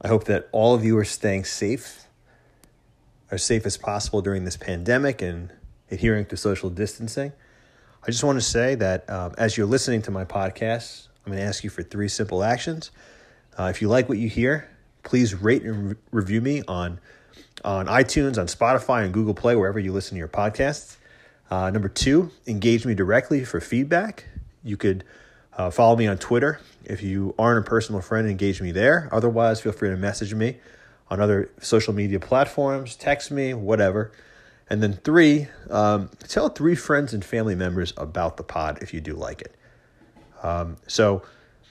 I 0.00 0.08
hope 0.08 0.24
that 0.24 0.48
all 0.52 0.74
of 0.74 0.84
you 0.84 0.96
are 0.98 1.04
staying 1.04 1.44
safe, 1.44 2.04
as 3.30 3.42
safe 3.42 3.66
as 3.66 3.76
possible 3.76 4.22
during 4.22 4.44
this 4.44 4.56
pandemic 4.56 5.20
and 5.20 5.52
adhering 5.90 6.26
to 6.26 6.36
social 6.36 6.70
distancing. 6.70 7.32
I 8.02 8.10
just 8.10 8.22
want 8.22 8.38
to 8.38 8.44
say 8.44 8.74
that 8.76 9.08
um, 9.10 9.34
as 9.38 9.56
you're 9.56 9.66
listening 9.66 10.02
to 10.02 10.10
my 10.10 10.24
podcast, 10.24 11.08
I'm 11.26 11.32
going 11.32 11.42
to 11.42 11.48
ask 11.48 11.64
you 11.64 11.70
for 11.70 11.82
three 11.82 12.08
simple 12.08 12.44
actions. 12.44 12.90
Uh, 13.58 13.64
if 13.64 13.82
you 13.82 13.88
like 13.88 14.08
what 14.08 14.18
you 14.18 14.28
hear, 14.28 14.68
please 15.02 15.34
rate 15.34 15.62
and 15.62 15.90
re- 15.90 15.96
review 16.12 16.40
me 16.40 16.62
on 16.68 17.00
on 17.64 17.86
iTunes, 17.86 18.38
on 18.38 18.46
Spotify, 18.46 19.04
on 19.04 19.10
Google 19.10 19.34
Play, 19.34 19.56
wherever 19.56 19.80
you 19.80 19.92
listen 19.92 20.14
to 20.14 20.18
your 20.18 20.28
podcasts. 20.28 20.96
Uh, 21.50 21.70
number 21.70 21.88
two, 21.88 22.30
engage 22.46 22.86
me 22.86 22.94
directly 22.94 23.44
for 23.44 23.60
feedback. 23.60 24.26
You 24.62 24.76
could 24.76 25.02
uh, 25.58 25.70
follow 25.70 25.96
me 25.96 26.06
on 26.06 26.16
Twitter. 26.16 26.60
If 26.84 27.02
you 27.02 27.34
aren't 27.38 27.66
a 27.66 27.68
personal 27.68 28.00
friend, 28.00 28.28
engage 28.28 28.62
me 28.62 28.70
there. 28.70 29.08
Otherwise, 29.12 29.60
feel 29.60 29.72
free 29.72 29.90
to 29.90 29.96
message 29.96 30.32
me 30.32 30.58
on 31.10 31.20
other 31.20 31.50
social 31.60 31.92
media 31.92 32.20
platforms, 32.20 32.94
text 32.94 33.30
me, 33.30 33.52
whatever. 33.52 34.12
And 34.70 34.82
then 34.82 34.92
three, 34.92 35.48
um, 35.68 36.10
tell 36.28 36.48
three 36.48 36.76
friends 36.76 37.12
and 37.12 37.24
family 37.24 37.54
members 37.54 37.92
about 37.96 38.36
the 38.36 38.44
pod 38.44 38.78
if 38.82 38.94
you 38.94 39.00
do 39.00 39.14
like 39.14 39.40
it. 39.42 39.54
Um, 40.42 40.76
so, 40.86 41.22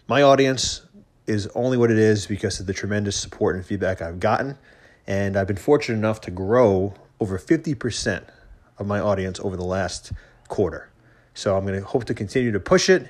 my 0.07 0.21
audience 0.21 0.81
is 1.25 1.47
only 1.55 1.77
what 1.77 1.91
it 1.91 1.97
is 1.97 2.27
because 2.27 2.59
of 2.59 2.65
the 2.65 2.73
tremendous 2.73 3.15
support 3.15 3.55
and 3.55 3.65
feedback 3.65 4.01
I've 4.01 4.19
gotten. 4.19 4.57
And 5.05 5.37
I've 5.37 5.47
been 5.47 5.57
fortunate 5.57 5.97
enough 5.97 6.21
to 6.21 6.31
grow 6.31 6.93
over 7.19 7.37
50% 7.37 8.23
of 8.77 8.87
my 8.87 8.99
audience 8.99 9.39
over 9.39 9.55
the 9.55 9.65
last 9.65 10.11
quarter. 10.47 10.89
So 11.33 11.57
I'm 11.57 11.65
going 11.65 11.79
to 11.79 11.85
hope 11.85 12.05
to 12.05 12.13
continue 12.13 12.51
to 12.51 12.59
push 12.59 12.89
it 12.89 13.07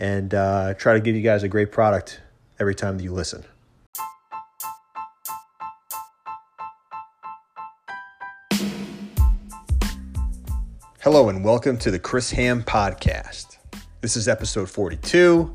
and 0.00 0.32
uh, 0.32 0.72
try 0.74 0.94
to 0.94 1.00
give 1.00 1.14
you 1.14 1.20
guys 1.20 1.42
a 1.42 1.48
great 1.48 1.70
product 1.70 2.22
every 2.58 2.74
time 2.74 2.96
that 2.96 3.04
you 3.04 3.12
listen. 3.12 3.44
Hello, 11.02 11.28
and 11.28 11.44
welcome 11.44 11.76
to 11.76 11.90
the 11.90 11.98
Chris 11.98 12.30
Ham 12.30 12.62
Podcast. 12.62 13.58
This 14.00 14.16
is 14.16 14.26
episode 14.26 14.70
42, 14.70 15.54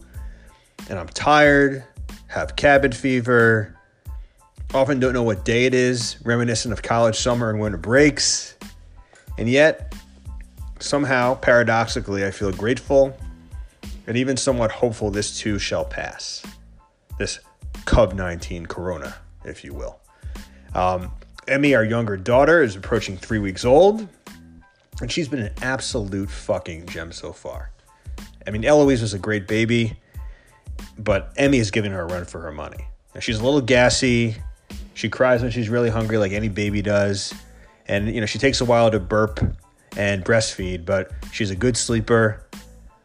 and 0.89 0.99
I'm 0.99 1.07
tired, 1.07 1.83
have 2.27 2.55
cabin 2.55 2.91
fever, 2.91 3.75
often 4.75 4.99
don't 4.99 5.13
know 5.13 5.23
what 5.23 5.43
day 5.43 5.65
it 5.65 5.73
is, 5.73 6.17
reminiscent 6.23 6.71
of 6.71 6.83
college 6.83 7.15
summer 7.15 7.49
and 7.49 7.59
winter 7.59 7.79
breaks. 7.79 8.55
And 9.39 9.49
yet, 9.49 9.95
somehow, 10.79 11.33
paradoxically, 11.33 12.23
I 12.23 12.29
feel 12.29 12.51
grateful 12.51 13.17
and 14.07 14.17
even 14.17 14.37
somewhat 14.37 14.71
hopeful 14.71 15.11
this 15.11 15.37
too 15.37 15.59
shall 15.59 15.85
pass. 15.85 16.43
This 17.17 17.39
Cub 17.85 18.13
19 18.13 18.65
Corona, 18.65 19.15
if 19.43 19.63
you 19.63 19.73
will. 19.73 19.99
Um, 20.73 21.11
Emmy, 21.47 21.75
our 21.75 21.83
younger 21.83 22.17
daughter, 22.17 22.61
is 22.61 22.75
approaching 22.75 23.17
three 23.17 23.39
weeks 23.39 23.65
old, 23.65 24.07
and 25.01 25.11
she's 25.11 25.27
been 25.27 25.41
an 25.41 25.53
absolute 25.61 26.29
fucking 26.29 26.87
gem 26.87 27.11
so 27.11 27.31
far. 27.31 27.71
I 28.47 28.51
mean, 28.51 28.65
Eloise 28.65 29.01
was 29.01 29.13
a 29.13 29.19
great 29.19 29.47
baby, 29.47 29.97
but 30.97 31.33
Emmy 31.37 31.59
is 31.59 31.71
giving 31.71 31.91
her 31.91 32.01
a 32.01 32.05
run 32.05 32.25
for 32.25 32.41
her 32.41 32.51
money. 32.51 32.87
Now, 33.13 33.21
she's 33.21 33.39
a 33.39 33.43
little 33.43 33.61
gassy. 33.61 34.35
She 34.93 35.09
cries 35.09 35.41
when 35.41 35.51
she's 35.51 35.69
really 35.69 35.89
hungry, 35.89 36.17
like 36.17 36.31
any 36.31 36.49
baby 36.49 36.81
does. 36.81 37.33
And, 37.87 38.13
you 38.13 38.19
know, 38.19 38.25
she 38.25 38.39
takes 38.39 38.61
a 38.61 38.65
while 38.65 38.91
to 38.91 38.99
burp 38.99 39.39
and 39.95 40.23
breastfeed, 40.23 40.85
but 40.85 41.11
she's 41.31 41.51
a 41.51 41.55
good 41.55 41.77
sleeper 41.77 42.45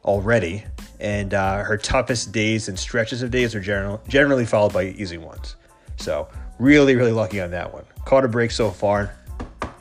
already. 0.04 0.64
And 1.00 1.32
uh, 1.32 1.64
her 1.64 1.76
toughest 1.76 2.30
days 2.30 2.68
and 2.68 2.78
stretches 2.78 3.22
of 3.22 3.30
days 3.30 3.54
are 3.54 3.60
general, 3.60 4.00
generally 4.06 4.44
followed 4.44 4.72
by 4.72 4.84
easy 4.84 5.18
ones. 5.18 5.56
So, 5.96 6.28
really, 6.58 6.94
really 6.94 7.12
lucky 7.12 7.40
on 7.40 7.50
that 7.52 7.72
one. 7.72 7.84
Caught 8.04 8.26
a 8.26 8.28
break 8.28 8.50
so 8.50 8.70
far. 8.70 9.14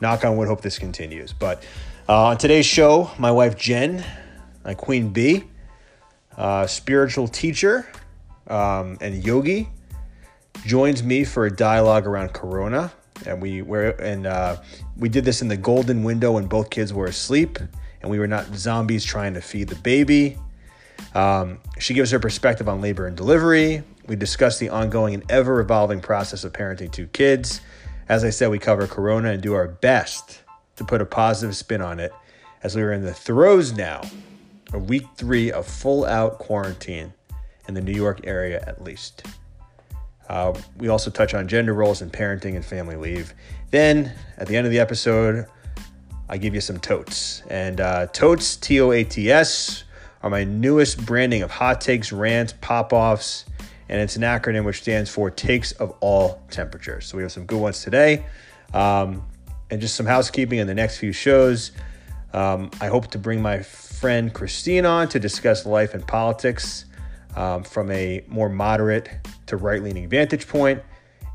Knock 0.00 0.24
on 0.24 0.36
wood, 0.38 0.48
hope 0.48 0.62
this 0.62 0.78
continues. 0.78 1.32
But 1.32 1.62
uh, 2.08 2.24
on 2.24 2.38
today's 2.38 2.66
show, 2.66 3.10
my 3.18 3.30
wife 3.30 3.56
Jen, 3.56 4.02
my 4.64 4.74
queen 4.74 5.10
bee, 5.10 5.44
uh, 6.36 6.66
spiritual 6.66 7.28
teacher 7.28 7.86
um, 8.48 8.96
and 9.02 9.22
yogi, 9.24 9.68
joins 10.64 11.02
me 11.02 11.24
for 11.24 11.46
a 11.46 11.54
dialogue 11.54 12.06
around 12.06 12.32
Corona, 12.32 12.90
and 13.26 13.40
we 13.40 13.62
were 13.62 13.90
and 13.90 14.26
uh, 14.26 14.56
we 14.96 15.08
did 15.08 15.24
this 15.24 15.42
in 15.42 15.48
the 15.48 15.56
golden 15.56 16.02
window 16.02 16.32
when 16.32 16.46
both 16.46 16.70
kids 16.70 16.92
were 16.92 17.06
asleep, 17.06 17.58
and 18.00 18.10
we 18.10 18.18
were 18.18 18.26
not 18.26 18.46
zombies 18.54 19.04
trying 19.04 19.34
to 19.34 19.40
feed 19.40 19.68
the 19.68 19.76
baby. 19.76 20.38
Um, 21.14 21.58
she 21.78 21.94
gives 21.94 22.10
her 22.10 22.18
perspective 22.18 22.68
on 22.68 22.80
labor 22.80 23.06
and 23.06 23.16
delivery. 23.16 23.82
We 24.06 24.16
discuss 24.16 24.58
the 24.58 24.68
ongoing 24.68 25.14
and 25.14 25.30
ever 25.30 25.60
evolving 25.60 26.00
process 26.00 26.44
of 26.44 26.52
parenting 26.52 26.92
two 26.92 27.06
kids. 27.08 27.60
As 28.08 28.24
I 28.24 28.30
said, 28.30 28.50
we 28.50 28.58
cover 28.58 28.86
Corona 28.86 29.30
and 29.30 29.42
do 29.42 29.54
our 29.54 29.68
best 29.68 30.42
to 30.76 30.84
put 30.84 31.00
a 31.00 31.06
positive 31.06 31.56
spin 31.56 31.80
on 31.80 32.00
it, 32.00 32.12
as 32.62 32.74
we 32.74 32.82
are 32.82 32.92
in 32.92 33.04
the 33.04 33.14
throes 33.14 33.72
now 33.72 34.02
of 34.72 34.88
week 34.88 35.06
three 35.16 35.52
of 35.52 35.66
full 35.66 36.04
out 36.04 36.38
quarantine 36.38 37.12
in 37.68 37.74
the 37.74 37.80
New 37.80 37.92
York 37.92 38.20
area, 38.24 38.62
at 38.66 38.82
least. 38.82 39.26
Uh, 40.28 40.56
we 40.78 40.88
also 40.88 41.10
touch 41.10 41.34
on 41.34 41.48
gender 41.48 41.74
roles 41.74 42.02
and 42.02 42.12
parenting 42.12 42.54
and 42.54 42.64
family 42.64 42.96
leave. 42.96 43.34
Then, 43.70 44.12
at 44.38 44.46
the 44.46 44.56
end 44.56 44.66
of 44.66 44.72
the 44.72 44.78
episode, 44.78 45.46
I 46.28 46.38
give 46.38 46.54
you 46.54 46.60
some 46.60 46.78
totes. 46.78 47.42
And 47.48 47.80
uh, 47.80 48.06
totes, 48.08 48.56
T 48.56 48.80
O 48.80 48.92
A 48.92 49.02
T 49.02 49.30
S, 49.30 49.84
are 50.22 50.30
my 50.30 50.44
newest 50.44 51.04
branding 51.04 51.42
of 51.42 51.50
hot 51.50 51.80
takes, 51.80 52.12
rants, 52.12 52.54
pop 52.60 52.92
offs, 52.92 53.44
and 53.88 54.00
it's 54.00 54.16
an 54.16 54.22
acronym 54.22 54.64
which 54.64 54.82
stands 54.82 55.10
for 55.10 55.30
Takes 55.30 55.72
of 55.72 55.90
All 56.00 56.42
Temperatures. 56.50 57.06
So 57.06 57.16
we 57.16 57.22
have 57.22 57.32
some 57.32 57.46
good 57.46 57.60
ones 57.60 57.82
today. 57.82 58.24
Um, 58.72 59.24
and 59.70 59.80
just 59.80 59.94
some 59.94 60.06
housekeeping 60.06 60.58
in 60.58 60.66
the 60.66 60.74
next 60.74 60.98
few 60.98 61.12
shows. 61.12 61.72
Um, 62.32 62.70
I 62.80 62.88
hope 62.88 63.08
to 63.12 63.18
bring 63.18 63.40
my 63.40 63.62
friend 63.62 64.32
Christine 64.32 64.86
on 64.86 65.08
to 65.08 65.20
discuss 65.20 65.66
life 65.66 65.94
and 65.94 66.06
politics 66.06 66.84
um, 67.36 67.62
from 67.62 67.90
a 67.90 68.24
more 68.28 68.48
moderate 68.48 69.08
to 69.46 69.56
right 69.56 69.82
leaning 69.82 70.08
vantage 70.08 70.46
point. 70.48 70.82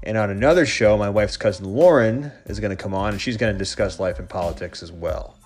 And 0.03 0.18
on 0.18 0.29
another 0.29 0.66
show, 0.66 0.97
my 0.97 1.09
wife's 1.09 1.38
cousin 1.38 1.66
Lauren 1.66 2.31
is 2.45 2.59
going 2.59 2.75
to 2.75 2.81
come 2.81 2.94
on 2.94 3.12
and 3.12 3.22
she's 3.22 3.38
going 3.38 3.53
to 3.53 3.57
discuss 3.57 4.00
life 4.00 4.19
and 4.19 4.29
politics 4.29 4.84
as 4.84 4.91
well. 4.91 5.38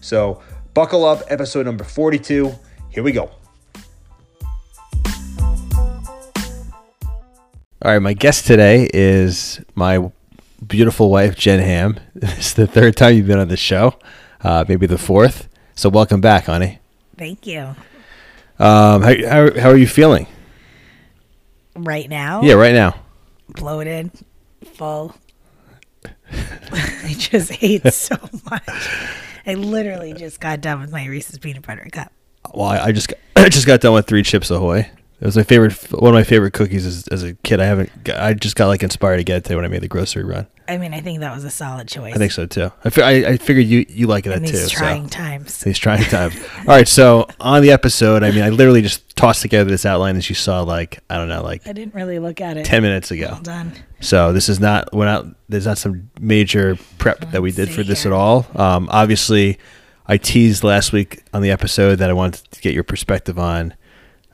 So 0.00 0.42
buckle 0.74 1.04
up, 1.04 1.22
episode 1.28 1.66
number 1.66 1.84
42. 1.84 2.54
Here 2.96 3.02
we 3.02 3.12
go. 3.12 3.30
All 7.82 7.92
right, 7.92 7.98
my 7.98 8.14
guest 8.14 8.46
today 8.46 8.88
is 8.94 9.60
my 9.74 10.10
beautiful 10.66 11.10
wife, 11.10 11.36
Jen 11.36 11.60
Ham. 11.60 12.00
This 12.14 12.38
is 12.38 12.54
the 12.54 12.66
third 12.66 12.96
time 12.96 13.14
you've 13.14 13.26
been 13.26 13.38
on 13.38 13.48
the 13.48 13.56
show, 13.58 13.98
uh, 14.40 14.64
maybe 14.66 14.86
the 14.86 14.96
fourth. 14.96 15.46
So 15.74 15.90
welcome 15.90 16.22
back, 16.22 16.44
honey. 16.46 16.78
Thank 17.18 17.46
you. 17.46 17.74
Um, 18.58 19.02
how, 19.02 19.14
how, 19.28 19.60
how 19.60 19.68
are 19.68 19.76
you 19.76 19.86
feeling? 19.86 20.26
Right 21.74 22.08
now? 22.08 22.40
Yeah, 22.40 22.54
right 22.54 22.74
now. 22.74 22.94
Bloated, 23.50 24.10
full. 24.72 25.14
I 26.32 27.14
just 27.18 27.62
ate 27.62 27.92
so 27.92 28.16
much. 28.50 28.88
I 29.46 29.52
literally 29.52 30.14
just 30.14 30.40
got 30.40 30.62
done 30.62 30.80
with 30.80 30.90
my 30.90 31.04
Reese's 31.04 31.38
peanut 31.38 31.66
butter 31.66 31.86
cup. 31.92 32.10
Well, 32.54 32.68
I, 32.68 32.78
I 32.86 32.92
just 32.92 33.08
got, 33.08 33.18
I 33.36 33.48
just 33.48 33.66
got 33.66 33.80
done 33.80 33.94
with 33.94 34.06
three 34.06 34.22
chips 34.22 34.50
ahoy. 34.50 34.90
It 35.18 35.24
was 35.24 35.36
my 35.36 35.44
favorite, 35.44 35.72
one 35.92 36.10
of 36.10 36.14
my 36.14 36.24
favorite 36.24 36.52
cookies 36.52 36.84
as, 36.84 37.08
as 37.08 37.22
a 37.22 37.32
kid. 37.36 37.58
I 37.58 37.64
haven't, 37.64 38.04
got, 38.04 38.20
I 38.20 38.34
just 38.34 38.54
got 38.54 38.66
like 38.66 38.82
inspired 38.82 39.16
to 39.16 39.24
get 39.24 39.38
it 39.38 39.44
today 39.44 39.56
when 39.56 39.64
I 39.64 39.68
made 39.68 39.80
the 39.80 39.88
grocery 39.88 40.24
run. 40.24 40.46
I 40.68 40.76
mean, 40.78 40.92
I 40.92 41.00
think 41.00 41.20
that 41.20 41.34
was 41.34 41.44
a 41.44 41.50
solid 41.50 41.88
choice. 41.88 42.14
I 42.14 42.18
think 42.18 42.32
so 42.32 42.44
too. 42.44 42.70
I, 42.84 42.90
fi- 42.90 43.02
I, 43.02 43.28
I 43.30 43.36
figured 43.36 43.66
you 43.66 43.86
you 43.88 44.08
like 44.08 44.26
in 44.26 44.32
that 44.32 44.42
these 44.42 44.68
too. 44.68 44.76
trying 44.76 45.04
so. 45.04 45.10
times. 45.10 45.60
These 45.60 45.78
trying 45.78 46.02
times. 46.04 46.36
All 46.58 46.64
right, 46.66 46.88
so 46.88 47.28
on 47.40 47.62
the 47.62 47.70
episode, 47.70 48.22
I 48.22 48.30
mean, 48.30 48.42
I 48.42 48.48
literally 48.50 48.82
just 48.82 49.16
tossed 49.16 49.42
together 49.42 49.70
this 49.70 49.86
outline 49.86 50.16
that 50.16 50.28
you 50.28 50.34
saw, 50.34 50.62
like 50.62 50.98
I 51.08 51.16
don't 51.16 51.28
know, 51.28 51.42
like 51.42 51.66
I 51.66 51.72
didn't 51.72 51.94
really 51.94 52.18
look 52.18 52.40
at 52.40 52.56
it. 52.56 52.66
ten 52.66 52.82
minutes 52.82 53.10
ago. 53.10 53.28
Well 53.32 53.42
done. 53.42 53.72
So 54.00 54.32
this 54.32 54.48
is 54.48 54.60
not 54.60 54.92
we're 54.92 55.06
not 55.06 55.26
there's 55.48 55.66
not 55.66 55.78
some 55.78 56.10
major 56.20 56.76
prep 56.98 57.30
that 57.30 57.42
we 57.42 57.52
did 57.52 57.70
for 57.70 57.82
this 57.82 58.02
here. 58.02 58.12
at 58.12 58.16
all. 58.16 58.46
Um, 58.54 58.88
obviously, 58.90 59.58
I 60.08 60.16
teased 60.18 60.62
last 60.62 60.92
week 60.92 61.22
on 61.32 61.42
the 61.42 61.50
episode 61.50 61.96
that 61.96 62.10
I 62.10 62.12
wanted 62.12 62.44
to 62.52 62.60
get 62.60 62.74
your 62.74 62.84
perspective 62.84 63.38
on 63.38 63.74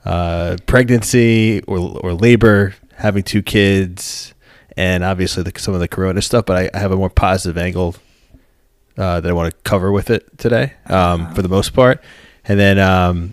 uh, 0.05 0.57
pregnancy 0.67 1.63
or 1.63 1.99
or 2.03 2.13
labor, 2.13 2.75
having 2.97 3.23
two 3.23 3.43
kids, 3.43 4.35
and 4.77 5.03
obviously 5.03 5.43
the, 5.43 5.59
some 5.59 5.75
of 5.75 5.81
the 5.81 5.89
corona 5.89 6.21
stuff. 6.21 6.45
But 6.45 6.57
I, 6.57 6.71
I 6.75 6.79
have 6.79 6.93
a 6.93 6.97
more 6.97 7.11
positive 7.11 7.57
angle 7.57 7.97
uh, 8.99 9.21
that 9.21 9.29
I 9.29 9.33
want 9.33 9.55
to 9.55 9.61
cover 9.63 9.91
with 9.91 10.11
it 10.11 10.39
today, 10.39 10.75
um, 10.87 11.35
for 11.35 11.43
the 11.43 11.49
most 11.49 11.73
part, 11.73 12.03
and 12.45 12.59
then 12.61 12.79
um, 12.79 13.33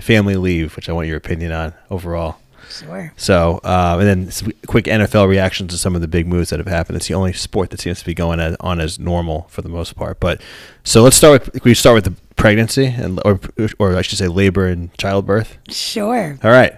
family 0.00 0.36
leave, 0.36 0.74
which 0.74 0.88
I 0.88 0.92
want 0.92 1.06
your 1.06 1.16
opinion 1.16 1.52
on 1.52 1.74
overall. 1.90 2.38
Sure. 2.70 3.12
So, 3.16 3.60
um, 3.64 4.00
and 4.00 4.08
then 4.08 4.30
some 4.30 4.52
quick 4.66 4.86
NFL 4.86 5.28
reactions 5.28 5.72
to 5.72 5.78
some 5.78 5.94
of 5.94 6.00
the 6.00 6.08
big 6.08 6.26
moves 6.26 6.50
that 6.50 6.58
have 6.58 6.66
happened. 6.66 6.96
It's 6.96 7.08
the 7.08 7.14
only 7.14 7.32
sport 7.32 7.70
that 7.70 7.80
seems 7.80 8.00
to 8.00 8.04
be 8.06 8.14
going 8.14 8.40
as, 8.40 8.56
on 8.60 8.80
as 8.80 8.98
normal 8.98 9.46
for 9.48 9.62
the 9.62 9.68
most 9.68 9.96
part. 9.96 10.20
But 10.20 10.40
so 10.84 11.02
let's 11.02 11.16
start 11.16 11.46
with 11.54 11.64
we 11.64 11.74
start 11.74 11.94
with 11.94 12.04
the 12.04 12.14
pregnancy 12.36 12.86
and 12.86 13.20
or 13.24 13.40
or 13.78 13.96
I 13.96 14.02
should 14.02 14.18
say 14.18 14.28
labor 14.28 14.66
and 14.66 14.96
childbirth. 14.98 15.58
Sure. 15.68 16.38
All 16.42 16.50
right. 16.50 16.74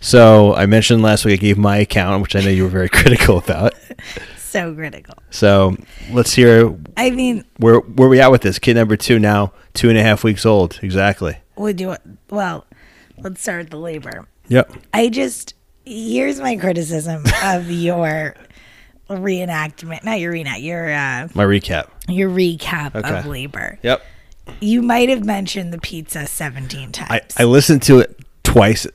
So 0.00 0.54
I 0.54 0.66
mentioned 0.66 1.02
last 1.02 1.24
week 1.24 1.40
I 1.40 1.42
gave 1.42 1.58
my 1.58 1.78
account, 1.78 2.22
which 2.22 2.36
I 2.36 2.40
know 2.40 2.50
you 2.50 2.62
were 2.62 2.68
very 2.68 2.88
critical 3.00 3.38
about. 3.38 3.74
So 4.48 4.74
critical. 4.74 5.14
So 5.28 5.76
let's 6.10 6.32
hear 6.32 6.74
I 6.96 7.10
mean, 7.10 7.44
where 7.58 7.80
where 7.80 8.08
we 8.08 8.18
at 8.18 8.30
with 8.30 8.40
this 8.40 8.58
kid 8.58 8.76
number 8.76 8.96
two 8.96 9.18
now, 9.18 9.52
two 9.74 9.90
and 9.90 9.98
a 9.98 10.02
half 10.02 10.24
weeks 10.24 10.46
old 10.46 10.78
exactly. 10.80 11.36
would 11.56 11.78
you? 11.78 11.96
Well, 12.30 12.64
let's 13.18 13.42
start 13.42 13.64
with 13.64 13.70
the 13.70 13.76
labor. 13.76 14.26
Yep. 14.48 14.72
I 14.94 15.08
just 15.08 15.54
here's 15.84 16.40
my 16.40 16.56
criticism 16.56 17.24
of 17.44 17.70
your 17.70 18.34
reenactment, 19.08 20.04
not 20.04 20.20
your 20.20 20.32
reenact, 20.32 20.60
your 20.60 20.90
uh, 20.92 21.28
My 21.34 21.44
recap. 21.44 21.88
your 22.08 22.30
recap 22.30 22.94
Okay. 22.94 23.18
of 23.18 23.26
labor. 23.26 23.78
Yep. 23.82 24.02
You 24.60 24.82
might 24.82 25.08
have 25.08 25.24
mentioned 25.24 25.72
the 25.72 25.78
pizza 25.78 26.26
seventeen 26.26 26.92
times. 26.92 27.34
I 27.36 27.42
I 27.42 27.44
listened 27.44 27.82
to 27.84 27.98
it 28.00 28.18
twice 28.44 28.86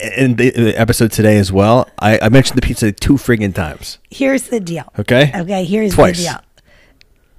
in 0.00 0.36
the, 0.36 0.56
in 0.56 0.64
the 0.64 0.80
episode 0.80 1.10
today 1.10 1.36
as 1.38 1.50
well. 1.50 1.88
I, 1.98 2.18
I 2.20 2.28
mentioned 2.28 2.56
the 2.56 2.62
pizza 2.66 2.92
two 2.92 3.14
friggin' 3.14 3.52
times. 3.54 3.98
here's 4.10 4.44
the 4.44 4.60
deal. 4.60 4.92
Okay. 4.98 5.32
Okay, 5.34 5.64
here's 5.64 5.94
Twice. 5.94 6.18
the 6.18 6.24
deal. 6.30 6.40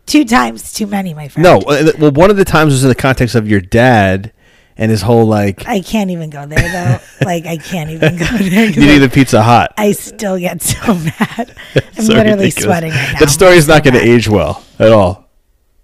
Two 0.06 0.26
times 0.26 0.74
too 0.74 0.88
many, 0.88 1.14
my 1.14 1.30
friend. 1.30 1.44
No, 1.44 1.60
uh, 1.60 1.92
well, 1.98 2.12
one 2.12 2.30
of 2.30 2.36
the 2.36 2.44
times 2.44 2.74
was 2.74 2.84
in 2.84 2.90
the 2.90 2.96
context 2.96 3.36
of 3.36 3.48
your 3.48 3.62
dad 3.62 4.34
and 4.82 4.92
his 4.92 5.02
whole 5.02 5.26
like 5.26 5.66
I 5.68 5.80
can't 5.82 6.10
even 6.10 6.30
go 6.30 6.46
there 6.46 6.60
though. 6.60 7.00
like 7.26 7.46
I 7.46 7.56
can't 7.58 7.90
even 7.92 8.18
go 8.18 8.26
there. 8.26 8.70
eating 8.70 8.84
I- 8.90 8.98
the 9.00 9.10
pizza 9.10 9.42
hot. 9.42 9.74
I 9.78 9.94
still 9.94 10.38
get 10.40 10.62
so 10.62 10.94
mad. 10.96 11.56
I'm 11.98 12.04
So 12.04 12.14
literally 12.14 12.46
ridiculous. 12.46 12.56
sweating 12.64 12.92
right 12.92 13.14
now. 13.14 13.20
That 13.20 13.30
story 13.30 13.56
is 13.56 13.68
not 13.68 13.84
going 13.84 13.94
to 13.94 14.02
age 14.02 14.28
well 14.28 14.64
at 14.80 14.92
all. 14.92 15.30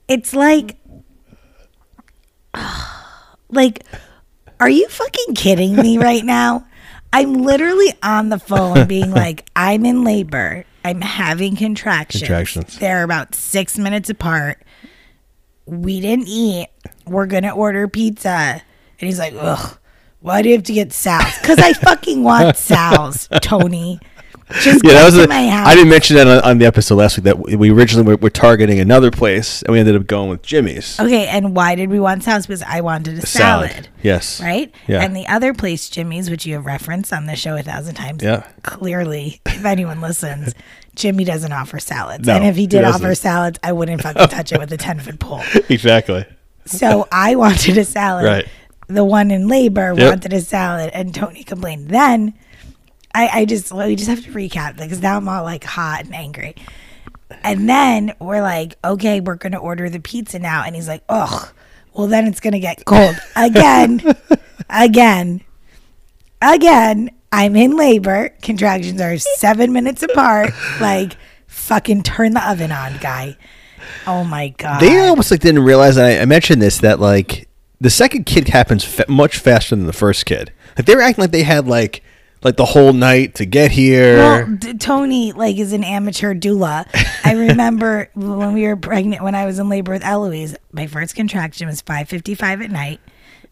It's 0.08 0.34
like, 0.34 0.78
like, 3.50 3.84
are 4.60 4.70
you 4.70 4.88
fucking 4.90 5.36
kidding 5.36 5.76
me 5.76 5.98
right 5.98 6.24
now? 6.26 6.66
I'm 7.14 7.34
literally 7.36 7.94
on 8.04 8.30
the 8.30 8.40
phone 8.40 8.88
being 8.88 9.12
like, 9.12 9.48
I'm 9.56 9.86
in 9.86 10.04
labor. 10.04 10.66
I'm 10.84 11.02
having 11.02 11.56
contractions. 11.56 12.22
Contractions. 12.24 12.80
They're 12.80 13.04
about 13.04 13.36
six 13.36 13.78
minutes 13.78 14.10
apart. 14.10 14.62
We 15.66 16.00
didn't 16.02 16.28
eat. 16.28 16.68
We're 17.06 17.26
gonna 17.28 17.54
order 17.56 17.88
pizza. 17.88 18.62
And 19.00 19.08
he's 19.08 19.20
like, 19.20 19.34
ugh, 19.38 19.78
why 20.22 20.42
do 20.42 20.50
you 20.50 20.56
have 20.56 20.64
to 20.66 20.74
get 20.74 20.92
Sal's? 20.94 21.38
Because 21.42 21.60
I 21.60 21.74
fucking 21.74 22.24
want 22.24 22.58
Sal's, 22.58 23.28
Tony. 23.42 24.00
Just 24.62 24.82
Yeah, 24.86 24.94
that 24.94 25.06
was. 25.06 25.18
A, 25.18 25.28
my 25.28 25.50
house. 25.50 25.68
I 25.68 25.76
didn't 25.76 25.90
mention 25.90 26.16
that 26.16 26.26
on, 26.26 26.40
on 26.52 26.58
the 26.58 26.66
episode 26.66 26.96
last 26.96 27.18
week 27.18 27.26
that 27.26 27.38
we 27.38 27.70
originally 27.70 28.08
were, 28.08 28.16
were 28.16 28.30
targeting 28.30 28.80
another 28.80 29.12
place 29.12 29.62
and 29.64 29.74
we 29.74 29.80
ended 29.80 29.98
up 29.98 30.08
going 30.08 30.30
with 30.30 30.42
Jimmy's 30.42 30.98
Okay, 31.02 31.28
and 31.28 31.54
why 31.54 31.76
did 31.76 31.90
we 31.90 32.00
want 32.00 32.24
Sal's? 32.24 32.48
Because 32.48 32.64
I 32.64 32.80
wanted 32.80 33.18
a 33.18 33.26
salad. 33.26 33.90
Yes. 34.02 34.40
right? 34.42 34.74
Yeah. 34.88 35.04
And 35.04 35.14
the 35.14 35.28
other 35.28 35.54
place, 35.54 35.90
Jimmy's, 35.90 36.30
which 36.30 36.46
you 36.46 36.54
have 36.54 36.66
referenced 36.66 37.12
on 37.12 37.26
the 37.26 37.36
show 37.36 37.58
a 37.58 37.62
thousand 37.62 37.96
times. 37.96 38.24
Yeah. 38.24 38.48
Clearly, 38.64 39.42
if 39.46 39.66
anyone 39.66 40.00
listens, 40.00 40.56
Jimmy 40.96 41.26
doesn't 41.26 41.52
offer 41.52 41.78
salads. 41.80 42.26
No, 42.26 42.36
and 42.38 42.46
if 42.46 42.56
he 42.56 42.62
he 42.62 42.68
did 42.68 42.82
doesn't. 42.84 43.04
offer 43.04 43.16
salads, 43.16 43.60
I 43.62 43.74
wouldn't 43.74 44.02
fucking 44.02 44.30
touch 44.30 44.54
it 44.54 44.60
with 44.60 44.72
a 44.72 44.78
10 44.78 45.00
foot 45.02 45.20
pole. 45.20 45.44
Exactly. 45.70 46.26
So 46.66 47.06
I 47.12 47.36
wanted 47.36 47.78
a 47.78 47.84
salad. 47.86 48.24
Right. 48.26 48.48
The 48.88 49.04
one 49.04 49.32
in 49.32 49.48
labor 49.48 49.94
Yep. 49.96 50.10
wanted 50.10 50.34
a 50.34 50.42
salad, 50.42 50.92
and 50.94 51.14
Tony 51.14 51.44
complained. 51.44 51.90
Then 51.90 52.34
I, 53.14 53.28
I 53.42 53.46
just, 53.46 53.72
well, 53.74 53.88
we 53.88 53.96
just 53.96 54.10
have 54.10 54.24
to 54.24 54.32
recap 54.32 54.78
because 54.78 55.02
now 55.02 55.18
I'm 55.18 55.28
all 55.28 55.44
like 55.44 55.64
hot 55.64 56.06
and 56.06 56.16
angry. 56.16 56.56
And 57.44 57.68
then 57.68 58.14
we're 58.20 58.42
like, 58.42 58.76
okay, 58.86 59.20
we're 59.20 59.36
going 59.36 59.52
to 59.52 59.58
order 59.58 59.90
the 59.90 60.00
pizza 60.00 60.40
now. 60.40 60.64
And 60.64 60.76
he's 60.76 60.88
like, 60.88 61.04
ugh, 61.10 61.50
well, 61.94 62.08
then 62.08 62.26
it's 62.28 62.40
going 62.40 62.54
to 62.54 62.60
get 62.60 62.86
cold 62.86 63.16
again, 63.36 64.02
again, 64.70 65.42
again. 66.42 67.12
I'm 67.30 67.58
in 67.58 67.76
labor. 67.76 68.30
Contractions 68.42 69.02
are 69.02 69.18
seven 69.18 69.74
minutes 69.74 70.02
apart. 70.04 70.52
Like, 70.80 71.18
fucking 71.48 72.04
turn 72.04 72.34
the 72.34 72.50
oven 72.50 72.72
on, 72.72 72.98
guy. 73.00 73.36
Oh 74.06 74.24
my 74.24 74.50
God. 74.50 74.80
They 74.80 74.98
almost 75.00 75.32
like 75.32 75.42
didn't 75.42 75.64
realize. 75.64 75.98
And 75.98 76.06
I, 76.06 76.20
I 76.22 76.26
mentioned 76.26 76.62
this 76.62 76.78
that 76.80 77.02
like 77.02 77.47
the 77.80 77.90
second 77.90 78.26
kid 78.26 78.50
happens 78.50 78.84
fa- 78.84 79.06
much 79.08 79.38
faster 79.38 79.76
than 79.76 79.86
the 79.86 79.94
first 79.94 80.26
kid. 80.26 80.52
Like 80.78 80.86
they 80.86 80.96
were 80.96 81.02
acting 81.02 81.24
like 81.24 81.32
they 81.32 81.44
had 81.44 81.68
like 81.68 82.04
like 82.44 82.56
the 82.56 82.66
whole 82.66 82.94
night 82.94 83.36
to 83.36 83.46
get 83.46 83.72
here. 83.72 84.18
Well, 84.18 84.56
d- 84.56 84.74
Tony 84.76 85.32
like 85.34 85.58
is 85.58 85.74
an 85.74 85.84
amateur 85.84 86.34
doula. 86.34 86.86
I 87.24 87.34
remember 87.48 88.10
when 88.16 88.54
we 88.54 88.68
were 88.68 88.76
pregnant, 88.76 89.24
when 89.24 89.36
I 89.36 89.46
was 89.46 89.60
in 89.60 89.70
labor 89.70 89.92
with 89.92 90.04
Eloise, 90.04 90.56
my 90.72 90.88
first 90.88 91.16
contraction 91.16 91.68
was 91.68 91.82
five 91.82 92.10
fifty 92.10 92.36
five 92.36 92.62
at 92.62 92.72
night. 92.72 93.00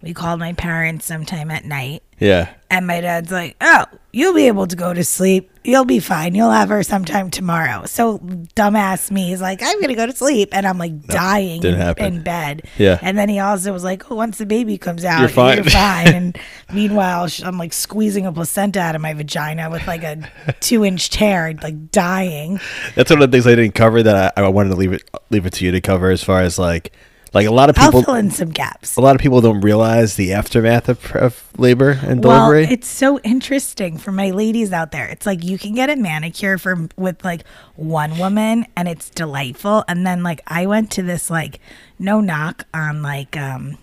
We 0.02 0.14
called 0.14 0.40
my 0.40 0.54
parents 0.54 1.06
sometime 1.06 1.50
at 1.50 1.66
night, 1.66 2.04
yeah. 2.20 2.54
and 2.70 2.88
my 2.88 3.02
dad's 3.02 3.32
like, 3.32 3.56
"Oh, 3.62 3.86
you'll 4.12 4.34
be 4.34 4.48
able 4.48 4.68
to 4.68 4.76
go 4.76 4.94
to 4.94 5.04
sleep. 5.04 5.52
You'll 5.64 5.86
be 5.86 6.00
fine. 6.00 6.36
You'll 6.36 6.52
have 6.52 6.70
her 6.70 6.84
sometime 6.84 7.30
tomorrow." 7.30 7.86
So 7.86 8.20
dumbass 8.56 9.12
me 9.12 9.34
is 9.34 9.42
like, 9.42 9.62
"I'm 9.64 9.80
gonna 9.82 9.96
go 9.96 10.06
to 10.06 10.16
sleep," 10.16 10.50
and 10.52 10.66
I'm 10.66 10.78
like 10.78 11.06
dying 11.08 11.62
didn't 11.62 12.00
in, 12.00 12.16
in 12.16 12.24
bed. 12.24 12.68
Yeah. 12.78 13.00
And 13.02 13.18
then 13.18 13.30
he 13.30 13.40
also 13.40 13.74
was 13.74 13.84
like, 13.84 14.10
"Oh, 14.12 14.16
once 14.16 14.38
the 14.38 14.46
baby 14.46 14.78
comes 14.78 15.04
out, 15.06 15.20
You're 15.20 15.30
fine." 15.30 15.58
You're 15.58 15.66
fine. 15.66 16.08
and 16.14 16.40
meanwhile, 16.74 17.28
I'm 17.44 17.58
like 17.58 17.74
squeezing 17.74 18.26
a 18.26 18.32
placenta 18.32 18.80
out 18.80 18.96
of 18.96 19.02
my 19.02 19.14
vagina 19.14 19.70
with 19.70 19.86
like 19.88 20.04
a 20.04 20.30
two 20.60 20.86
inch 20.86 21.10
tear, 21.10 21.54
like 21.62 21.92
dying. 21.92 22.60
That's 22.96 23.10
one 23.10 23.22
of 23.22 23.30
the 23.30 23.36
things 23.36 23.48
I 23.48 23.56
didn't 23.56 23.76
cover 23.76 24.02
that 24.04 24.34
I, 24.38 24.42
I 24.42 24.48
wanted 24.48 24.70
to 24.70 24.76
leave 24.76 24.94
it 24.94 25.10
leave 25.30 25.46
it 25.46 25.54
to 25.54 25.66
you 25.66 25.72
to 25.72 25.82
cover 25.82 26.10
as 26.10 26.24
far 26.24 26.42
as 26.42 26.58
like 26.58 26.94
like 27.36 27.46
a 27.46 27.52
lot 27.52 27.70
of 27.70 27.78
I'll 27.78 27.88
people 27.92 28.04
fill 28.04 28.16
in 28.16 28.32
some 28.32 28.50
gaps. 28.50 28.96
a 28.96 29.02
lot 29.02 29.16
of 29.16 29.22
people 29.22 29.42
don't 29.42 29.62
realize 29.62 30.16
the 30.16 30.34
aftermath 30.34 30.90
of, 30.90 31.12
of 31.16 31.44
labor 31.58 32.00
and 32.02 32.24
Well, 32.24 32.50
delivery. 32.50 32.74
it's 32.74 32.88
so 32.88 33.20
interesting 33.20 33.98
for 33.98 34.12
my 34.12 34.32
ladies 34.32 34.72
out 34.74 34.92
there. 34.92 35.06
It's 35.08 35.26
like 35.26 35.44
you 35.44 35.58
can 35.60 35.76
get 35.76 35.90
a 35.92 35.96
manicure 35.96 36.58
for 36.58 36.88
with 36.98 37.24
like 37.24 37.46
one 37.76 38.18
woman 38.18 38.66
and 38.76 38.88
it's 38.88 39.10
delightful. 39.10 39.84
And 39.88 40.08
then 40.08 40.24
like 40.24 40.42
I 40.48 40.66
went 40.66 40.90
to 40.94 41.04
this 41.04 41.30
like 41.30 41.60
no 42.00 42.22
knock 42.22 42.66
on 42.74 43.04
like 43.04 43.38
um 43.38 43.78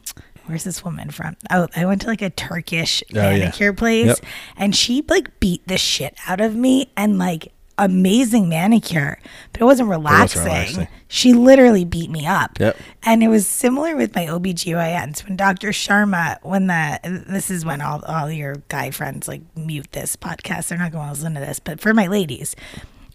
where's 0.47 0.65
this 0.65 0.85
woman 0.85 1.09
from? 1.11 1.37
Oh, 1.51 1.69
I 1.77 1.87
went 1.87 2.01
to 2.03 2.09
like 2.09 2.21
a 2.23 2.31
Turkish 2.31 3.03
Oh, 3.15 3.19
yeah. 3.19 3.39
manicure 3.39 3.73
place 3.73 4.07
Yep. 4.09 4.19
and 4.57 4.75
she 4.75 5.05
like 5.09 5.39
beat 5.39 5.67
the 5.69 5.79
shit 5.79 6.15
out 6.27 6.41
of 6.41 6.57
me 6.57 6.91
and 6.97 7.19
like 7.19 7.53
amazing 7.85 8.49
manicure, 8.49 9.19
but 9.53 9.61
it 9.61 9.65
wasn't 9.65 9.89
relaxing. 9.89 10.43
relaxing. 10.43 10.89
She 11.09 11.33
literally 11.35 11.85
beat 11.85 12.11
me 12.11 12.27
up. 12.27 12.59
Yep. 12.59 12.77
And 13.03 13.23
it 13.23 13.29
was 13.29 13.47
similar 13.47 13.97
with 13.97 14.15
my 14.15 14.27
OBGYNs. 14.27 15.25
When 15.25 15.37
Dr. 15.37 15.69
Sharma, 15.69 16.39
when 16.43 16.69
the, 16.69 17.25
this 17.29 17.51
is 17.51 17.65
when 17.65 17.81
all, 17.81 18.03
all 18.05 18.31
your 18.31 18.57
guy 18.69 18.91
friends 18.91 19.29
like 19.29 19.43
mute 19.57 19.93
this 19.93 20.17
podcast, 20.17 20.69
they're 20.69 20.79
not 20.79 20.93
going 20.93 21.07
to 21.07 21.13
listen 21.13 21.35
to 21.35 21.41
this, 21.41 21.59
but 21.59 21.81
for 21.81 21.93
my 21.93 22.07
ladies, 22.07 22.57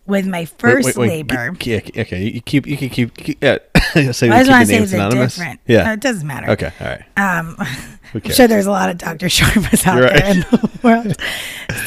with 0.05 0.25
my 0.25 0.45
first 0.45 0.85
wait, 0.85 0.97
wait, 0.97 1.09
labor, 1.09 1.53
ke- 1.55 1.97
okay, 1.97 2.23
you 2.23 2.41
keep 2.41 2.65
you 2.65 2.77
can 2.77 2.89
keep, 2.89 3.15
keep 3.17 3.43
yeah. 3.43 3.57
say 4.13 4.29
I 4.29 4.43
just 4.43 4.49
want 4.49 4.65
to 4.65 4.65
say 4.65 4.85
they're 4.85 4.99
anonymous. 4.99 5.35
different. 5.35 5.59
Yeah. 5.67 5.89
Uh, 5.89 5.93
it 5.93 5.99
doesn't 5.99 6.25
matter. 6.25 6.49
okay. 6.51 6.71
All 6.79 6.87
right. 6.87 7.39
Um, 7.39 7.57
I'm 8.13 8.31
sure 8.31 8.47
there's 8.47 8.65
a 8.65 8.71
lot 8.71 8.89
of 8.89 8.97
Dr. 8.97 9.25
Sharmas 9.27 9.85
out 9.87 9.97
You're 9.99 10.09
there 10.09 10.31
in 10.31 10.39
the 10.41 10.79
world. 10.83 11.15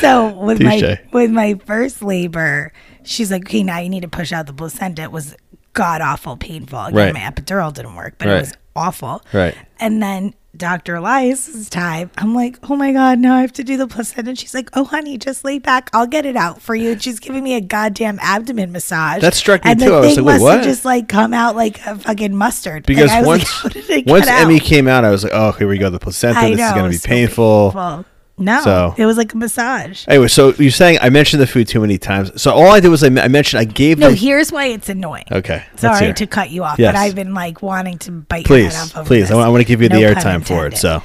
So 0.01 0.29
with 0.39 0.63
my 0.63 0.99
with 1.13 1.31
my 1.31 1.55
first 1.67 2.03
labor, 2.03 2.73
she's 3.05 3.31
like, 3.31 3.43
"Okay, 3.47 3.63
now 3.63 3.79
you 3.79 3.89
need 3.89 4.03
to 4.03 4.09
push 4.09 4.33
out 4.33 4.47
the 4.47 4.53
placenta." 4.53 5.03
It 5.03 5.13
was 5.13 5.37
god 5.73 6.01
awful 6.01 6.37
painful. 6.37 6.85
Again, 6.87 6.97
Right. 6.97 7.15
my 7.15 7.21
epidural 7.21 7.73
didn't 7.73 7.95
work, 7.95 8.15
but 8.19 8.29
Right. 8.29 8.37
it 8.37 8.41
was 8.41 8.53
awful. 8.81 9.23
Right. 9.33 9.55
And 9.79 10.03
then 10.03 10.35
Dr. 10.57 10.97
Elias's 10.97 11.71
time, 11.71 12.11
I'm 12.19 12.35
like, 12.35 12.59
"Oh 12.69 12.75
my 12.75 12.93
god, 12.93 13.19
now 13.19 13.37
I 13.37 13.41
have 13.43 13.53
to 13.53 13.65
do 13.65 13.77
the 13.77 13.87
placenta." 13.87 14.31
And 14.31 14.39
she's 14.39 14.53
like, 14.53 14.69
"Oh 14.75 14.85
honey, 14.85 15.17
just 15.17 15.45
lay 15.45 15.59
back. 15.59 15.91
I'll 15.93 16.09
get 16.09 16.27
it 16.27 16.37
out 16.37 16.61
for 16.61 16.75
you." 16.75 16.93
And 16.93 17.03
she's 17.03 17.21
giving 17.21 17.45
me 17.45 17.55
a 17.55 17.61
goddamn 17.61 18.19
abdomen 18.21 18.73
massage. 18.73 19.23
That 19.23 19.35
struck 19.35 19.65
me 19.65 19.71
and 19.71 19.81
too. 19.81 19.95
I 19.95 20.01
was 20.01 20.17
like, 20.17 20.27
wait, 20.27 20.41
what? 20.41 20.65
just 20.65 20.85
like 20.85 21.09
come 21.09 21.33
out 21.33 21.55
like 21.55 21.85
a 21.87 21.97
fucking 21.97 22.35
mustard. 22.35 22.85
Because 22.85 23.11
was 23.11 23.27
once 23.27 23.43
like, 23.43 23.49
"How 23.49 23.69
did 23.69 23.91
it 23.91 24.07
once 24.07 24.25
get 24.25 24.35
out?" 24.35 24.43
Emmy 24.43 24.59
came 24.59 24.89
out, 24.89 25.05
I 25.05 25.11
was 25.11 25.23
like, 25.23 25.33
oh, 25.35 25.53
here 25.53 25.69
we 25.69 25.79
go, 25.79 25.89
the 25.89 26.01
placenta. 26.01 26.41
I 26.41 26.51
this 26.51 26.61
is 26.61 26.73
gonna 26.73 26.89
be 26.89 26.97
so 26.97 27.09
painful. 27.09 27.73
painful. 27.73 28.05
No, 28.41 28.63
So- 28.65 28.95
it 28.97 29.07
was 29.07 29.17
like 29.17 29.35
a 29.35 29.37
massage. 29.37 30.05
Anyway, 30.09 30.29
so 30.29 30.55
you're 30.59 30.71
saying 30.71 30.99
I 31.03 31.11
mentioned 31.11 31.43
the 31.43 31.47
food 31.47 31.69
too 31.69 31.81
many 31.81 31.99
times. 31.99 32.41
So 32.41 32.53
all 32.53 32.71
I 32.71 32.81
did 32.81 32.89
was 32.89 33.05
I, 33.05 33.09
I 33.09 33.29
mentioned 33.29 33.61
I 33.61 33.65
gave 33.65 33.99
No, 33.99 34.11
here's 34.11 34.51
why 34.51 34.67
it's 34.67 34.89
annoying. 34.89 35.25
Okay, 35.31 35.63
Sorry 35.77 36.13
to 36.15 36.27
cut 36.27 36.51
you 36.51 36.65
off, 36.65 36.79
Yes. 36.79 36.93
but 36.93 36.99
I've 36.99 37.15
been 37.15 37.35
like 37.35 37.63
wanting 37.63 37.99
to 37.99 38.11
bite 38.13 38.39
your 38.39 38.45
Please, 38.47 38.75
head 38.75 38.99
off 38.99 39.07
please, 39.07 39.29
this. 39.29 39.31
I 39.31 39.49
want, 39.49 39.61
to 39.61 39.65
give 39.67 39.83
you 39.83 39.89
the 39.89 40.01
No 40.01 40.15
pun 40.15 40.23
airtime 40.23 40.47
for 40.47 40.67
it. 40.67 40.77
So 40.79 41.03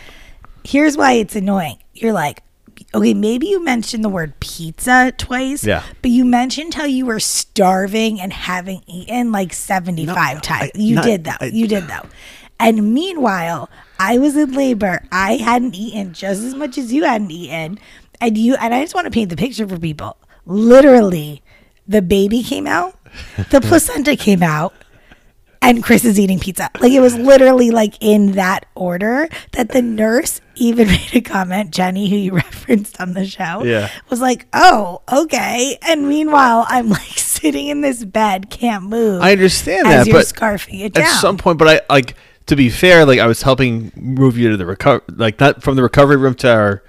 here's 0.63 0.95
why 0.97 1.13
it's 1.13 1.35
annoying. 1.35 1.77
You're 1.93 2.13
like, 2.13 2.41
okay, 2.93 3.13
maybe 3.13 3.47
you 3.47 3.63
mentioned 3.63 4.03
the 4.03 4.09
word 4.09 4.39
pizza 4.39 5.11
twice. 5.17 5.63
Yeah. 5.65 5.83
But 6.01 6.11
you 6.11 6.23
mentioned 6.25 6.73
how 6.75 6.85
you 6.85 7.05
were 7.05 7.19
starving 7.19 8.19
and 8.21 8.31
having 8.33 8.81
eaten 8.87 9.31
like 9.31 9.53
75 9.53 10.41
times. 10.41 10.71
you 10.75 10.95
not- 10.95 11.03
did 11.05 11.23
though. 11.25 11.31
I- 11.41 11.45
you 11.53 11.67
did 11.67 11.87
though. 11.87 12.07
And 12.59 12.93
meanwhile, 12.93 13.69
I 13.99 14.17
was 14.17 14.35
in 14.35 14.53
labor. 14.53 15.03
I 15.11 15.37
hadn't 15.37 15.75
eaten 15.75 16.13
just 16.13 16.43
as 16.43 16.53
much 16.55 16.77
as 16.77 16.91
you 16.93 17.03
hadn't 17.03 17.31
eaten. 17.31 17.79
And 18.21 18.37
you 18.37 18.55
and 18.55 18.73
I 18.73 18.81
just 18.81 18.95
want 18.95 19.05
to 19.05 19.11
paint 19.11 19.29
the 19.29 19.35
picture 19.37 19.67
for 19.67 19.77
people. 19.79 20.17
Literally, 20.45 21.41
the 21.87 22.01
baby 22.01 22.41
came 22.43 22.65
out, 22.67 22.97
the 23.51 23.59
placenta 23.63 24.15
came 24.15 24.41
out, 24.41 24.73
and 25.61 25.83
Chris 25.83 26.05
is 26.05 26.19
eating 26.19 26.39
pizza. 26.39 26.69
Like 26.79 26.93
it 26.93 27.01
was 27.01 27.15
literally 27.17 27.71
like 27.71 27.95
in 27.99 28.31
that 28.33 28.65
order 28.73 29.27
that 29.51 29.69
the 29.69 29.81
nurse 29.81 30.39
even 30.55 30.87
made 30.95 31.13
a 31.13 31.21
comment, 31.21 31.71
Jenny, 31.71 32.09
who 32.09 32.15
you 32.15 32.31
referenced 32.35 33.01
on 33.01 33.13
the 33.13 33.25
show, 33.25 33.63
Yeah. 33.63 33.89
was 34.09 34.21
like, 34.21 34.47
"Oh, 34.53 35.01
okay." 35.11 35.77
And 35.81 36.07
meanwhile, 36.07 36.65
I'm 36.69 36.89
like 36.89 37.17
sitting 37.19 37.67
in 37.67 37.81
this 37.81 38.05
bed, 38.05 38.49
can't 38.49 38.85
move. 38.85 39.21
I 39.21 39.33
understand 39.33 39.87
as 39.87 40.05
that, 40.05 40.07
you're 40.07 40.19
but 40.19 40.25
scarfing 40.25 40.81
it 40.85 40.93
down. 40.93 41.03
at 41.05 41.19
some 41.19 41.37
point, 41.37 41.57
but 41.59 41.67
I 41.67 41.93
like 41.93 42.15
to 42.47 42.55
be 42.55 42.69
fair, 42.69 43.05
like 43.05 43.19
I 43.19 43.27
was 43.27 43.41
helping 43.41 43.91
move 43.95 44.37
you 44.37 44.49
to 44.51 44.57
the 44.57 44.65
recover, 44.65 45.03
like 45.09 45.39
not 45.39 45.63
from 45.63 45.75
the 45.75 45.83
recovery 45.83 46.17
room 46.17 46.35
to 46.35 46.51
our 46.51 46.83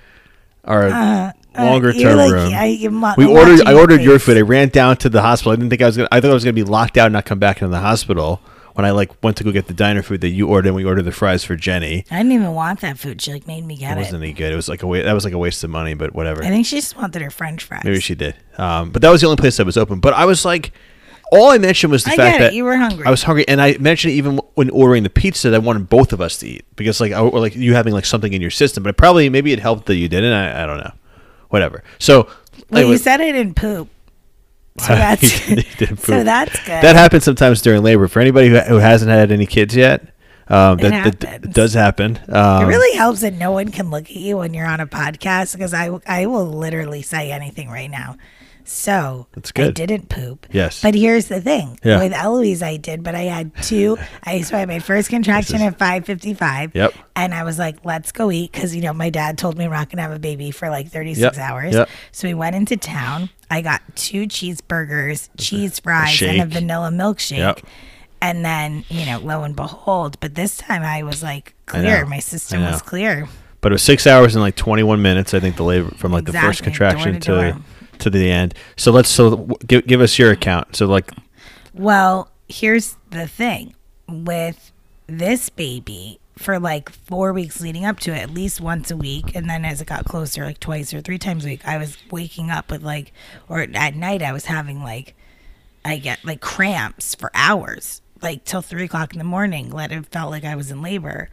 our 0.64 1.32
longer 1.58 1.90
Uh, 1.90 1.92
term 1.92 2.16
like, 2.16 2.32
room. 2.32 2.52
I, 2.52 3.14
we 3.16 3.24
ordered. 3.26 3.66
I 3.66 3.70
your 3.72 3.80
ordered 3.80 4.02
your 4.02 4.18
food. 4.18 4.36
I 4.36 4.42
ran 4.42 4.68
down 4.68 4.96
to 4.98 5.08
the 5.08 5.22
hospital. 5.22 5.52
I 5.52 5.56
didn't 5.56 5.70
think 5.70 5.82
I 5.82 5.86
was 5.86 5.96
gonna. 5.96 6.08
I 6.12 6.20
thought 6.20 6.30
I 6.30 6.34
was 6.34 6.44
gonna 6.44 6.52
be 6.52 6.64
locked 6.64 6.96
out 6.98 7.06
and 7.06 7.12
not 7.14 7.24
come 7.24 7.38
back 7.38 7.62
into 7.62 7.70
the 7.70 7.80
hospital. 7.80 8.40
When 8.74 8.84
I 8.84 8.90
like 8.90 9.10
went 9.24 9.38
to 9.38 9.44
go 9.44 9.52
get 9.52 9.68
the 9.68 9.72
diner 9.72 10.02
food 10.02 10.20
that 10.20 10.28
you 10.28 10.48
ordered, 10.48 10.66
and 10.68 10.76
we 10.76 10.84
ordered 10.84 11.04
the 11.04 11.12
fries 11.12 11.42
for 11.44 11.56
Jenny. 11.56 12.04
I 12.10 12.18
didn't 12.18 12.32
even 12.32 12.52
want 12.52 12.80
that 12.80 12.98
food. 12.98 13.22
She 13.22 13.32
like 13.32 13.46
made 13.46 13.64
me 13.64 13.72
It 13.72 13.78
get 13.78 13.92
it. 13.92 14.00
It 14.00 14.04
wasn't 14.04 14.22
any 14.22 14.34
good. 14.34 14.52
It 14.52 14.56
was 14.56 14.68
like 14.68 14.82
a 14.82 14.86
wa- 14.86 15.00
that 15.02 15.14
was 15.14 15.24
like 15.24 15.32
a 15.32 15.38
waste 15.38 15.64
of 15.64 15.70
money, 15.70 15.94
but 15.94 16.14
whatever. 16.14 16.44
I 16.44 16.48
think 16.48 16.66
she 16.66 16.76
just 16.76 16.94
wanted 16.94 17.22
her 17.22 17.30
French 17.30 17.64
fries. 17.64 17.84
Maybe 17.84 18.00
she 18.00 18.14
did. 18.14 18.34
Um, 18.58 18.90
but 18.90 19.00
that 19.00 19.08
was 19.08 19.22
the 19.22 19.28
only 19.28 19.38
place 19.38 19.56
that 19.56 19.64
was 19.64 19.78
open. 19.78 20.00
But 20.00 20.12
I 20.12 20.26
was 20.26 20.44
like, 20.44 20.72
all 21.32 21.50
I 21.50 21.58
mentioned 21.58 21.90
was 21.90 22.04
the 22.04 22.12
I 22.12 22.16
fact 22.16 22.38
that 22.38 22.54
You 22.54 22.64
were 22.64 22.76
hungry. 22.76 23.06
I 23.06 23.10
was 23.10 23.22
hungry, 23.24 23.46
and 23.48 23.60
I 23.60 23.76
mentioned 23.78 24.14
even 24.14 24.38
when 24.54 24.70
ordering 24.70 25.02
the 25.02 25.10
pizza 25.10 25.50
that 25.50 25.56
I 25.56 25.58
wanted 25.58 25.88
both 25.88 26.12
of 26.12 26.20
us 26.20 26.38
to 26.38 26.46
eat 26.48 26.64
because 26.76 27.00
like 27.00 27.12
I, 27.12 27.20
or 27.20 27.40
like 27.40 27.56
you 27.56 27.74
having 27.74 27.92
like 27.92 28.04
something 28.04 28.32
in 28.32 28.40
your 28.40 28.50
system. 28.50 28.82
But 28.82 28.90
it 28.90 28.96
probably 28.96 29.28
maybe 29.28 29.52
it 29.52 29.58
helped 29.58 29.86
that 29.86 29.96
you 29.96 30.08
didn't. 30.08 30.32
I, 30.32 30.62
I 30.62 30.66
don't 30.66 30.78
know. 30.78 30.92
Whatever. 31.48 31.82
So 31.98 32.24
Well, 32.70 32.80
anyway, 32.80 32.92
you 32.92 32.98
said 32.98 33.20
I 33.20 33.32
didn't 33.32 33.54
poop. 33.54 33.88
So 34.78 34.94
that's 34.94 35.46
didn't 35.78 35.96
so 36.00 36.22
that's 36.22 36.58
good. 36.58 36.82
that 36.82 36.96
happens 36.96 37.24
sometimes 37.24 37.62
during 37.62 37.82
labor. 37.82 38.08
For 38.08 38.20
anybody 38.20 38.50
who, 38.50 38.58
who 38.58 38.76
hasn't 38.76 39.10
had 39.10 39.32
any 39.32 39.46
kids 39.46 39.74
yet, 39.74 40.02
um, 40.48 40.76
that, 40.78 41.18
that 41.20 41.50
does 41.50 41.72
happen. 41.72 42.20
Um, 42.28 42.64
it 42.64 42.66
really 42.66 42.94
helps 42.94 43.22
that 43.22 43.32
no 43.32 43.52
one 43.52 43.70
can 43.70 43.90
look 43.90 44.04
at 44.04 44.16
you 44.16 44.36
when 44.36 44.52
you're 44.52 44.66
on 44.66 44.80
a 44.80 44.86
podcast 44.86 45.54
because 45.54 45.72
I 45.72 45.98
I 46.06 46.26
will 46.26 46.44
literally 46.44 47.00
say 47.00 47.32
anything 47.32 47.70
right 47.70 47.90
now. 47.90 48.16
So 48.68 49.28
That's 49.32 49.52
I 49.56 49.70
didn't 49.70 50.08
poop. 50.08 50.46
Yes. 50.50 50.82
But 50.82 50.94
here's 50.94 51.26
the 51.26 51.40
thing. 51.40 51.78
Yeah. 51.84 51.98
With 52.02 52.12
Eloise, 52.12 52.62
I 52.62 52.76
did, 52.76 53.02
but 53.02 53.14
I 53.14 53.22
had 53.22 53.52
two. 53.62 53.96
I 54.24 54.40
so 54.40 54.56
I 54.56 54.60
had 54.60 54.68
my 54.68 54.80
first 54.80 55.08
contraction 55.08 55.62
at 55.62 55.78
5:55. 55.78 56.72
Yep. 56.74 56.94
And 57.14 57.32
I 57.32 57.44
was 57.44 57.58
like, 57.58 57.76
let's 57.84 58.12
go 58.12 58.30
eat 58.30 58.50
because 58.52 58.74
you 58.74 58.82
know 58.82 58.92
my 58.92 59.08
dad 59.10 59.38
told 59.38 59.56
me 59.56 59.68
we're 59.68 59.74
not 59.74 59.88
gonna 59.90 60.02
have 60.02 60.12
a 60.12 60.18
baby 60.18 60.50
for 60.50 60.68
like 60.68 60.88
36 60.88 61.36
Yep. 61.36 61.38
hours. 61.38 61.74
Yep. 61.74 61.88
So 62.12 62.28
we 62.28 62.34
went 62.34 62.56
into 62.56 62.76
town. 62.76 63.30
I 63.50 63.62
got 63.62 63.82
two 63.94 64.26
cheeseburgers, 64.26 65.28
cheese 65.38 65.78
fries, 65.78 66.20
and 66.20 66.42
a 66.42 66.46
vanilla 66.46 66.90
milkshake. 66.90 67.38
Yep. 67.38 67.60
And 68.20 68.44
then, 68.44 68.84
you 68.88 69.06
know, 69.06 69.18
lo 69.20 69.42
and 69.44 69.54
behold, 69.54 70.18
but 70.20 70.34
this 70.34 70.56
time 70.56 70.82
I 70.82 71.02
was 71.04 71.22
like 71.22 71.54
clear. 71.66 72.04
My 72.06 72.18
system 72.18 72.62
was 72.62 72.82
clear. 72.82 73.28
But 73.60 73.72
it 73.72 73.74
was 73.74 73.82
six 73.82 74.06
hours 74.06 74.34
and 74.34 74.42
like 74.42 74.56
21 74.56 75.02
minutes. 75.02 75.34
I 75.34 75.40
think 75.40 75.56
the 75.56 75.64
labor 75.64 75.90
from 75.96 76.12
like 76.12 76.24
the 76.24 76.32
first 76.32 76.62
contraction 76.62 77.18
door 77.18 77.42
to 77.42 77.52
to. 77.52 77.58
To 78.00 78.10
the 78.10 78.30
end. 78.30 78.54
So 78.76 78.92
let's 78.92 79.08
so 79.08 79.36
give 79.66 79.86
give 79.86 80.00
us 80.00 80.18
your 80.18 80.30
account. 80.30 80.76
So 80.76 80.86
like 80.86 81.10
Well, 81.74 82.30
here's 82.48 82.96
the 83.10 83.26
thing 83.26 83.74
with 84.08 84.72
this 85.06 85.48
baby 85.48 86.20
for 86.38 86.58
like 86.58 86.90
four 86.90 87.32
weeks 87.32 87.60
leading 87.60 87.84
up 87.84 87.98
to 88.00 88.12
it, 88.12 88.18
at 88.18 88.30
least 88.30 88.60
once 88.60 88.90
a 88.90 88.96
week. 88.96 89.34
And 89.34 89.48
then 89.48 89.64
as 89.64 89.80
it 89.80 89.86
got 89.86 90.04
closer, 90.04 90.44
like 90.44 90.60
twice 90.60 90.92
or 90.92 91.00
three 91.00 91.18
times 91.18 91.44
a 91.44 91.48
week, 91.48 91.66
I 91.66 91.78
was 91.78 91.96
waking 92.10 92.50
up 92.50 92.70
with 92.70 92.82
like, 92.82 93.12
or 93.48 93.60
at 93.60 93.94
night, 93.94 94.22
I 94.22 94.32
was 94.32 94.44
having 94.44 94.82
like, 94.82 95.14
I 95.84 95.96
get 95.96 96.24
like 96.24 96.40
cramps 96.40 97.14
for 97.14 97.30
hours, 97.32 98.02
like 98.20 98.44
till 98.44 98.60
three 98.60 98.84
o'clock 98.84 99.12
in 99.12 99.18
the 99.18 99.24
morning. 99.24 99.70
Let 99.70 99.92
it 99.92 100.06
felt 100.06 100.30
like 100.30 100.44
I 100.44 100.56
was 100.56 100.70
in 100.70 100.82
labor. 100.82 101.30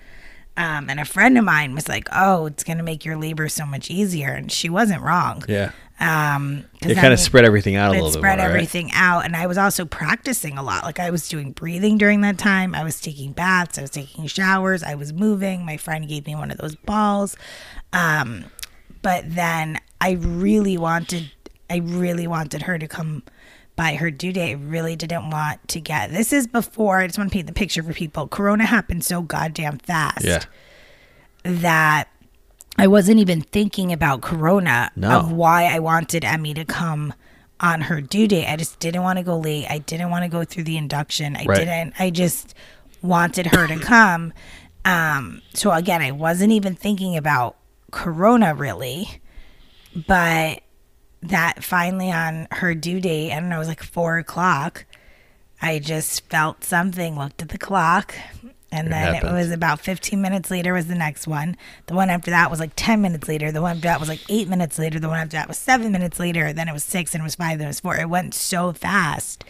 Um, 0.56 0.90
and 0.90 1.00
a 1.00 1.06
friend 1.06 1.36
of 1.38 1.44
mine 1.44 1.74
was 1.74 1.90
like, 1.90 2.08
"Oh, 2.12 2.46
it's 2.46 2.64
gonna 2.64 2.84
make 2.84 3.04
your 3.04 3.18
labor 3.18 3.50
so 3.50 3.66
much 3.66 3.90
easier," 3.90 4.30
and 4.30 4.52
she 4.52 4.70
wasn't 4.70 5.02
wrong. 5.02 5.44
yeah, 5.48 5.72
Um, 6.00 6.66
it 6.82 6.96
kind 6.96 7.14
of 7.14 7.20
spread 7.20 7.46
everything 7.46 7.76
out 7.76 7.90
a 7.90 7.94
little 7.94 8.12
spread 8.12 8.38
bit 8.38 8.44
right? 8.44 8.50
everything 8.50 8.92
out. 8.94 9.26
And 9.26 9.36
i 9.36 9.48
was 9.48 9.58
also 9.58 9.86
practicing 9.86 10.58
a 10.58 10.64
lot. 10.64 10.84
Like 10.84 11.00
i 11.00 11.10
was 11.10 11.30
doing 11.30 11.52
breathing 11.52 11.98
during 11.98 12.22
that 12.22 12.38
time. 12.38 12.76
I 12.76 12.84
was 12.84 13.00
taking 13.00 13.32
baths. 13.32 13.78
I 13.78 13.82
was 13.82 13.92
taking 13.92 14.28
showers. 14.28 14.84
I 14.84 14.96
was 14.96 15.14
moving. 15.14 15.66
My 15.66 15.78
friend 15.78 16.08
gave 16.08 16.26
me 16.26 16.36
one 16.36 16.52
of 16.52 16.58
those 16.58 16.76
balls. 16.76 17.38
Um, 17.94 18.46
but 19.04 19.24
then 19.36 19.80
i 20.02 20.12
really 20.12 20.78
wanted 20.78 21.32
i 21.70 21.78
really 21.78 22.26
wanted 22.26 22.64
her 22.64 22.80
to 22.80 22.88
come 22.88 23.22
by 23.76 23.96
her 23.96 24.12
due 24.12 24.32
date. 24.32 24.52
I 24.52 24.54
really 24.54 24.96
didn't 24.96 25.32
want 25.32 25.68
to 25.70 25.80
get 25.80 26.12
this 26.12 26.34
is 26.34 26.48
before 26.48 27.00
i 27.00 27.08
just 27.08 27.18
want 27.20 27.32
to 27.32 27.34
paint 27.34 27.48
the 27.48 27.54
picture 27.54 27.84
for 27.84 27.94
people. 27.94 28.28
Corona 28.28 28.66
happened 28.66 29.04
so 29.04 29.22
goddamn 29.22 29.78
fast 29.80 30.26
Yeah, 30.26 30.44
that 31.44 32.08
I 32.78 32.88
wasn't 32.88 33.20
even 33.20 33.42
thinking 33.42 33.92
about 33.92 34.22
Corona 34.22 34.92
No. 34.96 35.12
of 35.20 35.32
why 35.32 35.66
I 35.66 35.80
wanted 35.80 36.26
Emmy 36.26 36.54
to 36.56 36.66
come 36.66 37.14
on 37.60 37.82
her 37.82 38.02
due 38.02 38.28
date. 38.28 38.48
I 38.52 38.56
just 38.56 38.80
didn't 38.80 39.04
want 39.04 39.18
to 39.20 39.24
go 39.24 39.38
late. 39.38 39.68
I 39.70 39.78
didn't 39.78 40.10
want 40.10 40.24
to 40.24 40.30
go 40.30 40.44
through 40.44 40.64
the 40.64 40.78
induction. 40.78 41.36
I 41.38 41.46
Right. 41.46 41.60
didn't. 41.60 41.94
I 42.00 42.10
just 42.10 42.56
wanted 43.02 43.48
her 43.48 43.68
to 43.68 43.78
come. 43.80 44.34
Um, 44.86 45.42
so 45.54 45.72
again, 45.72 46.02
I 46.02 46.12
wasn't 46.12 46.52
even 46.52 46.76
thinking 46.76 47.16
about 47.16 47.56
Corona 47.92 48.54
really, 48.56 49.22
but 50.08 50.62
that 51.22 51.64
finally 51.64 52.12
on 52.12 52.48
her 52.52 52.74
due 52.76 53.00
date, 53.00 53.32
I 53.32 53.40
don't 53.40 53.50
know, 53.50 53.58
it 53.58 53.60
was 53.60 53.68
like 53.68 53.84
four 53.84 54.18
o'clock. 54.18 54.86
I 55.62 55.80
just 55.80 56.28
felt 56.30 56.64
something, 56.66 57.18
looked 57.18 57.42
at 57.42 57.50
the 57.50 57.58
clock, 57.58 58.14
and 58.74 58.88
It 58.88 58.92
then 58.92 59.08
it 59.10 59.14
happened. 59.16 59.36
was 59.38 59.52
about 59.52 59.80
15 59.80 60.22
minutes 60.22 60.50
later 60.52 60.74
was 60.74 60.88
the 60.88 60.96
next 60.96 61.28
one. 61.28 61.56
The 61.86 61.94
one 61.94 62.10
after 62.10 62.32
that 62.32 62.50
was 62.52 62.60
like 62.60 62.72
10 62.76 63.02
minutes 63.02 63.28
later. 63.28 63.52
The 63.52 63.62
one 63.62 63.78
after 63.78 63.88
that 63.88 64.00
was 64.00 64.10
like 64.10 64.22
eight 64.30 64.50
minutes 64.50 64.80
later. 64.80 65.00
The 65.00 65.08
one 65.10 65.20
after 65.20 65.38
that 65.38 65.48
was 65.48 65.58
seven 65.58 65.92
minutes 65.92 66.20
later. 66.20 66.52
Then 66.54 66.68
it 66.68 66.74
was 66.74 66.84
six, 66.84 67.14
and 67.14 67.22
it 67.22 67.24
was 67.24 67.36
five, 67.36 67.58
then 67.60 67.68
it 67.68 67.70
was 67.70 67.80
four. 67.80 67.96
It 67.96 68.10
went 68.10 68.34
so 68.34 68.74
fast. 68.74 69.46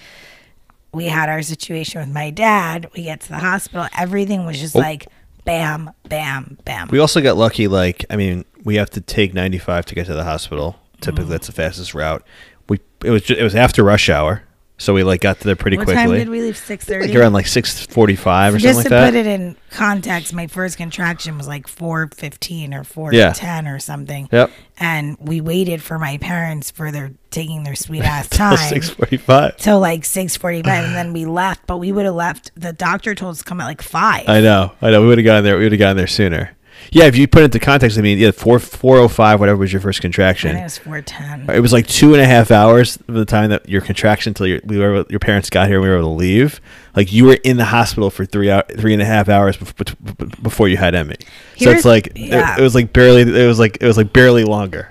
We 0.92 1.06
had 1.06 1.30
our 1.30 1.42
situation 1.42 2.01
with 2.01 2.10
my 2.10 2.30
dad. 2.30 2.89
We 2.96 3.03
get 3.03 3.22
to 3.22 3.30
the 3.30 3.39
hospital. 3.39 3.88
Everything 3.98 4.46
was 4.46 4.60
just 4.60 4.75
like 4.75 5.08
bam, 5.46 5.89
bam, 6.08 6.58
bam. 6.65 6.88
Oh. 6.89 6.92
we 6.92 7.00
also 7.00 7.20
got 7.22 7.36
lucky. 7.38 7.68
Like 7.68 8.06
I 8.12 8.15
mean, 8.15 8.46
we 8.63 8.75
have 8.75 8.89
to 8.92 9.01
take 9.01 9.34
95 9.34 9.86
to 9.88 9.96
get 9.96 10.06
to 10.08 10.13
the 10.13 10.24
hospital. 10.24 10.75
Typically, 11.01 11.24
Mm-hmm. 11.24 11.32
that's 11.32 11.48
the 11.48 11.53
fastest 11.53 11.94
route. 11.96 12.24
We 12.70 12.80
it 13.03 13.10
was 13.10 13.24
ju- 13.24 13.36
it 13.36 13.44
was 13.44 13.56
after 13.56 13.84
rush 13.84 14.08
hour, 14.10 14.44
so 14.77 14.94
we 14.94 15.03
like 15.03 15.22
got 15.22 15.39
there 15.39 15.56
pretty 15.56 15.77
what 15.77 15.86
quickly. 15.86 16.03
time 16.03 16.12
did 16.13 16.30
we 16.30 16.42
leave? 16.42 16.56
6.30? 16.56 17.01
like 17.08 17.15
around 17.15 17.34
like 17.34 17.46
6:45 17.46 18.53
or 18.53 18.58
just 18.58 18.74
something 18.75 18.89
to 18.89 18.96
like 18.98 19.06
put 19.12 19.15
it 19.15 19.25
in 19.27 19.56
context, 19.70 20.34
my 20.34 20.48
first 20.48 20.77
contraction 20.77 21.38
was 21.38 21.48
like 21.48 21.68
four 21.68 22.08
fifteen 22.15 22.74
or 22.74 22.84
four 22.84 23.13
Yeah. 23.13 23.34
ten 23.34 23.68
or 23.68 23.80
something. 23.80 24.27
Yep. 24.32 24.51
And 24.77 25.18
we 25.20 25.42
waited 25.42 25.82
for 25.82 25.98
my 26.00 26.18
parents 26.18 26.72
for 26.72 26.92
their 26.92 27.12
taking 27.32 27.63
their 27.63 27.75
sweet 27.75 28.03
ass 28.03 28.27
time 28.30 28.58
6:45. 28.58 29.58
till 29.58 29.80
like 29.80 30.06
six 30.06 30.36
forty 30.38 30.62
five, 30.63 30.86
and 30.86 30.96
then 30.96 31.13
we 31.20 31.25
left. 31.25 31.65
But 31.68 31.77
we 31.77 31.92
would 31.92 32.06
have 32.06 32.15
left. 32.15 32.51
The 32.56 32.74
doctor 32.74 33.15
told 33.15 33.34
us 33.34 33.39
to 33.39 33.44
come 33.46 33.62
at 33.62 33.65
like 33.65 33.82
five. 33.82 34.27
I 34.27 34.42
know, 34.42 34.72
I 34.82 34.92
know. 34.92 35.01
We 35.01 35.08
would 35.08 35.18
have 35.20 35.25
gotten 35.25 35.44
there. 35.44 35.58
We 35.58 35.63
would 35.65 35.72
have 35.72 35.80
gotten 35.80 35.98
there 35.98 36.08
sooner. 36.08 36.56
Yeah, 36.93 37.05
if 37.05 37.17
you 37.17 37.27
put 37.27 37.41
it 37.41 37.45
into 37.45 37.59
context, 37.59 37.97
I 37.97 38.01
mean, 38.01 38.19
yeah, 38.19 38.29
four 38.29 38.59
four 38.59 38.97
oh 38.97 39.07
five, 39.07 39.39
whatever 39.39 39.57
was 39.57 39.73
your 39.73 39.81
first 39.81 40.00
contraction. 40.00 40.55
it 40.55 40.63
was 40.63 40.77
four 40.77 41.01
ten. 41.01 41.50
It 41.50 41.59
was 41.59 41.73
like 41.73 41.88
two 41.88 42.13
and 42.13 42.21
a 42.21 42.25
half 42.25 42.51
hours 42.51 42.97
of 43.07 43.15
the 43.15 43.25
time 43.25 43.50
that 43.50 43.67
your 43.67 43.81
contraction 43.81 44.31
until 44.31 44.45
your 44.45 44.59
we 44.63 44.77
were 44.77 45.03
your 45.09 45.19
parents 45.19 45.50
got 45.50 45.67
here 45.67 45.77
and 45.77 45.83
we 45.83 45.89
were 45.89 45.97
able 45.97 46.09
to 46.09 46.15
leave. 46.15 46.62
Like 46.95 47.12
you 47.12 47.25
were 47.25 47.39
in 47.43 47.57
the 47.57 47.65
hospital 47.65 48.12
for 48.12 48.25
three 48.25 48.51
hour, 48.51 48.63
three 48.77 48.93
and 48.93 49.01
a 49.01 49.05
half 49.05 49.27
hours 49.27 49.57
bef- 49.57 50.43
before 50.43 50.67
you 50.67 50.77
had 50.77 50.93
Emmy. 50.93 51.15
so 51.57 51.71
it's 51.71 51.85
like 51.85 52.12
yeah. 52.15 52.53
it, 52.53 52.59
it 52.59 52.63
was 52.63 52.75
like 52.75 52.93
barely. 52.93 53.21
It 53.21 53.47
was 53.47 53.57
like 53.57 53.79
it 53.81 53.88
was 53.88 53.97
like 53.97 54.13
barely 54.13 54.43
longer. 54.43 54.89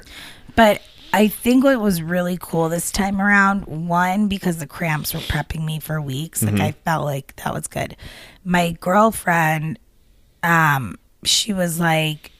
But 0.56 0.82
I 1.12 1.28
think 1.28 1.62
what 1.62 1.78
was 1.80 2.02
really 2.02 2.38
cool 2.40 2.68
this 2.68 2.90
time 2.90 3.20
around, 3.20 3.66
one, 3.66 4.28
because 4.28 4.58
the 4.58 4.66
cramps 4.66 5.12
were 5.12 5.20
prepping 5.20 5.64
me 5.64 5.78
for 5.78 6.00
weeks. 6.00 6.42
Like 6.42 6.58
I 6.58 6.72
felt 6.72 7.04
like 7.04 7.36
that 7.36 7.52
was 7.52 7.66
good. 7.66 7.96
My 8.44 8.72
girlfriend, 8.80 9.78
um, 10.42 10.96
she 11.24 11.52
was 11.52 11.78
like, 11.78 12.32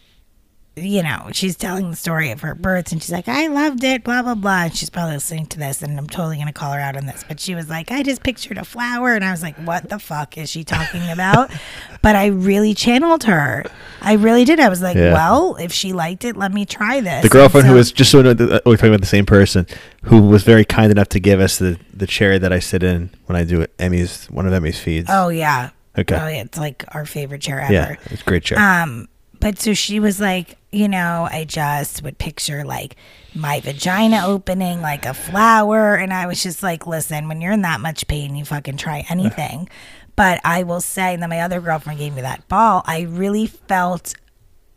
you 0.74 1.02
know, 1.02 1.28
she's 1.32 1.54
telling 1.54 1.90
the 1.90 1.96
story 1.96 2.30
of 2.30 2.40
her 2.40 2.54
births 2.54 2.92
and 2.92 3.02
she's 3.02 3.12
like, 3.12 3.28
I 3.28 3.48
loved 3.48 3.84
it, 3.84 4.04
blah, 4.04 4.22
blah, 4.22 4.34
blah. 4.34 4.64
And 4.64 4.74
she's 4.74 4.88
probably 4.88 5.14
listening 5.14 5.44
to 5.48 5.58
this 5.58 5.82
and 5.82 5.98
I'm 5.98 6.06
totally 6.06 6.36
going 6.36 6.46
to 6.46 6.52
call 6.52 6.72
her 6.72 6.80
out 6.80 6.96
on 6.96 7.04
this. 7.04 7.24
But 7.28 7.40
she 7.40 7.54
was 7.54 7.68
like, 7.68 7.90
I 7.90 8.02
just 8.02 8.22
pictured 8.22 8.56
a 8.56 8.64
flower. 8.64 9.14
And 9.14 9.22
I 9.22 9.32
was 9.32 9.42
like, 9.42 9.56
what 9.56 9.90
the 9.90 9.98
fuck 9.98 10.38
is 10.38 10.48
she 10.48 10.64
talking 10.64 11.10
about? 11.10 11.50
but 12.02 12.16
I 12.16 12.26
really 12.26 12.72
channeled 12.72 13.24
her. 13.24 13.64
I 14.00 14.14
really 14.14 14.46
did. 14.46 14.60
I 14.60 14.70
was 14.70 14.80
like, 14.80 14.96
Yeah. 14.96 15.12
well, 15.12 15.56
if 15.56 15.72
she 15.72 15.92
liked 15.92 16.24
it, 16.24 16.36
let 16.38 16.54
me 16.54 16.64
try 16.64 17.00
this. 17.00 17.22
The 17.22 17.28
girlfriend 17.28 17.66
And 17.66 17.72
who 17.72 17.76
was 17.76 17.92
just 17.92 18.10
so 18.10 18.22
we're 18.22 18.30
oh, 18.64 18.74
talking 18.76 18.88
about 18.88 19.00
the 19.00 19.06
same 19.06 19.26
person 19.26 19.66
who 20.04 20.22
was 20.22 20.42
very 20.42 20.64
kind 20.64 20.90
enough 20.90 21.08
to 21.10 21.20
give 21.20 21.38
us 21.38 21.58
the 21.58 21.78
the 21.92 22.06
chair 22.06 22.38
that 22.38 22.52
I 22.52 22.60
sit 22.60 22.82
in 22.82 23.10
when 23.26 23.36
I 23.36 23.44
do 23.44 23.66
Emmy's 23.78 24.26
one 24.26 24.46
of 24.46 24.52
Emmy's 24.54 24.78
feeds. 24.78 25.08
Oh, 25.12 25.28
yeah. 25.28 25.70
Okay. 25.98 26.16
Oh. 26.16 26.26
It's 26.26 26.58
like 26.58 26.84
our 26.94 27.04
favorite 27.04 27.42
chair 27.42 27.60
ever. 27.60 27.72
yeah, 27.72 27.96
it's 28.06 28.22
a 28.22 28.24
great 28.24 28.44
chair. 28.44 28.58
Um, 28.58 29.08
but 29.40 29.58
so 29.58 29.74
she 29.74 29.98
was 30.00 30.20
like, 30.20 30.56
you 30.70 30.88
know, 30.88 31.28
I 31.30 31.44
just 31.44 32.02
would 32.02 32.16
picture 32.18 32.64
like 32.64 32.96
my 33.34 33.60
vagina 33.60 34.22
opening 34.24 34.80
like 34.80 35.04
a 35.04 35.12
flower. 35.14 35.96
And 35.96 36.14
I 36.14 36.26
was 36.26 36.42
just 36.42 36.62
like, 36.62 36.86
listen, 36.86 37.28
when 37.28 37.40
you're 37.40 37.52
in 37.52 37.62
that 37.62 37.80
much 37.80 38.06
pain, 38.06 38.36
you 38.36 38.44
fucking 38.44 38.76
try 38.76 39.04
anything. 39.10 39.68
But 40.14 40.40
I 40.44 40.62
will 40.62 40.80
say 40.80 41.16
that 41.16 41.28
my 41.28 41.40
other 41.40 41.60
girlfriend 41.60 41.98
gave 41.98 42.14
me 42.14 42.20
that 42.22 42.46
ball. 42.48 42.82
I 42.86 43.02
really 43.02 43.46
felt 43.46 44.14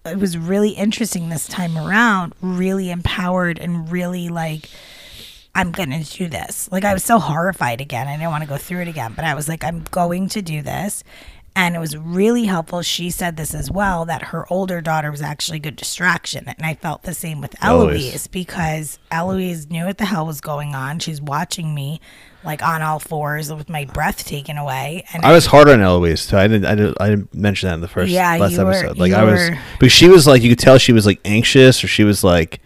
it 0.06 0.18
was 0.18 0.38
really 0.38 0.70
interesting 0.72 1.30
this 1.30 1.48
time 1.48 1.78
around, 1.78 2.34
really 2.42 2.90
empowered 2.92 3.60
and 3.60 3.92
really 3.92 4.30
like 4.30 4.70
I'm 5.56 5.72
going 5.72 5.90
to 5.92 6.04
do 6.04 6.28
this. 6.28 6.70
Like 6.72 6.84
I 6.84 6.94
was 6.94 7.04
so 7.04 7.18
horrified 7.18 7.82
again. 7.82 8.08
I 8.08 8.18
didn't 8.18 8.30
want 8.32 8.44
to 8.44 8.50
go 8.50 8.58
through 8.58 8.82
it 8.82 8.88
again, 8.88 9.14
but 9.16 9.26
I 9.26 9.34
was 9.34 9.48
like 9.48 9.64
I'm 9.64 9.84
going 9.92 10.30
to 10.30 10.42
do 10.42 10.62
this. 10.62 11.04
And 11.58 11.74
it 11.74 11.80
was 11.80 11.96
really 11.96 12.44
helpful. 12.44 12.82
She 12.82 13.10
said 13.10 13.38
this 13.38 13.54
as 13.56 13.72
well 13.72 14.04
that 14.04 14.22
her 14.24 14.46
older 14.52 14.82
daughter 14.82 15.10
was 15.10 15.22
actually 15.22 15.56
a 15.56 15.62
good 15.62 15.78
distraction. 15.78 16.44
And 16.50 16.66
I 16.66 16.74
felt 16.74 17.04
the 17.04 17.14
same 17.14 17.40
with 17.40 17.56
Eloise. 17.64 18.08
Eloise 18.08 18.28
because 18.28 19.00
Eloise 19.10 19.70
knew 19.70 19.86
what 19.86 19.98
the 19.98 20.04
hell 20.04 20.26
was 20.26 20.42
going 20.42 20.76
on. 20.76 21.00
She's 21.00 21.22
watching 21.22 21.74
me 21.74 22.02
like 22.44 22.62
on 22.62 22.82
all 22.82 23.00
fours 23.00 23.54
with 23.54 23.70
my 23.70 23.86
breath 23.86 24.26
taken 24.26 24.58
away. 24.58 25.06
And 25.14 25.26
I 25.26 25.32
was 25.32 25.46
harder 25.46 25.72
on 25.72 25.80
Eloise, 25.82 26.20
so 26.20 26.38
I 26.38 26.46
didn't, 26.50 26.66
I 26.66 26.76
didn't, 26.76 26.98
I 27.00 27.10
didn't 27.12 27.34
mention 27.34 27.70
that 27.70 27.76
in 27.76 27.80
the 27.82 27.88
first 27.88 28.12
Yeah, 28.12 28.36
last 28.36 28.58
were- 28.58 28.72
episode. 28.74 28.98
Like 28.98 29.14
I 29.14 29.24
was, 29.24 29.50
were- 29.52 29.58
because 29.80 29.94
she 29.94 30.10
was 30.10 30.28
like, 30.28 30.42
you 30.44 30.50
could 30.50 30.60
tell 30.60 30.78
she 30.78 30.92
was 30.92 31.06
like 31.06 31.22
anxious, 31.24 31.82
or 31.82 31.88
she 31.88 32.04
was 32.04 32.22
like, 32.22 32.60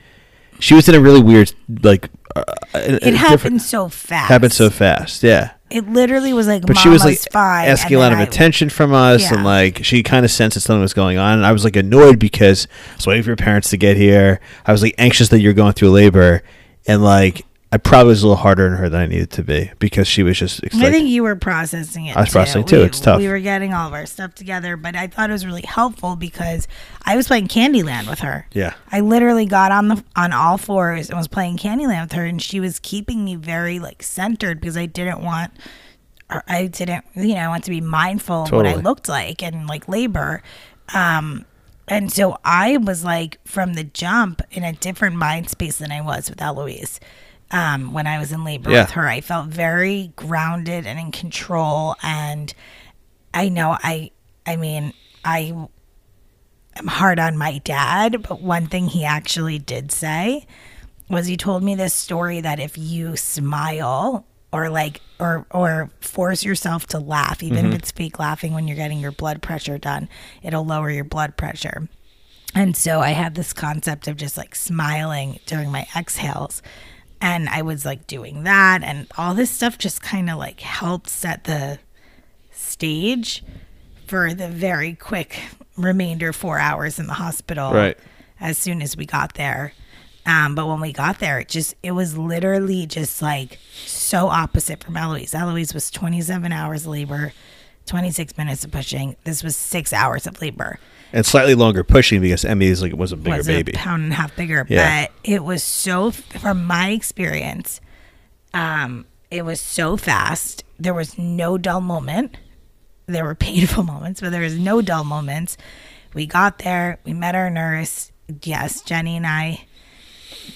she 0.60 0.74
was 0.74 0.90
in 0.90 0.96
a 0.96 1.00
really 1.00 1.22
weird, 1.22 1.54
like, 1.84 2.10
uh, 2.36 2.44
it 2.74 3.14
happened 3.16 3.62
so 3.62 3.90
fast. 3.90 4.30
happened 4.30 4.54
so 4.54 4.70
fast, 4.70 5.24
yeah. 5.24 5.52
It 5.70 5.88
literally 5.88 6.34
was 6.34 6.48
like, 6.48 6.66
But 6.66 6.78
she 6.78 6.90
was 6.90 7.04
like 7.06 7.20
fine," 7.32 7.68
asking 7.68 7.98
a 7.98 8.00
lot 8.00 8.12
of 8.12 8.18
I- 8.20 8.24
attention 8.24 8.70
from 8.70 8.92
us, 8.94 9.32
and 9.32 9.44
like 9.44 9.84
she 9.86 10.02
kind 10.02 10.26
of 10.26 10.32
sensed 10.32 10.56
that 10.56 10.62
something 10.62 10.82
was 10.82 10.94
going 10.94 11.18
on. 11.20 11.38
And 11.38 11.46
I 11.46 11.52
was 11.52 11.64
like 11.64 11.76
annoyed 11.76 12.18
because 12.20 12.68
I 12.94 12.96
was 12.96 13.08
waiting 13.08 13.24
for 13.24 13.30
your 13.30 13.38
parents 13.38 13.70
to 13.70 13.78
get 13.78 13.96
here. 13.96 14.40
I 14.66 14.72
was 14.72 14.82
like 14.82 14.96
anxious 14.98 15.30
that 15.30 15.40
you're 15.42 15.54
going 15.54 15.74
through 15.74 15.92
labor, 15.92 16.42
and 16.88 17.04
like 17.04 17.46
I 17.72 17.78
probably 17.78 18.08
was 18.08 18.24
a 18.24 18.28
little 18.28 18.42
harder 18.42 18.66
on 18.66 18.78
her 18.78 18.90
than 18.90 19.02
I 19.02 19.06
needed 19.06 19.30
to 19.32 19.44
be 19.44 19.72
because 19.78 20.08
she 20.08 20.24
was 20.24 20.40
just. 20.40 20.64
Like, 20.64 20.74
I 20.74 20.90
think 20.92 21.08
you 21.08 21.22
were 21.22 21.36
processing 21.36 22.08
it. 22.08 22.18
I 22.18 22.22
was 22.22 22.32
processing 22.32 22.66
too. 22.66 22.80
We- 22.80 22.86
It's 22.86 23.00
tough. 23.00 23.20
We 23.20 23.28
were 23.28 23.40
getting 23.40 23.76
all 23.76 23.88
of 23.88 23.94
our 23.94 24.08
stuff 24.08 24.34
together, 24.34 24.76
but 24.76 24.96
I 24.96 25.06
thought 25.06 25.30
it 25.30 25.34
was 25.34 25.46
really 25.46 25.62
helpful 25.62 26.16
because 26.16 26.68
I 27.06 27.16
was 27.16 27.28
playing 27.28 27.48
Candyland 27.48 28.10
with 28.10 28.20
her. 28.22 28.48
yeah, 28.54 28.74
I 28.92 29.02
literally 29.02 29.46
got 29.46 29.72
on 29.72 29.88
the 29.88 30.04
on 30.16 30.34
all 30.34 30.58
fours 30.58 31.10
and 31.10 31.18
was 31.20 31.28
playing 31.28 31.58
Candyland 31.58 32.02
with 32.06 32.14
her, 32.14 32.26
and 32.26 32.42
she 32.42 32.60
was 32.60 32.80
keeping 32.80 33.24
me 33.24 33.36
very 33.36 33.78
like 33.78 34.02
centered 34.02 34.60
because 34.60 34.76
I 34.76 34.88
didn't 34.88 35.22
want, 35.22 35.52
or 36.32 36.44
I 36.48 36.66
didn't, 36.66 37.06
you 37.16 37.36
know, 37.36 37.42
I 37.42 37.48
want 37.50 37.66
to 37.66 37.70
be 37.72 37.82
mindful 37.82 38.46
of 38.46 38.52
what 38.52 38.66
I 38.66 38.74
looked 38.82 39.08
like 39.08 39.44
and 39.44 39.68
like 39.68 39.88
labor. 39.88 40.42
Um, 40.96 41.46
and 41.88 42.12
so 42.12 42.40
I 42.44 42.78
was 42.78 43.04
like 43.04 43.38
from 43.46 43.76
the 43.76 43.84
jump 43.84 44.42
in 44.50 44.64
a 44.64 44.74
different 44.74 45.18
mind 45.18 45.50
space 45.52 45.78
than 45.78 45.92
I 45.92 46.02
was 46.02 46.32
with 46.32 46.42
Eloise. 46.42 47.00
Um, 47.52 47.94
when 47.94 48.06
I 48.06 48.20
was 48.20 48.32
in 48.32 48.44
labor 48.44 48.70
Yeah. 48.72 48.82
with 48.82 48.92
her, 48.92 49.08
I 49.08 49.22
felt 49.22 49.48
very 49.48 50.12
grounded 50.16 50.86
and 50.86 51.00
in 51.00 51.12
control. 51.12 51.96
And 52.04 52.54
I 53.34 53.50
know 53.50 53.76
I, 53.82 54.12
I 54.46 54.56
mean, 54.56 54.94
I 55.26 55.56
am 56.76 56.88
hard 56.88 57.20
on 57.20 57.38
my 57.38 57.58
dad, 57.60 58.24
but 58.28 58.42
one 58.42 58.68
thing 58.68 58.88
he 58.88 59.04
actually 59.04 59.58
did 59.60 59.92
say 59.92 60.46
was 61.10 61.26
he 61.26 61.38
told 61.38 61.64
me 61.64 61.74
this 61.74 61.94
story 61.94 62.40
that 62.42 62.60
if 62.60 62.78
you 62.78 63.16
smile 63.18 64.26
or 64.52 64.70
like 64.70 65.02
or 65.20 65.46
or 65.52 65.90
force 66.02 66.44
yourself 66.44 66.86
to 66.88 67.00
laugh, 67.00 67.42
even 67.44 67.68
if 67.68 67.74
it's 67.76 67.92
fake 67.92 68.20
laughing 68.20 68.54
when 68.54 68.68
you're 68.68 68.78
getting 68.78 69.00
your 69.00 69.12
blood 69.12 69.42
pressure 69.42 69.78
done, 69.80 70.08
it'll 70.44 70.66
lower 70.66 70.90
your 70.92 71.04
blood 71.04 71.36
pressure. 71.36 71.88
And 72.56 72.76
so 72.76 73.00
I 73.00 73.10
had 73.10 73.36
this 73.36 73.54
concept 73.54 74.08
of 74.08 74.18
just 74.18 74.38
like 74.38 74.56
smiling 74.56 75.40
during 75.46 75.72
my 75.72 75.88
exhales. 75.96 76.62
And 77.22 77.50
I 77.50 77.62
was 77.64 77.84
like 77.86 78.08
doing 78.08 78.44
that 78.44 78.82
and 78.84 79.08
all 79.18 79.34
this 79.34 79.52
stuff 79.52 79.78
just 79.78 80.02
kind 80.02 80.30
of 80.30 80.38
like 80.38 80.62
helped 80.62 81.10
set 81.10 81.44
the 81.44 81.80
stage 82.52 83.44
for 84.08 84.34
the 84.34 84.48
very 84.48 84.94
quick 84.94 85.40
remainder 85.78 86.34
four 86.34 86.60
hours 86.60 87.00
in 87.00 87.08
the 87.08 87.14
hospital 87.14 87.72
Right. 87.74 87.98
as 88.40 88.58
soon 88.58 88.82
as 88.82 88.96
we 88.98 89.06
got 89.06 89.34
there. 89.36 89.74
Um, 90.26 90.54
but 90.56 90.68
when 90.68 90.80
we 90.82 90.92
got 90.94 91.20
there 91.20 91.40
it 91.40 91.50
just 91.50 91.76
it 91.82 91.92
was 91.92 92.18
literally 92.18 92.86
just 92.86 93.22
like 93.22 93.58
so 93.86 94.28
opposite 94.28 94.84
from 94.84 94.96
eloise. 94.98 95.34
Eloise 95.34 95.74
was 95.74 95.90
27 95.92 96.52
hours 96.52 96.86
labor 96.88 97.34
26 97.86 98.38
minutes 98.38 98.64
of 98.64 98.72
pushing. 98.72 99.16
This 99.24 99.44
was 99.44 99.56
six 99.56 99.92
hours 99.94 100.28
of 100.28 100.42
labor 100.42 100.80
and 101.14 101.26
slightly 101.26 101.56
longer 101.56 101.84
pushing 101.84 102.22
because 102.22 102.46
Emmy's 102.46 102.82
like 102.82 102.92
it 102.92 102.98
was 102.98 103.12
a 103.12 103.18
bigger 103.18 103.38
was 103.38 103.48
baby. 103.48 103.74
a 103.74 103.78
pound 103.78 104.04
and 104.04 104.14
a 104.14 104.16
half 104.16 104.36
bigger. 104.36 104.66
Yeah. 104.70 105.06
But 105.06 105.12
it 105.24 105.44
was 105.44 105.64
so, 105.64 106.12
from 106.12 106.66
my 106.66 106.90
experience, 106.92 107.82
um, 108.54 109.06
it 109.32 109.46
was 109.46 109.60
so 109.60 109.98
fast. 109.98 110.64
There 110.80 110.94
was 110.94 111.18
no 111.18 111.58
dull 111.58 111.82
moment. 111.82 112.38
There 113.08 113.24
were 113.26 113.36
painful 113.50 113.84
moments, 113.84 114.22
but 114.22 114.32
there 114.32 114.42
was 114.42 114.58
no 114.58 114.82
dull 114.82 115.04
moments. 115.04 115.58
We 116.14 116.26
got 116.26 116.60
there. 116.60 117.00
We 117.06 117.14
met 117.14 117.36
our 117.36 117.50
nurse. 117.50 118.12
Yes, 118.44 118.82
Jenny 118.82 119.18
and 119.18 119.26
I 119.26 119.66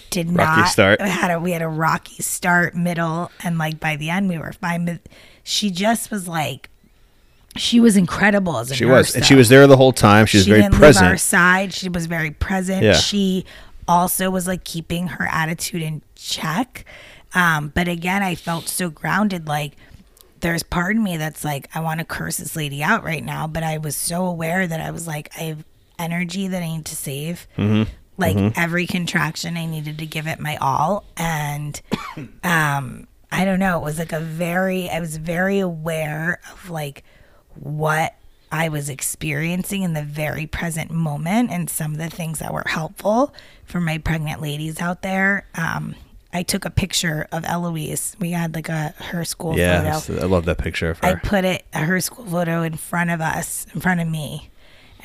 did 0.09 0.27
Rocky 0.31 0.61
not 0.61 0.69
start. 0.69 1.01
had 1.01 1.31
a 1.31 1.39
we 1.39 1.51
had 1.51 1.61
a 1.61 1.67
rocky 1.67 2.21
start, 2.21 2.75
middle, 2.75 3.31
and 3.43 3.57
like 3.57 3.79
by 3.79 3.95
the 3.95 4.09
end 4.09 4.29
we 4.29 4.37
were 4.37 4.53
fine. 4.53 4.85
But 4.85 5.01
she 5.43 5.69
just 5.71 6.11
was 6.11 6.27
like, 6.27 6.69
she 7.55 7.79
was 7.79 7.97
incredible 7.97 8.57
as 8.57 8.71
a 8.71 8.75
She 8.75 8.85
nurse. 8.85 9.07
was, 9.07 9.15
and 9.15 9.23
though 9.23 9.27
she 9.27 9.35
was 9.35 9.49
there 9.49 9.67
the 9.67 9.77
whole 9.77 9.93
time. 9.93 10.25
She 10.25 10.37
was 10.37 10.47
very 10.47 10.61
didn't 10.61 10.79
leave 10.79 10.97
our 10.97 11.17
side. 11.17 11.73
She 11.73 11.89
was 11.89 12.05
very 12.07 12.31
present. 12.31 12.83
Yeah. 12.83 12.93
She 12.93 13.45
also 13.87 14.29
was 14.29 14.47
like 14.47 14.63
keeping 14.63 15.07
her 15.07 15.27
attitude 15.31 15.81
in 15.81 16.01
check. 16.15 16.85
Um, 17.35 17.69
but 17.73 17.87
again, 17.87 18.23
I 18.23 18.35
felt 18.35 18.67
so 18.67 18.89
grounded. 18.89 19.47
Like 19.47 19.73
there's 20.39 20.63
part 20.63 20.95
of 20.95 21.01
me 21.01 21.17
that's 21.17 21.43
like, 21.43 21.69
I 21.75 21.79
want 21.79 21.99
to 21.99 22.05
curse 22.05 22.37
this 22.37 22.55
lady 22.55 22.83
out 22.83 23.03
right 23.03 23.23
now. 23.23 23.47
But 23.47 23.63
I 23.63 23.77
was 23.77 23.95
so 23.95 24.25
aware 24.25 24.65
that 24.67 24.79
I 24.79 24.91
was 24.91 25.07
like, 25.07 25.31
I 25.37 25.43
have 25.43 25.65
energy 25.99 26.47
that 26.47 26.61
I 26.61 26.67
need 26.67 26.85
to 26.85 26.95
save. 26.95 27.47
Mm-hmm. 27.57 27.91
Like 28.17 28.57
every 28.57 28.85
contraction, 28.85 29.57
I 29.57 29.65
needed 29.65 29.97
to 29.97 30.05
give 30.05 30.27
it 30.27 30.39
my 30.39 30.57
all. 30.57 31.03
And 31.17 31.81
um, 32.43 33.07
I 33.31 33.45
don't 33.45 33.59
know. 33.59 33.79
It 33.79 33.83
was 33.83 33.97
like 33.97 34.11
a 34.11 34.19
very, 34.19 34.89
I 34.89 34.99
was 34.99 35.17
very 35.17 35.59
aware 35.59 36.39
of 36.51 36.69
like 36.69 37.03
what 37.55 38.15
I 38.51 38.69
was 38.69 38.89
experiencing 38.89 39.81
in 39.83 39.93
the 39.93 40.03
very 40.03 40.45
present 40.45 40.91
moment 40.91 41.49
and 41.51 41.69
some 41.69 41.93
of 41.93 41.97
the 41.97 42.09
things 42.09 42.39
that 42.39 42.53
were 42.53 42.63
helpful 42.67 43.33
for 43.65 43.79
my 43.81 43.97
pregnant 43.97 44.41
ladies 44.41 44.79
out 44.79 45.01
there. 45.01 45.45
Um, 45.55 45.95
I 46.31 46.43
took 46.43 46.65
a 46.65 46.69
picture 46.69 47.27
of 47.31 47.45
Eloise. 47.45 48.15
We 48.19 48.31
had 48.31 48.53
like 48.55 48.69
a 48.69 48.93
her 48.97 49.23
school 49.25 49.57
Yeah, 49.57 49.99
photo. 49.99 50.21
I 50.21 50.25
love 50.25 50.45
that 50.45 50.57
picture 50.57 50.89
of 50.89 50.99
I 51.03 51.15
put 51.15 51.45
it 51.45 51.63
her 51.73 51.99
school 51.99 52.25
photo 52.25 52.61
in 52.63 52.75
front 52.75 53.09
of 53.11 53.21
us, 53.21 53.65
in 53.73 53.81
front 53.81 54.01
of 54.01 54.07
me. 54.07 54.49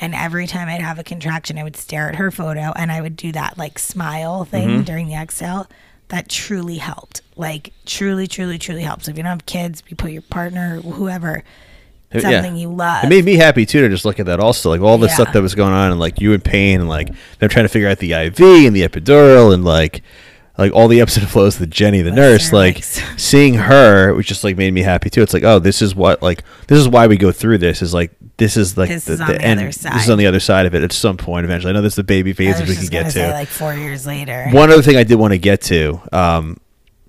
And 0.00 0.14
every 0.14 0.46
time 0.46 0.68
I'd 0.68 0.80
have 0.80 0.98
a 0.98 1.04
contraction, 1.04 1.58
I 1.58 1.64
would 1.64 1.76
stare 1.76 2.08
at 2.08 2.14
her 2.16 2.30
photo 2.30 2.72
and 2.76 2.92
I 2.92 3.00
would 3.00 3.16
do 3.16 3.32
that 3.32 3.58
like 3.58 3.78
smile 3.78 4.44
thing 4.44 4.68
Mm-hmm. 4.68 4.82
during 4.82 5.08
the 5.08 5.14
exhale. 5.14 5.66
That 6.08 6.28
truly 6.30 6.78
helped. 6.78 7.20
Like 7.36 7.72
truly, 7.84 8.26
truly, 8.26 8.58
truly 8.58 8.82
helps. 8.82 9.08
If 9.08 9.16
you 9.16 9.22
don't 9.22 9.30
have 9.30 9.44
kids, 9.46 9.82
you 9.88 9.96
put 9.96 10.10
your 10.12 10.22
partner, 10.22 10.80
whoever, 10.80 11.44
Yeah. 12.12 12.20
something 12.42 12.56
you 12.56 12.70
love. 12.72 13.04
It 13.04 13.08
made 13.08 13.24
me 13.24 13.36
happy 13.36 13.66
too 13.66 13.82
to 13.82 13.88
just 13.88 14.04
look 14.04 14.18
at 14.18 14.26
that 14.26 14.40
also, 14.40 14.70
like 14.70 14.80
all 14.80 14.96
the 14.98 15.08
Yeah. 15.08 15.14
stuff 15.14 15.32
that 15.34 15.42
was 15.42 15.54
going 15.54 15.72
on, 15.72 15.90
and 15.90 16.00
like 16.00 16.20
you 16.20 16.32
in 16.32 16.40
pain, 16.40 16.80
and 16.80 16.88
like 16.88 17.08
them 17.38 17.48
trying 17.48 17.64
to 17.64 17.68
figure 17.68 17.88
out 17.88 17.98
the 17.98 18.12
IV 18.12 18.40
and 18.66 18.74
the 18.74 18.86
epidural, 18.86 19.52
and 19.52 19.64
like 19.64 20.02
like 20.56 20.72
all 20.72 20.88
the 20.88 21.00
ebbs 21.02 21.16
and 21.16 21.28
flows 21.28 21.60
with 21.60 21.70
Jenny, 21.70 22.00
the 22.02 22.10
nurse, 22.10 22.52
like 22.52 22.82
seeing 23.16 23.54
her, 23.54 24.12
which 24.14 24.26
just 24.26 24.42
like 24.42 24.56
made 24.56 24.72
me 24.72 24.82
happy 24.82 25.10
too. 25.10 25.22
It's 25.22 25.34
like, 25.34 25.44
oh, 25.44 25.58
this 25.58 25.82
is 25.82 25.94
what 25.94 26.22
like 26.22 26.42
this 26.66 26.78
is 26.78 26.88
why 26.88 27.06
we 27.06 27.16
go 27.16 27.30
through 27.30 27.58
this. 27.58 27.82
Is 27.82 27.92
like 27.94 28.10
this 28.38 28.56
is 28.56 28.76
like 28.78 28.88
This 28.88 29.04
the, 29.04 29.12
is 29.14 29.20
on 29.20 29.26
the 29.26 29.32
the 29.34 29.42
end. 29.42 29.60
other 29.60 29.66
This 29.68 30.04
is 30.04 30.10
on 30.10 30.16
the 30.18 30.26
other 30.26 30.40
side 30.40 30.64
of 30.66 30.74
it 30.74 30.82
at 30.82 30.92
some 30.92 31.16
point 31.16 31.44
eventually. 31.44 31.70
I 31.70 31.74
know 31.74 31.82
this 31.82 31.92
is 31.92 31.96
the 31.96 32.04
baby 32.04 32.32
phase 32.32 32.58
was 32.60 32.68
we 32.70 32.76
can 32.76 32.86
get 32.86 33.10
to. 33.12 33.30
like 33.32 33.48
four 33.48 33.74
years 33.74 34.06
later. 34.06 34.48
One 34.50 34.70
other 34.70 34.82
thing 34.82 34.96
I 34.96 35.04
did 35.04 35.16
want 35.16 35.32
to 35.32 35.38
get 35.38 35.60
to, 35.62 36.00
um, 36.12 36.56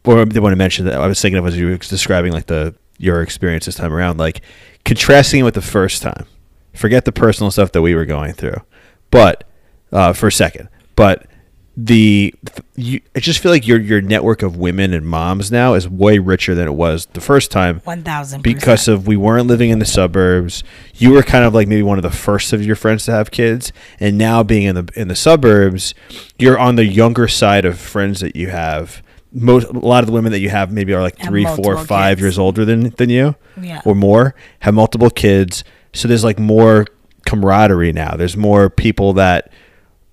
or 0.03 0.19
I 0.21 0.25
did 0.25 0.39
want 0.39 0.51
to 0.53 0.57
mention 0.57 0.85
that 0.85 0.95
I 0.99 1.07
was 1.07 1.21
thinking 1.21 1.37
of 1.37 1.45
as 1.47 1.57
you 1.57 1.67
were 1.67 1.77
describing 1.77 2.33
like 2.33 2.47
the 2.47 2.75
your 2.97 3.21
experience 3.21 3.65
this 3.65 3.75
time 3.75 3.93
around, 3.93 4.17
like 4.17 4.41
contrasting 4.85 5.41
it 5.41 5.43
with 5.43 5.53
the 5.55 5.61
first 5.61 6.01
time. 6.01 6.25
Forget 6.73 7.05
the 7.05 7.11
personal 7.11 7.51
stuff 7.51 7.71
that 7.73 7.81
we 7.81 7.95
were 7.95 8.05
going 8.05 8.33
through, 8.33 8.61
but 9.11 9.43
uh, 9.91 10.13
for 10.13 10.27
a 10.27 10.31
second, 10.31 10.69
but 10.95 11.25
the 11.85 12.33
you, 12.75 12.99
I 13.15 13.21
just 13.21 13.39
feel 13.39 13.51
like 13.51 13.65
your 13.65 13.79
your 13.79 14.01
network 14.01 14.41
of 14.41 14.57
women 14.57 14.93
and 14.93 15.07
moms 15.07 15.49
now 15.49 15.75
is 15.75 15.87
way 15.87 16.19
richer 16.19 16.53
than 16.53 16.67
it 16.67 16.73
was 16.73 17.05
the 17.13 17.21
first 17.21 17.51
time 17.51 17.79
One 17.85 18.03
thousand 18.03 18.41
because 18.41 18.89
of 18.89 19.07
we 19.07 19.15
weren't 19.15 19.47
living 19.47 19.69
in 19.69 19.79
the 19.79 19.85
suburbs. 19.85 20.61
You 20.95 21.11
were 21.11 21.23
kind 21.23 21.45
of 21.45 21.53
like 21.53 21.69
maybe 21.69 21.83
one 21.83 21.97
of 21.97 22.03
the 22.03 22.11
first 22.11 22.51
of 22.51 22.65
your 22.65 22.75
friends 22.75 23.05
to 23.05 23.11
have 23.11 23.31
kids, 23.31 23.71
and 23.99 24.17
now 24.17 24.43
being 24.43 24.63
in 24.63 24.75
the 24.75 24.89
in 24.95 25.07
the 25.07 25.15
suburbs, 25.15 25.93
you're 26.37 26.59
on 26.59 26.75
the 26.75 26.85
younger 26.85 27.29
side 27.29 27.63
of 27.63 27.79
friends 27.79 28.19
that 28.19 28.35
you 28.35 28.49
have. 28.49 29.01
Most 29.31 29.67
a 29.67 29.73
lot 29.77 29.99
of 30.03 30.07
the 30.07 30.13
women 30.13 30.31
that 30.31 30.39
you 30.39 30.49
have 30.49 30.71
maybe 30.71 30.93
are 30.93 31.01
like 31.01 31.17
three, 31.19 31.45
four, 31.45 31.77
five 31.85 32.17
kids. 32.17 32.21
years 32.21 32.39
older 32.39 32.65
than 32.65 32.89
than 32.97 33.09
you, 33.09 33.35
Yeah. 33.61 33.81
or 33.85 33.93
more. 33.93 34.33
Have 34.61 34.73
multiple 34.73 35.09
kids, 35.11 35.63
so 35.93 36.07
there's 36.07 36.23
like 36.23 36.39
more 36.39 36.85
camaraderie 37.25 37.93
now. 37.93 38.15
There's 38.15 38.35
more 38.37 38.69
people 38.71 39.13
that 39.13 39.51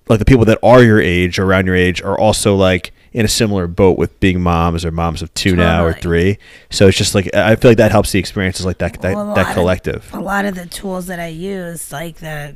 like 0.07 0.19
the 0.19 0.25
people 0.25 0.45
that 0.45 0.59
are 0.61 0.83
your 0.83 1.01
age, 1.01 1.39
around 1.39 1.65
your 1.65 1.75
age, 1.75 2.01
are 2.01 2.17
also 2.17 2.55
like 2.55 2.91
in 3.11 3.25
a 3.25 3.27
similar 3.27 3.65
boat 3.65 3.97
with 3.97 4.19
being 4.19 4.39
moms 4.39 4.85
or 4.85 4.91
moms 4.91 5.23
of 5.23 5.33
two 5.33 5.55
now 5.55 5.83
or 5.83 5.93
three. 5.93 6.37
So 6.69 6.87
it's 6.87 6.97
just 6.97 7.15
like 7.15 7.33
I 7.33 7.55
feel 7.55 7.71
like 7.71 7.77
that 7.79 7.91
helps 7.91 8.11
the 8.11 8.19
experiences 8.19 8.65
like 8.67 8.77
that 8.77 9.01
that, 9.01 9.15
Well, 9.15 9.33
that 9.33 9.47
of- 9.47 9.53
collective. 9.55 10.09
a 10.13 10.19
lot 10.19 10.45
of 10.45 10.53
the 10.53 10.67
tools 10.67 11.07
that 11.07 11.19
I 11.19 11.27
use, 11.27 11.91
like 11.91 12.17
the, 12.17 12.55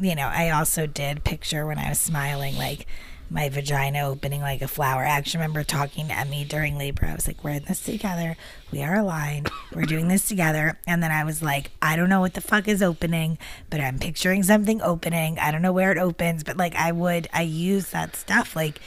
you 0.00 0.14
know, 0.14 0.28
I 0.32 0.48
also 0.50 0.86
did 0.86 1.24
picture 1.24 1.66
when 1.66 1.78
I 1.78 1.90
was 1.90 1.98
smiling, 2.00 2.56
like 2.56 2.86
my 3.30 3.48
vagina 3.48 4.00
opening 4.00 4.40
like 4.40 4.60
a 4.60 4.68
flower. 4.68 5.04
I 5.04 5.10
actually 5.10 5.38
remember 5.38 5.62
talking 5.62 6.08
to 6.08 6.18
Emmy 6.18 6.44
during 6.44 6.76
labor. 6.76 7.06
I 7.06 7.14
was 7.14 7.28
like, 7.28 7.42
we're 7.44 7.50
in 7.50 7.64
this 7.64 7.80
together. 7.80 8.36
We 8.72 8.82
are 8.82 8.96
aligned. 8.96 9.50
We're 9.72 9.82
doing 9.82 10.08
this 10.08 10.26
together. 10.26 10.78
And 10.86 11.02
then 11.02 11.12
I 11.12 11.24
was 11.24 11.40
like, 11.40 11.70
I 11.80 11.94
don't 11.94 12.08
know 12.08 12.20
what 12.20 12.34
the 12.34 12.40
fuck 12.40 12.66
is 12.66 12.82
opening, 12.82 13.38
but 13.70 13.80
I'm 13.80 14.00
picturing 14.00 14.42
something 14.42 14.82
opening. 14.82 15.38
I 15.38 15.52
don't 15.52 15.62
know 15.62 15.72
where 15.72 15.92
it 15.92 15.98
opens, 15.98 16.42
but 16.42 16.56
like 16.56 16.74
I 16.74 16.90
would, 16.90 17.28
I 17.32 17.42
use 17.42 17.90
that 17.90 18.16
stuff. 18.16 18.56
Like, 18.56 18.80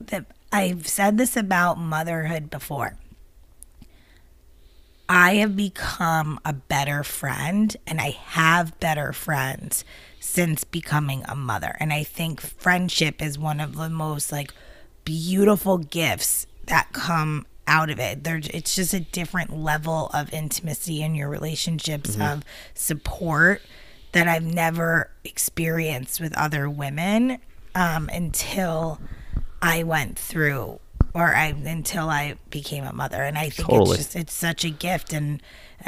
that 0.00 0.26
I've 0.52 0.86
said 0.88 1.18
this 1.18 1.36
about 1.36 1.78
motherhood 1.78 2.50
before. 2.50 2.96
I 5.08 5.36
have 5.36 5.56
become 5.56 6.38
a 6.44 6.52
better 6.52 7.02
friend 7.02 7.74
and 7.86 8.00
I 8.00 8.10
have 8.10 8.78
better 8.78 9.12
friends 9.12 9.84
since 10.28 10.62
becoming 10.62 11.24
a 11.26 11.34
mother. 11.34 11.76
And 11.80 11.92
I 11.92 12.04
think 12.04 12.40
friendship 12.40 13.22
is 13.22 13.38
one 13.38 13.60
of 13.60 13.76
the 13.76 13.88
most 13.88 14.30
like 14.30 14.52
beautiful 15.04 15.78
gifts 15.78 16.46
that 16.66 16.92
come 16.92 17.46
out 17.66 17.88
of 17.88 17.98
it. 17.98 18.24
There 18.24 18.40
it's 18.44 18.74
just 18.74 18.92
a 18.92 19.00
different 19.00 19.56
level 19.56 20.10
of 20.12 20.32
intimacy 20.32 21.02
in 21.02 21.14
your 21.14 21.28
relationships 21.30 22.18
of 22.20 22.44
support 22.74 23.62
that 24.12 24.28
I've 24.28 24.44
never 24.44 25.10
experienced 25.24 26.20
with 26.20 26.36
other 26.36 26.68
women 26.68 27.38
um, 27.74 28.10
until 28.12 29.00
I 29.62 29.82
went 29.82 30.18
through 30.18 30.80
or 31.14 31.34
I 31.34 31.46
until 31.46 32.08
I 32.08 32.36
became 32.50 32.84
a 32.84 32.92
mother. 32.92 33.22
And 33.22 33.38
I 33.38 33.50
think 33.50 33.68
Totally. 33.68 33.96
it's 33.96 33.98
just 33.98 34.16
it's 34.16 34.32
such 34.32 34.64
a 34.64 34.70
gift 34.70 35.12
and 35.12 35.42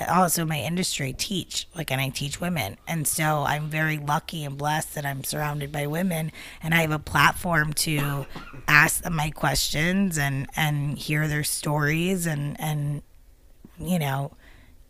also 0.09 0.45
my 0.45 0.61
industry 0.61 1.13
teach 1.13 1.67
like 1.75 1.91
and 1.91 2.01
I 2.01 2.09
teach 2.09 2.41
women. 2.41 2.77
And 2.87 3.07
so 3.07 3.45
I'm 3.45 3.69
very 3.69 3.99
lucky 3.99 4.45
and 4.45 4.57
blessed 4.57 4.95
that 4.95 5.05
I'm 5.05 5.25
surrounded 5.25 5.73
by 5.73 5.87
women 5.87 6.33
and 6.63 6.75
I 6.75 6.83
have 6.83 6.93
a 6.93 6.99
platform 6.99 7.73
to 7.75 8.27
ask 8.69 9.03
them 9.03 9.17
my 9.17 9.31
questions 9.31 10.19
and 10.19 10.49
and 10.57 10.99
hear 10.99 11.29
their 11.29 11.45
stories 11.45 12.27
and 12.27 12.59
and 12.61 13.03
you 13.79 13.99
know 13.99 14.33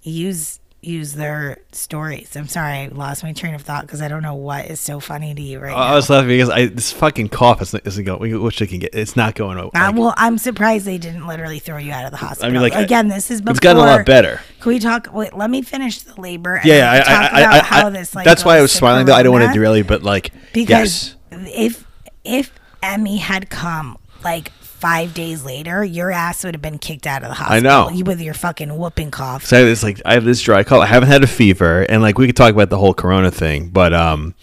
use 0.02 0.60
use 0.82 1.12
their 1.12 1.58
stories. 1.72 2.34
I'm 2.36 2.48
sorry, 2.48 2.72
I 2.72 2.88
lost 2.88 3.22
my 3.22 3.32
train 3.32 3.54
of 3.54 3.62
thought 3.62 3.86
because 3.86 4.00
I 4.00 4.08
don't 4.08 4.22
know 4.22 4.34
what 4.34 4.66
is 4.66 4.80
so 4.80 5.00
funny 5.00 5.34
to 5.34 5.42
you 5.42 5.58
right 5.58 5.70
now. 5.70 5.76
I 5.76 5.88
now. 5.90 5.94
was 5.96 6.10
laughing 6.10 6.28
because 6.28 6.50
I 6.50 6.66
this 6.66 6.92
fucking 6.92 7.28
cough 7.28 7.60
isn't, 7.62 7.86
isn't 7.86 8.04
going. 8.04 8.40
Wish 8.42 8.62
I 8.62 8.66
can 8.66 8.78
get. 8.78 8.94
It's 8.94 9.16
not 9.16 9.34
going 9.34 9.58
over. 9.58 9.76
Uh, 9.76 9.92
well, 9.92 10.14
I'm 10.16 10.38
surprised 10.38 10.86
they 10.86 10.98
didn't 10.98 11.26
literally 11.26 11.58
throw 11.58 11.76
you 11.76 11.92
out 11.92 12.06
of 12.06 12.10
the 12.10 12.16
hospital. 12.16 12.50
I 12.50 12.52
mean, 12.52 12.62
like, 12.62 12.74
again, 12.74 13.08
this 13.08 13.30
is 13.30 13.40
before. 13.40 13.52
it's 13.52 13.60
gotten 13.60 13.82
a 13.82 13.86
lot 13.86 14.06
better. 14.06 14.40
Can 14.60 14.72
we 14.72 14.78
talk? 14.78 15.08
Wait, 15.12 15.34
let 15.34 15.50
me 15.50 15.62
finish 15.62 16.02
the 16.02 16.18
labor. 16.20 16.60
Yeah, 16.64 16.76
yeah. 16.76 16.92
I, 16.92 16.98
talk 16.98 17.08
I, 17.08 17.40
about 17.40 17.54
I, 17.54 17.58
I, 17.58 17.62
how 17.62 17.90
this, 17.90 18.14
like, 18.14 18.24
that's 18.24 18.44
why 18.44 18.58
I 18.58 18.62
was 18.62 18.72
smiling. 18.72 19.06
Though 19.06 19.14
I 19.14 19.22
don't 19.22 19.32
want 19.32 19.46
to 19.46 19.52
derail 19.52 19.76
you, 19.76 19.84
but 19.84 20.02
like, 20.02 20.32
because 20.52 21.16
yes, 21.30 21.46
if 21.54 21.86
if 22.24 22.52
Emmy 22.82 23.18
had 23.18 23.50
come 23.50 23.98
like 24.24 24.52
five 24.80 25.12
days 25.12 25.44
later, 25.44 25.84
your 25.84 26.10
ass 26.10 26.42
would 26.42 26.54
have 26.54 26.62
been 26.62 26.78
kicked 26.78 27.06
out 27.06 27.22
of 27.22 27.28
the 27.28 27.34
hospital. 27.34 27.56
I 27.56 27.60
know. 27.60 27.90
you 27.90 28.04
with 28.04 28.20
your 28.20 28.34
fucking 28.34 28.76
whooping 28.76 29.10
cough. 29.10 29.44
So 29.44 29.56
I 29.56 29.60
have 29.60 29.68
this 29.68 29.82
like 29.82 30.00
I 30.04 30.14
have 30.14 30.24
this 30.24 30.40
dry 30.40 30.64
cough. 30.64 30.80
I 30.80 30.86
haven't 30.86 31.08
had 31.08 31.22
a 31.22 31.26
fever, 31.26 31.82
and 31.82 32.02
like 32.02 32.18
we 32.18 32.26
could 32.26 32.36
talk 32.36 32.52
about 32.52 32.70
the 32.70 32.78
whole 32.78 32.94
Corona 32.94 33.30
thing, 33.30 33.68
but 33.68 33.92
um, 33.92 34.34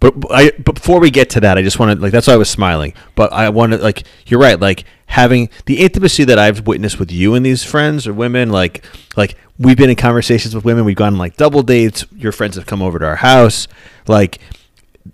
but 0.00 0.14
I 0.30 0.52
but 0.62 0.76
before 0.76 1.00
we 1.00 1.10
get 1.10 1.30
to 1.30 1.40
that, 1.40 1.58
I 1.58 1.62
just 1.62 1.78
want 1.78 1.96
to 1.96 2.02
like 2.02 2.12
that's 2.12 2.26
why 2.26 2.34
I 2.34 2.36
was 2.36 2.50
smiling. 2.50 2.94
But 3.14 3.32
I 3.32 3.48
want 3.48 3.72
to 3.72 3.78
like 3.78 4.04
you're 4.26 4.40
right, 4.40 4.60
like 4.60 4.84
having 5.06 5.48
the 5.64 5.78
intimacy 5.80 6.24
that 6.24 6.38
I've 6.38 6.66
witnessed 6.66 6.98
with 6.98 7.10
you 7.10 7.34
and 7.34 7.44
these 7.44 7.64
friends 7.64 8.06
or 8.06 8.12
women, 8.12 8.50
like 8.50 8.84
like 9.16 9.36
we've 9.58 9.76
been 9.76 9.90
in 9.90 9.96
conversations 9.96 10.54
with 10.54 10.64
women. 10.64 10.84
We've 10.84 10.96
gone 10.96 11.14
on, 11.14 11.18
like 11.18 11.36
double 11.36 11.62
dates. 11.62 12.04
Your 12.14 12.32
friends 12.32 12.56
have 12.56 12.66
come 12.66 12.82
over 12.82 12.98
to 12.98 13.06
our 13.06 13.16
house, 13.16 13.66
like 14.06 14.38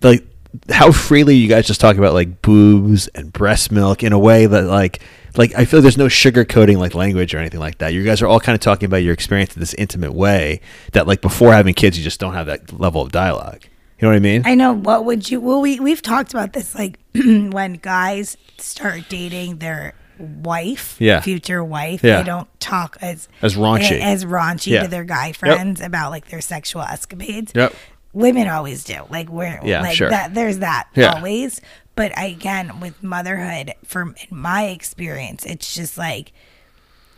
like 0.03 0.27
how 0.71 0.93
freely 0.93 1.37
you 1.37 1.49
guys 1.49 1.67
just 1.67 1.81
talk 1.81 1.97
about 1.97 2.13
like 2.13 2.43
boobs 2.43 3.09
and 3.09 3.33
breast 3.33 3.73
milk 3.73 4.03
in 4.03 4.13
a 4.13 4.19
way 4.19 4.47
that 4.47 4.65
like 4.65 5.03
like 5.37 5.53
I 5.55 5.65
feel 5.65 5.81
like 5.81 5.83
there's 5.83 5.99
no 5.99 6.07
sugarcoating 6.07 6.79
like 6.79 6.95
language 6.95 7.35
or 7.35 7.39
anything 7.39 7.61
like 7.61 7.79
that. 7.79 7.93
You 7.93 8.05
guys 8.05 8.23
are 8.23 8.27
all 8.27 8.41
kind 8.41 8.55
of 8.55 8.61
talking 8.61 8.87
about 8.87 8.99
your 8.99 9.13
experience 9.13 9.55
in 9.55 9.61
this 9.61 9.75
intimate 9.75 10.13
way 10.15 10.61
that 10.93 11.07
like 11.07 11.21
before 11.21 11.53
having 11.53 11.75
kids 11.75 11.99
you 11.99 12.05
just 12.05 12.21
don't 12.21 12.35
have 12.35 12.47
that 12.47 12.79
level 12.79 13.03
of 13.03 13.11
dialogue. 13.13 13.63
You 13.99 14.07
know 14.07 14.09
what 14.09 14.17
I 14.17 14.21
mean? 14.21 14.43
I 14.45 14.55
know. 14.55 14.73
What 14.73 15.05
would 15.05 15.31
you? 15.31 15.41
Well, 15.41 15.61
we 15.61 15.81
we've 15.81 16.03
talked 16.03 16.33
about 16.35 16.53
this, 16.53 16.75
like 16.75 16.99
when 17.15 17.75
guys 17.75 18.37
start 18.59 19.03
dating 19.09 19.59
their 19.59 19.95
wife, 20.19 20.97
Yeah. 21.01 21.21
future 21.21 21.63
wife, 21.65 22.03
Yeah. 22.05 22.19
they 22.19 22.25
don't 22.25 22.49
talk 22.61 22.97
as 23.01 23.29
As 23.43 23.57
raunchy. 23.57 24.01
as 24.01 24.25
raunchy 24.25 24.73
Yeah. 24.73 24.83
to 24.85 24.89
their 24.89 25.05
guy 25.05 25.33
friends 25.33 25.81
about 25.81 26.11
like 26.11 26.29
their 26.29 26.41
sexual 26.41 26.83
escapades. 26.83 27.53
Yep. 27.55 27.75
Women 28.15 28.49
always 28.49 28.85
do. 28.85 29.03
Like 29.11 29.29
we're 29.29 29.61
Yeah, 29.63 29.83
like 29.83 29.97
sure. 29.97 30.09
that. 30.11 30.35
There's 30.35 30.59
that 30.61 30.89
Yeah. 30.95 31.13
always. 31.15 31.61
But 31.97 32.17
I, 32.19 32.25
again, 32.27 32.81
with 32.81 33.03
motherhood, 33.03 33.75
from 33.85 34.15
in 34.31 34.37
my 34.37 34.65
experience, 34.67 35.45
it's 35.45 35.75
just 35.75 35.99
like 35.99 36.33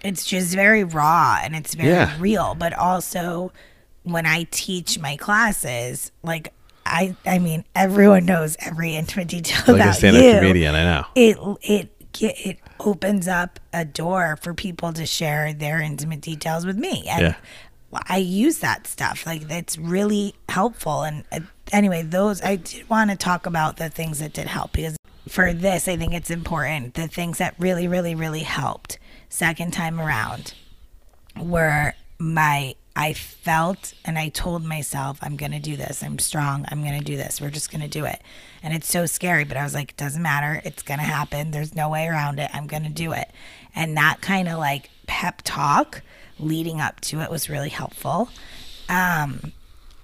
it's 0.03 0.25
just 0.27 0.55
very 0.55 0.85
raw 0.85 1.39
and 1.43 1.55
it's 1.57 1.75
very 1.75 1.89
Yeah. 1.91 2.15
real 2.21 2.55
but 2.55 2.73
also 2.75 3.51
when 4.03 4.27
i 4.27 4.47
teach 4.51 4.99
my 4.99 5.17
classes 5.17 6.13
like 6.23 6.53
i 6.85 7.17
i 7.27 7.39
mean 7.39 7.65
everyone 7.75 8.27
knows 8.27 8.57
every 8.61 8.95
intimate 8.95 9.27
detail 9.29 9.75
Like 9.75 9.87
a 9.87 9.95
stand-up 9.95 10.23
you 10.23 10.33
comedian, 10.39 10.75
I 10.75 10.85
know. 10.85 11.07
it 11.15 11.39
it 11.63 11.91
it 12.21 12.59
opens 12.79 13.27
up 13.27 13.59
a 13.73 13.85
door 13.87 14.39
for 14.43 14.53
people 14.55 14.93
to 14.93 15.07
share 15.07 15.53
their 15.55 15.81
intimate 15.81 16.21
details 16.21 16.65
with 16.67 16.77
me 16.77 17.07
and 17.09 17.23
Yeah. 17.23 17.35
I 17.93 18.19
use 18.19 18.59
that 18.59 18.87
stuff 18.87 19.27
like 19.27 19.51
it's 19.51 19.79
really 19.79 20.35
helpful 20.49 21.03
and 21.03 21.25
uh, 21.33 21.41
anyway 21.73 22.03
those 22.03 22.43
I 22.43 22.57
did 22.57 22.89
want 22.89 23.11
to 23.11 23.17
talk 23.17 23.47
about 23.47 23.77
the 23.77 23.89
things 23.89 24.19
that 24.19 24.33
did 24.33 24.47
help 24.47 24.73
because 24.73 24.97
for 25.29 25.53
this 25.53 25.89
I 25.89 25.97
think 25.97 26.13
it's 26.13 26.31
important 26.31 26.95
the 26.95 27.09
things 27.09 27.39
that 27.39 27.55
really 27.59 27.89
really 27.89 28.15
really 28.15 28.41
helped 28.41 28.99
second 29.29 29.73
time 29.73 30.01
around 30.01 30.55
were 31.37 31.95
my 32.19 32.75
I 32.99 33.13
felt 33.13 33.93
and 34.07 34.19
I 34.19 34.31
told 34.31 34.65
myself 34.65 35.19
I'm 35.21 35.37
going 35.37 35.53
to 35.53 35.59
do 35.59 35.77
this. 35.77 36.03
I'm 36.03 36.19
strong. 36.19 36.65
I'm 36.71 36.83
going 36.83 36.99
to 36.99 37.05
do 37.05 37.15
this. 37.15 37.43
We're 37.43 37.51
just 37.51 37.71
going 37.71 37.83
to 37.83 37.89
do 37.89 38.07
it. 38.07 38.23
And 38.63 38.73
it's 38.73 38.89
so 38.89 39.05
scary, 39.05 39.45
but 39.45 39.59
I 39.59 39.65
was 39.65 39.75
like 39.75 39.91
it 39.91 39.97
doesn't 39.99 40.23
matter. 40.23 40.63
It's 40.65 40.83
going 40.83 41.01
to 41.01 41.05
happen. 41.05 41.51
There's 41.51 41.75
no 41.75 41.91
way 41.91 42.07
around 42.07 42.39
it. 42.39 42.51
I'm 42.55 42.67
going 42.67 42.85
to 42.85 42.89
do 42.89 43.13
it. 43.13 43.31
And 43.75 43.99
that 43.99 44.23
kind 44.23 44.49
of 44.49 44.59
like 44.59 44.89
pep 45.07 45.43
talk 45.45 46.01
leading 46.39 46.81
up 46.81 47.01
to 47.03 47.21
it 47.21 47.31
was 47.31 47.49
really 47.49 47.71
helpful. 47.71 48.29
Um 48.89 49.53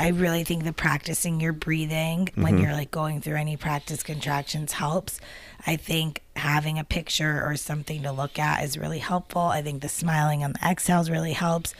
I 0.00 0.08
really 0.08 0.42
think 0.42 0.64
the 0.64 0.72
practicing 0.72 1.40
your 1.40 1.52
breathing 1.52 2.28
when 2.34 2.58
you're 2.58 2.72
like 2.72 2.90
going 2.90 3.20
through 3.20 3.36
any 3.36 3.56
practice 3.56 4.02
contractions 4.02 4.72
helps. 4.72 5.20
I 5.64 5.76
think 5.76 6.22
having 6.34 6.76
a 6.76 6.82
picture 6.82 7.40
or 7.46 7.54
something 7.56 8.02
to 8.02 8.10
look 8.10 8.36
at 8.36 8.64
is 8.64 8.76
really 8.76 8.98
helpful. 8.98 9.42
I 9.42 9.62
think 9.62 9.80
the 9.80 9.88
smiling 9.88 10.42
on 10.42 10.54
the 10.54 10.68
exhales 10.68 11.08
really 11.08 11.34
helps. 11.34 11.72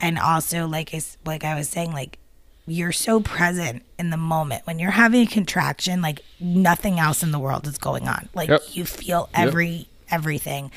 And 0.00 0.20
also 0.20 0.68
like 0.68 0.94
I, 0.94 1.00
like 1.24 1.42
I 1.42 1.56
was 1.56 1.68
saying 1.68 1.92
like 1.92 2.18
you're 2.66 2.92
so 2.92 3.18
present 3.20 3.82
in 3.98 4.10
the 4.10 4.16
moment 4.16 4.64
when 4.68 4.78
you're 4.78 4.92
having 4.92 5.22
a 5.22 5.26
contraction 5.26 6.00
like 6.00 6.20
nothing 6.38 7.00
else 7.00 7.24
in 7.24 7.32
the 7.32 7.40
world 7.40 7.66
is 7.66 7.76
going 7.78 8.06
on. 8.06 8.28
Like 8.34 8.50
Yep. 8.50 8.62
you 8.70 8.84
feel 8.84 9.28
every 9.34 9.88
everything. 10.10 10.70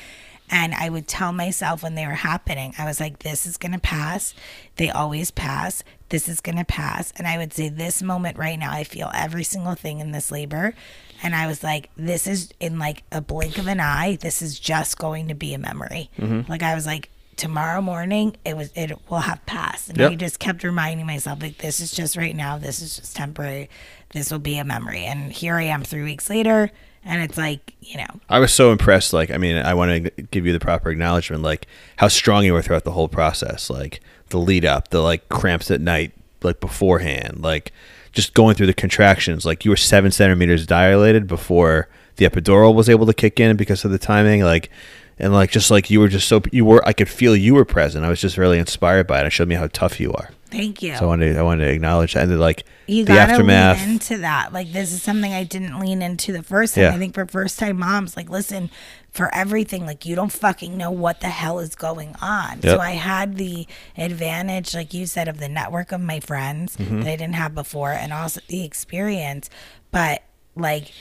And 0.50 0.74
I 0.74 0.88
would 0.88 1.06
tell 1.06 1.32
myself 1.32 1.82
when 1.82 1.94
they 1.94 2.06
were 2.06 2.12
happening, 2.12 2.74
I 2.78 2.84
was 2.84 3.00
like, 3.00 3.18
this 3.18 3.46
is 3.46 3.56
going 3.56 3.72
to 3.72 3.78
pass. 3.78 4.34
They 4.76 4.90
always 4.90 5.30
pass. 5.30 5.84
This 6.08 6.28
is 6.28 6.40
going 6.40 6.56
to 6.56 6.64
pass. 6.64 7.12
And 7.16 7.26
I 7.26 7.36
would 7.36 7.52
say, 7.52 7.68
this 7.68 8.02
moment 8.02 8.38
right 8.38 8.58
now, 8.58 8.72
I 8.72 8.84
feel 8.84 9.10
every 9.14 9.44
single 9.44 9.74
thing 9.74 10.00
in 10.00 10.12
this 10.12 10.30
labor. 10.30 10.74
And 11.22 11.34
I 11.34 11.46
was 11.46 11.62
like, 11.62 11.90
this 11.96 12.26
is 12.26 12.50
in 12.60 12.78
like 12.78 13.02
a 13.12 13.20
blink 13.20 13.58
of 13.58 13.66
an 13.66 13.80
eye. 13.80 14.16
This 14.16 14.40
is 14.40 14.58
just 14.58 14.98
going 14.98 15.28
to 15.28 15.34
be 15.34 15.52
a 15.52 15.58
memory. 15.58 16.10
Mm-hmm. 16.18 16.50
Like, 16.50 16.62
I 16.62 16.74
was 16.74 16.86
like, 16.86 17.10
tomorrow 17.36 17.80
morning, 17.80 18.36
it 18.44 18.56
was, 18.56 18.72
it 18.74 18.92
will 19.10 19.18
have 19.18 19.44
passed. 19.46 19.90
And 19.90 20.00
I 20.00 20.14
just 20.14 20.38
kept 20.38 20.64
reminding 20.64 21.06
myself, 21.06 21.42
like, 21.42 21.58
this 21.58 21.80
is 21.80 21.92
just 21.92 22.16
right 22.16 22.34
now. 22.34 22.56
This 22.58 22.80
is 22.80 22.96
just 22.96 23.16
temporary. 23.16 23.68
This 24.10 24.30
will 24.30 24.38
be 24.38 24.58
a 24.58 24.64
memory. 24.64 25.04
And 25.04 25.32
here 25.32 25.56
I 25.56 25.64
am 25.64 25.84
three 25.84 26.02
weeks 26.02 26.30
later. 26.30 26.70
And 27.04 27.22
it's 27.22 27.38
like, 27.38 27.74
you 27.80 27.96
know, 27.96 28.20
I 28.28 28.38
was 28.38 28.52
so 28.52 28.70
impressed. 28.70 29.12
Like, 29.12 29.30
I 29.30 29.38
mean, 29.38 29.56
I 29.56 29.74
want 29.74 30.04
to 30.04 30.22
give 30.24 30.44
you 30.44 30.52
the 30.52 30.60
proper 30.60 30.90
acknowledgement, 30.90 31.42
like 31.42 31.66
how 31.96 32.08
strong 32.08 32.44
you 32.44 32.52
were 32.52 32.62
throughout 32.62 32.84
the 32.84 32.92
whole 32.92 33.08
process, 33.08 33.70
like 33.70 34.00
the 34.28 34.38
lead 34.38 34.64
up, 34.64 34.88
the 34.88 35.00
like 35.00 35.28
cramps 35.28 35.70
at 35.70 35.80
night, 35.80 36.12
like 36.42 36.60
beforehand, 36.60 37.40
like 37.40 37.72
just 38.12 38.34
going 38.34 38.54
through 38.54 38.66
the 38.66 38.74
contractions. 38.74 39.46
Like 39.46 39.64
you 39.64 39.70
were 39.70 39.76
seven 39.76 40.10
centimeters 40.10 40.66
dilated 40.66 41.26
before 41.26 41.88
the 42.16 42.28
epidural 42.28 42.74
was 42.74 42.88
able 42.88 43.06
to 43.06 43.14
kick 43.14 43.40
in 43.40 43.56
because 43.56 43.84
of 43.84 43.90
the 43.90 43.98
timing. 43.98 44.42
Like, 44.42 44.70
and 45.18 45.32
like 45.32 45.50
just 45.50 45.70
like 45.70 45.90
you 45.90 46.00
were 46.00 46.08
just 46.08 46.28
so 46.28 46.42
you 46.52 46.64
were, 46.64 46.86
I 46.86 46.92
could 46.92 47.08
feel 47.08 47.34
you 47.34 47.54
were 47.54 47.64
present. 47.64 48.04
I 48.04 48.08
was 48.08 48.20
just 48.20 48.36
really 48.36 48.58
inspired 48.58 49.06
by 49.06 49.20
it. 49.20 49.26
It 49.26 49.30
showed 49.30 49.48
me 49.48 49.54
how 49.54 49.68
tough 49.68 49.98
you 49.98 50.12
are. 50.12 50.30
Thank 50.50 50.82
you. 50.82 50.96
So 50.96 51.04
I 51.04 51.06
wanted 51.06 51.34
to, 51.34 51.38
I 51.38 51.42
wanted 51.42 51.66
to 51.66 51.70
acknowledge 51.72 52.14
that 52.14 52.24
and 52.24 52.40
like 52.40 52.64
you 52.86 53.04
the 53.04 53.12
gotta 53.12 53.32
aftermath. 53.32 53.78
lean 53.80 53.90
into 53.90 54.18
that. 54.18 54.52
Like 54.52 54.72
this 54.72 54.92
is 54.92 55.02
something 55.02 55.32
I 55.32 55.44
didn't 55.44 55.78
lean 55.78 56.00
into 56.02 56.32
the 56.32 56.42
first 56.42 56.74
time. 56.74 56.84
Yeah. 56.84 56.94
I 56.94 56.98
think 56.98 57.14
for 57.14 57.26
first 57.26 57.58
time 57.58 57.78
moms, 57.78 58.16
like 58.16 58.30
listen, 58.30 58.70
for 59.10 59.34
everything, 59.34 59.84
like 59.84 60.06
you 60.06 60.14
don't 60.16 60.32
fucking 60.32 60.76
know 60.76 60.90
what 60.90 61.20
the 61.20 61.28
hell 61.28 61.58
is 61.58 61.74
going 61.74 62.14
on. 62.22 62.62
So 62.62 62.78
I 62.78 62.92
had 62.92 63.36
the 63.36 63.66
advantage, 63.96 64.74
like 64.74 64.94
you 64.94 65.06
said, 65.06 65.28
of 65.28 65.38
the 65.38 65.48
network 65.48 65.92
of 65.92 66.00
my 66.00 66.20
friends 66.20 66.76
Mm-hmm. 66.76 67.00
that 67.02 67.08
I 67.12 67.16
didn't 67.16 67.34
have 67.34 67.54
before, 67.54 67.92
and 67.92 68.12
also 68.12 68.40
the 68.48 68.64
experience. 68.64 69.50
But 69.90 70.22
like, 70.56 70.92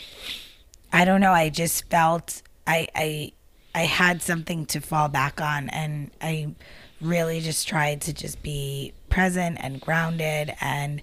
I 0.92 1.06
don't 1.06 1.22
know. 1.22 1.32
I 1.34 1.50
just 1.50 1.90
felt 1.90 2.42
I 2.66 2.88
I 2.96 3.32
I 3.76 3.82
had 3.86 4.22
something 4.22 4.66
to 4.68 4.80
fall 4.80 5.08
back 5.10 5.40
on, 5.40 5.70
and 5.70 6.12
I 6.22 6.56
really 7.00 7.42
just 7.42 7.68
tried 7.68 8.02
to 8.02 8.14
just 8.14 8.42
be 8.42 8.94
present 9.10 9.58
and 9.62 9.80
grounded 9.82 10.54
and 10.62 11.02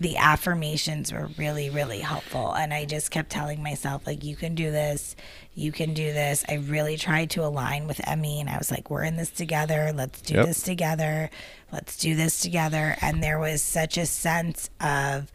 the 0.00 0.16
affirmations 0.16 1.12
were 1.12 1.28
really 1.38 1.70
really 1.70 2.00
helpful. 2.00 2.52
And 2.52 2.74
i 2.74 2.84
just 2.84 3.10
kept 3.10 3.30
telling 3.30 3.62
myself 3.62 4.06
like 4.06 4.24
you 4.24 4.34
can 4.36 4.54
do 4.54 4.70
this. 4.70 5.14
You 5.54 5.70
can 5.70 5.94
do 5.94 6.12
this. 6.12 6.44
I 6.48 6.54
really 6.54 6.96
tried 6.96 7.30
to 7.30 7.44
align 7.44 7.86
with 7.86 8.00
emmy 8.06 8.40
and 8.40 8.48
i 8.50 8.58
was 8.58 8.70
like 8.70 8.90
we're 8.90 9.04
in 9.04 9.16
this 9.16 9.30
together. 9.30 9.92
Let's 9.94 10.20
do 10.20 10.34
Yep. 10.34 10.46
this 10.46 10.62
together. 10.62 11.30
Let's 11.70 11.96
do 11.96 12.16
this 12.16 12.40
together. 12.40 12.96
And 13.00 13.22
there 13.22 13.38
was 13.38 13.62
such 13.62 13.96
a 13.96 14.06
sense 14.06 14.70
of 14.80 15.30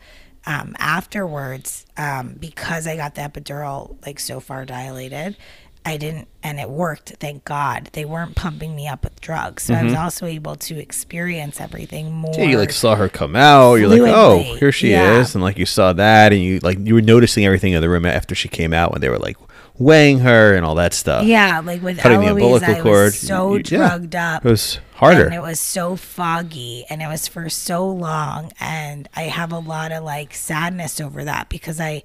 um, 0.46 0.76
afterwards 0.80 1.86
um, 1.98 2.36
because 2.40 2.88
i 2.88 2.96
got 2.96 3.16
the 3.16 3.22
epidural 3.22 3.98
like 4.06 4.18
so 4.20 4.40
far 4.40 4.64
dilated 4.66 5.36
I 5.86 5.96
didn't, 5.98 6.28
and 6.44 6.60
it 6.60 6.70
worked. 6.70 7.12
Thank 7.20 7.46
God 7.46 7.90
they 7.94 8.04
weren't 8.04 8.36
pumping 8.36 8.76
me 8.76 8.88
up 8.90 9.04
with 9.06 9.22
drugs, 9.22 9.63
so 9.63 9.74
I 9.74 9.84
was 9.84 9.94
also 9.94 10.26
able 10.26 10.56
to 10.58 10.78
experience 10.78 11.62
everything 11.62 12.12
more. 12.12 12.32
Mm-hmm. 12.34 12.42
Yeah, 12.42 12.48
you 12.50 12.58
like 12.58 12.74
saw 12.74 12.96
her 12.96 13.08
come 13.08 13.36
out. 13.38 13.76
You're 13.76 13.88
like, 13.88 14.02
oh, 14.02 14.40
here 14.58 14.72
she 14.74 14.92
yeah. 14.92 15.20
is, 15.20 15.34
and 15.34 15.44
like 15.44 15.58
you 15.58 15.66
saw 15.66 15.94
that, 15.94 16.34
and 16.34 16.42
you 16.42 16.60
like 16.60 16.78
you 16.80 16.94
were 16.94 17.02
noticing 17.02 17.46
everything 17.46 17.72
in 17.74 17.82
the 17.82 17.90
room 17.90 18.06
after 18.06 18.36
she 18.36 18.50
came 18.50 18.74
out 18.74 18.92
when 18.92 19.00
they 19.02 19.08
were 19.10 19.20
like 19.20 19.38
weighing 19.80 20.20
her 20.20 20.56
and 20.56 20.66
all 20.66 20.76
that 20.76 20.94
stuff. 20.94 21.24
yeah, 21.24 21.62
like 21.63 21.82
with 21.82 22.00
Cutting 22.00 22.20
the 22.20 22.26
Eloise, 22.28 22.62
umbilical 22.63 22.76
I 22.76 22.82
cord. 22.82 23.06
was 23.06 23.20
so 23.20 23.54
You- 23.56 23.58
yeah. 23.58 23.78
drugged 23.88 24.16
up. 24.16 24.46
It 24.46 24.50
was 24.50 24.80
harder. 24.96 25.26
And 25.26 25.36
it 25.36 25.42
was 25.42 25.60
so 25.60 25.96
foggy 25.96 26.84
and 26.90 27.00
it 27.02 27.08
was 27.08 27.28
for 27.28 27.48
so 27.48 27.88
long. 27.88 28.52
And 28.60 29.08
I 29.16 29.24
have 29.24 29.52
a 29.52 29.60
lot 29.60 29.92
of 29.92 30.04
like 30.04 30.34
sadness 30.34 31.00
over 31.00 31.24
that 31.26 31.50
because 31.50 31.80
I, 31.80 32.02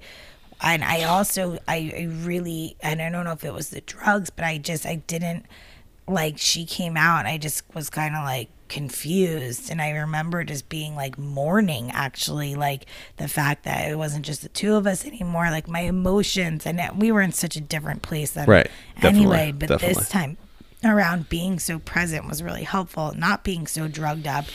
and 0.63 0.83
I 0.83 1.03
also, 1.03 1.59
I, 1.67 1.93
I 1.95 2.07
really, 2.23 2.77
and 2.81 3.01
I 3.01 3.09
don't 3.09 3.25
know 3.25 3.31
if 3.33 3.43
it 3.43 3.53
was 3.53 3.69
the 3.69 3.81
drugs, 3.81 4.29
but 4.29 4.45
I 4.45 4.57
just, 4.57 4.85
I 4.85 4.95
didn't, 4.95 5.45
like, 6.07 6.37
she 6.37 6.65
came 6.65 6.97
out 6.97 7.25
I 7.25 7.37
just 7.37 7.63
was 7.73 7.89
kind 7.89 8.15
of 8.15 8.23
like 8.23 8.49
confused. 8.67 9.69
And 9.69 9.81
I 9.81 9.91
remember 9.91 10.43
just 10.43 10.67
being 10.67 10.95
like 10.95 11.17
mourning 11.17 11.91
actually, 11.91 12.55
like 12.55 12.87
the 13.17 13.27
fact 13.27 13.63
that 13.65 13.89
it 13.89 13.95
wasn't 13.97 14.25
just 14.25 14.41
the 14.41 14.49
two 14.49 14.75
of 14.75 14.87
us 14.87 15.05
anymore, 15.05 15.49
like 15.51 15.67
my 15.67 15.81
emotions. 15.81 16.65
And 16.65 16.79
uh, 16.79 16.91
we 16.95 17.11
were 17.11 17.21
in 17.21 17.31
such 17.31 17.55
a 17.55 17.61
different 17.61 18.01
place 18.01 18.31
than 18.31 18.47
Right. 18.47 18.69
Definitely. 18.95 19.19
anyway. 19.19 19.51
But 19.51 19.69
Definitely. 19.69 19.93
this 19.93 20.09
time, 20.09 20.37
around 20.83 21.29
being 21.29 21.59
so 21.59 21.79
present 21.79 22.27
was 22.27 22.43
really 22.43 22.63
helpful 22.63 23.13
not 23.17 23.43
being 23.43 23.67
so 23.67 23.87
drugged 23.87 24.27
up 24.27 24.45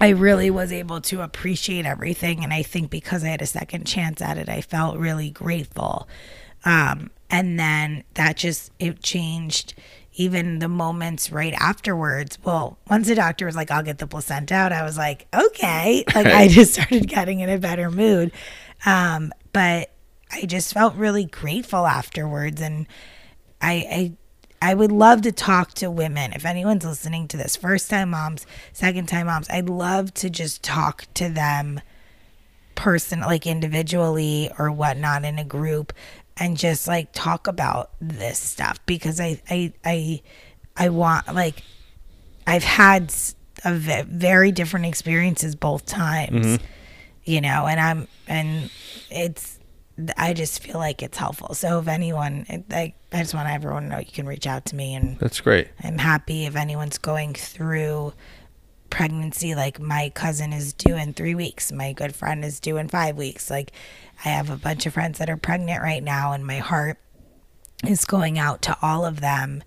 i 0.00 0.08
really 0.08 0.50
was 0.50 0.72
able 0.72 1.00
to 1.00 1.20
appreciate 1.22 1.86
everything 1.86 2.42
and 2.42 2.52
i 2.52 2.62
think 2.62 2.90
because 2.90 3.24
i 3.24 3.28
had 3.28 3.42
a 3.42 3.46
second 3.46 3.84
chance 3.86 4.20
at 4.20 4.38
it 4.38 4.48
i 4.48 4.60
felt 4.60 4.96
really 4.98 5.30
grateful. 5.30 6.08
Um, 6.64 7.10
and 7.28 7.58
then 7.58 8.04
that 8.14 8.36
just 8.36 8.72
it 8.78 9.02
changed 9.02 9.74
even 10.16 10.60
the 10.60 10.68
moments 10.68 11.30
right 11.32 11.52
afterwards. 11.54 12.38
Well 12.44 12.78
once 12.88 13.08
the 13.08 13.14
doctor 13.14 13.46
was 13.46 13.56
like 13.56 13.70
i'll 13.70 13.82
get 13.82 13.98
the 13.98 14.06
placenta 14.06 14.54
out 14.54 14.72
i 14.72 14.82
was 14.82 14.96
like 14.96 15.26
okay. 15.34 16.04
Like 16.14 16.26
i 16.26 16.48
just 16.48 16.74
started 16.74 17.08
getting 17.08 17.40
in 17.40 17.50
a 17.50 17.58
better 17.58 17.90
mood. 17.90 18.32
Um, 18.86 19.32
but 19.52 19.90
i 20.32 20.42
just 20.46 20.72
felt 20.72 20.94
really 20.94 21.24
grateful 21.24 21.86
afterwards 21.86 22.60
and 22.60 22.86
I, 23.60 23.72
I 23.90 24.12
I 24.64 24.72
would 24.72 24.90
love 24.90 25.20
to 25.22 25.32
talk 25.32 25.74
to 25.74 25.90
women. 25.90 26.32
If 26.32 26.46
anyone's 26.46 26.86
listening 26.86 27.28
to 27.28 27.36
this, 27.36 27.54
first 27.54 27.90
time 27.90 28.10
moms, 28.10 28.46
second 28.72 29.08
time 29.10 29.26
moms, 29.26 29.46
I'd 29.50 29.68
love 29.68 30.14
to 30.14 30.30
just 30.30 30.62
talk 30.62 31.06
to 31.14 31.28
them 31.28 31.82
person 32.74 33.20
like 33.20 33.46
individually 33.46 34.50
or 34.58 34.72
whatnot 34.72 35.22
in 35.26 35.38
a 35.38 35.44
group 35.44 35.92
and 36.38 36.56
just 36.56 36.88
like 36.88 37.10
talk 37.12 37.46
about 37.46 37.90
this 38.00 38.38
stuff 38.38 38.78
because 38.86 39.20
I 39.20 39.42
I 39.50 39.74
I 39.84 40.22
I 40.74 40.88
want 40.88 41.34
like 41.34 41.62
I've 42.46 42.64
had 42.64 43.12
a 43.66 43.74
ve- 43.74 44.06
very 44.08 44.50
different 44.50 44.86
experiences 44.86 45.54
both 45.54 45.84
times, 45.84 46.46
mm-hmm. 46.46 46.64
you 47.24 47.42
know, 47.42 47.66
and 47.66 47.78
I'm 47.78 48.08
and 48.26 48.70
it's 49.10 49.53
I 50.18 50.32
just 50.32 50.62
feel 50.62 50.76
like 50.76 51.02
it's 51.02 51.18
helpful. 51.18 51.54
So 51.54 51.78
if 51.78 51.88
anyone, 51.88 52.46
I 52.70 52.94
I 53.12 53.18
just 53.18 53.34
want 53.34 53.48
everyone 53.48 53.84
to 53.84 53.88
know 53.90 53.98
you 53.98 54.12
can 54.12 54.26
reach 54.26 54.46
out 54.46 54.64
to 54.66 54.76
me 54.76 54.94
and 54.94 55.18
That's 55.18 55.40
great. 55.40 55.68
I'm 55.82 55.98
happy 55.98 56.46
if 56.46 56.56
anyone's 56.56 56.98
going 56.98 57.34
through 57.34 58.12
pregnancy. 58.90 59.54
Like 59.54 59.80
my 59.80 60.10
cousin 60.14 60.52
is 60.52 60.72
due 60.72 60.96
in 60.96 61.14
three 61.14 61.34
weeks. 61.34 61.70
My 61.70 61.92
good 61.92 62.14
friend 62.14 62.44
is 62.44 62.60
due 62.60 62.76
in 62.76 62.88
five 62.88 63.16
weeks. 63.16 63.50
Like 63.50 63.72
I 64.24 64.30
have 64.30 64.50
a 64.50 64.56
bunch 64.56 64.86
of 64.86 64.94
friends 64.94 65.18
that 65.18 65.30
are 65.30 65.36
pregnant 65.36 65.82
right 65.82 66.02
now, 66.02 66.32
and 66.32 66.44
my 66.46 66.58
heart 66.58 66.98
is 67.86 68.04
going 68.04 68.38
out 68.38 68.62
to 68.62 68.76
all 68.82 69.04
of 69.04 69.20
them. 69.20 69.62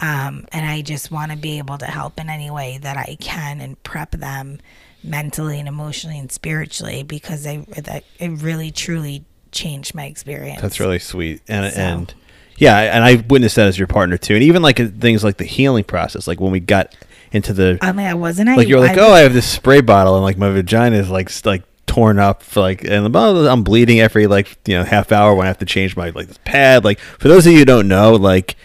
Um, 0.00 0.46
and 0.50 0.66
I 0.66 0.82
just 0.82 1.12
want 1.12 1.30
to 1.30 1.38
be 1.38 1.58
able 1.58 1.78
to 1.78 1.86
help 1.86 2.18
in 2.18 2.28
any 2.28 2.50
way 2.50 2.78
that 2.82 2.96
I 2.96 3.16
can 3.20 3.60
and 3.60 3.80
prep 3.84 4.10
them 4.10 4.58
mentally 5.04 5.58
and 5.60 5.68
emotionally 5.68 6.18
and 6.18 6.30
spiritually 6.30 7.04
because 7.04 7.46
I 7.46 7.58
that 7.76 8.04
it 8.18 8.28
really 8.28 8.70
truly 8.70 9.24
changed 9.52 9.94
my 9.94 10.06
experience. 10.06 10.60
That's 10.60 10.80
really 10.80 10.98
sweet. 10.98 11.42
And 11.48 11.72
So- 11.72 11.80
and 11.80 12.14
yeah, 12.58 12.78
and 12.78 13.02
I 13.04 13.16
witnessed 13.28 13.56
that 13.56 13.66
as 13.68 13.78
your 13.78 13.86
partner 13.88 14.16
too. 14.18 14.34
And 14.34 14.42
even 14.42 14.62
like 14.62 14.78
uh, 14.80 14.88
things 14.98 15.22
like 15.24 15.36
the 15.36 15.44
healing 15.44 15.84
process, 15.84 16.26
like 16.26 16.40
when 16.40 16.52
we 16.52 16.60
got 16.60 16.94
into 17.32 17.52
the 17.52 17.78
I 17.80 17.92
mean, 17.92 18.06
I 18.06 18.14
wasn't. 18.14 18.48
I 18.50 18.56
like 18.56 18.68
you're 18.68 18.80
like, 18.80 18.98
I- 18.98 19.00
oh, 19.02 19.12
I 19.12 19.20
have 19.20 19.32
this 19.34 19.48
spray 19.48 19.80
bottle, 19.80 20.14
and 20.16 20.22
like 20.22 20.36
my 20.38 20.50
vagina 20.50 20.96
is 20.96 21.08
like 21.10 21.30
like 21.46 21.62
torn 21.86 22.18
up, 22.18 22.42
for 22.42 22.60
like, 22.60 22.84
and 22.84 23.14
I'm 23.16 23.64
bleeding 23.64 24.00
every 24.00 24.26
like 24.26 24.58
you 24.66 24.76
know 24.76 24.84
half 24.84 25.12
hour 25.12 25.34
when 25.34 25.46
I 25.46 25.48
have 25.48 25.58
to 25.58 25.64
change 25.66 25.96
my 25.96 26.10
like 26.10 26.28
this 26.28 26.38
pad. 26.44 26.84
Like 26.84 26.98
for 26.98 27.28
those 27.28 27.46
of 27.46 27.52
you 27.52 27.60
who 27.60 27.64
don't 27.64 27.88
know, 27.88 28.14
like 28.14 28.56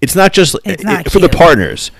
it's 0.00 0.16
not 0.16 0.32
just 0.32 0.56
It's 0.64 0.82
it- 0.82 0.86
not 0.86 1.10
for 1.10 1.18
the 1.18 1.28
partners. 1.28 1.90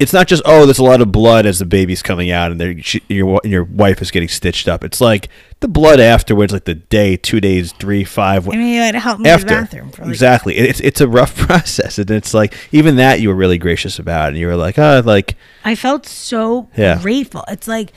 It's 0.00 0.12
not 0.12 0.26
just 0.26 0.42
oh, 0.46 0.64
there's 0.64 0.78
a 0.78 0.82
lot 0.84 1.00
of 1.00 1.12
blood 1.12 1.44
as 1.46 1.58
the 1.60 1.66
baby's 1.66 2.02
coming 2.02 2.30
out, 2.30 2.50
and 2.50 2.84
she, 2.84 3.02
your 3.08 3.40
your 3.44 3.62
wife 3.64 4.00
is 4.02 4.10
getting 4.10 4.28
stitched 4.30 4.66
up. 4.66 4.82
It's 4.82 5.00
like 5.00 5.28
the 5.60 5.68
blood 5.68 6.00
afterwards, 6.00 6.52
like 6.52 6.64
the 6.64 6.74
day, 6.74 7.16
two 7.18 7.38
days, 7.40 7.72
three, 7.72 8.02
five. 8.02 8.48
I 8.48 8.52
mean, 8.56 8.80
it 8.82 8.94
helped 8.94 9.20
me 9.20 9.28
after 9.28 9.46
the 9.46 9.52
bathroom 9.52 9.90
for 9.90 10.02
like 10.02 10.10
exactly, 10.10 10.56
It- 10.56 10.70
it's 10.70 10.80
it's 10.80 11.00
a 11.00 11.06
rough 11.08 11.36
process, 11.46 11.98
and 11.98 12.10
it's 12.10 12.32
like 12.34 12.54
even 12.72 12.96
that 12.96 13.20
you 13.20 13.28
were 13.28 13.34
really 13.34 13.58
gracious 13.58 13.98
about, 13.98 14.30
and 14.30 14.38
you 14.38 14.46
were 14.46 14.56
like, 14.56 14.78
oh, 14.78 15.02
like 15.04 15.36
I 15.64 15.74
felt 15.74 16.06
so 16.06 16.68
Yeah. 16.76 16.98
grateful. 17.00 17.44
It's 17.48 17.68
like 17.68 17.92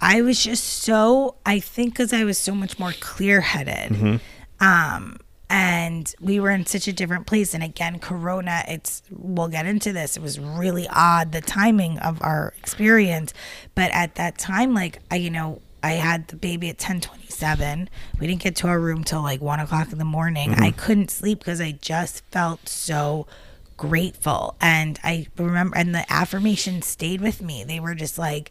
I 0.00 0.22
was 0.22 0.42
just 0.44 0.62
so 0.64 1.34
I 1.44 1.58
think 1.58 1.92
because 1.94 2.12
I 2.12 2.22
was 2.22 2.38
so 2.38 2.54
much 2.54 2.78
more 2.78 2.92
clear 3.00 3.40
headed. 3.40 3.92
Mm-hmm. 3.98 4.64
Um 4.64 5.18
and 5.50 6.14
we 6.20 6.38
were 6.40 6.50
in 6.50 6.66
such 6.66 6.88
a 6.88 6.92
different 6.92 7.26
place. 7.26 7.54
And 7.54 7.62
again 7.62 7.98
corona 7.98 8.62
it's 8.68 9.02
we'll 9.10 9.48
get 9.48 9.66
into 9.66 9.92
this. 9.92 10.16
It 10.16 10.22
was 10.22 10.38
really 10.38 10.86
odd 10.88 11.32
the 11.32 11.40
timing 11.40 11.98
of 11.98 12.20
our 12.22 12.54
experience. 12.58 13.32
But 13.74 13.90
at 13.92 14.14
that 14.16 14.38
time 14.38 14.74
like 14.74 15.00
i 15.10 15.16
you 15.16 15.30
know 15.30 15.62
i 15.82 15.92
had 15.92 16.28
the 16.28 16.36
baby 16.36 16.68
at 16.68 16.74
1027 16.74 17.88
we 18.18 18.26
didn't 18.26 18.42
get 18.42 18.56
to 18.56 18.66
our 18.66 18.80
room 18.80 19.04
till 19.04 19.22
like 19.22 19.40
1 19.40 19.60
o'clock 19.60 19.92
in 19.92 19.98
the 19.98 20.04
morning. 20.04 20.50
Mm-hmm. 20.50 20.62
I 20.62 20.70
couldn't 20.72 21.10
sleep 21.10 21.40
because 21.40 21.60
i 21.60 21.72
just 21.72 22.24
felt 22.30 22.68
so 22.68 23.26
grateful. 23.76 24.56
And 24.60 24.98
i 25.02 25.28
remember 25.36 25.76
and 25.76 25.94
the 25.94 26.10
affirmations 26.12 26.86
stayed 26.86 27.20
with 27.20 27.40
me. 27.40 27.64
They 27.64 27.80
were 27.80 27.94
just 27.94 28.18
like 28.18 28.50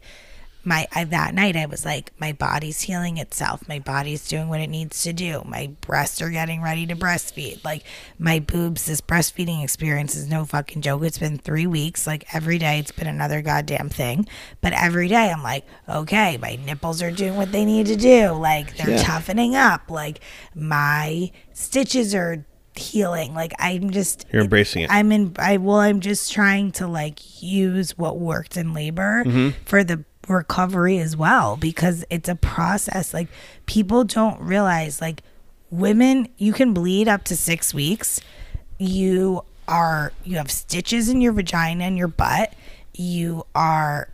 my 0.68 0.86
I, 0.94 1.04
that 1.04 1.34
night 1.34 1.56
I 1.56 1.64
was 1.66 1.84
like 1.86 2.12
my 2.20 2.32
body's 2.32 2.82
healing 2.82 3.16
itself. 3.16 3.66
My 3.66 3.78
body's 3.78 4.28
doing 4.28 4.48
what 4.48 4.60
it 4.60 4.68
needs 4.68 5.02
to 5.04 5.12
do. 5.14 5.42
My 5.46 5.70
breasts 5.80 6.20
are 6.20 6.28
getting 6.28 6.60
ready 6.62 6.86
to 6.86 6.94
breastfeed. 6.94 7.64
Like 7.64 7.84
my 8.18 8.38
boobs 8.38 8.84
this 8.84 9.00
breastfeeding 9.00 9.64
experience 9.64 10.14
is 10.14 10.28
no 10.28 10.44
fucking 10.44 10.82
joke. 10.82 11.02
It's 11.04 11.18
been 11.18 11.38
3 11.38 11.66
weeks. 11.66 12.06
Like 12.06 12.32
every 12.34 12.58
day 12.58 12.78
it's 12.78 12.92
been 12.92 13.06
another 13.06 13.40
goddamn 13.40 13.88
thing. 13.88 14.28
But 14.60 14.74
every 14.74 15.08
day 15.08 15.30
I'm 15.32 15.42
like 15.42 15.64
okay 15.88 16.36
my 16.36 16.56
nipples 16.64 17.02
are 17.02 17.10
doing 17.10 17.36
what 17.36 17.50
they 17.50 17.64
need 17.64 17.86
to 17.86 17.96
do. 17.96 18.32
Like 18.32 18.76
they're 18.76 18.90
Yeah. 18.90 19.02
toughening 19.02 19.56
up. 19.56 19.90
Like 19.90 20.20
my 20.54 21.32
stitches 21.54 22.14
are 22.14 22.44
healing. 22.74 23.34
Like 23.34 23.54
I'm 23.58 23.90
just 23.90 24.26
You're 24.30 24.42
embracing 24.42 24.82
it. 24.82 24.90
I'm 24.90 25.10
in 25.12 25.34
I 25.38 25.56
well 25.56 25.78
I'm 25.78 26.00
just 26.00 26.30
trying 26.30 26.72
to 26.72 26.86
like 26.86 27.42
use 27.42 27.96
what 27.96 28.18
worked 28.18 28.58
in 28.58 28.74
labor 28.74 29.24
mm-hmm. 29.24 29.50
for 29.64 29.82
the 29.82 30.04
recovery 30.28 30.98
as 30.98 31.16
well 31.16 31.56
because 31.56 32.04
it's 32.10 32.28
a 32.28 32.34
process 32.34 33.12
like 33.14 33.28
people 33.66 34.04
don't 34.04 34.40
realize 34.40 35.00
like 35.00 35.22
women 35.70 36.28
you 36.38 36.52
can 36.52 36.72
bleed 36.72 37.08
up 37.08 37.24
to 37.24 37.36
6 37.36 37.74
weeks 37.74 38.20
you 38.78 39.42
are 39.66 40.12
you 40.24 40.36
have 40.36 40.50
stitches 40.50 41.08
in 41.08 41.20
your 41.20 41.32
vagina 41.32 41.84
and 41.84 41.98
your 41.98 42.08
butt 42.08 42.52
you 42.94 43.44
are 43.54 44.08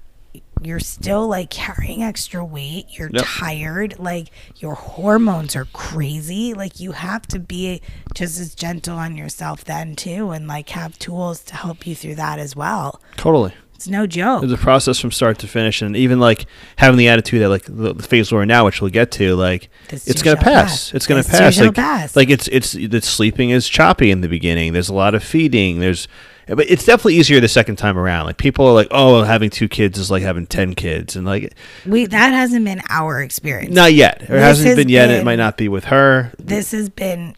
you're 0.62 0.81
still 0.81 1.29
like 1.29 1.50
carrying 1.50 2.03
extra 2.03 2.42
weight. 2.42 2.87
You're 2.90 3.11
Yep. 3.12 3.24
tired. 3.27 3.98
Like 3.98 4.29
your 4.57 4.74
hormones 4.74 5.55
are 5.57 5.66
crazy. 5.66 6.55
Like 6.55 6.81
you 6.81 6.92
have 6.92 7.27
to 7.29 7.38
be 7.38 7.83
just 8.14 8.40
as 8.40 8.55
gentle 8.55 8.96
on 8.96 9.16
yourself 9.16 9.64
then 9.64 9.94
too, 9.94 10.31
and 10.31 10.48
like 10.48 10.70
have 10.70 10.98
tools 10.98 11.42
to 11.44 11.55
help 11.57 11.87
you 11.87 11.94
through 11.94 12.14
that 12.14 12.38
as 12.38 12.57
well. 12.57 13.00
Totally. 13.16 13.53
It's 13.75 13.89
no 13.89 14.07
joke. 14.07 14.45
It's 14.45 14.53
a 14.53 14.57
process 14.57 14.99
from 14.99 15.11
start 15.11 15.39
to 15.41 15.49
finish, 15.49 15.83
and 15.83 15.97
even 15.97 16.21
like 16.21 16.47
having 16.77 16.97
the 16.97 17.09
attitude 17.09 17.43
that 17.43 17.49
like 17.49 17.65
the, 17.65 17.93
the 17.93 18.03
phase 18.03 18.31
we're 18.33 18.43
in 18.43 18.49
now, 18.49 18.65
which 18.65 18.81
we'll 18.81 18.91
get 18.91 19.11
to, 19.13 19.35
like 19.35 19.69
This 19.89 20.07
it's 20.07 20.23
gonna 20.23 20.37
pass. 20.37 20.91
pass. 20.91 20.95
It's 20.95 21.07
gonna 21.07 21.23
This 21.23 21.31
pass. 21.31 21.59
Like, 21.61 21.75
pass. 21.75 22.17
like 22.17 22.31
it's 22.31 22.49
it's 22.49 22.73
the 22.73 23.01
sleeping 23.03 23.51
is 23.51 23.69
choppy 23.69 24.11
in 24.11 24.21
the 24.21 24.29
beginning. 24.29 24.73
There's 24.73 24.89
a 24.89 24.95
lot 24.95 25.15
of 25.15 25.23
feeding. 25.25 25.81
There's 25.81 26.09
but 26.47 26.69
it's 26.71 26.85
definitely 26.85 27.15
easier 27.17 27.41
the 27.41 27.49
second 27.49 27.77
time 27.77 27.99
around. 27.99 28.27
Like 28.27 28.37
people 28.37 28.67
are 28.67 28.75
like, 28.75 28.89
oh, 28.91 29.23
having 29.23 29.49
two 29.51 29.69
kids 29.69 29.99
is 29.99 30.11
like 30.11 30.23
having 30.23 30.47
ten 30.47 30.75
kids, 30.75 31.17
and 31.17 31.27
like 31.27 31.55
we 31.87 32.07
that 32.07 32.33
hasn't 32.33 32.65
been 32.65 32.83
our 32.91 33.23
experience. 33.23 33.75
not 33.75 33.93
yet. 33.95 34.23
It 34.23 34.29
hasn't 34.29 34.69
has 34.69 34.77
been 34.77 34.89
yet. 34.89 35.11
It 35.11 35.25
might 35.25 35.37
not 35.37 35.57
be 35.57 35.69
with 35.69 35.85
her. 35.85 36.33
This 36.39 36.71
has 36.73 36.91
been 36.91 37.35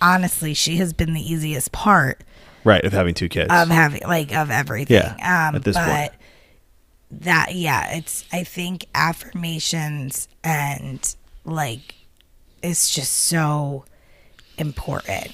honestly, 0.00 0.54
she 0.54 0.76
has 0.76 0.92
been 0.92 1.14
the 1.14 1.20
easiest 1.32 1.72
part 1.72 2.22
Right 2.64 2.84
of 2.84 2.92
having 2.92 3.14
two 3.14 3.28
kids. 3.28 3.52
of 3.52 3.68
having 3.68 4.02
like 4.02 4.34
of 4.34 4.50
everything. 4.50 4.96
Yeah, 4.96 5.48
Um 5.48 5.56
at 5.56 5.64
this 5.64 5.76
but 5.76 5.86
point. 5.86 6.12
that 7.22 7.54
yeah, 7.54 7.94
it's 7.96 8.24
I 8.32 8.42
think 8.44 8.86
affirmations 8.94 10.28
and 10.42 11.14
like 11.44 11.94
it's 12.62 12.94
just 12.94 13.12
so 13.12 13.84
important. 14.58 15.32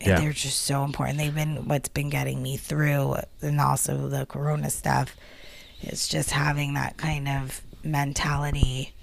Yeah. 0.00 0.20
They're 0.20 0.32
just 0.32 0.60
so 0.60 0.84
important. 0.84 1.18
They've 1.18 1.34
been 1.34 1.66
what's 1.66 1.88
been 1.88 2.08
getting 2.10 2.40
me 2.42 2.56
through 2.56 3.16
and 3.42 3.60
also 3.60 4.08
the 4.08 4.26
corona 4.26 4.70
stuff. 4.70 5.16
It's 5.80 6.06
just 6.06 6.30
having 6.30 6.74
that 6.74 6.96
kind 6.96 7.28
of 7.28 7.60
mentality 7.82 8.94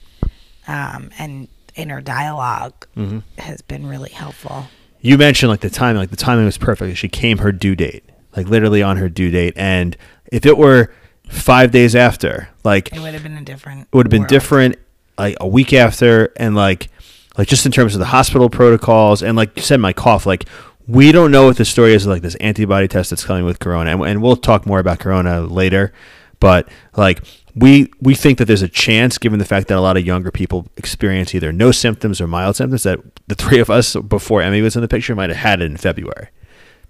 um, 0.68 1.10
and 1.20 1.48
inner 1.76 2.00
dialog 2.02 2.74
Mm-hmm. 2.96 3.20
has 3.40 3.62
been 3.62 3.86
really 3.88 4.12
helpful. 4.12 4.68
You 5.06 5.18
mentioned 5.18 5.50
like 5.50 5.60
the 5.60 5.70
timing 5.70 6.00
like 6.00 6.10
the 6.10 6.16
timing 6.16 6.46
was 6.46 6.58
perfect. 6.58 6.98
She 6.98 7.08
came 7.08 7.38
her 7.38 7.52
due 7.52 7.76
date 7.76 8.04
like 8.36 8.48
literally 8.48 8.82
on 8.82 8.98
her 8.98 9.08
due 9.08 9.30
date. 9.30 9.54
And 9.56 9.96
if 10.32 10.46
it 10.46 10.58
were 10.58 10.92
five 11.30 11.72
days 11.72 11.96
after 11.96 12.50
like 12.64 12.94
It 12.94 13.00
would 13.00 13.14
have 13.14 13.24
been 13.24 13.38
a 13.38 13.44
different. 13.44 13.82
it 13.82 13.96
would 13.96 14.08
have 14.08 14.12
been 14.12 14.22
world. 14.22 14.30
different 14.30 14.76
like 15.18 15.38
a 15.40 15.48
week 15.48 15.74
after. 15.74 16.34
And 16.38 16.56
like 16.56 16.90
like 17.38 17.48
just 17.48 17.66
in 17.66 17.72
terms 17.72 17.94
of 17.94 18.00
the 18.00 18.06
hospital 18.06 18.50
protocols. 18.50 19.22
And 19.22 19.38
like 19.38 19.56
you 19.56 19.62
said 19.62 19.80
my 19.80 19.94
cough 19.94 20.26
like 20.26 20.46
we 20.88 21.12
don't 21.12 21.32
know 21.32 21.46
what 21.46 21.58
the 21.58 21.66
story 21.66 21.94
is 21.94 22.06
like 22.06 22.22
this 22.22 22.36
antibody 22.36 22.88
test 22.88 23.10
that's 23.12 23.24
coming 23.24 23.46
with 23.46 23.60
corona. 23.60 23.92
And, 23.92 24.02
and 24.02 24.22
we'll 24.22 24.36
talk 24.36 24.66
more 24.66 24.80
about 24.80 25.00
corona 25.00 25.42
later. 25.42 25.94
But 26.40 26.68
like 26.96 27.22
we 27.56 27.92
we 28.02 28.14
think 28.16 28.38
that 28.38 28.46
there's 28.46 28.62
a 28.62 28.68
chance 28.68 29.18
given 29.18 29.40
the 29.40 29.46
fact 29.46 29.68
that 29.70 29.78
a 29.78 29.82
lot 29.82 29.98
of 29.98 30.06
younger 30.06 30.32
people 30.32 30.68
experience 30.78 31.34
either 31.34 31.52
no 31.52 31.72
symptoms 31.72 32.20
or 32.20 32.28
mild 32.28 32.56
symptoms 32.56 32.84
that 32.84 33.00
the 33.28 33.36
three 33.36 33.60
of 33.60 33.70
us 33.70 33.96
before 33.96 34.42
emmy 34.42 34.62
was 34.62 34.76
in 34.76 34.82
the 34.82 34.88
picture 34.88 35.16
might 35.16 35.30
have 35.30 35.38
had 35.40 35.62
it 35.62 35.66
in 35.66 35.78
february 35.78 36.28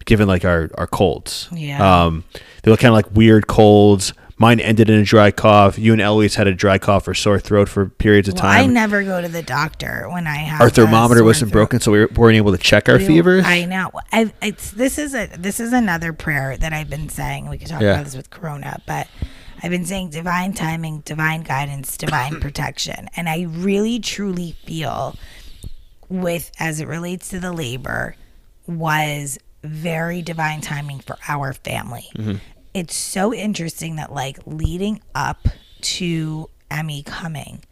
given 0.05 0.27
like 0.27 0.43
our 0.45 0.69
our 0.77 0.87
colds 0.87 1.49
Yeah. 1.51 2.05
um 2.05 2.23
they 2.63 2.71
were 2.71 2.77
kind 2.77 2.89
of 2.89 2.93
like 2.95 3.11
weird 3.15 3.45
colds 3.47 4.13
mine 4.37 4.59
ended 4.59 4.89
in 4.89 4.99
a 4.99 5.03
dry 5.03 5.31
cough 5.31 5.77
you 5.79 5.93
and 5.93 6.01
eloise 6.01 6.35
had 6.35 6.47
a 6.47 6.53
dry 6.53 6.77
cough 6.79 7.07
or 7.07 7.13
sore 7.13 7.39
throat 7.39 7.69
for 7.69 7.87
periods 7.89 8.27
of 8.27 8.33
Well, 8.35 8.45
I 8.45 8.65
never 8.65 9.03
go 9.03 9.21
to 9.21 9.27
the 9.29 9.41
doctor 9.43 10.07
when 10.11 10.25
I 10.27 10.35
have 10.37 10.61
our 10.61 10.69
thermometer 10.69 11.23
wasn't 11.23 11.51
throat. 11.51 11.59
broken 11.59 11.79
so 11.79 11.91
we 11.91 11.99
were- 11.99 12.09
weren't 12.15 12.35
able 12.37 12.51
to 12.51 12.57
check 12.57 12.89
our 12.89 12.97
We- 12.97 13.05
fevers 13.07 13.45
I 13.45 13.65
know. 13.65 13.91
I, 14.11 14.33
it's 14.41 14.71
this 14.71 14.97
is 14.97 15.13
a 15.15 15.29
this 15.37 15.59
is 15.59 15.71
another 15.73 16.11
prayer 16.11 16.57
that 16.57 16.73
I've 16.73 16.89
been 16.89 17.07
saying. 17.09 17.49
We 17.49 17.57
could 17.59 17.67
talk 17.69 17.81
Yeah. 17.81 17.93
about 17.93 18.05
this 18.05 18.15
with 18.17 18.29
Corona, 18.29 18.81
but 18.85 19.07
I've 19.61 19.71
been 19.71 19.85
saying 19.85 20.09
divine 20.09 20.53
timing, 20.53 21.01
divine 21.01 21.41
guidance, 21.43 21.97
divine 21.97 22.39
protection, 22.41 23.09
and 23.15 23.29
I 23.29 23.43
really 23.43 23.99
truly 23.99 24.55
feel 24.65 25.15
with 26.09 26.51
as 26.59 26.79
it 26.79 26.87
relates 26.87 27.29
to 27.29 27.39
the 27.39 27.51
labor 27.51 28.15
was 28.67 29.37
very 29.63 30.21
divine 30.21 30.61
timing 30.61 30.99
for 30.99 31.17
our 31.27 31.53
family. 31.53 32.07
Mm-hmm. 32.15 32.35
It's 32.73 32.95
so 32.95 33.33
interesting 33.33 33.95
that 33.95 34.11
like 34.13 34.39
leading 34.45 35.01
up 35.13 35.47
to 35.81 36.49
Emmy 36.69 37.03
coming, 37.03 37.63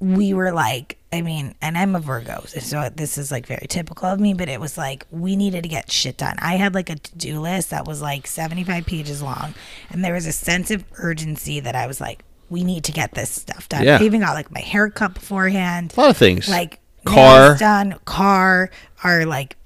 we 0.00 0.34
were 0.34 0.52
like, 0.52 0.98
I 1.12 1.22
mean, 1.22 1.54
and 1.62 1.78
I'm 1.78 1.94
a 1.94 2.00
Virgo, 2.00 2.44
so 2.46 2.90
this 2.94 3.16
is 3.16 3.30
like 3.30 3.46
very 3.46 3.66
typical 3.68 4.08
of 4.08 4.18
me, 4.20 4.34
but 4.34 4.48
it 4.48 4.60
was 4.60 4.76
like 4.76 5.06
we 5.10 5.36
needed 5.36 5.62
to 5.62 5.68
get 5.68 5.90
shit 5.90 6.16
done. 6.16 6.34
I 6.40 6.56
had 6.56 6.74
like 6.74 6.90
a 6.90 6.96
to 6.96 7.16
do 7.16 7.40
list 7.40 7.70
that 7.70 7.86
was 7.86 8.02
like 8.02 8.26
75 8.26 8.84
pages 8.86 9.22
long, 9.22 9.54
and 9.90 10.04
there 10.04 10.14
was 10.14 10.26
a 10.26 10.32
sense 10.32 10.70
of 10.70 10.84
urgency 10.94 11.60
that 11.60 11.74
I 11.76 11.86
was 11.86 12.00
like, 12.00 12.24
we 12.50 12.64
need 12.64 12.84
to 12.84 12.92
get 12.92 13.14
this 13.14 13.30
stuff 13.30 13.68
done. 13.68 13.84
Yeah. 13.84 13.98
I 14.00 14.04
even 14.04 14.20
got 14.20 14.34
like 14.34 14.50
my 14.50 14.60
haircut 14.60 15.14
beforehand 15.14 15.94
a 15.96 16.00
lot 16.00 16.10
of 16.10 16.16
things 16.16 16.48
like 16.48 16.80
car 17.04 17.56
done, 17.56 17.94
car, 18.04 18.70
are 19.04 19.24
like 19.24 19.56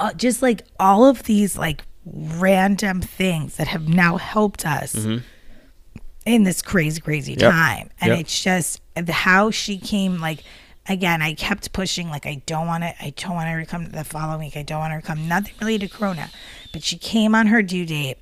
uh, 0.00 0.12
just 0.14 0.40
like 0.42 0.62
all 0.80 1.04
of 1.06 1.22
these 1.24 1.56
like 1.58 1.82
random 2.06 3.00
things 3.00 3.56
that 3.56 3.68
have 3.68 3.88
now 3.88 4.16
helped 4.16 4.66
us 4.66 4.94
in 6.26 6.42
this 6.44 6.62
crazy, 6.62 7.00
crazy 7.00 7.32
Mm-hmm. 7.36 7.40
Yep. 7.42 7.52
time. 7.52 7.90
And 8.00 8.10
Yep. 8.10 8.20
it's 8.20 8.42
just 8.42 8.80
the- 8.94 9.12
how 9.12 9.50
she 9.50 9.78
came 9.78 10.20
like 10.20 10.42
again, 10.88 11.22
I 11.22 11.34
kept 11.34 11.72
pushing 11.72 12.10
like 12.10 12.26
I 12.26 12.42
don't 12.46 12.66
want 12.66 12.84
to 12.84 12.94
I 13.02 13.10
don't 13.16 13.34
want 13.34 13.48
her 13.48 13.60
to 13.60 13.66
come 13.66 13.86
the 13.86 14.04
following 14.04 14.40
week. 14.40 14.56
I 14.56 14.62
don't 14.62 14.80
want 14.80 14.92
her 14.92 15.00
to 15.00 15.06
come. 15.06 15.28
Nothing 15.28 15.54
related 15.60 15.90
to 15.90 15.96
Corona. 15.96 16.30
But 16.72 16.82
she 16.82 16.96
came 16.98 17.34
on 17.34 17.46
her 17.48 17.62
due 17.62 17.86
date. 17.86 18.18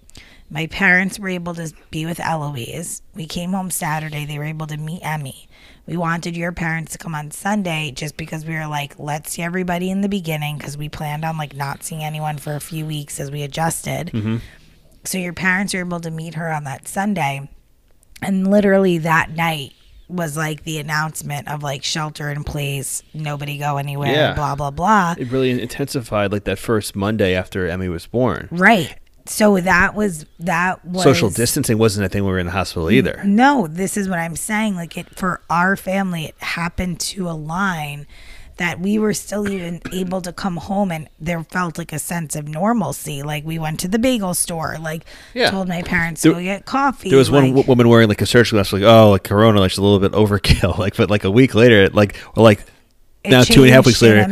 My 0.50 0.66
parents 0.66 1.18
were 1.18 1.30
able 1.30 1.54
to 1.54 1.72
be 1.90 2.04
with 2.04 2.20
Eloise. 2.20 3.00
We 3.14 3.26
came 3.26 3.52
home 3.52 3.70
Saturday. 3.70 4.26
They 4.26 4.38
were 4.38 4.44
able 4.44 4.66
to 4.66 4.76
meet 4.76 5.00
Emmy. 5.02 5.48
We 5.87 5.96
wanted 5.96 6.37
your 6.37 6.52
parents 6.52 6.92
to 6.92 6.98
come 6.98 7.14
on 7.14 7.30
Sunday 7.30 7.90
just 7.90 8.18
because 8.18 8.44
we 8.44 8.54
were 8.54 8.66
like, 8.66 8.98
let's 8.98 9.32
see 9.32 9.42
everybody 9.42 9.90
in 9.90 10.02
the 10.02 10.11
beginning 10.11 10.58
because 10.58 10.76
we 10.76 10.90
planned 10.90 11.24
on 11.24 11.38
like 11.38 11.56
not 11.56 11.82
seeing 11.82 12.04
anyone 12.04 12.37
for 12.37 12.54
a 12.54 12.61
few 12.61 12.85
weeks 12.85 13.18
as 13.18 13.30
we 13.30 13.42
adjusted. 13.42 14.08
Mm-hmm. 14.08 14.37
So 15.04 15.16
your 15.18 15.32
parents 15.32 15.72
were 15.72 15.80
able 15.80 16.00
to 16.00 16.11
meet 16.11 16.35
her 16.35 16.52
on 16.52 16.64
that 16.64 16.87
Sunday. 16.87 17.48
And 18.20 18.48
literally 18.48 18.98
that 18.98 19.30
night 19.30 19.72
was 20.12 20.37
like 20.37 20.64
the 20.64 20.79
announcement 20.79 21.48
of 21.48 21.62
like 21.62 21.83
shelter 21.83 22.31
in 22.31 22.44
place, 22.44 23.03
nobody 23.14 23.59
go 23.59 23.79
anywhere, 23.79 24.12
Yeah. 24.12 24.35
blah, 24.35 24.55
blah, 24.55 24.70
blah. 24.70 25.14
it 25.18 25.31
really 25.31 25.51
intensified 25.61 26.31
like 26.33 26.44
that 26.44 26.59
first 26.59 26.94
monday 26.94 27.35
after 27.35 27.66
emmy 27.66 27.88
was 27.88 28.07
born 28.07 28.48
Right. 28.51 28.94
So 29.25 29.61
that 29.61 29.94
was, 29.94 30.27
that 30.40 30.85
was 30.85 31.05
social 31.05 31.31
distancing 31.31 31.79
wasn't 31.79 32.07
a 32.07 32.09
thing 32.09 32.25
we 32.25 32.31
were 32.31 32.40
in 32.40 32.46
the 32.46 32.53
hospital 32.53 32.90
either 32.90 33.22
No, 33.25 33.68
this 33.68 33.96
is 33.96 34.09
what 34.09 34.18
I'm 34.18 34.35
saying. 34.35 34.75
Like 34.75 34.96
it 34.98 35.16
for 35.16 35.40
our 35.48 35.77
family, 35.77 36.25
it 36.27 36.35
happened 36.40 36.98
to 37.01 37.29
align 37.29 38.07
that 38.62 38.81
we 38.81 38.98
were 38.98 39.12
still 39.12 39.48
even 39.48 39.81
able 39.92 40.20
to 40.22 40.33
come 40.33 40.57
home 40.57 40.90
and 40.90 41.09
there 41.20 41.42
felt 41.44 41.77
like 41.79 41.92
a 41.92 41.98
sense 41.98 42.35
of 42.37 42.48
normalcy. 42.48 43.22
Like 43.22 43.44
we 43.44 43.59
went 43.59 43.81
to 43.81 43.88
the 43.88 43.98
bagel 43.98 44.35
store, 44.35 44.77
like 44.81 45.05
Yeah. 45.35 45.51
told 45.51 45.68
my 45.68 45.83
parents 45.83 46.22
There- 46.22 46.33
to 46.33 46.38
go 46.38 46.42
get 46.44 46.64
coffee. 46.64 47.11
There 47.11 47.18
was 47.18 47.31
one 47.31 47.48
w- 47.48 47.66
woman 47.66 47.88
wearing 47.88 48.09
like 48.09 48.22
a 48.22 48.27
surgical 48.27 48.59
mask, 48.59 48.72
like 48.72 48.83
oh, 48.83 49.11
like 49.11 49.25
Corona, 49.25 49.61
like 49.61 49.70
she's 49.72 49.79
a 49.79 49.83
little 49.83 50.01
bit 50.01 50.12
overkill. 50.12 50.79
Like, 50.83 50.96
but 50.96 51.11
like 51.11 51.25
a 51.25 51.31
week 51.31 51.55
later, 51.55 51.88
like 51.90 52.16
or 52.37 52.42
like 52.42 52.64
now 53.25 53.42
two 53.44 53.62
and 53.62 53.70
a 53.70 53.72
half 53.75 53.87
weeks 53.87 54.03
later, 54.03 54.27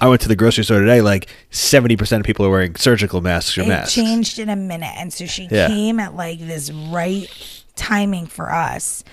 I 0.00 0.08
went 0.08 0.20
to 0.22 0.28
the 0.28 0.34
grocery 0.34 0.64
store 0.64 0.80
today. 0.80 1.00
Like 1.00 1.28
seventy 1.50 1.96
percent 1.96 2.20
of 2.20 2.26
people 2.26 2.44
are 2.46 2.50
wearing 2.50 2.74
surgical 2.76 3.20
masks 3.20 3.56
or 3.56 3.62
it 3.62 3.68
masks. 3.68 3.94
changed 3.94 4.38
in 4.40 4.48
a 4.48 4.56
minute. 4.56 4.92
And 4.96 5.12
so 5.12 5.26
she 5.26 5.46
Yeah. 5.50 5.68
came 5.68 6.00
at 6.00 6.16
like 6.16 6.40
this 6.40 6.70
right 6.72 7.28
timing 7.76 8.26
for 8.26 8.52
us 8.52 9.04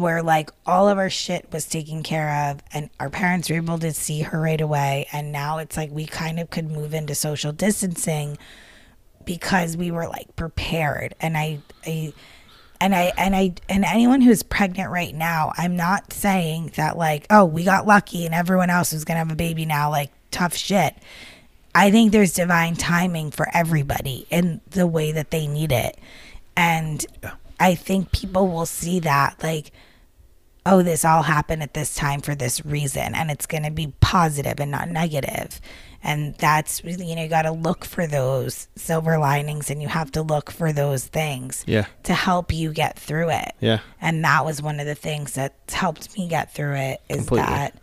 where 0.00 0.22
like 0.22 0.50
all 0.66 0.88
of 0.88 0.98
our 0.98 1.10
shit 1.10 1.46
was 1.52 1.66
taken 1.66 2.02
care 2.02 2.50
of 2.50 2.62
and 2.72 2.90
our 2.98 3.10
parents 3.10 3.48
were 3.50 3.56
able 3.56 3.78
to 3.78 3.92
see 3.92 4.22
her 4.22 4.40
right 4.40 4.60
away 4.60 5.06
and 5.12 5.32
now 5.32 5.58
it's 5.58 5.76
like 5.76 5.90
we 5.90 6.06
kind 6.06 6.40
of 6.40 6.50
could 6.50 6.70
move 6.70 6.94
into 6.94 7.14
social 7.14 7.52
distancing 7.52 8.38
because 9.24 9.76
we 9.76 9.90
were 9.90 10.08
like 10.08 10.34
prepared 10.36 11.14
and 11.20 11.36
I 11.36 11.60
I 11.86 12.12
and 12.80 12.94
I 12.94 13.12
and 13.16 13.36
I 13.36 13.54
and 13.68 13.84
anyone 13.84 14.22
who's 14.22 14.42
pregnant 14.42 14.90
right 14.90 15.14
now, 15.14 15.52
I'm 15.56 15.76
not 15.76 16.12
saying 16.12 16.72
that 16.76 16.96
like, 16.96 17.26
oh, 17.28 17.44
we 17.44 17.62
got 17.62 17.86
lucky 17.86 18.24
and 18.24 18.34
everyone 18.34 18.70
else 18.70 18.92
is 18.92 19.04
gonna 19.04 19.18
have 19.18 19.30
a 19.30 19.36
baby 19.36 19.66
now, 19.66 19.90
like 19.90 20.10
tough 20.30 20.56
shit. 20.56 20.96
I 21.74 21.90
think 21.90 22.10
there's 22.10 22.32
divine 22.32 22.74
timing 22.74 23.30
for 23.30 23.46
everybody 23.54 24.26
in 24.30 24.60
the 24.70 24.86
way 24.86 25.12
that 25.12 25.30
they 25.30 25.46
need 25.46 25.72
it. 25.72 25.98
And 26.56 27.04
I 27.60 27.74
think 27.74 28.12
people 28.12 28.48
will 28.48 28.66
see 28.66 29.00
that 29.00 29.42
like, 29.42 29.70
oh, 30.66 30.82
this 30.82 31.04
all 31.04 31.22
happened 31.22 31.62
at 31.62 31.74
this 31.74 31.94
time 31.94 32.20
for 32.20 32.34
this 32.34 32.64
reason. 32.64 33.14
And 33.14 33.30
it's 33.30 33.46
going 33.46 33.62
to 33.64 33.70
be 33.70 33.92
positive 34.00 34.60
and 34.60 34.70
not 34.70 34.88
negative. 34.88 35.60
And 36.02 36.34
that's, 36.36 36.82
you 36.84 37.14
know, 37.14 37.22
you 37.22 37.28
got 37.28 37.42
to 37.42 37.50
look 37.52 37.84
for 37.84 38.06
those 38.06 38.68
silver 38.76 39.18
linings 39.18 39.70
and 39.70 39.82
you 39.82 39.88
have 39.88 40.10
to 40.12 40.22
look 40.22 40.50
for 40.50 40.72
those 40.72 41.06
things 41.06 41.62
Yeah. 41.66 41.86
to 42.04 42.14
help 42.14 42.52
you 42.52 42.72
get 42.72 42.98
through 42.98 43.30
it. 43.30 43.52
Yeah. 43.60 43.80
And 44.00 44.24
that 44.24 44.44
was 44.46 44.62
one 44.62 44.80
of 44.80 44.86
the 44.86 44.94
things 44.94 45.32
that 45.34 45.54
helped 45.70 46.16
me 46.16 46.26
get 46.28 46.54
through 46.54 46.74
it 46.76 47.00
is 47.10 47.16
Completely. 47.18 47.46
that 47.48 47.74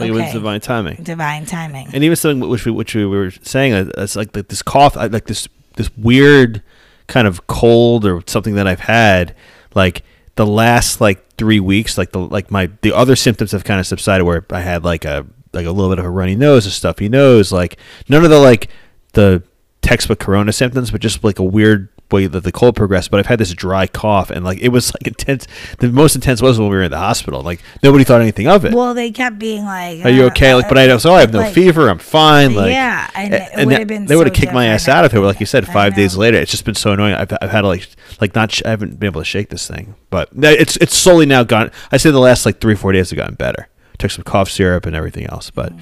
Like, 0.00 0.08
it 0.08 0.12
was 0.12 0.32
divine 0.32 0.60
timing. 0.60 0.96
divine 1.04 1.46
timing. 1.46 1.88
and 1.92 2.02
even 2.02 2.16
something 2.16 2.48
which 2.48 2.64
we 2.64 2.72
which 2.72 2.94
we 2.96 3.06
were 3.06 3.30
saying, 3.42 3.72
uh, 3.72 3.90
it's 3.98 4.16
like 4.16 4.34
like 4.34 4.48
this 4.48 4.62
cough, 4.62 4.96
uh, 4.96 5.08
like 5.12 5.26
this 5.26 5.46
this 5.76 5.90
weird 5.96 6.60
kind 7.06 7.28
of 7.28 7.46
cold 7.46 8.04
or 8.04 8.22
something 8.26 8.54
that 8.56 8.66
I've 8.66 8.80
had, 8.80 9.34
like 9.76 10.02
the 10.36 10.46
last 10.46 11.00
like 11.00 11.36
three 11.36 11.60
weeks, 11.60 11.96
like 11.96 12.12
the 12.12 12.18
like 12.18 12.50
my 12.50 12.70
the 12.82 12.92
other 12.92 13.16
symptoms 13.16 13.52
have 13.52 13.64
kind 13.64 13.80
of 13.80 13.86
subsided. 13.86 14.24
Where 14.24 14.44
I 14.50 14.60
had 14.60 14.84
like 14.84 15.04
a 15.04 15.26
like 15.52 15.66
a 15.66 15.70
little 15.70 15.90
bit 15.90 15.98
of 15.98 16.04
a 16.04 16.10
runny 16.10 16.34
nose, 16.34 16.66
a 16.66 16.70
stuffy 16.70 17.08
nose, 17.08 17.52
like 17.52 17.78
none 18.08 18.24
of 18.24 18.30
the 18.30 18.38
like 18.38 18.68
the 19.12 19.42
textbook 19.82 20.18
corona 20.18 20.52
symptoms, 20.52 20.90
but 20.90 21.00
just 21.00 21.22
like 21.22 21.38
a 21.38 21.44
weird 21.44 21.88
way 22.10 22.26
that 22.26 22.40
the 22.40 22.52
cold 22.52 22.76
progressed. 22.76 23.10
But 23.10 23.20
I've 23.20 23.26
had 23.26 23.38
this 23.38 23.52
dry 23.52 23.86
cough, 23.86 24.30
and 24.30 24.44
like 24.44 24.58
it 24.60 24.68
was 24.68 24.92
like 24.94 25.06
intense. 25.06 25.46
The 25.78 25.88
most 25.88 26.14
intense 26.14 26.40
was 26.42 26.58
when 26.58 26.68
we 26.68 26.76
were 26.76 26.82
in 26.82 26.90
the 26.90 26.98
hospital. 26.98 27.42
Like 27.42 27.60
nobody 27.82 28.04
thought 28.04 28.20
anything 28.20 28.46
of 28.46 28.64
it. 28.64 28.72
Well, 28.72 28.94
they 28.94 29.10
kept 29.10 29.38
being 29.38 29.64
like, 29.64 30.04
Are 30.04 30.10
you 30.10 30.24
uh, 30.24 30.26
okay? 30.26 30.54
Like, 30.54 30.68
but 30.68 30.78
I 30.78 30.92
was, 30.92 31.06
oh, 31.06 31.14
I 31.14 31.20
have 31.20 31.32
no 31.32 31.40
like, 31.40 31.54
fever. 31.54 31.88
I'm 31.88 31.98
fine. 31.98 32.54
Like, 32.54 32.72
Yeah, 32.72 33.10
and 33.14 33.34
it 33.34 33.50
and 33.54 33.88
been 33.88 34.06
they 34.06 34.16
would 34.16 34.26
have 34.26 34.36
so 34.36 34.40
kicked 34.40 34.54
my 34.54 34.66
ass 34.66 34.88
out 34.88 35.04
of 35.04 35.14
it. 35.14 35.20
Like 35.20 35.40
you 35.40 35.46
said, 35.46 35.66
five 35.66 35.94
days 35.94 36.16
later, 36.16 36.38
it's 36.38 36.50
just 36.50 36.64
been 36.64 36.74
so 36.74 36.92
annoying. 36.92 37.14
I've, 37.14 37.32
I've 37.40 37.50
had 37.50 37.64
like, 37.64 37.88
like 38.20 38.34
not, 38.34 38.52
sh- 38.52 38.62
I 38.64 38.70
haven't 38.70 38.98
been 39.00 39.08
able 39.08 39.20
to 39.20 39.24
shake 39.24 39.48
this 39.48 39.66
thing, 39.66 39.94
but 40.10 40.28
it's 40.34 40.76
it's 40.76 40.96
slowly 40.96 41.26
now 41.26 41.42
gone. 41.44 41.70
I 41.90 41.96
say 41.96 42.10
the 42.10 42.18
last 42.20 42.46
like 42.46 42.60
three 42.60 42.74
four 42.74 42.92
days 42.92 43.10
have 43.10 43.16
gotten 43.16 43.34
better. 43.34 43.68
Took 43.98 44.10
some 44.10 44.24
cough 44.24 44.50
syrup 44.50 44.86
and 44.86 44.96
everything 44.96 45.26
else, 45.26 45.50
but, 45.50 45.72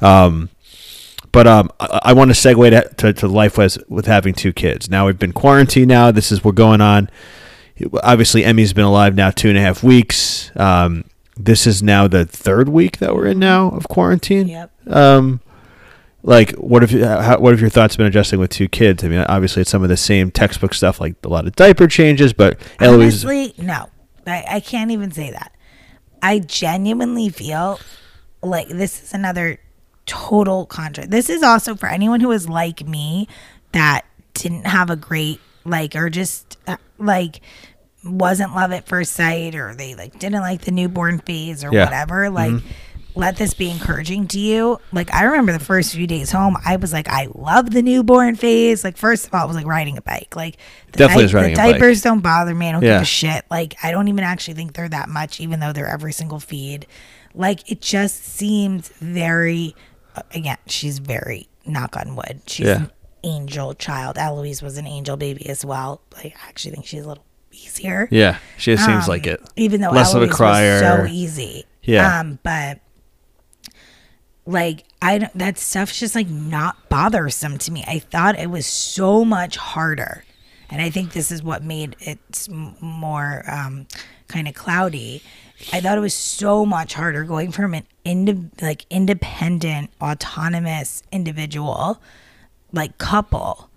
um, 0.00 0.48
but 1.32 1.46
um, 1.46 1.70
I, 1.78 2.00
I 2.06 2.12
want 2.12 2.34
to 2.34 2.34
segue 2.34 2.70
to, 2.70 2.94
to, 2.96 3.12
to 3.12 3.28
life 3.28 3.58
with 3.58 3.78
with 3.88 4.06
having 4.06 4.34
two 4.34 4.52
kids. 4.52 4.90
Now 4.90 5.06
we've 5.06 5.18
been 5.18 5.32
quarantined. 5.32 5.88
Now 5.88 6.10
this 6.10 6.32
is 6.32 6.44
we're 6.44 6.52
going 6.52 6.80
on. 6.80 7.10
Obviously, 8.02 8.44
Emmy's 8.44 8.72
been 8.72 8.84
alive 8.84 9.14
now 9.14 9.30
two 9.30 9.48
and 9.48 9.56
a 9.56 9.60
half 9.60 9.82
weeks. 9.82 10.50
Um, 10.54 11.04
this 11.36 11.66
is 11.66 11.82
now 11.82 12.06
the 12.06 12.26
third 12.26 12.68
week 12.68 12.98
that 12.98 13.14
we're 13.14 13.26
in 13.26 13.38
now 13.38 13.70
of 13.70 13.88
quarantine. 13.88 14.48
Yep. 14.48 14.88
Um, 14.88 15.40
like, 16.22 16.50
what 16.52 16.82
have 16.82 16.92
you, 16.92 17.06
how, 17.06 17.38
what 17.38 17.52
have 17.52 17.60
your 17.62 17.70
thoughts 17.70 17.96
been 17.96 18.04
adjusting 18.04 18.38
with 18.38 18.50
two 18.50 18.68
kids? 18.68 19.02
I 19.02 19.08
mean, 19.08 19.20
obviously, 19.20 19.62
it's 19.62 19.70
some 19.70 19.82
of 19.82 19.88
the 19.88 19.96
same 19.96 20.30
textbook 20.30 20.74
stuff, 20.74 21.00
like 21.00 21.14
a 21.24 21.28
lot 21.28 21.46
of 21.46 21.56
diaper 21.56 21.86
changes. 21.86 22.34
But 22.34 22.60
Eloise, 22.78 23.24
Honestly, 23.24 23.54
no. 23.56 23.88
I, 24.26 24.44
I 24.48 24.60
can't 24.60 24.90
even 24.90 25.10
say 25.10 25.30
that. 25.30 25.56
I 26.22 26.40
genuinely 26.40 27.30
feel 27.30 27.80
like 28.42 28.68
this 28.68 29.02
is 29.02 29.14
another 29.14 29.58
total 30.06 30.66
contra. 30.66 31.06
This 31.06 31.28
is 31.30 31.42
also 31.42 31.74
for 31.74 31.86
anyone 31.88 32.20
who 32.20 32.30
is 32.32 32.48
like 32.48 32.86
me 32.86 33.28
that 33.72 34.04
didn't 34.34 34.66
have 34.66 34.90
a 34.90 34.96
great 34.96 35.40
like 35.64 35.94
or 35.94 36.08
just 36.10 36.56
uh, 36.66 36.76
like 36.98 37.40
wasn't 38.04 38.54
love 38.54 38.72
at 38.72 38.86
first 38.86 39.12
sight 39.12 39.54
or 39.54 39.74
they 39.74 39.94
like 39.94 40.18
didn't 40.18 40.40
like 40.40 40.62
the 40.62 40.70
newborn 40.70 41.18
phase 41.18 41.62
or 41.62 41.70
Yeah. 41.72 41.84
whatever. 41.84 42.30
Like 42.30 42.62
let 43.14 43.36
this 43.36 43.52
be 43.54 43.68
encouraging 43.70 44.26
to 44.28 44.38
you. 44.38 44.78
Like 44.92 45.12
I 45.12 45.24
remember 45.24 45.52
the 45.52 45.58
first 45.58 45.94
few 45.94 46.06
days 46.06 46.30
home, 46.30 46.56
I 46.64 46.76
was 46.76 46.92
like, 46.92 47.08
I 47.08 47.28
love 47.34 47.70
the 47.70 47.82
newborn 47.82 48.36
phase. 48.36 48.82
Like 48.84 48.96
first 48.96 49.26
of 49.26 49.34
all, 49.34 49.44
it 49.44 49.48
was 49.48 49.56
like 49.56 49.66
riding 49.66 49.98
a 49.98 50.02
bike. 50.02 50.34
Like 50.34 50.56
the, 50.92 50.98
Definitely 50.98 51.26
the 51.26 51.34
riding 51.36 51.56
bike. 51.56 51.72
diapers 51.74 52.02
don't 52.02 52.20
bother 52.20 52.54
me. 52.54 52.68
I 52.68 52.72
don't 52.72 52.82
Yeah. 52.82 52.94
give 52.94 53.02
a 53.02 53.04
shit. 53.04 53.44
Like 53.50 53.74
I 53.82 53.90
don't 53.90 54.08
even 54.08 54.24
actually 54.24 54.54
think 54.54 54.72
they're 54.72 54.88
that 54.88 55.08
much, 55.08 55.38
even 55.40 55.60
though 55.60 55.72
they're 55.72 55.86
every 55.88 56.12
single 56.12 56.40
feed. 56.40 56.86
Like 57.34 57.70
it 57.70 57.80
just 57.82 58.24
seems 58.24 58.88
very. 59.00 59.74
Again, 60.34 60.58
she's 60.66 60.98
very 60.98 61.48
knock 61.66 61.96
on 61.96 62.16
wood. 62.16 62.42
She's 62.46 62.66
Yeah. 62.66 62.76
an 62.76 62.90
angel 63.24 63.74
child. 63.74 64.16
Eloise 64.18 64.62
was 64.62 64.76
an 64.78 64.86
angel 64.86 65.16
baby 65.16 65.48
as 65.48 65.64
well. 65.64 66.00
Like 66.14 66.34
I 66.36 66.48
actually 66.48 66.72
think 66.72 66.86
she's 66.86 67.04
a 67.04 67.08
little 67.08 67.24
easier. 67.52 68.08
yeah, 68.10 68.38
she 68.56 68.76
seems 68.76 69.04
Um, 69.04 69.08
like 69.08 69.26
it. 69.26 69.40
Even 69.56 69.80
though 69.80 69.90
Less 69.90 70.14
of 70.14 70.22
a 70.22 70.28
crier. 70.28 70.78
so 70.80 71.06
easy. 71.10 71.64
Yeah. 71.82 72.20
Um, 72.20 72.38
but 72.42 72.80
like 74.46 74.84
I 75.02 75.18
don't, 75.18 75.38
that 75.38 75.58
stuff's 75.58 75.98
just 75.98 76.14
like 76.14 76.28
not 76.28 76.88
bothersome 76.88 77.58
to 77.58 77.72
me. 77.72 77.84
I 77.86 77.98
thought 77.98 78.38
it 78.38 78.50
was 78.50 78.66
so 78.66 79.24
much 79.24 79.56
harder, 79.56 80.24
and 80.68 80.80
I 80.82 80.90
think 80.90 81.12
this 81.12 81.30
is 81.30 81.42
what 81.42 81.62
made 81.62 81.96
it 82.00 82.18
more 82.80 83.44
um, 83.50 83.86
kind 84.28 84.48
of 84.48 84.54
cloudy. 84.54 85.22
I 85.72 85.80
thought 85.80 85.96
it 85.98 86.00
was 86.00 86.14
so 86.14 86.64
much 86.64 86.94
harder 86.94 87.24
going 87.24 87.52
from 87.52 87.74
an 87.74 87.86
indi- 88.04 88.50
like 88.62 88.86
independent, 88.90 89.90
autonomous 90.00 91.02
individual, 91.12 92.00
like 92.72 92.96
couple, 92.98 93.68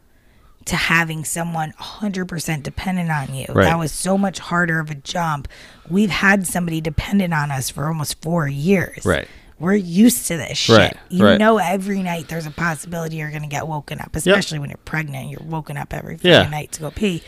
to 0.66 0.76
having 0.78 1.26
someone 1.26 1.74
100% 1.80 2.64
dependent 2.64 3.12
on 3.12 3.34
you. 3.36 3.46
Right. 3.50 3.66
That 3.66 3.78
was 3.78 3.92
so 3.92 4.18
much 4.18 4.40
harder 4.40 4.80
of 4.80 4.90
a 4.90 4.96
jump. 4.96 5.48
We've 5.90 6.10
had 6.10 6.48
somebody 6.48 6.80
dependent 6.80 7.34
on 7.34 7.52
us 7.52 7.70
for 7.70 7.88
almost 7.88 8.22
four 8.22 8.48
years. 8.48 9.06
Right. 9.06 9.28
We're 9.60 9.76
used 9.76 10.28
to 10.28 10.38
this 10.38 10.58
shit. 10.58 10.78
Right, 10.78 10.98
You 11.10 11.24
right. 11.26 11.38
know, 11.38 11.58
every 11.58 12.02
night 12.02 12.28
there's 12.28 12.46
a 12.46 12.52
possibility 12.52 13.18
you're 13.18 13.30
going 13.30 13.44
to 13.44 13.48
get 13.50 13.68
woken 13.68 14.00
up, 14.00 14.16
especially 14.16 14.60
when 14.60 14.70
you're 14.70 14.78
pregnant. 14.84 15.30
You're 15.30 15.44
woken 15.44 15.78
up 15.78 15.94
every 15.94 16.18
Yeah. 16.22 16.50
Night 16.50 16.72
to 16.74 16.82
go 16.82 16.92
pee. 16.92 17.24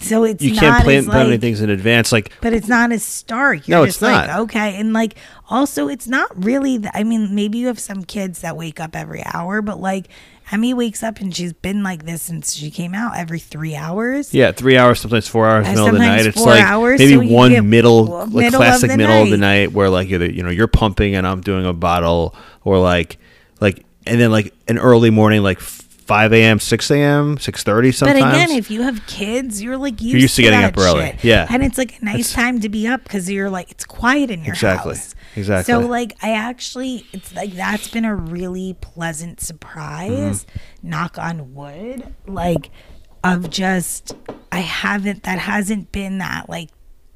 So 0.00 0.24
it's 0.24 0.42
You 0.42 0.54
can't 0.54 0.82
plan, 0.84 1.04
plan 1.04 1.30
like, 1.30 1.40
things 1.40 1.60
in 1.60 1.70
advance. 1.70 2.10
Like, 2.12 2.32
but 2.40 2.52
it's 2.52 2.68
not 2.68 2.90
as 2.92 3.02
stark. 3.04 3.68
You're 3.68 3.78
No, 3.78 3.82
it's 3.84 3.94
just 3.94 4.02
like, 4.02 4.26
not. 4.28 4.40
okay. 4.40 4.76
And 4.80 4.92
like, 4.92 5.14
also, 5.48 5.88
it's 5.88 6.08
not 6.08 6.44
really, 6.44 6.78
th- 6.78 6.90
I 6.94 7.04
mean, 7.04 7.34
maybe 7.34 7.58
you 7.58 7.68
have 7.68 7.78
some 7.78 8.04
kids 8.04 8.40
that 8.40 8.56
wake 8.56 8.80
up 8.80 8.96
every 8.96 9.22
hour, 9.32 9.62
but 9.62 9.80
like, 9.80 10.08
Emmy 10.50 10.74
wakes 10.74 11.02
up 11.02 11.20
and 11.20 11.34
she's 11.34 11.52
been 11.52 11.82
like 11.82 12.04
this 12.04 12.20
since 12.22 12.52
she 12.52 12.70
came 12.70 12.94
out 12.94 13.16
every 13.16 13.38
three 13.38 13.74
hours. 13.74 14.34
yeah, 14.34 14.52
three 14.52 14.76
hours, 14.76 15.00
sometimes 15.00 15.26
four 15.28 15.48
hours, 15.48 15.66
middle 15.66 15.86
of 15.86 15.92
the 15.92 15.98
night. 15.98 16.26
It's 16.26 16.36
like 16.36 16.62
hours, 16.62 16.98
maybe 16.98 17.26
so 17.28 17.32
one 17.32 17.70
middle, 17.70 18.04
like 18.04 18.28
middle 18.28 18.46
of 18.46 18.52
classic 18.54 18.90
the 18.90 18.96
middle 18.98 19.22
of 19.22 19.30
the 19.30 19.36
night. 19.38 19.60
night, 19.66 19.72
where 19.72 19.88
like 19.88 20.08
you're, 20.08 20.18
the- 20.18 20.34
you 20.34 20.42
know, 20.42 20.50
you're 20.50 20.66
pumping 20.66 21.14
and 21.14 21.26
I'm 21.26 21.40
doing 21.40 21.64
a 21.64 21.72
bottle, 21.72 22.34
or 22.64 22.78
like, 22.78 23.18
like, 23.60 23.86
and 24.06 24.20
then 24.20 24.30
like 24.32 24.52
an 24.68 24.78
early 24.78 25.10
morning, 25.10 25.42
like 25.42 25.60
five 26.12 26.32
a.m., 26.32 26.58
six 26.58 26.90
a.m., 26.90 27.38
six 27.38 27.62
thirty. 27.62 27.90
sometimes. 27.92 28.20
But 28.20 28.28
again, 28.34 28.50
if 28.50 28.70
you 28.70 28.82
have 28.82 29.06
kids, 29.06 29.62
you're 29.62 29.78
like 29.78 30.00
used, 30.00 30.02
you're 30.12 30.20
used 30.20 30.36
to 30.36 30.42
getting 30.42 30.60
that 30.60 30.76
up 30.76 30.84
early. 30.84 31.06
shit. 31.12 31.24
Yeah. 31.24 31.46
and 31.48 31.62
it's 31.62 31.78
like 31.78 32.00
a 32.00 32.04
nice 32.04 32.32
time 32.32 32.60
to 32.60 32.68
be 32.68 32.86
up 32.86 33.02
because 33.02 33.30
you're 33.30 33.48
like 33.50 33.70
it's 33.70 33.84
quiet 33.84 34.30
in 34.30 34.44
your 34.44 34.52
Exactly. 34.54 34.94
house. 34.94 35.14
Exactly. 35.34 35.40
Exactly. 35.40 35.72
So 35.72 35.80
like 35.80 36.12
I 36.22 36.32
actually, 36.32 37.06
it's 37.12 37.34
like 37.34 37.52
that's 37.52 37.88
been 37.88 38.04
a 38.04 38.14
really 38.14 38.76
pleasant 38.80 39.40
surprise. 39.40 40.44
Mm-hmm. 40.44 40.90
Knock 40.90 41.18
on 41.18 41.54
wood, 41.54 42.14
like 42.26 42.70
of 43.24 43.48
just 43.48 44.14
I 44.50 44.58
haven't 44.58 45.22
that 45.22 45.38
hasn't 45.38 45.92
been 45.92 46.18
that 46.18 46.50
like 46.50 46.68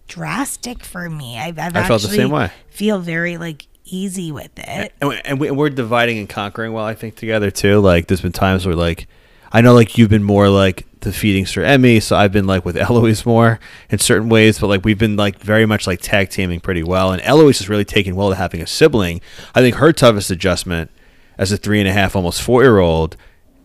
drastic 0.09 0.83
for 0.85 1.11
me. 1.11 1.39
I've, 1.39 1.59
I've 1.59 1.77
I 1.77 1.87
felt 1.87 2.01
the 2.03 2.09
actually 2.09 2.17
same 2.17 2.31
way. 2.31 2.51
Feel 2.71 2.99
very 3.01 3.37
like 3.37 3.67
easy 3.87 4.33
with 4.33 4.51
it. 4.59 4.93
and, 5.01 5.09
we, 5.09 5.21
and 5.25 5.41
we, 5.41 5.51
we're 5.51 5.71
dividing 5.71 6.19
and 6.19 6.29
conquering 6.29 6.73
well 6.73 6.85
i 6.85 6.95
think 6.95 7.15
together 7.17 7.51
too 7.51 7.79
like 7.81 8.07
there's 8.09 8.21
been 8.21 8.33
times 8.33 8.67
where 8.67 8.75
like 8.75 9.07
i 9.53 9.61
know 9.61 9.73
like 9.75 9.97
you've 9.97 10.11
been 10.11 10.23
more 10.25 10.49
like 10.49 10.87
the 11.01 11.13
feedings 11.13 11.53
for 11.53 11.63
emmy 11.63 12.01
so 12.01 12.17
i've 12.17 12.33
been 12.33 12.47
like 12.47 12.65
with 12.65 12.77
eloise 12.89 13.25
more 13.25 13.61
in 13.91 13.99
certain 13.99 14.29
ways 14.29 14.59
but 14.59 14.67
like 14.67 14.85
we've 14.85 14.99
been 14.99 15.17
like 15.17 15.39
very 15.39 15.67
much 15.67 15.87
like 15.87 16.01
tag 16.01 16.29
teaming 16.31 16.59
pretty 16.61 16.83
well 16.83 17.13
and 17.13 17.23
eloise 17.23 17.59
has 17.59 17.69
really 17.69 17.85
taken 17.85 18.17
well 18.17 18.29
to 18.31 18.35
having 18.35 18.61
a 18.61 18.67
sibling 18.67 19.21
i 19.55 19.61
think 19.61 19.77
her 19.77 19.93
toughest 19.93 20.31
adjustment 20.31 20.91
as 21.39 21.53
a 21.53 21.57
three 21.57 21.79
and 21.79 21.89
a 21.89 21.93
half 21.93 22.17
almost 22.17 22.43
four 22.43 22.63
year 22.63 22.79
old 22.79 23.17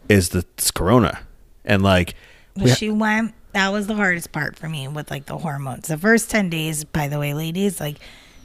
is 0.07 0.29
the 0.29 0.45
corona 0.75 1.19
and 1.65 1.81
like 1.81 2.13
But 2.55 2.77
she 2.77 2.89
went. 2.89 3.33
That 3.53 3.71
was 3.73 3.87
the 3.87 3.95
hardest 3.95 4.31
part 4.31 4.57
for 4.57 4.67
me 4.69 4.87
with 4.87 5.09
like 5.11 5.25
the 5.25 5.37
hormones. 5.37 5.87
The 5.87 5.97
first 5.97 6.29
ten 6.29 6.49
days, 6.49 6.83
by 6.85 7.07
the 7.07 7.19
way, 7.19 7.33
ladies, 7.33 7.79
like 7.79 7.97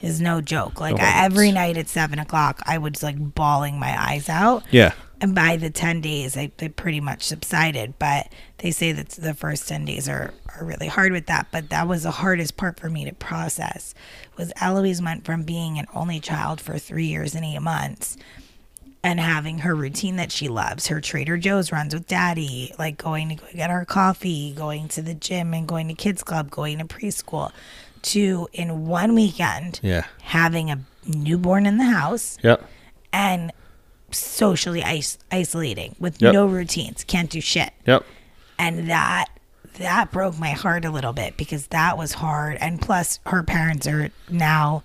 is 0.02 0.20
no 0.20 0.40
joke. 0.40 0.80
Like 0.80 0.96
The 0.96 1.02
I, 1.02 1.24
every 1.24 1.52
night 1.52 1.76
at 1.76 1.88
seven 1.88 2.18
o'clock, 2.18 2.62
I 2.66 2.78
was 2.78 3.02
like 3.02 3.16
bawling 3.34 3.78
my 3.78 3.96
eyes 4.00 4.28
out. 4.28 4.64
yeah 4.70 4.92
And 5.20 5.34
by 5.34 5.56
the 5.56 5.70
ten 5.70 6.00
days, 6.00 6.36
I, 6.36 6.50
they 6.58 6.68
pretty 6.68 7.00
much 7.00 7.22
subsided. 7.22 7.94
But 7.98 8.28
they 8.58 8.70
say 8.70 8.92
that 8.92 9.10
the 9.10 9.34
first 9.34 9.68
ten 9.68 9.84
days 9.84 10.08
are 10.08 10.32
are 10.58 10.64
really 10.64 10.88
hard 10.88 11.12
with 11.12 11.26
that. 11.26 11.48
But 11.50 11.70
that 11.70 11.88
was 11.88 12.02
the 12.04 12.10
hardest 12.10 12.56
part 12.56 12.78
for 12.78 12.88
me 12.90 13.04
to 13.04 13.14
process. 13.14 13.94
Was 14.36 14.52
Eloise 14.60 15.00
went 15.02 15.24
from 15.24 15.42
being 15.42 15.78
an 15.78 15.86
only 15.94 16.20
child 16.20 16.60
for 16.60 16.78
three 16.78 17.06
years 17.06 17.34
and 17.34 17.44
eight 17.44 17.60
months 17.60 18.16
and 19.02 19.20
having 19.20 19.58
her 19.58 19.74
routine 19.74 20.16
that 20.16 20.32
she 20.32 20.48
loves. 20.48 20.88
Her 20.88 21.00
Trader 21.00 21.36
Joe's 21.36 21.70
runs 21.70 21.94
with 21.94 22.08
daddy, 22.08 22.74
like 22.78 22.98
going 22.98 23.28
to 23.28 23.34
go 23.36 23.46
get 23.54 23.70
her 23.70 23.84
coffee, 23.84 24.52
going 24.52 24.88
to 24.88 25.02
the 25.02 25.14
gym 25.14 25.54
and 25.54 25.68
going 25.68 25.86
to 25.88 25.94
kids 25.94 26.24
club, 26.24 26.50
going 26.50 26.78
to 26.78 26.84
preschool, 26.84 27.52
to 28.06 28.48
in 28.52 28.86
one 28.86 29.14
weekend 29.14 29.80
yeah 29.82 30.06
having 30.22 30.70
a 30.70 30.78
newborn 31.06 31.66
in 31.66 31.76
the 31.78 31.84
house 31.84 32.38
yep 32.42 32.62
and 33.12 33.52
socially 34.10 34.80
is- 34.82 35.18
isolating 35.32 35.94
with 35.98 36.20
Yep. 36.22 36.32
no 36.32 36.46
routines, 36.46 37.04
can't 37.04 37.28
do 37.30 37.40
shit. 37.40 37.70
yep 37.86 38.04
And 38.58 38.88
that 38.88 39.26
that 39.78 40.10
broke 40.10 40.38
my 40.38 40.50
heart 40.52 40.84
a 40.86 40.90
little 40.90 41.12
bit 41.12 41.36
because 41.36 41.66
that 41.66 41.98
was 41.98 42.12
hard 42.14 42.56
and 42.60 42.80
plus 42.80 43.18
her 43.26 43.42
parents 43.42 43.86
are 43.86 44.10
now 44.30 44.82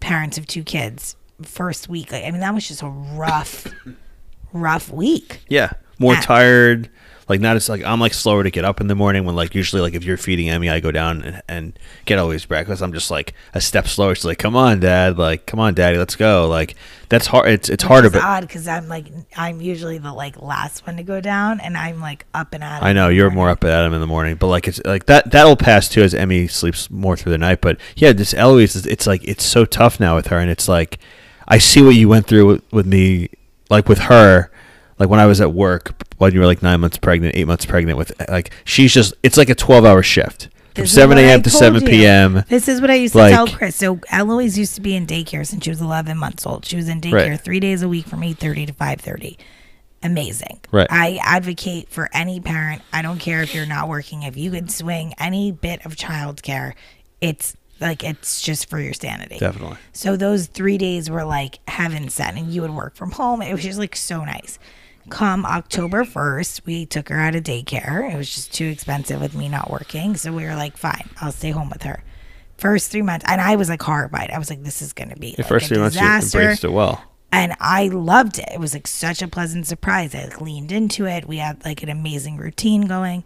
parents 0.00 0.38
of 0.38 0.46
two 0.46 0.64
kids 0.64 1.14
first 1.42 1.88
week 1.88 2.10
like, 2.10 2.24
i 2.24 2.30
mean 2.32 2.40
that 2.40 2.52
was 2.52 2.66
just 2.66 2.82
a 2.82 2.88
rough 2.88 3.66
rough 4.52 4.90
week 4.90 5.40
Yeah. 5.48 5.70
more 5.98 6.14
Yeah. 6.14 6.20
tired. 6.20 6.90
Like 7.28 7.40
not 7.40 7.56
as 7.56 7.68
like 7.68 7.84
I'm 7.84 8.00
like 8.00 8.14
slower 8.14 8.42
to 8.42 8.50
get 8.50 8.64
up 8.64 8.80
in 8.80 8.86
the 8.86 8.94
morning 8.94 9.24
when 9.24 9.34
like 9.36 9.54
usually 9.54 9.82
like 9.82 9.94
if 9.94 10.02
you're 10.02 10.16
feeding 10.16 10.48
Emmy 10.48 10.70
I 10.70 10.80
go 10.80 10.90
down 10.90 11.22
and, 11.22 11.42
and 11.46 11.78
get 12.06 12.18
Eloise 12.18 12.46
breakfast. 12.46 12.80
I'm 12.82 12.92
just 12.92 13.10
like 13.10 13.34
a 13.52 13.60
step 13.60 13.86
slower. 13.86 14.14
She's 14.14 14.24
like, 14.24 14.38
"Come 14.38 14.56
on, 14.56 14.80
Dad! 14.80 15.18
Like, 15.18 15.44
come 15.44 15.60
on, 15.60 15.74
Daddy, 15.74 15.98
let's 15.98 16.16
go!" 16.16 16.48
Like 16.48 16.74
that's 17.10 17.26
hard. 17.26 17.50
It's 17.50 17.68
it's 17.68 17.82
harder, 17.84 18.06
It's 18.06 18.16
but 18.16 18.22
odd 18.24 18.40
because 18.42 18.66
I'm 18.66 18.88
like 18.88 19.06
I'm 19.36 19.60
usually 19.60 19.98
the 19.98 20.12
like 20.12 20.40
last 20.40 20.86
one 20.86 20.96
to 20.96 21.02
go 21.02 21.20
down, 21.20 21.60
and 21.60 21.76
I'm 21.76 22.00
like 22.00 22.24
up 22.32 22.54
and 22.54 22.64
at. 22.64 22.82
I 22.82 22.92
know 22.94 23.08
you're 23.08 23.30
more 23.30 23.50
up 23.50 23.62
at 23.62 23.84
him 23.84 23.92
in 23.92 24.00
the 24.00 24.06
morning, 24.06 24.36
but 24.36 24.46
like 24.46 24.66
it's 24.66 24.80
like 24.86 25.04
that 25.06 25.30
that'll 25.30 25.56
pass 25.56 25.88
too 25.88 26.02
as 26.02 26.14
Emmy 26.14 26.46
sleeps 26.48 26.90
more 26.90 27.16
through 27.16 27.32
the 27.32 27.38
night. 27.38 27.60
But 27.60 27.78
yeah, 27.96 28.12
this 28.12 28.32
Eloise, 28.32 28.74
is- 28.74 28.86
it's 28.86 29.06
like 29.06 29.22
it's 29.24 29.44
so 29.44 29.64
tough 29.66 30.00
now 30.00 30.16
with 30.16 30.28
her, 30.28 30.38
and 30.38 30.50
it's 30.50 30.66
like 30.66 30.98
I 31.46 31.58
see 31.58 31.82
what 31.82 31.94
you 31.94 32.08
went 32.08 32.26
through 32.26 32.46
with, 32.46 32.72
with 32.72 32.86
me, 32.86 33.28
like 33.70 33.88
with 33.88 33.98
her, 33.98 34.50
like 34.98 35.08
when 35.08 35.20
I 35.20 35.26
was 35.26 35.40
at 35.40 35.52
work 35.52 35.94
when 36.18 36.32
you 36.34 36.40
were 36.40 36.46
like 36.46 36.62
nine 36.62 36.80
months 36.80 36.98
pregnant, 36.98 37.36
eight 37.36 37.46
months 37.46 37.64
pregnant 37.66 37.96
with 37.98 38.12
like 38.28 38.50
she's 38.64 38.92
just 38.92 39.14
it's 39.22 39.36
like 39.36 39.48
a 39.48 39.54
twelve 39.54 39.84
hour 39.84 40.02
shift 40.02 40.48
from 40.74 40.84
This 40.84 40.92
seven 40.94 41.18
a.m. 41.18 41.42
to 41.42 41.50
seven 41.50 41.82
you. 41.82 41.88
p.m. 41.88 42.44
This 42.48 42.68
is 42.68 42.80
what 42.80 42.90
I 42.90 42.94
used 42.94 43.12
to 43.12 43.18
Like- 43.18 43.34
tell 43.34 43.46
Chris. 43.48 43.76
So 43.76 43.98
Eloise 44.10 44.56
used 44.58 44.74
to 44.76 44.80
be 44.80 44.94
in 44.94 45.06
daycare 45.06 45.46
since 45.46 45.64
she 45.64 45.70
was 45.70 45.80
11 45.80 46.16
months 46.18 46.46
old. 46.46 46.64
She 46.64 46.76
was 46.76 46.88
in 46.88 47.00
daycare 47.00 47.30
Right. 47.30 47.40
three 47.40 47.60
days 47.60 47.82
a 47.82 47.88
week 47.88 48.06
from 48.06 48.20
8:30 48.22 48.66
to 48.66 48.72
5:30. 48.72 49.36
Amazing. 50.02 50.60
Right. 50.70 50.86
I 50.90 51.18
advocate 51.24 51.88
for 51.88 52.08
any 52.12 52.38
parent. 52.40 52.82
I 52.92 53.02
don't 53.02 53.18
care 53.18 53.42
if 53.42 53.52
you're 53.54 53.66
not 53.66 53.88
working. 53.88 54.22
If 54.22 54.36
you 54.36 54.50
can 54.52 54.68
swing 54.68 55.12
any 55.18 55.50
bit 55.50 55.84
of 55.84 55.96
childcare, 55.96 56.74
it's 57.20 57.56
like 57.80 58.04
it's 58.04 58.40
just 58.40 58.70
for 58.70 58.78
your 58.80 58.92
sanity. 58.92 59.38
Definitely. 59.38 59.76
So 59.92 60.16
those 60.16 60.46
three 60.46 60.78
days 60.78 61.10
were 61.10 61.24
like 61.24 61.58
heaven 61.66 62.08
sent, 62.10 62.38
and 62.38 62.52
you 62.52 62.62
would 62.62 62.70
work 62.74 62.94
from 62.94 63.10
home. 63.10 63.42
It 63.42 63.52
was 63.52 63.62
just 63.64 63.78
like 63.78 63.96
so 63.96 64.24
nice. 64.24 64.58
Come 65.08 65.44
October 65.46 66.04
1st, 66.04 66.64
we 66.64 66.86
took 66.86 67.08
her 67.08 67.18
out 67.18 67.34
of 67.34 67.42
daycare. 67.44 68.12
It 68.12 68.16
was 68.16 68.32
just 68.32 68.52
too 68.52 68.66
expensive 68.66 69.20
with 69.20 69.34
me 69.34 69.48
not 69.48 69.70
working. 69.70 70.16
So 70.16 70.32
we 70.32 70.44
were 70.44 70.54
like, 70.54 70.76
fine, 70.76 71.08
I'll 71.20 71.32
stay 71.32 71.50
home 71.50 71.70
with 71.70 71.82
her. 71.82 72.02
First 72.56 72.90
three 72.90 73.02
months, 73.02 73.24
and 73.28 73.40
I 73.40 73.56
was 73.56 73.68
like 73.68 73.82
horrified. 73.82 74.30
I 74.30 74.38
was 74.38 74.50
like, 74.50 74.64
this 74.64 74.82
is 74.82 74.92
going 74.92 75.10
to 75.10 75.16
be 75.16 75.34
The 75.36 75.42
like 75.42 75.48
first 75.48 75.68
three 75.68 75.78
months 75.78 75.96
you 75.96 76.02
disaster. 76.02 76.40
embraced 76.40 76.64
it 76.64 76.72
well. 76.72 77.02
And 77.30 77.54
I 77.60 77.88
loved 77.88 78.38
it. 78.38 78.48
It 78.52 78.58
was 78.58 78.74
like 78.74 78.86
such 78.86 79.22
a 79.22 79.28
pleasant 79.28 79.66
surprise. 79.66 80.14
I 80.14 80.24
like, 80.24 80.40
leaned 80.40 80.72
into 80.72 81.06
it. 81.06 81.26
We 81.26 81.36
had 81.38 81.64
like 81.64 81.82
an 81.82 81.88
amazing 81.88 82.36
routine 82.36 82.82
going. 82.86 83.24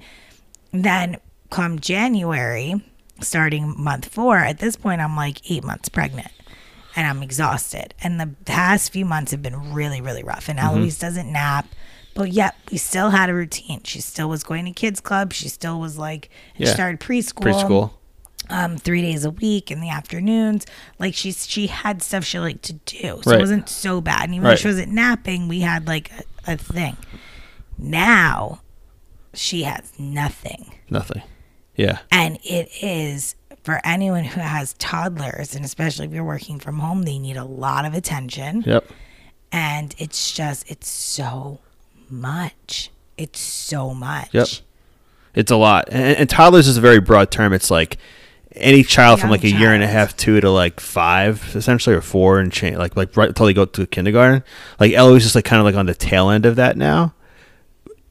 Then 0.72 1.16
come 1.50 1.78
January, 1.78 2.82
starting 3.20 3.74
month 3.80 4.06
four, 4.06 4.38
at 4.38 4.58
this 4.58 4.76
point, 4.76 5.00
I'm 5.00 5.16
like 5.16 5.50
eight 5.50 5.64
months 5.64 5.88
pregnant 5.88 6.30
and 6.96 7.06
I'm 7.06 7.22
exhausted. 7.22 7.94
And 8.02 8.20
the 8.20 8.30
past 8.44 8.92
few 8.92 9.04
months 9.04 9.30
have 9.32 9.42
been 9.42 9.72
really, 9.72 10.00
really 10.00 10.22
rough. 10.22 10.48
And 10.48 10.58
Mm-hmm. 10.58 10.76
Eloise 10.78 10.98
doesn't 10.98 11.30
nap. 11.32 11.66
But 12.14 12.30
yet 12.32 12.54
we 12.70 12.76
still 12.76 13.08
had 13.10 13.30
a 13.30 13.34
routine. 13.34 13.80
She 13.84 14.00
still 14.02 14.28
was 14.28 14.44
going 14.44 14.66
to 14.66 14.72
kids 14.72 15.00
club. 15.00 15.32
She 15.32 15.48
still 15.48 15.80
was 15.80 15.96
like, 15.96 16.28
and 16.58 16.66
she 16.68 16.72
started 16.74 17.00
preschool 17.00 17.42
Preschool. 17.42 17.90
um, 18.50 18.76
three 18.76 19.00
days 19.00 19.24
a 19.24 19.30
week 19.30 19.70
in 19.70 19.80
the 19.80 19.88
afternoons. 19.88 20.66
Like 20.98 21.14
she's 21.14 21.46
she 21.46 21.68
had 21.68 22.02
stuff 22.02 22.22
she 22.24 22.38
liked 22.38 22.64
to 22.64 22.74
do, 22.74 23.20
so 23.22 23.30
Right. 23.30 23.38
it 23.38 23.40
wasn't 23.40 23.68
so 23.70 24.02
bad. 24.02 24.24
And 24.24 24.34
even 24.34 24.42
though 24.44 24.50
Right. 24.50 24.58
she 24.58 24.68
wasn't 24.68 24.92
napping, 24.92 25.48
we 25.48 25.60
had 25.60 25.86
like 25.86 26.10
a, 26.46 26.52
a 26.52 26.56
thing. 26.58 26.98
Now 27.78 28.60
she 29.32 29.62
has 29.62 29.92
nothing, 29.98 30.74
Nothing. 30.90 31.22
Yeah. 31.76 32.00
and 32.10 32.38
it 32.44 32.68
is 32.82 33.34
for 33.62 33.80
anyone 33.84 34.24
who 34.24 34.40
has 34.40 34.74
toddlers, 34.74 35.54
and 35.54 35.64
especially 35.64 36.06
if 36.06 36.12
you're 36.12 36.24
working 36.24 36.58
from 36.58 36.78
home, 36.80 37.02
they 37.04 37.18
need 37.18 37.36
a 37.36 37.44
lot 37.44 37.84
of 37.84 37.94
attention, 37.94 38.62
Yep. 38.66 38.86
and 39.52 39.94
it's 39.98 40.32
just 40.32 40.68
it's 40.70 40.88
so 40.88 41.60
much. 42.10 42.90
It's 43.16 43.40
so 43.40 43.94
much. 43.94 44.32
Yep. 44.32 44.48
It's 45.34 45.50
a 45.50 45.56
lot, 45.56 45.88
and, 45.90 46.16
and 46.16 46.28
toddlers 46.28 46.68
is 46.68 46.76
a 46.76 46.80
very 46.80 47.00
broad 47.00 47.30
term. 47.30 47.52
It's 47.52 47.70
like 47.70 47.96
any 48.54 48.82
child 48.82 49.18
from 49.18 49.30
like 49.30 49.44
a 49.44 49.50
year 49.50 49.72
and 49.72 49.82
a 49.82 49.86
half, 49.86 50.14
two 50.16 50.40
to 50.42 50.50
like 50.50 50.78
five, 50.78 51.54
essentially, 51.56 51.96
or 51.96 52.02
four, 52.02 52.38
and 52.40 52.52
change 52.52 52.76
like 52.76 52.96
like 52.96 53.16
right 53.16 53.28
until 53.28 53.46
they 53.46 53.54
go 53.54 53.64
to 53.64 53.86
kindergarten. 53.86 54.42
Like 54.78 54.92
Eloise 54.92 55.24
is 55.24 55.34
like 55.34 55.44
kind 55.46 55.60
of 55.60 55.64
like 55.64 55.74
on 55.74 55.86
the 55.86 55.94
tail 55.94 56.28
end 56.28 56.44
of 56.44 56.56
that 56.56 56.76
now, 56.76 57.14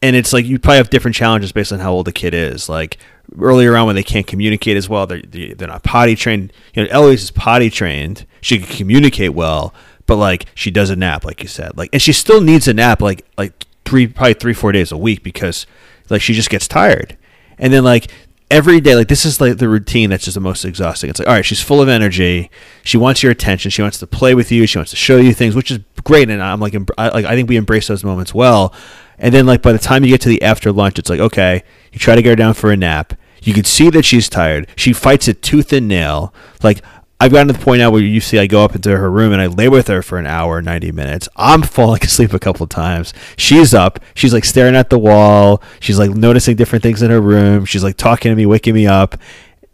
and 0.01 0.15
it's 0.15 0.33
like 0.33 0.45
you 0.45 0.57
probably 0.57 0.77
have 0.77 0.89
different 0.89 1.13
challenges 1.15 1.51
based 1.51 1.71
on 1.71 1.79
how 1.79 1.91
old 1.91 2.07
the 2.07 2.11
kid 2.11 2.33
is. 2.33 2.67
Like 2.69 2.97
earlier 3.39 3.75
on 3.75 3.87
when 3.87 3.95
they 3.95 4.03
can't 4.03 4.27
communicate 4.27 4.77
as 4.77 4.89
well, 4.89 5.07
they're 5.07 5.21
they're 5.21 5.67
not 5.67 5.83
potty 5.83 6.15
trained. 6.15 6.53
You 6.73 6.83
know, 6.83 6.89
Eloise 6.91 7.23
is 7.23 7.31
potty 7.31 7.69
trained; 7.69 8.25
she 8.41 8.59
can 8.59 8.67
communicate 8.67 9.33
well, 9.33 9.73
but 10.05 10.17
like 10.17 10.45
she 10.55 10.71
does 10.71 10.89
a 10.89 10.95
nap, 10.95 11.25
like 11.25 11.41
you 11.41 11.47
said, 11.47 11.77
like 11.77 11.89
and 11.93 12.01
she 12.01 12.13
still 12.13 12.41
needs 12.41 12.67
a 12.67 12.73
nap, 12.73 13.01
like 13.01 13.25
like 13.37 13.65
three 13.85 14.07
probably 14.07 14.33
three 14.33 14.53
four 14.53 14.71
days 14.71 14.91
a 14.91 14.97
week 14.97 15.23
because 15.23 15.65
like 16.09 16.21
she 16.21 16.33
just 16.33 16.49
gets 16.49 16.67
tired, 16.67 17.17
and 17.57 17.71
then 17.71 17.83
like 17.83 18.11
every 18.51 18.81
day 18.81 18.95
like 18.95 19.07
this 19.07 19.25
is 19.25 19.39
like 19.39 19.57
the 19.57 19.69
routine 19.69 20.09
that's 20.09 20.25
just 20.25 20.35
the 20.35 20.41
most 20.41 20.65
exhausting. 20.65 21.09
It's 21.09 21.19
like 21.19 21.27
all 21.27 21.33
right 21.33 21.45
she's 21.45 21.61
full 21.61 21.81
of 21.81 21.87
energy. 21.87 22.51
She 22.83 22.97
wants 22.97 23.23
your 23.23 23.31
attention. 23.31 23.71
She 23.71 23.81
wants 23.81 23.97
to 23.99 24.07
play 24.07 24.35
with 24.35 24.51
you. 24.51 24.67
She 24.67 24.77
wants 24.77 24.91
to 24.91 24.97
show 24.97 25.17
you 25.17 25.33
things 25.33 25.55
which 25.55 25.71
is 25.71 25.79
great. 26.03 26.29
And 26.29 26.43
i'm 26.43 26.59
like 26.59 26.75
I, 26.97 27.09
like 27.09 27.25
i 27.25 27.35
think 27.35 27.49
we 27.49 27.55
embrace 27.55 27.87
those 27.87 28.03
moments 28.03 28.33
well. 28.33 28.75
And 29.17 29.33
then 29.33 29.45
like 29.45 29.61
by 29.61 29.71
the 29.71 29.79
time 29.79 30.03
you 30.03 30.09
get 30.09 30.21
to 30.21 30.29
the 30.29 30.41
after 30.41 30.71
lunch 30.71 30.99
it's 30.99 31.09
like 31.09 31.21
okay 31.21 31.63
you 31.93 31.99
try 31.99 32.15
to 32.15 32.21
get 32.21 32.29
her 32.29 32.35
down 32.35 32.53
for 32.53 32.71
a 32.71 32.77
nap 32.77 33.13
you 33.41 33.53
can 33.53 33.63
see 33.63 33.89
that 33.89 34.05
she's 34.05 34.29
tired 34.29 34.67
she 34.75 34.93
fights 34.93 35.27
it 35.27 35.41
tooth 35.41 35.73
and 35.73 35.87
nail 35.87 36.33
like 36.63 36.81
I've 37.21 37.31
gotten 37.31 37.49
to 37.49 37.53
the 37.53 37.63
point 37.63 37.81
now 37.81 37.91
where 37.91 38.01
you 38.01 38.19
see 38.19 38.39
I 38.39 38.47
go 38.47 38.65
up 38.65 38.73
into 38.73 38.97
her 38.97 39.11
room 39.11 39.31
and 39.31 39.39
I 39.39 39.45
lay 39.45 39.69
with 39.69 39.89
her 39.89 40.01
for 40.01 40.17
an 40.17 40.25
hour, 40.25 40.59
90 40.59 40.91
minutes. 40.91 41.29
I'm 41.35 41.61
falling 41.61 42.01
asleep 42.01 42.33
a 42.33 42.39
couple 42.39 42.65
times. 42.65 43.13
She's 43.37 43.75
up. 43.75 43.99
She's 44.15 44.33
like 44.33 44.43
staring 44.43 44.75
at 44.75 44.89
the 44.89 44.97
wall. 44.97 45.61
She's 45.79 45.99
like 45.99 46.09
noticing 46.09 46.55
different 46.55 46.81
things 46.81 47.03
in 47.03 47.11
her 47.11 47.21
room. 47.21 47.65
She's 47.65 47.83
like 47.83 47.95
talking 47.95 48.31
to 48.31 48.35
me, 48.35 48.47
waking 48.47 48.73
me 48.73 48.87
up. 48.87 49.19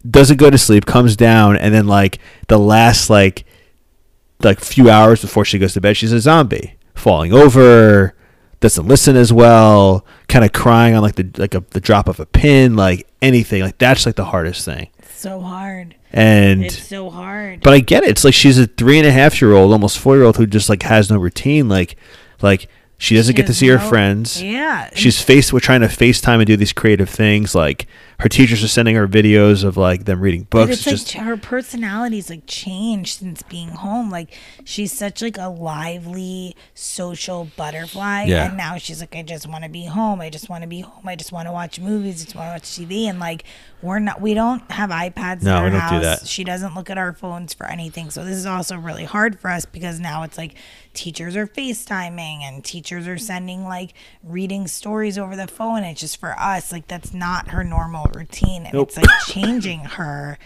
Doesn't 0.09 0.35
go 0.35 0.49
to 0.49 0.57
sleep, 0.57 0.85
comes 0.85 1.15
down, 1.15 1.55
and 1.55 1.73
then 1.73 1.87
like 1.87 2.19
the 2.49 2.59
last 2.59 3.09
like 3.09 3.45
like 4.41 4.59
few 4.59 4.89
hours 4.89 5.21
before 5.21 5.45
she 5.45 5.57
goes 5.57 5.73
to 5.75 5.81
bed, 5.81 5.95
she's 5.95 6.11
a 6.11 6.19
zombie, 6.19 6.75
falling 6.95 7.31
over, 7.31 8.13
doesn't 8.59 8.89
listen 8.89 9.15
as 9.15 9.31
well, 9.31 10.05
kind 10.27 10.43
of 10.45 10.51
crying 10.53 10.93
on 10.95 11.01
like 11.01 11.15
the 11.15 11.29
like 11.37 11.55
a, 11.55 11.63
the 11.71 11.79
drop 11.79 12.07
of 12.07 12.19
a 12.19 12.25
pin, 12.25 12.75
like 12.75 13.07
anything. 13.21 13.61
Like 13.61 13.77
that's 13.77 14.05
like 14.05 14.15
the 14.15 14.25
hardest 14.25 14.65
thing. 14.65 14.89
It's 14.99 15.19
so 15.19 15.39
hard. 15.41 15.95
And 16.13 16.63
It's 16.63 16.87
so 16.87 17.09
hard. 17.09 17.61
but 17.61 17.73
I 17.73 17.79
get 17.79 18.03
it. 18.03 18.09
It's 18.11 18.23
like 18.23 18.33
she's 18.33 18.57
a 18.57 18.65
three 18.67 18.97
and 18.97 19.05
a 19.07 19.11
half 19.11 19.41
year 19.41 19.53
old, 19.53 19.71
almost 19.73 19.97
four 19.99 20.15
year 20.15 20.25
old 20.25 20.37
who 20.37 20.45
just 20.45 20.69
like 20.69 20.83
has 20.83 21.09
no 21.09 21.17
routine. 21.17 21.67
Like, 21.67 21.97
like 22.41 22.67
she 22.97 23.15
doesn't 23.15 23.35
get 23.35 23.45
to 23.47 23.53
see 23.53 23.67
her 23.67 23.77
friends. 23.79 24.41
Yeah. 24.41 24.89
She's 24.95 25.21
faced 25.21 25.53
with 25.53 25.63
trying 25.63 25.81
to 25.81 25.87
FaceTime 25.87 26.37
and 26.37 26.47
do 26.47 26.55
these 26.57 26.73
creative 26.73 27.09
things. 27.09 27.53
Like 27.53 27.87
her 28.19 28.29
teachers 28.29 28.63
are 28.63 28.67
sending 28.67 28.95
her 28.95 29.07
videos 29.07 29.63
of 29.63 29.77
like 29.77 30.05
them 30.05 30.19
reading 30.19 30.47
But 30.49 30.67
books. 30.67 30.79
it's 30.79 30.87
like 30.87 30.93
just 30.95 31.11
her 31.13 31.37
personality's 31.37 32.31
like 32.31 32.43
changed 32.47 33.19
since 33.19 33.43
being 33.43 33.69
home. 33.69 34.09
Like 34.09 34.33
she's 34.65 34.91
such 34.91 35.21
like 35.21 35.37
a 35.37 35.49
lively 35.49 36.55
social 36.73 37.47
butterfly, 37.55 38.23
Yeah. 38.23 38.47
and 38.47 38.57
now 38.57 38.77
she's 38.77 39.01
like, 39.01 39.15
I 39.15 39.21
just 39.21 39.45
want 39.47 39.65
to 39.65 39.69
be 39.69 39.85
home. 39.85 40.19
I 40.19 40.31
just 40.31 40.49
want 40.49 40.63
to 40.63 40.67
be 40.67 40.79
home. 40.81 41.07
I 41.07 41.15
just 41.15 41.31
want 41.31 41.47
to 41.47 41.51
watch 41.51 41.79
movies. 41.79 42.21
I 42.21 42.25
just 42.25 42.35
want 42.35 42.47
to 42.47 42.53
watch 42.53 42.63
TV. 42.89 43.03
And 43.03 43.19
like 43.19 43.43
we're 43.83 43.99
not, 43.99 44.19
we 44.19 44.33
don't 44.33 44.69
have 44.71 44.89
iPads 44.89 45.43
No, 45.43 45.51
in 45.51 45.57
our 45.57 45.63
we 45.65 45.69
don't 45.71 45.79
house. 45.81 45.91
do 45.91 45.99
that. 46.01 46.27
She 46.27 46.43
doesn't 46.43 46.73
look 46.73 46.89
at 46.89 46.97
our 46.97 47.13
phones 47.13 47.53
for 47.53 47.67
anything. 47.67 48.09
So 48.09 48.25
this 48.25 48.35
is 48.35 48.47
also 48.47 48.77
really 48.77 49.05
hard 49.05 49.39
for 49.39 49.51
us 49.51 49.65
because 49.65 49.99
now 49.99 50.23
it's 50.23 50.39
like 50.39 50.55
teachers 50.95 51.35
are 51.35 51.45
FaceTiming 51.45 52.41
and 52.41 52.65
teachers 52.65 53.07
are 53.07 53.19
sending 53.19 53.65
like 53.65 53.93
reading 54.23 54.67
stories 54.67 55.19
over 55.19 55.35
the 55.35 55.45
phone. 55.47 55.83
It's 55.83 56.01
just 56.01 56.19
for 56.19 56.31
us, 56.39 56.71
like 56.71 56.87
that's 56.87 57.13
not 57.13 57.49
her 57.49 57.63
normal 57.63 58.06
routine. 58.15 58.65
And 58.65 58.75
it's 58.75 58.97
like 58.97 59.09
changing 59.27 59.79
her. 59.81 60.37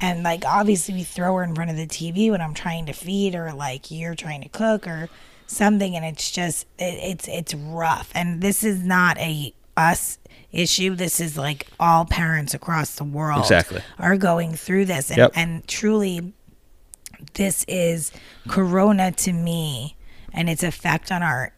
And 0.00 0.22
like 0.22 0.44
obviously 0.44 0.94
we 0.94 1.04
throw 1.04 1.36
her 1.36 1.44
in 1.44 1.54
front 1.54 1.70
of 1.70 1.76
the 1.76 1.86
TV 1.86 2.30
when 2.30 2.40
I'm 2.40 2.54
trying 2.54 2.86
to 2.86 2.92
feed 2.92 3.34
or 3.34 3.52
like 3.52 3.90
you're 3.90 4.14
trying 4.16 4.42
to 4.42 4.48
cook 4.48 4.86
or 4.86 5.08
something 5.46 5.94
and 5.94 6.04
it's 6.04 6.30
just 6.30 6.66
it, 6.78 6.94
it's 7.02 7.28
it's 7.28 7.54
rough. 7.54 8.10
And 8.14 8.40
this 8.40 8.64
is 8.64 8.82
not 8.82 9.16
a 9.18 9.54
us 9.76 10.18
issue. 10.50 10.94
This 10.96 11.20
is 11.20 11.38
like 11.38 11.66
all 11.78 12.04
parents 12.04 12.52
across 12.52 12.96
the 12.96 13.04
world 13.04 13.40
Exactly. 13.42 13.80
are 13.98 14.16
going 14.16 14.54
through 14.54 14.86
this 14.86 15.10
and, 15.10 15.18
Yep. 15.18 15.32
and 15.34 15.66
truly 15.68 16.32
this 17.34 17.64
is 17.68 18.10
corona 18.48 19.12
to 19.12 19.32
me 19.32 19.96
and 20.32 20.50
its 20.50 20.62
effect 20.62 21.12
on 21.12 21.22
our 21.22 21.52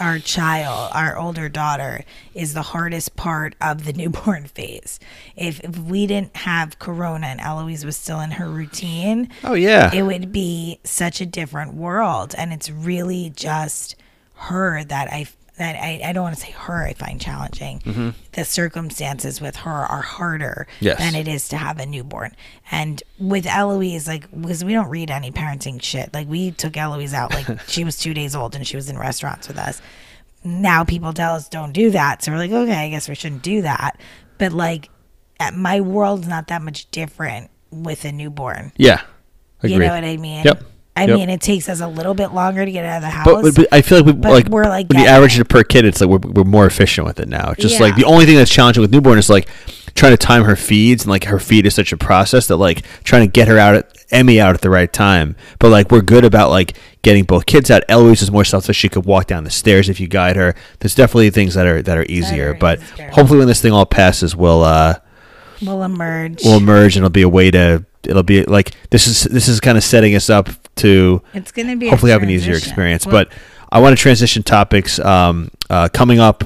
our 0.00 0.18
child 0.18 0.90
our 0.94 1.16
older 1.16 1.48
daughter 1.48 2.04
is 2.34 2.54
the 2.54 2.62
hardest 2.62 3.16
part 3.16 3.54
of 3.60 3.84
the 3.84 3.92
newborn 4.00 4.46
phase. 4.46 4.98
If, 5.36 5.60
if 5.60 5.78
we 5.78 6.06
didn't 6.06 6.36
have 6.36 6.78
corona 6.78 7.26
and 7.26 7.40
eloise 7.40 7.84
was 7.84 7.96
still 7.96 8.20
in 8.20 8.32
her 8.32 8.48
routine 8.48 9.30
oh 9.44 9.54
yeah, 9.54 9.94
it 9.94 10.02
would 10.02 10.32
be 10.32 10.80
such 10.84 11.20
a 11.20 11.26
different 11.26 11.74
world. 11.74 12.34
And 12.36 12.52
it's 12.52 12.70
really 12.70 13.30
just 13.30 13.96
her 14.36 14.84
that 14.84 15.10
i 15.10 15.26
that 15.58 15.76
i, 15.76 16.00
I 16.04 16.12
don't 16.12 16.22
want 16.24 16.36
to 16.36 16.40
say 16.40 16.52
her 16.52 16.84
i 16.84 16.92
find 16.92 17.20
challenging 17.20 17.80
mm-hmm. 17.80 18.10
the 18.32 18.44
circumstances 18.44 19.40
with 19.40 19.56
her 19.56 19.70
are 19.70 20.02
harder 20.02 20.66
Yes. 20.80 20.98
than 20.98 21.14
it 21.14 21.28
is 21.28 21.48
to 21.48 21.56
have 21.56 21.78
a 21.78 21.86
newborn 21.86 22.34
and 22.70 23.02
with 23.18 23.46
eloise 23.46 24.06
like 24.06 24.30
because 24.30 24.64
we 24.64 24.72
don't 24.72 24.88
read 24.88 25.10
any 25.10 25.30
parenting 25.30 25.82
shit 25.82 26.12
like 26.14 26.28
we 26.28 26.50
took 26.50 26.76
eloise 26.76 27.14
out 27.14 27.32
like 27.32 27.60
she 27.68 27.84
was 27.84 27.96
two 27.98 28.14
days 28.14 28.34
old 28.34 28.54
and 28.54 28.66
she 28.66 28.76
was 28.76 28.88
in 28.88 28.98
restaurants 28.98 29.48
with 29.48 29.58
us 29.58 29.80
now 30.46 30.84
people 30.84 31.12
tell 31.12 31.34
us 31.34 31.48
don't 31.48 31.72
do 31.72 31.90
that. 31.90 32.22
So 32.22 32.30
we're 32.32 32.38
like, 32.38 32.52
okay, 32.52 32.86
I 32.86 32.88
guess 32.88 33.08
we 33.08 33.14
shouldn't 33.14 33.42
do 33.42 33.62
that. 33.62 34.00
But 34.38 34.52
like, 34.52 34.88
my 35.54 35.80
world's 35.80 36.28
not 36.28 36.48
that 36.48 36.62
much 36.62 36.90
different 36.90 37.50
with 37.70 38.04
a 38.04 38.12
newborn. 38.12 38.72
Yeah. 38.76 39.02
Agreed. 39.58 39.72
You 39.74 39.78
know 39.80 39.88
what 39.94 40.04
I 40.04 40.16
mean? 40.16 40.44
Yep. 40.44 40.62
I 40.96 41.04
Yep. 41.04 41.16
mean, 41.16 41.28
it 41.30 41.42
takes 41.42 41.68
us 41.68 41.80
a 41.80 41.86
little 41.86 42.14
bit 42.14 42.28
longer 42.32 42.64
to 42.64 42.72
get 42.72 42.86
out 42.86 42.96
of 42.96 43.02
the 43.02 43.10
house. 43.10 43.26
But, 43.26 43.54
but, 43.54 43.68
I 43.70 43.82
feel 43.82 43.98
like 43.98 44.06
we 44.06 44.12
but 44.12 44.32
like 44.32 44.48
we're, 44.48 44.64
like, 44.64 44.88
the 44.88 45.06
average 45.06 45.38
it. 45.38 45.46
per 45.46 45.62
kid, 45.62 45.84
it's 45.84 46.00
like 46.00 46.08
we're, 46.08 46.30
we're 46.30 46.44
more 46.44 46.64
efficient 46.64 47.06
with 47.06 47.20
it 47.20 47.28
now. 47.28 47.50
It's 47.50 47.60
just 47.62 47.80
like 47.80 47.96
the 47.96 48.04
only 48.04 48.24
thing 48.24 48.36
that's 48.36 48.50
challenging 48.50 48.80
with 48.80 48.92
newborn 48.92 49.18
is 49.18 49.28
like 49.28 49.46
trying 49.94 50.12
to 50.12 50.16
time 50.16 50.44
her 50.44 50.56
feeds 50.56 51.04
and 51.04 51.10
like 51.10 51.24
her 51.24 51.38
feed 51.38 51.66
is 51.66 51.74
such 51.74 51.92
a 51.92 51.96
process 51.96 52.46
that 52.48 52.56
like 52.56 52.82
trying 53.04 53.22
to 53.22 53.30
get 53.30 53.48
her 53.48 53.58
out 53.58 53.74
at 53.74 53.92
Emmy 54.10 54.40
out 54.40 54.54
at 54.54 54.62
the 54.62 54.70
right 54.70 54.90
time. 54.90 55.36
But 55.58 55.70
like 55.70 55.90
we're 55.90 56.00
good 56.00 56.24
about 56.24 56.48
like 56.48 56.76
getting 57.02 57.24
both 57.24 57.44
kids 57.44 57.70
out. 57.70 57.82
Eloise 57.88 58.22
is 58.22 58.30
more 58.30 58.44
self 58.44 58.64
so 58.64 58.72
she 58.72 58.88
could 58.88 59.04
walk 59.04 59.26
down 59.26 59.44
the 59.44 59.50
stairs 59.50 59.88
if 59.90 60.00
you 60.00 60.08
guide 60.08 60.36
her. 60.36 60.54
There's 60.80 60.94
definitely 60.94 61.28
things 61.30 61.54
that 61.54 61.66
are 61.66 61.82
that 61.82 61.98
are 61.98 62.06
easier. 62.08 62.52
are 62.52 62.54
but 62.54 62.80
easier. 62.80 63.10
hopefully 63.10 63.38
when 63.38 63.48
this 63.48 63.60
thing 63.60 63.72
all 63.72 63.84
passes, 63.86 64.34
we'll 64.34 64.64
uh 64.64 64.94
we'll 65.60 65.82
emerge. 65.82 66.42
we'll 66.44 66.56
emerge 66.58 66.96
and 66.96 67.04
it'll 67.04 67.10
be 67.12 67.22
a 67.22 67.28
way 67.28 67.50
to 67.50 67.84
it'll 68.04 68.22
be 68.22 68.44
like 68.44 68.72
this 68.90 69.06
is 69.06 69.24
this 69.24 69.48
is 69.48 69.60
kind 69.60 69.76
of 69.76 69.84
setting 69.84 70.14
us 70.14 70.30
up 70.30 70.48
to 70.76 71.22
it's 71.34 71.52
going 71.52 71.68
to 71.68 71.76
be 71.76 71.88
hopefully 71.88 72.12
have 72.12 72.22
an 72.22 72.30
easier 72.30 72.54
experience. 72.54 73.06
Well, 73.06 73.24
but 73.24 73.32
I 73.70 73.80
want 73.80 73.96
to 73.96 74.00
transition 74.02 74.42
topics. 74.42 74.98
Um, 74.98 75.50
uh, 75.68 75.88
coming 75.92 76.20
up, 76.20 76.44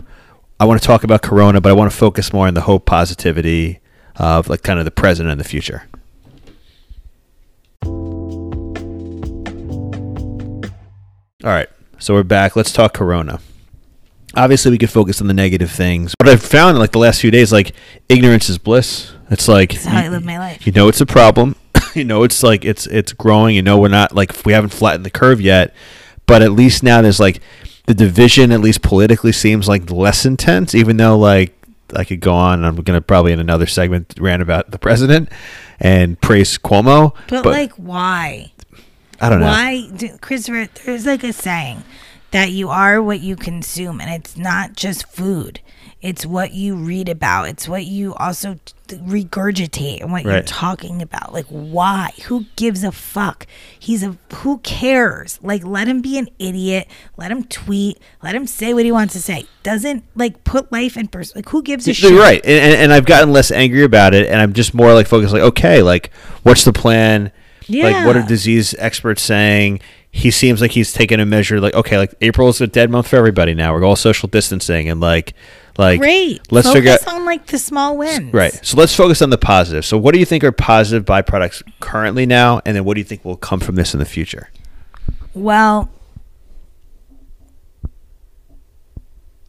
I 0.58 0.64
want 0.64 0.80
to 0.80 0.86
talk 0.86 1.04
about 1.04 1.22
Corona, 1.22 1.60
but 1.60 1.68
I 1.70 1.72
want 1.72 1.90
to 1.90 1.96
focus 1.96 2.32
more 2.32 2.46
on 2.46 2.54
the 2.54 2.62
hope, 2.62 2.86
positivity 2.86 3.80
of 4.16 4.48
like 4.48 4.62
kind 4.62 4.78
of 4.78 4.84
the 4.84 4.90
present 4.90 5.28
and 5.28 5.38
the 5.40 5.44
future. 5.44 5.84
All 11.42 11.48
right, 11.50 11.68
so 11.98 12.12
we're 12.12 12.22
back. 12.22 12.54
Let's 12.54 12.70
talk 12.70 12.92
Corona. 12.92 13.40
Obviously, 14.36 14.70
we 14.70 14.78
could 14.78 14.90
focus 14.90 15.22
on 15.22 15.26
the 15.26 15.32
negative 15.34 15.70
things, 15.70 16.14
but 16.18 16.28
I've 16.28 16.42
found 16.42 16.78
like 16.78 16.92
the 16.92 16.98
last 16.98 17.20
few 17.22 17.30
days, 17.30 17.50
like 17.50 17.72
ignorance 18.10 18.50
is 18.50 18.58
bliss. 18.58 19.12
It's 19.30 19.48
like 19.48 19.72
That's 19.72 19.86
how 19.86 20.00
I 20.00 20.08
live 20.08 20.22
my 20.24 20.38
life. 20.38 20.66
you 20.66 20.72
know 20.72 20.88
it's 20.88 21.00
a 21.00 21.06
problem. 21.06 21.56
you 21.94 22.04
know 22.04 22.22
it's 22.22 22.42
like 22.42 22.64
it's 22.64 22.86
it's 22.86 23.12
growing. 23.12 23.56
You 23.56 23.62
know 23.62 23.78
we're 23.78 23.88
not 23.88 24.14
like 24.14 24.44
we 24.44 24.52
haven't 24.52 24.70
flattened 24.70 25.04
the 25.04 25.10
curve 25.10 25.40
yet, 25.40 25.74
but 26.26 26.42
at 26.42 26.52
least 26.52 26.82
now 26.82 27.02
there's 27.02 27.20
like 27.20 27.40
the 27.86 27.94
division 27.94 28.52
at 28.52 28.60
least 28.60 28.82
politically 28.82 29.32
seems 29.32 29.68
like 29.68 29.90
less 29.90 30.24
intense. 30.24 30.74
Even 30.74 30.96
though 30.96 31.18
like 31.18 31.54
I 31.94 32.04
could 32.04 32.20
go 32.20 32.34
on. 32.34 32.64
I'm 32.64 32.76
gonna 32.76 33.00
probably 33.00 33.32
in 33.32 33.40
another 33.40 33.66
segment 33.66 34.14
rant 34.18 34.42
about 34.42 34.70
the 34.70 34.78
president 34.78 35.28
and 35.78 36.20
praise 36.20 36.58
Cuomo. 36.58 37.14
but, 37.28 37.44
like, 37.44 37.72
why? 37.72 38.52
I 39.20 39.28
don't 39.28 39.40
know. 39.40 39.46
Why, 39.46 39.88
do, 39.96 40.16
Christopher? 40.18 40.68
There's 40.84 41.06
like 41.06 41.24
a 41.24 41.32
saying 41.32 41.82
that 42.30 42.50
you 42.50 42.68
are 42.68 43.02
what 43.02 43.20
you 43.20 43.36
consume, 43.36 44.00
and 44.00 44.10
it's 44.10 44.36
not 44.36 44.74
just 44.74 45.06
food. 45.06 45.60
It's 46.02 46.24
what 46.24 46.52
you 46.52 46.76
read 46.76 47.10
about. 47.10 47.48
It's 47.48 47.68
what 47.68 47.84
you 47.84 48.14
also 48.14 48.58
regurgitate 48.88 50.00
and 50.00 50.10
what 50.10 50.24
you're 50.24 50.40
talking 50.42 51.02
about. 51.02 51.34
Like, 51.34 51.44
why? 51.48 52.12
Who 52.24 52.46
gives 52.56 52.82
a 52.82 52.90
fuck? 52.90 53.46
He's 53.78 54.02
a 54.02 54.16
who 54.36 54.58
cares? 54.58 55.38
Like, 55.42 55.62
let 55.62 55.88
him 55.88 56.00
be 56.00 56.16
an 56.16 56.28
idiot. 56.38 56.88
Let 57.18 57.30
him 57.30 57.44
tweet. 57.44 57.98
Let 58.22 58.34
him 58.34 58.46
say 58.46 58.72
what 58.72 58.86
he 58.86 58.92
wants 58.92 59.12
to 59.12 59.20
say. 59.20 59.44
Doesn't 59.62 60.04
like 60.14 60.42
put 60.44 60.72
life 60.72 60.96
in 60.96 61.08
person. 61.08 61.34
Like, 61.36 61.50
who 61.50 61.62
gives 61.62 61.86
a 61.86 61.92
shit? 61.92 62.10
You're 62.10 62.20
right, 62.20 62.40
and, 62.44 62.64
and, 62.64 62.74
and 62.82 62.92
I've 62.94 63.06
gotten 63.06 63.30
less 63.30 63.50
angry 63.50 63.84
about 63.84 64.14
it, 64.14 64.26
and 64.26 64.40
I'm 64.40 64.54
just 64.54 64.72
more 64.72 64.94
like 64.94 65.06
focused. 65.06 65.34
Like, 65.34 65.42
okay, 65.42 65.82
like 65.82 66.10
what's 66.44 66.64
the 66.64 66.72
plan? 66.72 67.30
yeah. 67.70 67.84
Like, 67.84 68.06
what 68.06 68.16
are 68.16 68.22
disease 68.22 68.74
experts 68.78 69.22
saying? 69.22 69.80
He 70.12 70.30
seems 70.32 70.60
like 70.60 70.72
he's 70.72 70.92
taken 70.92 71.20
a 71.20 71.26
measure. 71.26 71.60
Like, 71.60 71.74
okay, 71.74 71.96
like 71.96 72.14
April 72.20 72.48
is 72.48 72.60
a 72.60 72.66
dead 72.66 72.90
month 72.90 73.08
for 73.08 73.16
everybody 73.16 73.54
now. 73.54 73.72
We're 73.72 73.84
all 73.84 73.94
social 73.96 74.28
distancing, 74.28 74.88
and 74.88 75.00
like, 75.00 75.34
like 75.78 76.00
Great. 76.00 76.50
Let's 76.50 76.66
Focus 76.66 76.78
figure 76.78 76.92
out 76.92 77.14
on 77.14 77.24
like 77.24 77.46
the 77.46 77.58
small 77.58 77.96
wins. 77.96 78.32
right. 78.34 78.52
So 78.66 78.76
let's 78.76 78.94
focus 78.94 79.22
on 79.22 79.30
the 79.30 79.38
positive. 79.38 79.84
So, 79.84 79.96
what 79.96 80.12
do 80.12 80.18
you 80.18 80.24
think 80.26 80.42
are 80.42 80.50
positive 80.50 81.04
byproducts 81.04 81.62
currently 81.78 82.26
now, 82.26 82.60
and 82.66 82.74
then 82.76 82.84
what 82.84 82.94
do 82.94 83.00
you 83.00 83.04
think 83.04 83.24
will 83.24 83.36
come 83.36 83.60
from 83.60 83.76
this 83.76 83.94
in 83.94 84.00
the 84.00 84.04
future? 84.04 84.50
Well, 85.32 85.88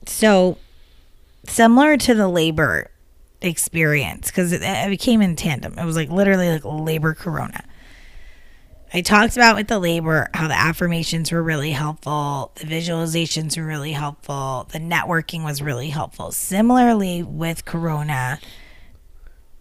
so 0.05 0.57
similar 1.47 1.97
to 1.97 2.13
the 2.13 2.27
labor 2.27 2.91
experience, 3.41 4.27
because 4.27 4.51
it, 4.51 4.61
it 4.61 4.99
came 4.99 5.21
in 5.23 5.35
tandem. 5.35 5.77
It 5.77 5.85
was 5.85 5.95
like 5.95 6.09
literally 6.09 6.49
like 6.49 6.61
labor 6.63 7.15
corona. 7.15 7.63
I 8.93 9.01
talked 9.01 9.37
about 9.37 9.55
with 9.55 9.67
the 9.67 9.79
labor 9.79 10.29
how 10.33 10.47
the 10.49 10.59
affirmations 10.59 11.31
were 11.31 11.41
really 11.41 11.71
helpful, 11.71 12.51
the 12.55 12.65
visualizations 12.65 13.57
were 13.57 13.65
really 13.65 13.93
helpful, 13.93 14.67
the 14.71 14.79
networking 14.79 15.45
was 15.45 15.61
really 15.61 15.89
helpful. 15.89 16.31
Similarly, 16.31 17.23
with 17.23 17.63
corona, 17.63 18.39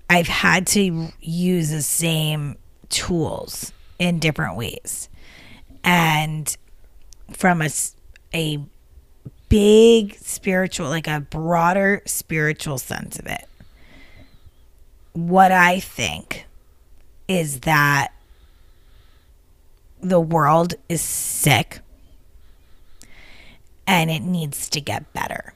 I've 0.09 0.27
had 0.27 0.67
to 0.69 1.09
use 1.21 1.71
the 1.71 1.83
same 1.83 2.57
tools 2.89 3.73
in 4.01 4.19
different 4.19 4.57
ways 4.57 5.09
and 5.85 6.57
from 7.33 7.63
a, 7.63 7.71
a 8.35 8.59
big 9.49 10.17
spiritual 10.17 10.89
like 10.89 11.07
a 11.07 11.21
broader 11.21 12.03
spiritual 12.07 12.79
sense 12.79 13.19
of 13.19 13.27
it 13.27 13.47
what 15.13 15.51
i 15.51 15.81
think 15.81 16.47
is 17.29 17.61
that 17.61 18.13
the 20.03 20.21
world 20.21 20.75
is 20.89 21.01
sick 21.01 21.81
and 23.87 24.11
it 24.11 24.21
needs 24.21 24.69
to 24.69 24.81
get 24.81 25.13
better 25.13 25.55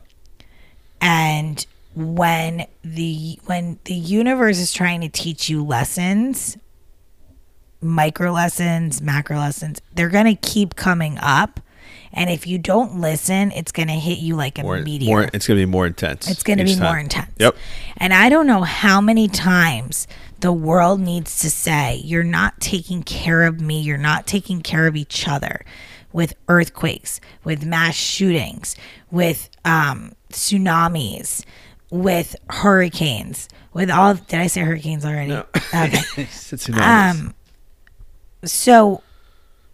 and 1.00 1.66
when 1.94 2.66
the 2.82 3.38
when 3.46 3.78
the 3.84 3.94
universe 3.94 4.58
is 4.58 4.72
trying 4.72 5.00
to 5.00 5.08
teach 5.08 5.48
you 5.48 5.64
lessons 5.64 6.56
micro 7.84 8.32
lessons, 8.32 9.00
macro 9.02 9.36
lessons, 9.36 9.80
they're 9.94 10.08
going 10.08 10.24
to 10.24 10.34
keep 10.34 10.74
coming 10.74 11.18
up. 11.20 11.60
And 12.12 12.30
if 12.30 12.46
you 12.46 12.58
don't 12.58 13.00
listen, 13.00 13.50
it's 13.52 13.72
going 13.72 13.88
to 13.88 13.94
hit 13.94 14.18
you 14.18 14.36
like 14.36 14.58
a 14.58 14.62
More, 14.62 14.80
meteor. 14.80 15.06
more 15.08 15.22
it's 15.32 15.46
going 15.46 15.58
to 15.58 15.66
be 15.66 15.70
more 15.70 15.86
intense. 15.86 16.30
it's 16.30 16.42
going 16.42 16.58
to 16.58 16.64
be 16.64 16.78
more 16.78 16.98
intense. 16.98 17.30
Yep. 17.38 17.56
And 17.96 18.14
I 18.14 18.28
don't 18.28 18.46
know 18.46 18.62
how 18.62 19.00
many 19.00 19.28
times 19.28 20.06
the 20.44 20.52
world 20.52 21.00
needs 21.00 21.38
to 21.40 21.48
say, 21.48 21.96
you're 22.04 22.22
not 22.22 22.60
taking 22.60 23.02
care 23.02 23.44
of 23.44 23.62
me, 23.62 23.80
you're 23.80 23.96
not 23.96 24.26
taking 24.26 24.60
care 24.60 24.86
of 24.86 24.94
each 24.94 25.26
other 25.26 25.64
with 26.12 26.34
earthquakes, 26.48 27.18
with 27.44 27.64
mass 27.64 27.94
shootings, 27.94 28.76
with 29.10 29.48
um, 29.64 30.12
tsunamis, 30.30 31.44
with 31.90 32.36
hurricanes, 32.50 33.48
with 33.72 33.88
all. 33.90 34.14
Did 34.14 34.38
I 34.40 34.46
say 34.48 34.60
hurricanes 34.60 35.04
already? 35.06 35.32
Okay. 35.74 36.28
Um, 36.74 37.34
so 38.44 39.02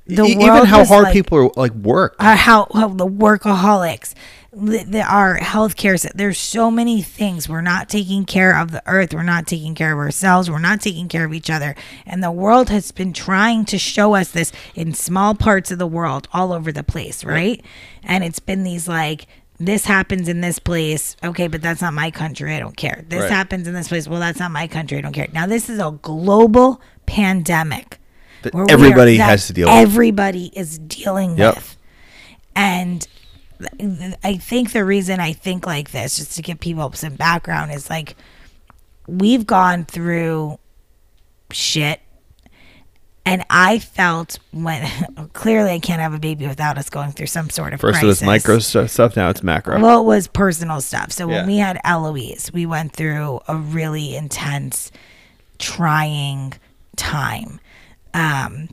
the 0.07 0.23
E- 0.25 0.37
world 0.37 0.57
even 0.59 0.65
how 0.67 0.85
hard 0.85 1.05
like- 1.05 1.13
people 1.13 1.37
are 1.39 1.51
like 1.57 1.73
work. 1.73 2.15
uh, 2.21 2.37
how, 2.37 2.69
how 2.73 2.89
the 2.89 3.07
workaholics, 3.07 4.15
the, 4.53 4.85
the, 4.85 5.03
our 5.03 5.39
healthcare. 5.39 6.01
There's 6.13 6.39
so 6.39 6.71
many 6.71 7.03
things. 7.03 7.49
We're 7.49 7.61
not 7.61 7.89
taking 7.89 8.25
care 8.25 8.59
of 8.59 8.71
the 8.73 8.83
earth. 8.87 9.15
We're 9.15 9.23
not 9.23 9.47
taking 9.47 9.75
care 9.75 9.93
of 9.93 9.99
ourselves. 9.99 10.51
We're 10.51 10.59
not 10.59 10.81
taking 10.81 11.09
care 11.09 11.25
of 11.25 11.33
each 11.33 11.51
other. 11.51 11.75
And 12.05 12.23
the 12.23 12.33
world 12.33 12.69
has 12.71 12.91
been 12.91 13.13
trying 13.13 13.65
to 13.67 13.79
show 13.79 14.15
us 14.15 14.31
this 14.33 14.53
in 14.75 14.93
small 14.95 15.35
parts 15.35 15.71
of 15.71 15.79
the 15.79 15.87
world, 15.87 16.27
all 16.33 16.53
over 16.53 16.73
the 16.73 16.83
place, 16.83 17.25
right? 17.25 17.65
And 18.03 18.25
it's 18.25 18.41
been 18.41 18.65
these 18.65 18.89
like. 18.89 19.27
This 19.63 19.85
happens 19.85 20.27
in 20.27 20.41
this 20.41 20.59
place. 20.59 21.17
Okay, 21.23 21.47
but 21.47 21.61
that's 21.61 21.83
not 21.83 21.93
my 21.93 22.11
country. 22.11 22.57
I 22.57 22.61
don't 22.61 22.79
care. 22.79 23.05
This 23.07 23.21
Right. 23.21 23.31
happens 23.31 23.69
in 23.69 23.75
this 23.75 23.89
place. 23.89 24.09
Well, 24.09 24.19
that's 24.19 24.39
not 24.39 24.51
my 24.51 24.67
country. 24.67 24.97
I 24.97 25.03
don't 25.03 25.13
care. 25.13 25.29
Now, 25.35 25.47
this 25.47 25.69
is 25.69 25.79
a 25.79 25.99
global 26.01 26.81
pandemic. 27.05 27.99
That 28.41 28.55
everybody 28.71 29.19
that 29.19 29.29
has 29.29 29.49
to 29.49 29.53
deal 29.53 29.69
with. 29.69 29.77
Everybody 29.77 30.51
is 30.57 30.79
dealing 30.79 31.37
Yep. 31.37 31.57
with. 31.57 31.77
And 32.57 33.07
I 34.25 34.37
think 34.37 34.73
the 34.73 34.85
reason 34.85 35.21
I 35.21 35.33
think 35.33 35.67
like 35.67 35.91
this, 35.91 36.17
just 36.17 36.37
to 36.37 36.43
give 36.43 36.61
people 36.61 36.91
some 36.93 37.15
background, 37.17 37.73
is 37.73 37.91
like 37.91 38.17
we've 39.07 39.47
gone 39.47 39.85
through 39.85 40.59
shit. 41.53 42.01
And 43.27 43.45
I 43.51 43.79
felt 43.79 44.39
when 44.51 44.89
clearly 45.35 45.71
I 45.73 45.79
can't 45.79 46.01
have 46.01 46.15
a 46.15 46.19
baby 46.19 46.47
without 46.47 46.79
us 46.79 46.89
going 46.89 47.13
through 47.13 47.27
some 47.27 47.51
sort 47.51 47.75
of 47.75 47.81
First 47.81 48.03
it 48.03 48.07
was 48.07 48.23
micro 48.23 48.59
stu- 48.61 48.89
stuff, 48.89 49.15
now 49.15 49.29
it's 49.29 49.43
macro. 49.43 49.79
Well, 49.81 50.01
it 50.01 50.05
was 50.07 50.27
personal 50.27 50.81
stuff. 50.81 51.13
So 51.13 51.29
Yeah. 51.29 51.37
when 51.41 51.47
we 51.47 51.59
had 51.59 51.79
Eloise, 51.85 52.51
we 52.53 52.65
went 52.67 52.95
through 52.95 53.41
a 53.47 53.57
really 53.57 54.17
intense, 54.17 54.91
trying 55.59 56.55
time. 56.97 57.61
Um, 58.15 58.71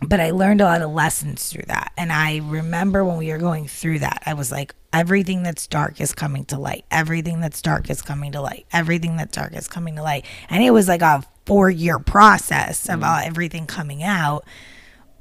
but 0.00 0.20
I 0.20 0.30
learned 0.30 0.60
a 0.60 0.64
lot 0.64 0.82
of 0.82 0.90
lessons 0.92 1.48
through 1.50 1.64
that. 1.68 1.92
And 1.96 2.12
I 2.12 2.38
remember 2.44 3.04
when 3.04 3.16
we 3.16 3.30
were 3.32 3.38
going 3.38 3.66
through 3.66 3.98
that, 4.00 4.22
I 4.26 4.34
was 4.34 4.52
like, 4.52 4.74
everything 4.92 5.42
that's 5.42 5.66
dark 5.66 6.00
is 6.00 6.14
coming 6.14 6.44
to 6.46 6.58
light. 6.58 6.84
Everything 6.90 7.40
that's 7.40 7.60
dark 7.60 7.90
is 7.90 8.00
coming 8.00 8.32
to 8.32 8.40
light. 8.40 8.66
Everything 8.72 9.16
that's 9.16 9.34
dark 9.36 9.54
is 9.56 9.66
coming 9.68 9.96
to 9.96 10.02
light. 10.02 10.24
And 10.48 10.62
it 10.62 10.70
was 10.70 10.86
like 10.88 11.02
a 11.02 11.24
four 11.46 11.68
year 11.70 11.98
process 11.98 12.88
of 12.88 13.02
uh, 13.02 13.20
everything 13.24 13.66
coming 13.66 14.02
out. 14.02 14.44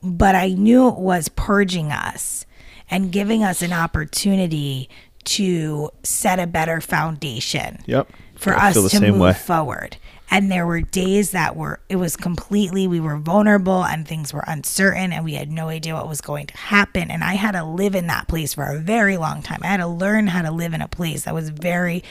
But 0.04 0.36
I 0.36 0.50
knew 0.50 0.88
it 0.90 0.98
was 1.00 1.28
purging 1.30 1.92
us. 1.92 2.46
and 2.90 3.12
giving 3.12 3.44
us 3.44 3.62
an 3.62 3.74
opportunity 3.74 4.90
to 5.26 5.90
set 6.04 6.40
a 6.40 6.48
better 6.48 6.80
foundation 6.80 7.80
Yep. 7.86 8.10
for 8.36 8.54
I 8.56 8.70
us 8.70 8.92
to 8.92 9.12
move 9.12 9.20
way. 9.20 9.34
forward. 9.34 9.98
And 10.30 10.52
there 10.52 10.68
were 10.68 10.82
days 10.82 11.32
that 11.32 11.56
were, 11.56 11.80
it 11.88 11.96
was 11.96 12.18
completely, 12.18 12.88
we 12.88 13.00
were 13.00 13.18
vulnerable 13.18 13.86
and 13.86 14.06
things 14.06 14.34
were 14.34 14.44
uncertain 14.46 15.14
and 15.14 15.24
we 15.24 15.36
had 15.36 15.50
no 15.50 15.70
idea 15.70 15.94
what 15.94 16.10
was 16.10 16.22
going 16.22 16.48
to 16.48 16.58
happen. 16.58 17.10
And 17.10 17.24
I 17.24 17.36
had 17.36 17.54
to 17.54 17.64
live 17.64 17.96
in 17.96 18.08
that 18.08 18.28
place 18.28 18.54
for 18.54 18.66
a 18.66 18.80
very 18.80 19.16
long 19.16 19.42
time. 19.42 19.62
I 19.64 19.68
had 19.68 19.78
to 19.78 19.88
learn 19.88 20.28
how 20.28 20.42
to 20.42 20.52
live 20.52 20.74
in 20.74 20.82
a 20.82 20.88
place 20.88 21.24
that 21.24 21.34
was 21.34 21.50
very 21.50 22.04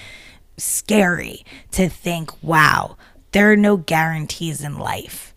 scary 0.56 1.44
to 1.72 1.88
think, 1.88 2.42
wow, 2.42 2.96
there 3.32 3.52
are 3.52 3.56
no 3.56 3.76
guarantees 3.76 4.62
in 4.62 4.78
life. 4.78 5.34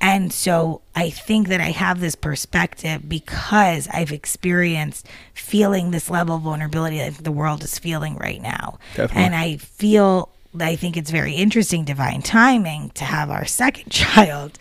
And 0.00 0.32
so 0.32 0.82
I 0.94 1.10
think 1.10 1.48
that 1.48 1.60
I 1.60 1.70
have 1.70 2.00
this 2.00 2.14
perspective 2.14 3.08
because 3.08 3.88
I've 3.92 4.12
experienced 4.12 5.08
feeling 5.34 5.90
this 5.90 6.10
level 6.10 6.36
of 6.36 6.42
vulnerability 6.42 6.98
that 6.98 7.24
the 7.24 7.32
world 7.32 7.64
is 7.64 7.78
feeling 7.78 8.16
right 8.16 8.40
now. 8.40 8.78
Definitely. 8.94 9.22
And 9.22 9.34
I 9.34 9.56
feel, 9.56 10.28
I 10.62 10.76
think 10.76 10.96
it's 10.96 11.10
very 11.10 11.34
interesting, 11.34 11.84
divine 11.84 12.22
timing, 12.22 12.90
to 12.90 13.04
have 13.04 13.30
our 13.30 13.44
second 13.44 13.90
child 13.90 14.58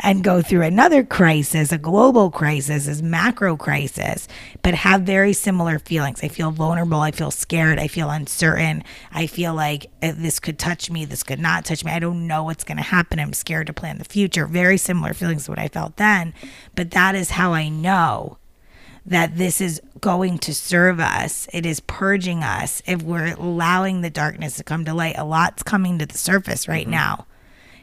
and 0.00 0.22
go 0.22 0.42
through 0.42 0.62
another 0.62 1.02
crisis, 1.04 1.72
a 1.72 1.78
global 1.78 2.30
crisis, 2.30 3.00
a 3.00 3.02
macro 3.02 3.56
crisis, 3.56 4.28
but 4.62 4.74
have 4.74 5.02
very 5.02 5.32
similar 5.32 5.78
feelings. 5.78 6.22
I 6.22 6.28
feel 6.28 6.50
vulnerable. 6.50 7.00
I 7.00 7.10
feel 7.10 7.30
scared. 7.30 7.78
I 7.78 7.88
feel 7.88 8.10
uncertain. 8.10 8.84
I 9.12 9.26
feel 9.26 9.54
like 9.54 9.86
uh, 10.02 10.12
this 10.16 10.38
could 10.38 10.58
touch 10.58 10.90
me. 10.90 11.04
This 11.04 11.22
could 11.22 11.40
not 11.40 11.64
touch 11.64 11.84
me. 11.84 11.92
I 11.92 11.98
don't 11.98 12.26
know 12.26 12.44
what's 12.44 12.64
going 12.64 12.76
to 12.76 12.82
happen. 12.82 13.18
I'm 13.18 13.32
scared 13.32 13.66
to 13.66 13.72
plan 13.72 13.98
the 13.98 14.04
future. 14.04 14.46
Very 14.46 14.78
similar 14.78 15.14
feelings 15.14 15.46
to 15.46 15.52
what 15.52 15.58
I 15.58 15.68
felt 15.68 15.96
then. 15.96 16.32
But 16.74 16.92
that 16.92 17.14
is 17.14 17.30
how 17.30 17.52
I 17.52 17.68
know 17.68 18.38
that 19.04 19.36
this 19.36 19.60
is 19.60 19.80
going 20.00 20.38
to 20.38 20.54
serve 20.54 21.00
us. 21.00 21.48
It 21.52 21.66
is 21.66 21.80
purging 21.80 22.42
us. 22.42 22.82
If 22.86 23.02
we're 23.02 23.34
allowing 23.34 24.00
the 24.00 24.10
darkness 24.10 24.56
to 24.56 24.64
come 24.64 24.84
to 24.84 24.94
light, 24.94 25.16
a 25.18 25.24
lot's 25.24 25.62
coming 25.62 25.98
to 25.98 26.06
the 26.06 26.18
surface 26.18 26.68
right 26.68 26.84
mm-hmm. 26.84 26.92
now. 26.92 27.26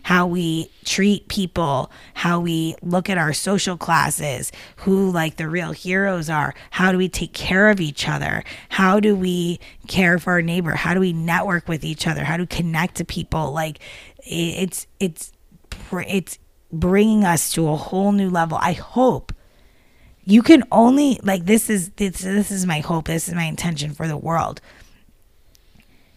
How 0.03 0.27
we 0.27 0.69
treat 0.83 1.27
people, 1.29 1.91
how 2.13 2.39
we 2.39 2.75
look 2.83 3.09
at 3.09 3.17
our 3.17 3.33
social 3.33 3.75
classes, 3.75 4.51
who 4.77 5.09
like 5.09 5.37
the 5.37 5.49
real 5.49 5.71
heroes 5.71 6.29
are, 6.29 6.53
how 6.69 6.91
do 6.91 6.99
we 6.99 7.09
take 7.09 7.33
care 7.33 7.71
of 7.71 7.81
each 7.81 8.07
other, 8.07 8.43
how 8.69 8.99
do 8.99 9.15
we 9.15 9.59
care 9.87 10.19
for 10.19 10.33
our 10.33 10.43
neighbor, 10.43 10.75
how 10.75 10.93
do 10.93 10.99
we 10.99 11.11
network 11.11 11.67
with 11.67 11.83
each 11.83 12.05
other, 12.05 12.23
how 12.23 12.37
do 12.37 12.43
we 12.43 12.47
connect 12.47 12.97
to 12.97 13.05
people. 13.05 13.51
Like 13.51 13.79
it's 14.19 14.85
it's 14.99 15.31
it's 15.91 16.37
bringing 16.71 17.23
us 17.23 17.51
to 17.53 17.67
a 17.69 17.75
whole 17.75 18.11
new 18.11 18.29
level. 18.29 18.59
I 18.61 18.73
hope 18.73 19.33
you 20.25 20.41
can 20.41 20.63
only 20.71 21.19
like 21.23 21.45
this 21.45 21.69
is 21.69 21.89
this 21.97 22.21
this 22.21 22.51
is 22.51 22.65
my 22.65 22.79
hope 22.79 23.05
this 23.07 23.27
is 23.27 23.35
my 23.35 23.43
intention 23.43 23.91
for 23.93 24.07
the 24.07 24.17
world 24.17 24.59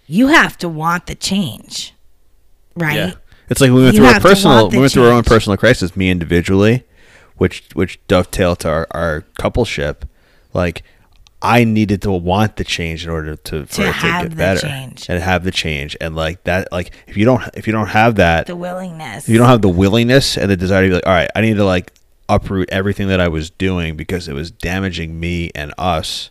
you 0.07 0.29
have 0.29 0.57
to 0.59 0.69
want 0.69 1.07
the 1.07 1.15
change 1.15 1.95
right 2.77 2.97
Yeah. 2.97 3.13
It's 3.51 3.63
like 3.63 3.71
we 3.71 3.83
went 3.83 3.95
You 3.95 4.01
through 4.01 4.09
our 4.09 4.21
personal, 4.21 4.69
we 4.69 4.79
went 4.79 4.93
through 4.93 5.07
our 5.07 5.13
own 5.13 5.23
personal 5.25 5.57
crisis, 5.57 5.97
me 5.97 6.11
individually, 6.11 6.85
which 7.39 7.65
which 7.73 7.99
dovetailed 8.07 8.59
to 8.61 8.69
our, 8.69 8.87
our 8.91 9.25
coupleship. 9.39 10.03
Like 10.53 10.83
I 11.41 11.65
needed 11.65 12.03
to 12.03 12.11
want 12.13 12.57
the 12.57 12.65
change 12.65 13.05
in 13.05 13.11
order 13.11 13.37
to 13.37 13.65
for 13.65 13.75
To 13.77 13.83
it 13.83 13.85
to 13.87 13.93
have 13.93 14.23
get 14.25 14.31
the 14.33 14.37
better 14.37 14.61
change. 14.61 15.07
and 15.09 15.23
have 15.23 15.45
the 15.45 15.51
change. 15.51 15.97
And 15.99 16.15
like 16.15 16.45
that, 16.45 16.71
like 16.71 16.91
if 17.07 17.17
you 17.17 17.25
don't 17.25 17.43
if 17.55 17.67
you 17.67 17.73
don't 17.73 17.87
have 17.89 18.17
that, 18.17 18.47
the 18.49 18.55
willingness 18.57 19.25
if 19.25 19.31
you 19.31 19.39
don't 19.39 19.49
have 19.49 19.63
the 19.63 19.71
willingness 19.71 20.37
and 20.37 20.51
the 20.51 20.57
desire 20.57 20.83
to 20.83 20.89
be 20.89 20.95
like, 20.97 21.07
all 21.07 21.15
right, 21.15 21.31
I 21.35 21.41
need 21.41 21.55
to 21.57 21.65
like 21.65 21.91
uproot 22.29 22.68
everything 22.70 23.09
that 23.09 23.20
I 23.20 23.29
was 23.29 23.51
doing 23.51 23.97
because 23.97 24.29
it 24.29 24.35
was 24.35 24.51
damaging 24.51 25.18
me 25.18 25.51
and 25.55 25.72
us. 25.79 26.31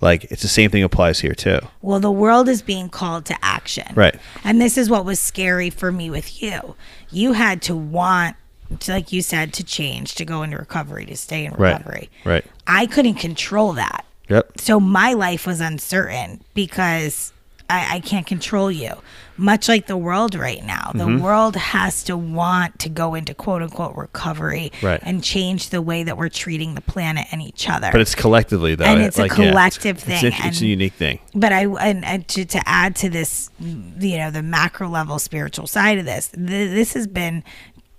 Like 0.00 0.24
it's 0.24 0.42
the 0.42 0.48
same 0.48 0.70
thing 0.70 0.82
applies 0.82 1.20
here 1.20 1.34
too. 1.34 1.60
well 1.80 2.00
the 2.00 2.10
world 2.10 2.48
is 2.48 2.60
being 2.60 2.88
called 2.88 3.24
to 3.26 3.36
action 3.40 3.86
Right. 3.94 4.16
and 4.42 4.60
this 4.60 4.76
is 4.76 4.90
what 4.90 5.04
was 5.04 5.20
scary 5.20 5.70
for 5.70 5.92
me 5.92 6.10
with 6.10 6.42
you 6.42 6.74
you 7.10 7.34
had 7.34 7.62
to 7.62 7.76
want 7.76 8.34
to, 8.80 8.90
like 8.92 9.12
you 9.12 9.22
said 9.22 9.52
to 9.52 9.62
change 9.62 10.16
to 10.16 10.24
go 10.24 10.42
into 10.42 10.56
recovery 10.56 11.06
to 11.06 11.16
stay 11.16 11.44
in 11.44 11.52
Right. 11.52 11.78
recovery 11.78 12.10
Right. 12.24 12.44
i 12.66 12.86
couldn't 12.86 13.14
control 13.14 13.74
that 13.74 14.04
Yep. 14.28 14.60
so 14.60 14.80
my 14.80 15.12
life 15.12 15.46
was 15.46 15.60
uncertain 15.60 16.42
because 16.54 17.32
I, 17.70 17.96
I 17.96 18.00
can't 18.00 18.26
control 18.26 18.70
you. 18.72 18.94
Much 19.36 19.68
like 19.68 19.86
the 19.86 19.96
world 19.96 20.34
right 20.34 20.62
now, 20.64 20.90
the 20.94 21.04
Mm-hmm. 21.04 21.22
world 21.22 21.56
has 21.56 22.04
to 22.04 22.16
want 22.16 22.78
to 22.80 22.88
go 22.88 23.14
into 23.14 23.34
quote 23.34 23.62
unquote 23.62 23.96
recovery 23.96 24.70
Right. 24.82 25.00
and 25.02 25.24
change 25.24 25.70
the 25.70 25.80
way 25.82 26.02
that 26.04 26.16
we're 26.16 26.28
treating 26.28 26.74
the 26.74 26.80
planet 26.80 27.26
and 27.32 27.40
each 27.42 27.68
other. 27.68 27.88
But 27.90 28.00
it's 28.00 28.14
collectively 28.14 28.74
though. 28.74 28.84
And 28.84 29.00
It- 29.00 29.06
it's 29.06 29.18
a 29.18 29.22
like, 29.22 29.30
yeah, 29.38 29.50
collective 29.50 29.96
it's, 29.96 30.04
thing, 30.04 30.24
It's, 30.26 30.36
it's 30.44 30.60
a 30.60 30.66
unique 30.66 30.92
thing. 30.94 31.18
but 31.34 31.52
I 31.52 31.64
and, 31.66 32.04
and 32.04 32.28
to, 32.28 32.44
to 32.44 32.68
add 32.68 32.94
to 32.96 33.08
this, 33.10 33.50
you 33.58 34.18
know, 34.18 34.30
the 34.30 34.42
macro 34.42 34.88
level 34.88 35.18
spiritual 35.18 35.66
side 35.66 35.98
of 35.98 36.04
this, 36.04 36.28
th- 36.28 36.46
this 36.46 36.94
has 36.94 37.06
been 37.06 37.42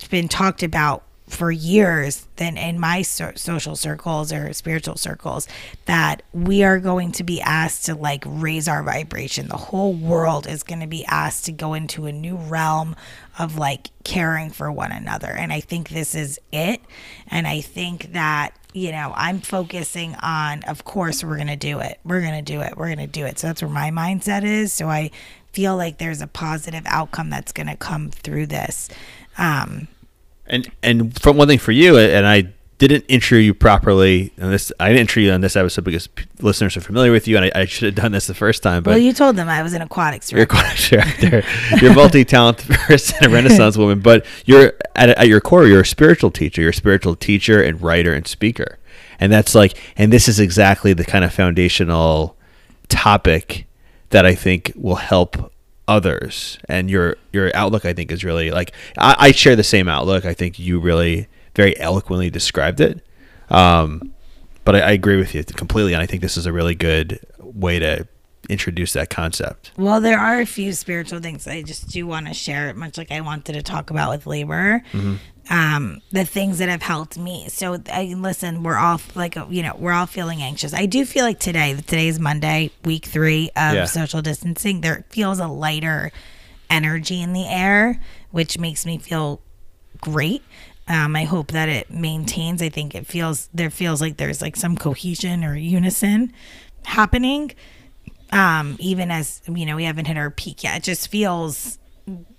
been 0.09 0.27
talked 0.27 0.63
about 0.63 1.03
for 1.28 1.51
years 1.51 2.28
then 2.36 2.57
in 2.57 2.80
my 2.80 3.01
so- 3.01 3.32
social 3.36 3.76
circles 3.76 4.34
or 4.34 4.51
spiritual 4.51 4.97
circles 4.97 5.47
that 5.86 6.21
we 6.34 6.63
are 6.63 6.80
going 6.80 7.11
to 7.13 7.24
be 7.24 7.39
asked 7.41 7.86
to 7.86 7.95
like 7.95 8.24
raise 8.28 8.67
our 8.67 8.84
vibration. 8.84 9.47
The 9.47 9.57
whole 9.57 9.93
world 9.93 10.47
is 10.47 10.63
going 10.63 10.82
to 10.82 10.88
be 10.88 11.05
asked 11.05 11.45
to 11.45 11.51
go 11.51 11.74
into 11.74 12.05
a 12.05 12.11
new 12.11 12.36
realm 12.36 12.95
of 13.39 13.57
like 13.57 13.89
caring 14.03 14.49
for 14.49 14.71
one 14.71 14.91
another. 14.91 15.32
And 15.32 15.53
i 15.53 15.59
think 15.59 15.89
this 15.89 16.13
is 16.13 16.39
it. 16.51 16.82
And 17.28 17.47
i 17.47 17.61
think 17.61 18.13
that 18.13 18.51
you 18.74 18.91
know 18.91 19.13
i'm 19.15 19.39
focusing 19.39 20.15
on 20.15 20.63
of 20.63 20.84
course 20.84 21.24
we're 21.24 21.38
going 21.38 21.47
to 21.47 21.55
do 21.55 21.80
it. 21.80 21.99
We're 22.03 22.21
going 22.21 22.43
to 22.43 22.53
do 22.53 22.61
it. 22.61 22.76
We're 22.76 22.93
going 22.93 22.97
to 22.97 23.07
do 23.07 23.26
it. 23.26 23.39
So 23.39 23.47
that's 23.47 23.61
where 23.61 23.71
my 23.71 23.91
mindset 23.91 24.43
is. 24.43 24.74
So 24.74 24.89
i 24.89 25.09
feel 25.53 25.78
like 25.78 25.99
there's 25.99 26.21
a 26.21 26.28
positive 26.28 26.84
outcome 26.88 27.30
that's 27.30 27.51
going 27.51 27.67
to 27.67 27.78
come 27.78 28.09
through 28.09 28.47
this. 28.47 28.89
Um 29.38 29.88
And 30.45 30.69
and 30.81 31.19
from 31.19 31.37
one 31.37 31.47
thing 31.47 31.59
for 31.59 31.71
you, 31.71 31.97
and 31.97 32.27
I 32.27 32.53
didn't 32.79 33.05
intro 33.07 33.37
you 33.37 33.53
properly, 33.53 34.33
and 34.35 34.51
this 34.51 34.71
I 34.77 34.89
didn't 34.89 35.01
intro 35.01 35.21
you 35.21 35.31
on 35.31 35.39
this 35.39 35.55
episode 35.55 35.85
because 35.85 36.07
p- 36.07 36.25
listeners 36.41 36.75
are 36.75 36.81
familiar 36.81 37.13
with 37.13 37.29
you, 37.29 37.37
and 37.37 37.45
I, 37.45 37.61
I 37.61 37.65
should 37.65 37.85
have 37.85 37.95
done 37.95 38.11
this 38.11 38.27
the 38.27 38.33
first 38.33 38.61
time. 38.61 38.83
But 38.83 38.91
well 38.91 38.97
you 38.97 39.13
told 39.13 39.37
them 39.37 39.47
i 39.47 39.63
was 39.63 39.73
an 39.73 39.81
aquatics 39.81 40.31
you're 40.33 40.45
director. 40.45 40.99
out 40.99 41.15
there. 41.21 41.43
You're 41.81 41.91
a 41.91 41.95
multi-talented 41.95 42.69
person, 42.69 43.23
a 43.23 43.29
Renaissance 43.29 43.77
woman, 43.77 44.01
but 44.01 44.25
you're 44.45 44.73
at, 44.95 45.09
at 45.09 45.27
your 45.29 45.39
core, 45.39 45.65
you're 45.65 45.81
a 45.81 45.85
spiritual 45.85 46.29
teacher. 46.29 46.61
You're 46.61 46.71
a 46.71 46.73
spiritual 46.73 47.15
teacher 47.15 47.61
and 47.61 47.81
writer 47.81 48.13
and 48.13 48.27
speaker, 48.27 48.79
and 49.17 49.31
that's 49.31 49.55
like, 49.55 49.77
and 49.95 50.11
this 50.11 50.27
is 50.27 50.41
exactly 50.41 50.91
the 50.91 51.05
kind 51.05 51.23
of 51.23 51.33
foundational 51.33 52.35
topic 52.89 53.65
that 54.09 54.25
I 54.25 54.35
think 54.35 54.73
will 54.75 54.95
help 54.95 55.52
others. 55.88 56.57
And 56.69 56.89
your 56.89 57.17
your 57.31 57.51
outlook, 57.55 57.86
I 57.86 57.93
think, 57.93 58.11
is 58.11 58.23
really 58.23 58.51
like 58.51 58.73
I, 58.97 59.15
I 59.19 59.31
share 59.31 59.55
the 59.55 59.63
same 59.63 59.88
outlook. 59.88 60.25
I 60.25 60.34
think 60.34 60.59
you 60.59 60.79
really 60.79 61.27
very 61.55 61.77
eloquently 61.79 62.29
described 62.29 62.81
it. 62.81 63.05
Um, 63.49 64.13
but 64.65 64.75
I, 64.75 64.79
I 64.79 64.91
agree 64.91 65.17
with 65.17 65.36
you 65.36 65.43
completely, 65.43 65.93
and 65.93 66.01
I 66.01 66.05
think 66.05 66.21
this 66.21 66.38
is 66.38 66.45
a 66.45 66.53
really 66.53 66.75
good 66.75 67.19
way 67.39 67.79
to 67.79 68.07
introduce 68.49 68.93
that 68.93 69.09
concept. 69.09 69.71
Well, 69.77 70.01
there 70.01 70.19
are 70.19 70.39
a 70.39 70.45
few 70.45 70.73
spiritual 70.73 71.19
things 71.19 71.47
I 71.47 71.61
just 71.61 71.89
do 71.89 72.05
want 72.05 72.27
to 72.27 72.34
share, 72.34 72.73
much 72.73 72.97
like 72.97 73.11
I 73.11 73.21
wanted 73.21 73.53
to 73.53 73.61
talk 73.61 73.89
about 73.89 74.09
with 74.09 74.27
labor. 74.27 74.84
Um, 75.49 76.01
the 76.11 76.23
things 76.25 76.57
that 76.59 76.69
have 76.69 76.81
helped 76.81 77.17
me. 77.17 77.49
So, 77.49 77.81
I 77.91 78.13
listen. 78.17 78.63
We're 78.63 78.77
all 78.77 79.01
like, 79.13 79.35
you 79.49 79.61
know, 79.61 79.75
we're 79.77 79.91
all 79.91 80.05
feeling 80.05 80.41
anxious. 80.41 80.73
I 80.73 80.85
do 80.85 81.05
feel 81.05 81.25
like 81.25 81.39
today. 81.39 81.73
Today 81.75 82.07
is 82.07 82.17
Monday, 82.19 82.71
week 82.85 83.05
three 83.05 83.49
of 83.55 83.73
Yeah. 83.73 83.85
social 83.85 84.21
distancing. 84.21 84.81
There 84.81 85.05
feels 85.09 85.39
a 85.39 85.47
lighter 85.47 86.11
energy 86.69 87.21
in 87.21 87.33
the 87.33 87.45
air, 87.47 87.99
which 88.31 88.57
makes 88.57 88.85
me 88.85 88.97
feel 88.97 89.41
great. 89.99 90.41
Um, 90.87 91.15
I 91.15 91.25
hope 91.25 91.51
that 91.51 91.67
it 91.69 91.91
maintains. 91.91 92.61
I 92.61 92.69
think 92.69 92.95
it 92.95 93.05
feels 93.05 93.49
there 93.53 93.69
feels 93.69 93.99
like 94.01 94.17
there's 94.17 94.41
like 94.41 94.55
some 94.55 94.77
cohesion 94.77 95.43
or 95.43 95.55
unison 95.55 96.31
happening. 96.85 97.51
Um, 98.31 98.77
even 98.79 99.11
as 99.11 99.41
you 99.47 99.65
know, 99.65 99.75
we 99.75 99.83
haven't 99.83 100.05
hit 100.05 100.17
our 100.17 100.31
peak 100.31 100.63
yet. 100.63 100.77
It 100.77 100.83
just 100.83 101.09
feels 101.09 101.77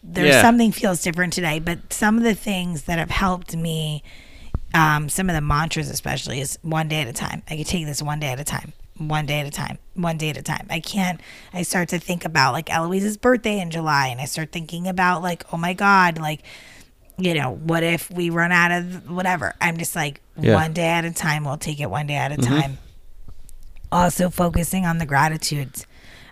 there's 0.02 0.34
Yeah. 0.34 0.42
something 0.42 0.72
feels 0.72 1.02
different 1.02 1.32
today. 1.32 1.58
But 1.58 1.92
some 1.92 2.16
of 2.18 2.22
the 2.24 2.34
things 2.34 2.82
that 2.82 2.98
have 2.98 3.10
helped 3.10 3.56
me, 3.56 4.02
um, 4.74 5.08
some 5.08 5.28
of 5.30 5.34
the 5.34 5.40
mantras 5.40 5.88
especially 5.88 6.40
is 6.40 6.58
one 6.62 6.88
day 6.88 7.00
at 7.00 7.08
a 7.08 7.12
time. 7.12 7.42
I 7.48 7.56
can 7.56 7.64
take 7.64 7.86
this 7.86 8.02
one 8.02 8.20
day 8.20 8.28
at 8.28 8.40
a 8.40 8.44
time. 8.44 8.72
One 8.96 9.26
day 9.26 9.40
at 9.40 9.46
a 9.46 9.50
time, 9.50 9.78
one 9.94 10.18
day 10.18 10.30
at 10.30 10.36
a 10.36 10.42
time. 10.42 10.68
I 10.70 10.78
can't. 10.78 11.20
I 11.52 11.62
start 11.62 11.88
to 11.88 11.98
think 11.98 12.24
about 12.24 12.52
like 12.52 12.70
Eloise's 12.72 13.16
birthday 13.16 13.58
in 13.58 13.70
July, 13.72 14.06
and 14.06 14.20
I 14.20 14.24
start 14.24 14.52
thinking 14.52 14.86
about 14.86 15.20
like, 15.20 15.42
oh 15.52 15.56
my 15.56 15.72
god, 15.72 16.18
like 16.18 16.42
you 17.16 17.32
know, 17.34 17.54
what 17.54 17.82
if 17.84 18.10
we 18.10 18.28
run 18.30 18.50
out 18.52 18.70
of 18.72 19.08
whatever? 19.10 19.54
I'm 19.60 19.76
just 19.78 19.94
like, 19.96 20.20
Yeah. 20.36 20.54
one 20.54 20.72
day 20.72 20.86
at 20.88 21.04
a 21.04 21.12
time. 21.12 21.44
We'll 21.44 21.56
take 21.56 21.80
it 21.80 21.88
one 21.90 22.06
day 22.08 22.14
at 22.16 22.30
a 22.32 22.36
time. 22.36 22.78
Also, 23.92 24.30
focusing 24.30 24.84
on 24.86 24.98
the 24.98 25.06
gratitudes. 25.06 25.86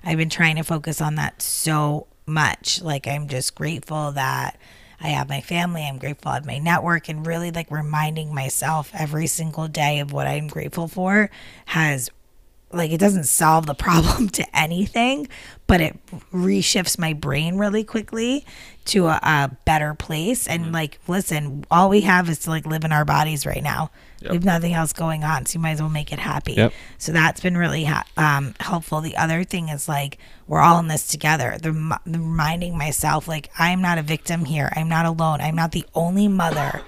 I've 0.05 0.19
been 0.19 0.29
trying 0.31 0.57
to 0.57 0.65
focus 0.65 1.01
on 1.01 1.15
that 1.17 1.41
so 1.41 2.09
much. 2.27 2.83
Like, 2.83 3.07
I'm 3.07 3.29
just 3.29 3.55
grateful 3.55 4.13
that 4.13 4.59
I 5.01 5.09
have 5.09 5.29
my 5.29 5.41
family. 5.41 5.85
I'm 5.85 5.99
grateful 5.99 6.31
I 6.31 6.35
have 6.35 6.47
my 6.47 6.59
network 6.59 7.09
and 7.09 7.27
really 7.27 7.51
like 7.51 7.71
reminding 7.71 8.35
myself 8.35 8.91
every 8.95 9.27
single 9.27 9.67
day 9.67 9.99
of 9.99 10.13
what 10.13 10.27
I'm 10.27 10.47
grateful 10.47 10.87
for 10.87 11.31
has 11.67 12.11
like 12.73 12.91
it 12.91 12.99
doesn't 12.99 13.25
solve 13.25 13.67
the 13.67 13.75
problem 13.87 14.29
to 14.31 14.57
anything, 14.59 15.29
but 15.67 15.81
it 15.81 15.99
reshifts 16.33 16.99
my 16.99 17.13
brain 17.13 17.57
really 17.57 17.85
quickly 17.85 18.45
to 18.87 19.07
a, 19.07 19.19
a 19.23 19.51
better 19.65 19.95
place. 19.95 20.47
And 20.49 20.65
Mm-hmm. 20.65 20.75
like, 20.75 20.99
listen, 21.07 21.65
all 21.71 21.89
we 21.89 22.01
have 22.03 22.29
is 22.29 22.39
to 22.41 22.51
like 22.51 22.67
live 22.67 22.85
in 22.85 22.93
our 22.93 23.05
bodies 23.05 23.47
right 23.47 23.63
now. 23.63 23.91
We 24.23 24.37
have 24.37 24.45
nothing 24.45 24.73
else 24.73 24.93
going 24.93 25.25
on, 25.25 25.47
so 25.47 25.57
you 25.57 25.61
might 25.63 25.73
as 25.73 25.81
well 25.81 25.91
make 25.91 26.13
it 26.13 26.21
happy. 26.21 26.53
Yep. 26.55 26.73
So 26.99 27.11
that's 27.11 27.41
been 27.41 27.57
really 27.57 27.83
ha- 27.85 28.05
um, 28.17 28.55
helpful. 28.61 29.01
The 29.01 29.17
other 29.17 29.43
thing 29.43 29.69
is 29.69 29.89
like 29.89 30.19
we're 30.47 30.61
all 30.61 30.79
in 30.79 30.87
this 30.87 31.09
together. 31.09 31.59
The, 31.61 31.73
the 32.07 32.21
reminding 32.21 32.79
myself 32.79 33.27
like 33.27 33.51
I'm 33.59 33.83
not 33.83 33.99
a 33.99 34.03
victim 34.03 34.45
here. 34.45 34.73
I'm 34.77 34.89
not 34.89 35.07
alone. 35.07 35.41
I'm 35.41 35.57
not 35.57 35.73
the 35.73 35.85
only 35.95 36.29
mother 36.29 36.83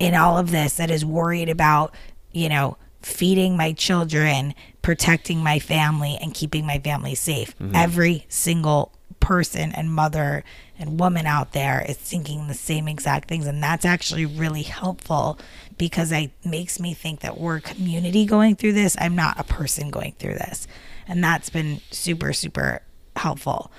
in 0.00 0.14
all 0.16 0.38
of 0.38 0.50
this 0.50 0.76
that 0.78 0.90
is 0.90 1.04
worried 1.04 1.48
about, 1.48 1.94
you 2.32 2.48
know, 2.48 2.76
feeding 3.00 3.56
my 3.56 3.72
children, 3.72 4.52
protecting 4.86 5.42
my 5.42 5.58
family, 5.58 6.16
and 6.22 6.32
keeping 6.32 6.64
my 6.64 6.78
family 6.78 7.16
safe. 7.16 7.58
Mm-hmm. 7.58 7.74
Every 7.74 8.24
single 8.28 8.92
person 9.18 9.72
and 9.72 9.92
mother 9.92 10.44
and 10.78 11.00
woman 11.00 11.26
out 11.26 11.50
there 11.50 11.84
is 11.88 11.96
thinking 11.96 12.46
the 12.46 12.54
same 12.54 12.86
exact 12.86 13.26
things. 13.26 13.48
And 13.48 13.60
that's 13.60 13.84
actually 13.84 14.26
really 14.26 14.62
helpful 14.62 15.40
because 15.76 16.12
it 16.12 16.30
makes 16.44 16.78
me 16.78 16.94
think 16.94 17.18
that 17.22 17.36
we're 17.36 17.56
a 17.56 17.60
community 17.60 18.26
going 18.26 18.54
through 18.54 18.74
this. 18.74 18.96
I'm 19.00 19.16
not 19.16 19.40
a 19.40 19.42
person 19.42 19.90
going 19.90 20.14
through 20.20 20.34
this. 20.34 20.68
And 21.08 21.24
that's 21.24 21.50
been 21.50 21.80
super, 21.90 22.32
super 22.32 22.80
helpful. 23.16 23.72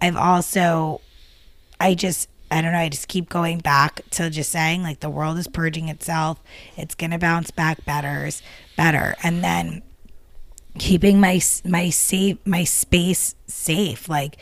I've 0.00 0.16
also 0.16 1.00
I 1.80 1.94
just 1.94 2.28
I 2.52 2.62
don't 2.62 2.70
know, 2.70 2.78
I 2.78 2.88
just 2.88 3.08
keep 3.08 3.28
going 3.28 3.58
back 3.58 4.02
to 4.10 4.30
just 4.30 4.52
saying 4.52 4.84
like 4.84 5.00
the 5.00 5.10
world 5.10 5.38
is 5.38 5.48
purging 5.48 5.88
itself. 5.88 6.40
It's 6.76 6.94
going 6.94 7.10
to 7.10 7.18
bounce 7.18 7.50
back 7.50 7.84
better, 7.84 8.30
better. 8.76 9.16
And 9.24 9.42
then 9.42 9.82
keeping 10.78 11.20
my 11.20 11.40
my 11.64 11.90
safe 11.90 12.38
my 12.46 12.64
space 12.64 13.34
safe 13.46 14.08
like 14.08 14.36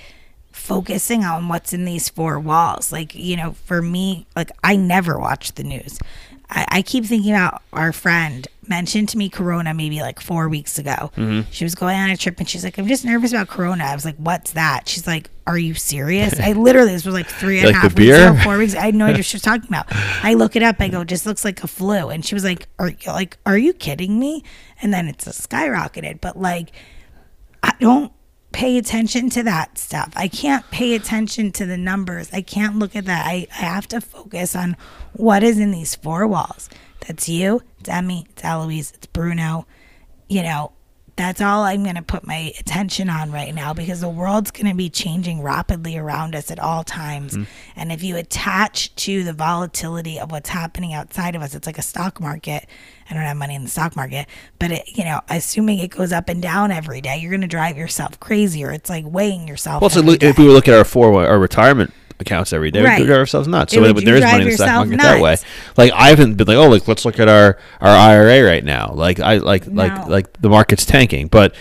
focusing 0.52 1.24
on 1.24 1.48
what's 1.48 1.72
in 1.72 1.84
these 1.84 2.08
four 2.08 2.38
walls. 2.38 2.92
Like 2.92 3.14
you 3.14 3.36
know 3.36 3.52
for 3.64 3.82
me 3.82 4.26
like 4.36 4.50
i 4.62 4.76
never 4.76 5.18
watch 5.18 5.52
the 5.52 5.64
news. 5.64 5.98
I, 6.48 6.66
I 6.68 6.82
keep 6.82 7.04
thinking 7.04 7.32
about 7.32 7.62
our 7.72 7.92
friend 7.92 8.46
mentioned 8.70 9.08
to 9.10 9.18
me 9.18 9.28
corona 9.28 9.74
maybe 9.74 10.00
like 10.00 10.20
four 10.20 10.48
weeks 10.48 10.78
ago. 10.78 11.10
Mm-hmm. 11.16 11.50
She 11.50 11.64
was 11.64 11.74
going 11.74 11.98
on 11.98 12.08
a 12.08 12.16
trip 12.16 12.38
and 12.38 12.48
she's 12.48 12.64
like 12.64 12.78
i'm 12.78 12.86
just 12.86 13.04
nervous 13.04 13.32
about 13.32 13.48
corona. 13.48 13.84
I 13.84 13.94
was 13.94 14.04
like 14.04 14.16
what's 14.16 14.52
that? 14.52 14.88
She's 14.88 15.06
like 15.06 15.28
are 15.46 15.58
you 15.58 15.74
serious? 15.74 16.38
I 16.40 16.52
literally 16.68 16.92
this 16.92 17.04
was 17.04 17.14
like 17.14 17.26
three 17.26 17.58
and 17.58 17.68
a 17.68 17.72
Like 17.72 17.82
half 17.82 17.98
weeks 17.98 18.16
ago 18.16 18.36
four 18.44 18.56
weeks 18.56 18.74
i 18.74 18.86
had 18.86 18.94
no 18.94 19.06
idea 19.06 19.18
what 19.18 19.26
she 19.26 19.34
was 19.36 19.42
talking 19.50 19.68
about. 19.68 19.86
I 19.90 20.34
look 20.34 20.56
it 20.56 20.62
up 20.62 20.76
i 20.80 20.88
go 20.88 21.04
just 21.04 21.26
looks 21.26 21.44
like 21.44 21.62
a 21.62 21.66
flu. 21.66 22.08
And 22.08 22.24
she 22.24 22.34
was 22.34 22.44
like 22.44 22.68
are 22.78 22.88
you 22.88 22.96
like 23.08 23.36
are 23.44 23.58
you 23.58 23.74
kidding 23.74 24.18
me? 24.18 24.42
And 24.80 24.94
then 24.94 25.08
it's 25.08 25.26
skyrocketed 25.26 26.20
but 26.22 26.38
like 26.38 26.70
I 27.62 27.74
don't 27.78 28.12
pay 28.52 28.78
attention 28.78 29.30
to 29.30 29.42
that 29.44 29.78
stuff. 29.78 30.12
I 30.16 30.28
can't 30.28 30.68
pay 30.70 30.94
attention 30.94 31.52
to 31.52 31.66
the 31.66 31.76
numbers. 31.76 32.30
I 32.32 32.42
can't 32.42 32.76
look 32.78 32.96
at 32.96 33.04
that. 33.04 33.26
I, 33.26 33.46
I 33.52 33.62
have 33.64 33.86
to 33.88 34.00
focus 34.00 34.56
on 34.56 34.76
what 35.12 35.42
is 35.42 35.58
in 35.58 35.70
these 35.70 35.94
four 35.94 36.26
walls. 36.26 36.68
That's 37.10 37.28
you, 37.28 37.60
it's 37.80 37.88
Emmy, 37.88 38.24
it's 38.30 38.44
Eloise, 38.44 38.92
it's 38.94 39.08
Bruno. 39.08 39.66
You 40.28 40.44
know, 40.44 40.70
that's 41.16 41.40
all 41.40 41.64
I'm 41.64 41.82
going 41.82 41.96
to 41.96 42.02
put 42.02 42.24
my 42.24 42.52
attention 42.60 43.10
on 43.10 43.32
right 43.32 43.52
now 43.52 43.74
because 43.74 44.00
the 44.00 44.08
world's 44.08 44.52
going 44.52 44.70
to 44.70 44.76
be 44.76 44.88
changing 44.88 45.42
rapidly 45.42 45.98
around 45.98 46.36
us 46.36 46.52
at 46.52 46.60
all 46.60 46.84
times. 46.84 47.34
Hmm. 47.34 47.42
And 47.74 47.90
if 47.90 48.04
you 48.04 48.16
attach 48.16 48.94
to 48.94 49.24
the 49.24 49.32
volatility 49.32 50.20
of 50.20 50.30
what's 50.30 50.50
happening 50.50 50.94
outside 50.94 51.34
of 51.34 51.42
us, 51.42 51.56
it's 51.56 51.66
like 51.66 51.78
a 51.78 51.82
stock 51.82 52.20
market. 52.20 52.68
I 53.10 53.14
don't 53.14 53.24
have 53.24 53.36
money 53.36 53.56
in 53.56 53.64
the 53.64 53.68
stock 53.68 53.96
market, 53.96 54.28
but 54.60 54.70
it, 54.70 54.96
you 54.96 55.02
know, 55.02 55.20
assuming 55.28 55.80
it 55.80 55.90
goes 55.90 56.12
up 56.12 56.28
and 56.28 56.40
down 56.40 56.70
every 56.70 57.00
day, 57.00 57.18
you're 57.18 57.32
going 57.32 57.40
to 57.40 57.48
drive 57.48 57.76
yourself 57.76 58.20
crazy 58.20 58.62
or 58.62 58.70
it's 58.70 58.88
like 58.88 59.04
weighing 59.04 59.48
yourself. 59.48 59.80
Well, 59.80 59.88
it's 59.88 59.96
every 59.96 60.12
look- 60.12 60.22
if 60.22 60.38
we 60.38 60.46
were 60.46 60.52
looking 60.52 60.74
at 60.74 60.78
our 60.78 60.84
four 60.84 61.26
our 61.26 61.40
retirement 61.40 61.92
accounts 62.20 62.52
every 62.52 62.70
day, 62.70 62.82
Right. 62.82 63.00
we 63.00 63.06
drive 63.06 63.18
ourselves 63.18 63.48
nuts. 63.48 63.72
So 63.74 63.80
there 63.92 64.16
is 64.16 64.22
money 64.24 64.42
in 64.44 64.48
the 64.50 64.54
stock 64.56 64.86
market 64.86 64.98
that 65.00 65.20
way. 65.20 65.36
Like 65.76 65.92
I 65.92 66.08
haven't 66.10 66.34
been 66.34 66.46
like, 66.46 66.56
oh, 66.56 66.68
like 66.68 66.86
let's 66.86 67.04
look 67.04 67.18
at 67.18 67.28
our 67.28 67.58
our 67.80 67.88
IRA 67.96 68.42
right 68.42 68.64
now. 68.64 68.92
Like 68.94 69.20
I 69.20 69.38
like 69.38 69.66
No. 69.66 69.82
like 69.84 70.06
like 70.08 70.40
the 70.40 70.48
market's 70.48 70.84
tanking, 70.86 71.28
but. 71.28 71.54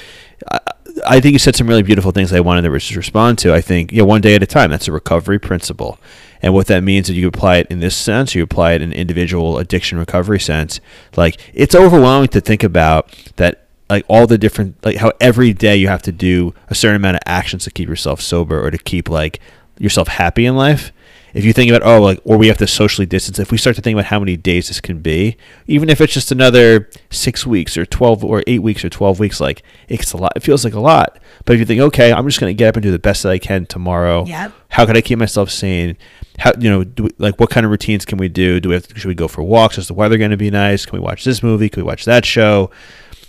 I, 0.52 0.60
I 1.08 1.20
think 1.22 1.32
you 1.32 1.40
said 1.40 1.56
some 1.56 1.68
really 1.68 1.84
beautiful 1.84 2.12
things 2.12 2.34
I 2.34 2.42
wanted 2.42 2.64
to 2.64 2.72
respond 2.72 3.38
to. 3.40 3.54
I 3.54 3.62
think, 3.62 3.94
you 3.94 4.00
know, 4.00 4.06
one 4.06 4.20
day 4.20 4.36
at 4.36 4.44
a 4.44 4.46
time. 4.46 4.70
That's 4.70 4.88
a 4.88 4.92
recovery 4.92 5.40
principle. 5.40 5.98
And 6.42 6.54
what 6.54 6.68
that 6.68 6.84
means 6.84 7.10
is 7.10 7.16
you 7.16 7.28
apply 7.28 7.58
it 7.58 7.68
in 7.70 7.80
this 7.80 7.96
sense, 7.96 8.36
you 8.36 8.44
apply 8.44 8.74
it 8.74 8.82
in 8.82 8.92
individual 8.92 9.60
addiction 9.60 9.98
recovery 9.98 10.40
sense. 10.42 10.82
Like 11.16 11.38
it's 11.54 11.74
overwhelming 11.74 12.30
to 12.30 12.42
think 12.42 12.64
about 12.64 13.16
that 13.38 13.68
like 13.90 14.04
all 14.10 14.28
the 14.28 14.38
different 14.38 14.84
like 14.86 14.98
how 14.98 15.12
every 15.22 15.54
day 15.54 15.76
you 15.78 15.88
have 15.88 16.02
to 16.04 16.12
do 16.12 16.54
a 16.68 16.76
certain 16.76 16.98
amount 16.98 17.16
of 17.16 17.22
actions 17.26 17.64
to 17.64 17.72
keep 17.72 17.88
yourself 17.88 18.20
sober 18.20 18.62
or 18.62 18.70
to 18.72 18.78
keep 18.78 19.10
like 19.10 19.40
yourself 19.80 20.08
happy 20.08 20.46
in 20.46 20.56
life. 20.56 20.92
If 21.34 21.46
you 21.46 21.54
think 21.54 21.72
about 21.72 21.88
oh 21.88 22.02
like 22.02 22.20
or 22.24 22.38
we 22.38 22.48
have 22.48 22.58
to 22.58 22.68
socially 22.68 23.06
distance, 23.06 23.38
if 23.38 23.52
we 23.52 23.58
start 23.58 23.76
to 23.76 23.82
think 23.82 23.96
about 23.96 24.06
how 24.06 24.20
many 24.20 24.36
days 24.36 24.68
this 24.68 24.82
can 24.82 25.00
be, 25.00 25.38
even 25.68 25.90
if 25.90 26.02
it's 26.02 26.14
just 26.14 26.32
another 26.32 26.90
six 27.12 27.46
weeks 27.46 27.78
or 27.78 27.86
twelve 27.86 28.24
or 28.24 28.44
eight 28.48 28.64
weeks 28.64 28.84
or 28.84 28.90
twelve 28.90 29.20
weeks, 29.20 29.40
like 29.40 29.62
it's 29.88 30.12
a 30.12 30.18
lot. 30.18 30.34
It 30.36 30.42
feels 30.42 30.66
like 30.66 30.74
a 30.74 30.80
lot. 30.80 31.20
But 31.46 31.54
if 31.54 31.60
you 31.60 31.66
think 31.66 31.82
okay, 31.82 32.12
I'm 32.12 32.26
just 32.26 32.40
gonna 32.40 32.54
get 32.54 32.70
up 32.70 32.76
and 32.78 32.84
do 32.84 32.92
the 32.92 33.00
best 33.00 33.24
that 33.24 33.32
I 33.32 33.38
can 33.38 33.68
tomorrow. 33.68 34.26
Yep. 34.26 34.54
How 34.70 34.86
can 34.88 34.98
I 34.98 35.02
keep 35.02 35.20
myself 35.20 35.52
sane? 35.52 35.98
How 36.40 36.52
you 36.58 36.70
know 36.70 36.84
do 36.84 37.04
we, 37.04 37.10
like 37.20 37.40
what 37.40 37.52
kind 37.52 37.64
of 37.64 37.72
routines 37.72 38.06
can 38.06 38.18
we 38.18 38.28
do? 38.28 38.60
Do 38.60 38.70
we 38.70 38.76
have 38.76 38.88
should 38.96 39.06
we 39.06 39.14
go 39.14 39.28
for 39.28 39.44
walks? 39.44 39.78
Is 39.78 39.88
the 39.88 39.94
weather 39.94 40.18
going 40.18 40.32
to 40.32 40.38
be 40.38 40.50
nice? 40.50 40.86
Can 40.86 40.98
we 40.98 41.04
watch 41.04 41.24
this 41.24 41.44
movie? 41.44 41.70
Can 41.70 41.84
we 41.84 41.88
watch 41.88 42.06
that 42.06 42.26
show? 42.26 42.72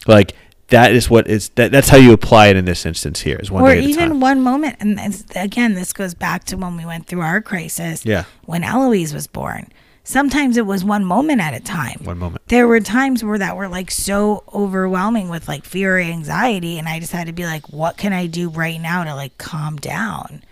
Like 0.06 0.34
that 0.70 0.92
is 0.92 1.10
what 1.10 1.28
is 1.28 1.50
that, 1.50 1.70
that's 1.70 1.88
how 1.88 1.96
you 1.96 2.12
apply 2.12 2.48
it 2.48 2.56
in 2.56 2.64
this 2.64 2.86
instance 2.86 3.20
here 3.20 3.36
is 3.36 3.50
one 3.50 3.62
or 3.62 3.74
day 3.74 3.78
at 3.78 3.84
a 3.84 3.88
even 3.88 4.20
one 4.20 4.40
moment. 4.40 4.76
And 4.80 4.98
it's, 4.98 5.24
again, 5.36 5.74
this 5.74 5.92
goes 5.92 6.14
back 6.14 6.44
to 6.44 6.56
when 6.56 6.76
we 6.76 6.84
went 6.84 7.06
through 7.06 7.20
our 7.20 7.40
crisis. 7.40 8.04
Yeah. 8.04 8.24
When 8.44 8.64
Eloise 8.64 9.12
was 9.12 9.26
born. 9.26 9.68
Sometimes 10.02 10.56
it 10.56 10.66
was 10.66 10.82
one 10.82 11.04
moment 11.04 11.40
at 11.40 11.54
a 11.54 11.60
time. 11.60 12.00
One 12.02 12.18
moment. 12.18 12.42
There 12.48 12.66
were 12.66 12.80
times 12.80 13.22
where 13.22 13.38
that 13.38 13.56
were 13.56 13.68
like 13.68 13.90
so 13.90 14.42
overwhelming 14.52 15.28
with 15.28 15.46
like 15.46 15.64
fear 15.64 15.98
or 15.98 16.00
anxiety. 16.00 16.78
And 16.78 16.88
I 16.88 16.98
just 16.98 17.12
had 17.12 17.26
to 17.26 17.32
be 17.32 17.44
like, 17.44 17.68
what 17.68 17.96
can 17.96 18.12
I 18.12 18.26
do 18.26 18.48
right 18.48 18.80
now 18.80 19.04
to 19.04 19.14
like 19.14 19.38
calm 19.38 19.76
down? 19.76 20.42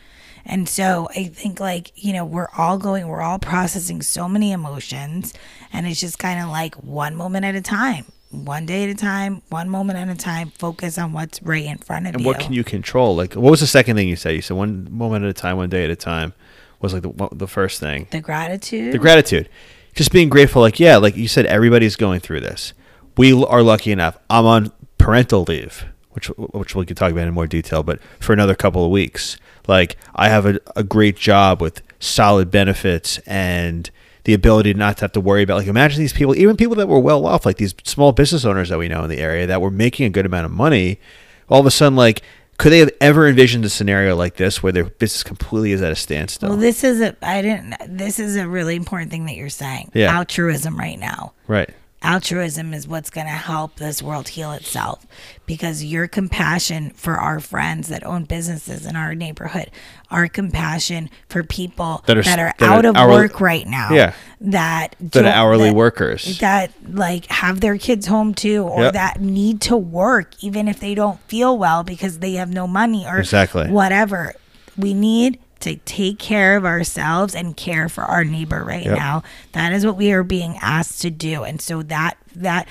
And 0.45 0.69
so 0.69 1.09
I 1.15 1.25
think 1.25 1.61
like, 1.61 1.93
you 1.95 2.13
know, 2.13 2.25
we're 2.25 2.49
all 2.57 2.79
going, 2.79 3.07
we're 3.09 3.21
all 3.21 3.39
processing 3.39 4.01
so 4.01 4.29
many 4.29 4.53
emotions. 4.53 5.35
And 5.73 5.87
it's 5.87 6.01
just 6.01 6.19
kind 6.19 6.41
of 6.41 6.49
like 6.51 6.75
one 6.77 7.17
moment 7.17 7.45
at 7.45 7.55
a 7.55 7.61
time, 7.61 8.07
one 8.31 8.67
day 8.67 8.85
at 8.85 8.91
a 8.91 8.95
time, 8.95 9.43
one 9.49 9.69
moment 9.69 9.99
at 9.99 10.09
a 10.09 10.15
time, 10.15 10.51
focus 10.51 10.99
on 10.99 11.13
what's 11.13 11.43
right 11.43 11.65
in 11.65 11.79
front 11.79 12.07
of 12.07 12.15
And 12.15 12.23
you. 12.23 12.29
And 12.31 12.37
what 12.37 12.45
can 12.45 12.53
you 12.53 12.65
control? 12.65 13.17
Like 13.17 13.35
what 13.35 13.51
was 13.51 13.61
the 13.61 13.67
second 13.67 13.97
thing 13.97 14.09
you 14.09 14.17
said? 14.17 14.35
You 14.35 14.43
said 14.43 14.57
one 14.57 14.89
moment 14.91 15.25
at 15.25 15.31
a 15.31 15.35
time, 15.35 15.57
one 15.57 15.71
day 15.71 15.85
at 15.85 15.91
a 15.91 15.97
time 15.97 16.33
was 16.81 16.93
like 16.93 17.03
the 17.03 17.29
the 17.33 17.49
first 17.49 17.81
thing. 17.81 18.07
the 18.11 18.21
gratitude. 18.21 18.93
the 18.93 18.99
gratitude 18.99 19.49
just 19.95 20.13
being 20.13 20.29
grateful 20.29 20.63
like 20.63 20.79
yeah 20.79 20.97
like 20.97 21.17
you 21.17 21.27
said 21.27 21.45
everybody's 21.47 21.97
going 21.97 22.21
through 22.21 22.39
this 22.39 22.73
we 23.17 23.33
are 23.33 23.63
lucky 23.65 23.91
enough 23.91 24.17
i'm 24.31 24.47
on 24.47 24.71
parental 24.97 25.43
leave 25.49 25.87
which 26.11 26.27
which 26.37 26.77
we 26.77 26.87
could 26.87 26.97
talk 26.97 27.11
about 27.11 27.27
in 27.27 27.35
more 27.35 27.49
detail 27.49 27.83
but 27.83 27.99
for 28.21 28.33
another 28.33 28.55
couple 28.55 28.85
of 28.85 28.93
weeks 28.93 29.37
like 29.67 29.97
i 30.15 30.29
have 30.29 30.47
a, 30.47 30.61
a 30.77 30.85
great 30.85 31.17
job 31.17 31.61
with 31.61 31.83
solid 31.99 32.49
benefits 32.49 33.19
and 33.27 33.91
the 34.29 34.35
ability 34.35 34.75
not 34.75 34.99
to 34.99 35.05
have 35.05 35.13
to 35.13 35.23
worry 35.23 35.43
about 35.43 35.57
like 35.57 35.67
imagine 35.69 35.99
these 36.01 36.13
people 36.13 36.37
even 36.37 36.55
people 36.55 36.77
that 36.77 36.87
were 36.87 37.01
well 37.01 37.25
off 37.25 37.47
like 37.47 37.57
these 37.57 37.75
small 37.85 38.13
business 38.13 38.45
owners 38.45 38.69
that 38.69 38.77
we 38.77 38.87
know 38.87 39.03
in 39.03 39.09
the 39.09 39.17
area 39.17 39.47
that 39.47 39.63
were 39.63 39.71
making 39.71 40.05
a 40.05 40.11
good 40.11 40.27
amount 40.27 40.45
of 40.45 40.51
money 40.51 41.01
all 41.49 41.61
of 41.61 41.65
a 41.65 41.71
sudden 41.71 41.97
like 41.97 42.21
could 42.59 42.71
they 42.71 42.81
have 42.81 42.91
ever 43.01 43.27
envisioned 43.27 43.65
a 43.65 43.71
scenario 43.71 44.15
like 44.15 44.35
this 44.35 44.63
where 44.63 44.71
their 44.71 44.85
business 44.85 45.23
completely 45.23 45.73
is 45.73 45.81
at 45.81 45.93
a 45.93 45.97
standstill 45.97 46.51
Well, 46.51 46.59
this 46.59 46.85
is 46.85 47.01
a 47.01 47.17
I 47.23 47.41
didn't. 47.41 47.75
This 47.89 48.19
is 48.19 48.37
a 48.37 48.47
really 48.47 48.77
important 48.77 49.11
thing 49.11 49.25
that 49.25 49.35
you're 49.35 49.49
saying. 49.49 49.93
Yeah. 49.95 50.15
Altruism 50.15 50.77
right 50.77 50.99
now. 50.99 51.33
right 51.47 51.71
Altruism 52.01 52.73
is 52.73 52.87
what's 52.87 53.11
going 53.11 53.27
to 53.27 53.33
help 53.33 53.75
this 53.77 54.01
world 54.01 54.29
heal 54.29 54.53
itself 54.53 55.05
because 55.47 55.83
your 55.83 56.07
compassion 56.07 56.91
for 56.91 57.15
our 57.15 57.41
friends 57.41 57.89
that 57.89 58.05
own 58.07 58.23
businesses 58.25 58.87
in 58.87 58.95
our 58.95 59.17
neighborhood, 59.17 59.69
our 60.11 60.29
compassion 60.29 61.11
for 61.29 61.43
people 61.43 62.05
That 62.07 62.15
that 62.23 62.39
are 62.39 62.47
are, 62.49 62.55
that 62.59 62.69
are 62.69 62.73
out 62.73 62.85
of 62.85 62.97
hourly- 62.97 63.17
work 63.17 63.41
right 63.41 63.67
now, 63.67 63.89
Yeah. 63.91 64.13
that 64.41 64.95
that 65.01 65.25
are 65.25 65.29
hourly 65.33 65.71
that- 65.71 65.75
workers 65.75 66.39
that 66.39 66.71
like 66.89 67.27
have 67.27 67.61
their 67.61 67.77
kids 67.77 68.07
home 68.07 68.33
too 68.33 68.63
or 68.63 68.85
Yep. 68.85 68.93
that 68.93 69.21
need 69.21 69.61
to 69.63 69.77
work 69.77 70.33
even 70.41 70.69
if 70.69 70.79
they 70.79 70.95
don't 70.95 71.19
feel 71.27 71.59
well 71.59 71.83
because 71.83 72.21
they 72.21 72.35
have 72.35 72.51
no 72.53 72.69
money 72.69 73.05
or 73.07 73.19
Exactly. 73.19 73.69
whatever 73.69 74.35
we 74.77 74.95
need 74.95 75.41
to 75.61 75.77
take 75.85 76.19
care 76.19 76.57
of 76.57 76.65
ourselves 76.65 77.35
and 77.35 77.57
care 77.57 77.89
for 77.89 78.03
our 78.05 78.25
neighbor 78.25 78.63
right 78.65 78.85
Yep. 78.85 78.97
now. 78.97 79.23
That 79.53 79.73
is 79.73 79.85
what 79.85 79.97
we 79.97 80.13
are 80.13 80.23
being 80.23 80.57
asked 80.61 81.03
to 81.03 81.11
do. 81.11 81.43
And 81.45 81.61
so 81.61 81.83
that 81.85 82.17
that 82.37 82.69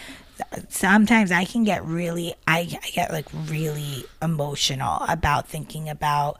sometimes 0.69 1.31
i 1.31 1.43
can 1.45 1.63
get 1.63 1.83
really 1.83 2.33
i, 2.47 2.59
I 2.59 2.89
get 2.91 3.11
like 3.11 3.25
really 3.47 4.05
emotional 4.21 4.99
about 5.09 5.47
thinking 5.47 5.89
about 5.89 6.39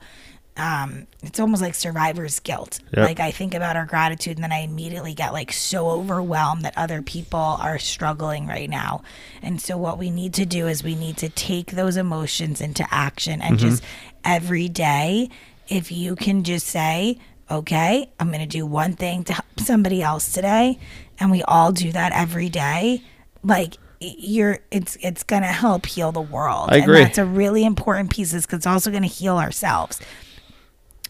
um 0.56 1.08
it's 1.24 1.40
almost 1.40 1.60
like 1.62 1.74
survivor's 1.74 2.38
guilt. 2.40 2.78
Yep. 2.96 3.04
like 3.06 3.18
i 3.20 3.32
think 3.32 3.54
about 3.54 3.74
our 3.76 3.86
gratitude 3.86 4.36
and 4.36 4.44
then 4.44 4.52
i 4.52 4.58
immediately 4.60 5.14
get 5.14 5.32
like 5.32 5.52
so 5.52 5.88
overwhelmed 5.90 6.62
that 6.64 6.74
other 6.76 7.02
people 7.02 7.38
are 7.40 7.78
struggling 7.80 8.46
right 8.46 8.70
now. 8.70 9.02
And 9.42 9.60
so 9.60 9.76
what 9.76 9.98
we 9.98 10.10
need 10.10 10.32
to 10.34 10.46
do 10.46 10.68
is 10.68 10.84
we 10.84 10.94
need 10.94 11.16
to 11.18 11.28
take 11.28 11.72
those 11.72 11.96
emotions 11.96 12.60
into 12.60 12.86
action 12.92 13.42
and 13.42 13.58
just 13.58 13.82
every 14.24 14.68
day 14.68 15.28
if 15.68 15.92
you 15.92 16.16
can 16.16 16.42
just 16.44 16.66
say 16.66 17.18
okay 17.50 18.10
i'm 18.20 18.28
going 18.28 18.40
to 18.40 18.46
do 18.46 18.64
one 18.66 18.92
thing 18.94 19.22
to 19.24 19.32
help 19.32 19.46
somebody 19.60 20.02
else 20.02 20.32
today 20.32 20.78
and 21.20 21.30
we 21.30 21.42
all 21.44 21.72
do 21.72 21.92
that 21.92 22.12
every 22.12 22.48
day 22.48 23.02
like 23.42 23.74
you're 24.00 24.58
it's 24.70 24.96
it's 25.00 25.22
going 25.24 25.42
to 25.42 25.48
help 25.48 25.86
heal 25.86 26.12
the 26.12 26.20
world 26.20 26.68
I 26.70 26.76
agree. 26.76 26.98
and 26.98 27.06
that's 27.06 27.18
a 27.18 27.24
really 27.24 27.64
important 27.64 28.10
piece 28.10 28.32
because 28.32 28.58
it's 28.58 28.66
also 28.66 28.90
going 28.90 29.02
to 29.02 29.08
heal 29.08 29.38
ourselves 29.38 30.00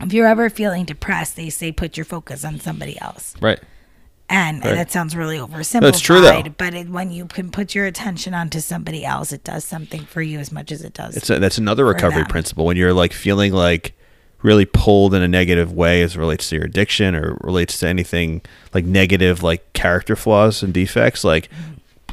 if 0.01 0.13
you're 0.13 0.27
ever 0.29 0.49
feeling 0.49 0.85
depressed 0.85 1.37
they 1.37 1.51
say 1.51 1.73
put 1.73 1.97
your 1.97 2.05
focus 2.05 2.45
on 2.45 2.61
somebody 2.61 2.99
else 3.01 3.35
Right. 3.41 3.61
and 4.29 4.65
Right. 4.65 4.75
that 4.75 4.91
sounds 4.91 5.15
really 5.17 5.39
oversimplified 5.39 5.81
That's 5.81 6.01
true, 6.01 6.21
though. 6.21 6.43
but 6.57 6.73
it, 6.75 6.89
when 6.89 7.11
you 7.11 7.27
can 7.27 7.51
put 7.51 7.75
your 7.75 7.85
attention 7.87 8.33
onto 8.33 8.61
somebody 8.61 9.05
else 9.05 9.33
it 9.33 9.45
does 9.45 9.65
something 9.65 10.05
for 10.07 10.23
you 10.23 10.39
as 10.39 10.51
much 10.53 10.71
as 10.73 10.83
it 10.83 10.95
does 10.95 11.17
It's 11.17 11.29
a, 11.31 11.39
that's 11.41 11.59
another 11.59 11.85
recovery 11.85 12.23
them. 12.23 12.31
principle 12.31 12.65
when 12.65 12.77
you're 12.77 12.95
like 12.95 13.13
feeling 13.13 13.53
like 13.53 13.95
really 14.43 14.64
pulled 14.64 15.14
in 15.14 15.22
a 15.22 15.28
negative 15.28 15.72
way 15.72 16.03
as 16.03 16.14
it 16.14 16.18
relates 16.18 16.49
to 16.49 16.57
your 16.57 16.64
addiction 16.64 17.14
or 17.14 17.36
relates 17.43 17.78
to 17.78 17.89
anything 17.89 18.41
like 18.72 18.84
negative 18.84 19.43
like 19.43 19.72
character 19.72 20.14
flaws 20.14 20.62
and 20.62 20.72
defects 20.72 21.24
like 21.24 21.49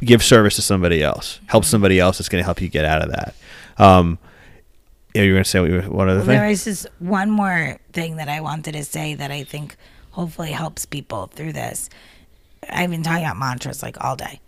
give 0.00 0.22
service 0.22 0.56
to 0.56 0.62
somebody 0.62 1.02
else 1.02 1.38
help 1.46 1.64
somebody 1.64 2.00
else 2.00 2.18
that's 2.18 2.28
going 2.28 2.40
to 2.42 2.44
help 2.44 2.60
you 2.60 2.68
get 2.68 2.84
out 2.84 3.00
of 3.02 3.10
that 3.10 3.34
um 3.78 4.18
yeah 5.14 5.22
you're 5.22 5.34
going 5.34 5.44
to 5.44 5.48
say 5.48 5.60
what, 5.60 5.70
you- 5.70 5.80
what 5.82 6.08
other 6.08 6.20
thing 6.20 6.28
there 6.28 6.48
is 6.48 6.64
just 6.64 6.86
one 6.98 7.30
more 7.30 7.78
thing 7.92 8.16
that 8.16 8.28
I 8.28 8.40
wanted 8.40 8.72
to 8.72 8.84
say 8.84 9.14
that 9.14 9.30
I 9.30 9.44
think 9.44 9.76
hopefully 10.10 10.50
helps 10.50 10.84
people 10.86 11.26
through 11.28 11.52
this. 11.52 11.88
I've 12.68 12.90
been 12.90 13.02
talking 13.02 13.24
about 13.24 13.36
mantras 13.38 13.82
like 13.82 14.02
all 14.02 14.16
day. 14.16 14.40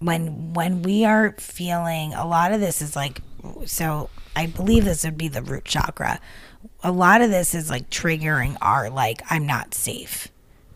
When 0.00 0.52
when 0.54 0.82
we 0.82 1.04
are 1.04 1.34
feeling 1.38 2.14
a 2.14 2.26
lot 2.26 2.52
of 2.52 2.60
this 2.60 2.80
is 2.82 2.96
like 2.96 3.20
so 3.66 4.10
I 4.34 4.46
believe 4.46 4.84
this 4.84 5.04
would 5.04 5.18
be 5.18 5.28
the 5.28 5.42
root 5.42 5.64
chakra. 5.64 6.20
A 6.82 6.92
lot 6.92 7.20
of 7.20 7.30
this 7.30 7.54
is 7.54 7.70
like 7.70 7.90
triggering 7.90 8.56
our 8.60 8.90
like 8.90 9.22
I'm 9.30 9.46
not 9.46 9.74
safe. 9.74 10.28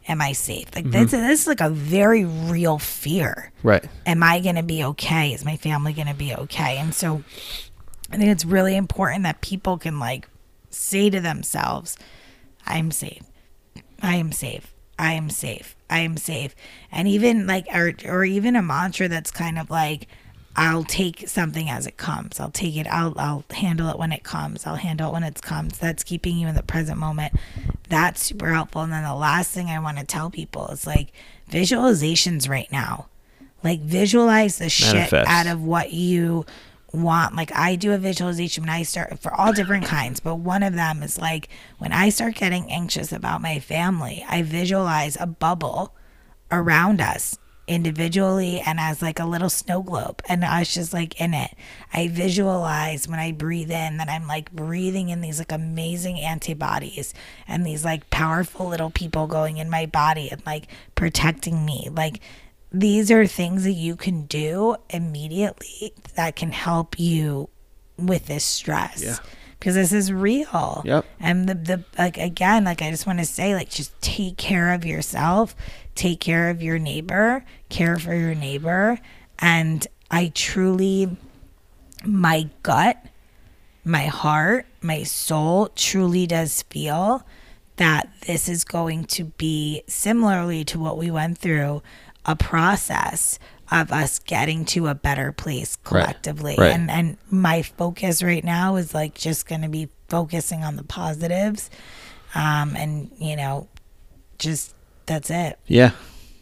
Am 0.09 0.21
I 0.21 0.33
safe? 0.33 0.75
Like 0.75 0.91
this, 0.91 1.13
mm-hmm. 1.13 1.29
this 1.29 1.43
is 1.43 1.47
like 1.47 1.61
a 1.61 1.71
very 1.71 2.25
real 2.25 2.79
fear 2.79 3.53
right 3.63 3.85
am 4.05 4.23
I 4.23 4.41
going 4.41 4.57
to 4.57 4.65
be 4.65 4.83
okay? 4.85 5.33
Is 5.33 5.45
my 5.45 5.57
family 5.57 5.93
going 5.93 6.09
to 6.09 6.15
be 6.15 6.35
okay? 6.35 6.79
And 6.79 6.93
so 6.93 7.23
I 8.11 8.17
think 8.17 8.31
it's 8.31 8.45
really 8.45 8.77
important 8.77 9.23
that 9.23 9.41
people 9.41 9.79
can 9.79 9.99
like 9.99 10.29
say 10.71 11.09
to 11.11 11.21
themselves, 11.21 11.97
I'm 12.67 12.91
safe. 12.91 13.23
I 14.03 14.17
am 14.17 14.33
safe. 14.33 14.75
I 14.99 15.13
am 15.13 15.31
safe. 15.31 15.77
I 15.89 16.01
am 16.01 16.17
safe. 16.17 16.55
And 16.91 17.09
even 17.09 17.47
like, 17.47 17.67
or, 17.75 17.93
or 18.05 18.25
even 18.25 18.57
a 18.57 18.63
mantra 18.63 19.09
that's 19.09 19.31
kind 19.31 19.59
of 19.59 19.71
like, 19.71 20.09
I'll 20.55 20.85
take 20.85 21.29
something 21.29 21.71
as 21.71 21.87
it 21.87 21.97
comes. 21.97 22.39
I'll 22.39 22.51
take 22.51 22.77
it. 22.77 22.87
I'll 22.87 23.15
I'll 23.19 23.45
handle 23.51 23.89
it 23.89 23.99
when 23.99 24.13
it 24.13 24.23
comes. 24.23 24.67
I'll 24.67 24.77
handle 24.77 25.11
it 25.11 25.13
when 25.13 25.23
it 25.23 25.41
comes. 25.41 25.79
That's 25.79 26.05
keeping 26.05 26.37
you 26.37 26.47
in 26.47 26.55
the 26.55 26.63
present 26.63 26.99
moment. 26.99 27.33
That's 27.89 28.23
super 28.23 28.53
helpful. 28.53 28.83
And 28.83 28.93
then 28.93 29.05
the 29.05 29.15
last 29.15 29.51
thing 29.51 29.69
I 29.69 29.79
want 29.79 29.99
to 29.99 30.05
tell 30.05 30.31
people 30.31 30.69
is 30.69 30.87
like 30.87 31.13
visualizations 31.51 32.49
right 32.49 32.71
now. 32.71 33.09
Like 33.65 33.81
visualize 33.81 34.59
the 34.59 34.69
shit 34.69 35.13
out 35.13 35.47
of 35.47 35.63
what 35.63 35.93
you 35.93 36.45
want. 36.93 37.35
Like 37.35 37.55
I 37.55 37.77
do 37.77 37.93
a 37.93 37.99
visualization 37.99 38.65
when 38.65 38.71
I 38.71 38.83
start 38.83 39.19
for 39.21 39.33
all 39.33 39.53
different 39.53 39.87
kinds, 39.87 40.21
but 40.21 40.37
one 40.37 40.63
of 40.63 40.75
them 40.75 41.03
is 41.03 41.19
like 41.19 41.49
when 41.79 41.93
I 41.93 42.11
start 42.11 42.35
getting 42.35 42.71
anxious 42.71 43.13
about 43.13 43.41
my 43.41 43.59
family, 43.59 44.25
I 44.29 44.43
visualize 44.43 45.17
a 45.19 45.27
bubble 45.27 45.95
around 46.51 47.01
us 47.01 47.39
individually 47.67 48.61
and 48.61 48.81
as 48.81 49.01
like 49.01 49.21
a 49.21 49.25
little 49.25 49.49
snow 49.49 49.83
globe 49.83 50.21
and 50.29 50.45
I 50.45 50.61
was 50.61 50.75
just 50.75 50.93
like 50.93 51.21
in 51.21 51.33
it. 51.33 51.55
I 51.93 52.09
visualize 52.09 53.07
when 53.07 53.21
I 53.21 53.33
breathe 53.33 53.71
in 53.71 53.99
that 53.99 54.09
I'm 54.09 54.27
like 54.27 54.51
breathing 54.53 55.11
in 55.11 55.21
these 55.21 55.39
like 55.39 55.53
amazing 55.53 56.19
antibodies 56.19 57.15
and 57.47 57.65
these 57.65 57.85
like 57.85 58.11
powerful 58.11 58.67
little 58.69 58.91
people 58.91 59.27
going 59.27 59.59
in 59.59 59.71
my 59.71 59.87
body 59.87 60.29
and 60.31 60.45
like 60.45 60.67
protecting 60.95 61.65
me. 61.65 61.89
Like 61.91 62.21
these 62.73 63.11
are 63.11 63.27
things 63.27 63.65
that 63.65 63.73
you 63.73 63.97
can 63.97 64.27
do 64.27 64.77
immediately 64.91 65.93
that 66.17 66.35
can 66.37 66.51
help 66.51 66.99
you 66.99 67.49
with 67.97 68.27
this 68.27 68.45
stress. 68.45 69.03
Yeah. 69.03 69.17
Because 69.63 69.77
this 69.77 69.93
is 69.93 70.13
real. 70.13 70.83
Yep. 70.85 71.05
And 71.21 71.49
the, 71.49 71.55
the 71.55 71.85
like 71.97 72.19
again, 72.19 72.65
like 72.65 72.83
I 72.83 72.91
just 72.91 73.07
want 73.07 73.21
to 73.21 73.25
say, 73.25 73.55
like 73.55 73.71
just 73.71 73.93
take 74.01 74.37
care 74.37 74.75
of 74.75 74.85
yourself, 74.85 75.55
take 75.95 76.19
care 76.19 76.51
of 76.51 76.61
your 76.61 76.81
neighbor, 76.81 77.45
care 77.69 77.97
for 77.97 78.13
your 78.13 78.35
neighbor. 78.35 78.99
And 79.39 79.87
I 80.11 80.33
truly 80.35 81.17
my 82.05 82.51
gut, 82.65 83.07
my 83.85 84.07
heart, 84.07 84.67
my 84.81 85.05
soul 85.05 85.69
truly 85.77 86.27
does 86.27 86.63
feel 86.63 87.25
that 87.77 88.11
this 88.27 88.49
is 88.49 88.65
going 88.65 89.05
to 89.05 89.27
be 89.27 89.85
similarly 89.87 90.65
to 90.65 90.81
what 90.81 90.99
we 90.99 91.09
went 91.09 91.39
through 91.39 91.85
a 92.27 92.35
process 92.35 93.39
of 93.73 93.91
us 93.91 94.19
getting 94.21 94.65
to 94.67 94.87
a 94.89 94.95
better 94.95 95.33
place 95.33 95.77
collectively 95.85 96.55
Right. 96.59 96.73
and 96.73 96.91
and 96.91 97.17
my 97.31 97.63
focus 97.63 98.23
right 98.23 98.45
now 98.45 98.77
is 98.77 98.93
like 98.95 99.15
just 99.15 99.47
going 99.49 99.63
to 99.63 99.69
be 99.69 99.89
focusing 100.09 100.63
on 100.63 100.77
the 100.77 100.83
positives 100.85 101.71
um 102.35 102.77
and 102.77 103.11
you 103.19 103.35
know 103.37 103.69
just 104.39 104.75
that's 105.07 105.31
it 105.31 105.59
Yeah, 105.67 105.93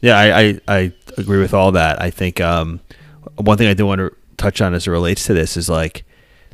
yeah, 0.01 0.19
I, 0.19 0.41
I, 0.41 0.61
I 0.69 0.93
agree 1.19 1.41
with 1.41 1.53
all 1.55 1.73
that. 1.73 2.01
I 2.01 2.09
think 2.11 2.41
um, 2.41 2.81
one 3.37 3.59
thing 3.59 3.69
I 3.69 3.75
do 3.75 3.85
want 3.87 3.99
to 4.01 4.15
touch 4.39 4.61
on 4.63 4.73
as 4.75 4.87
it 4.87 4.91
relates 4.91 5.27
to 5.27 5.35
this 5.35 5.57
is 5.59 5.69
like, 5.69 6.05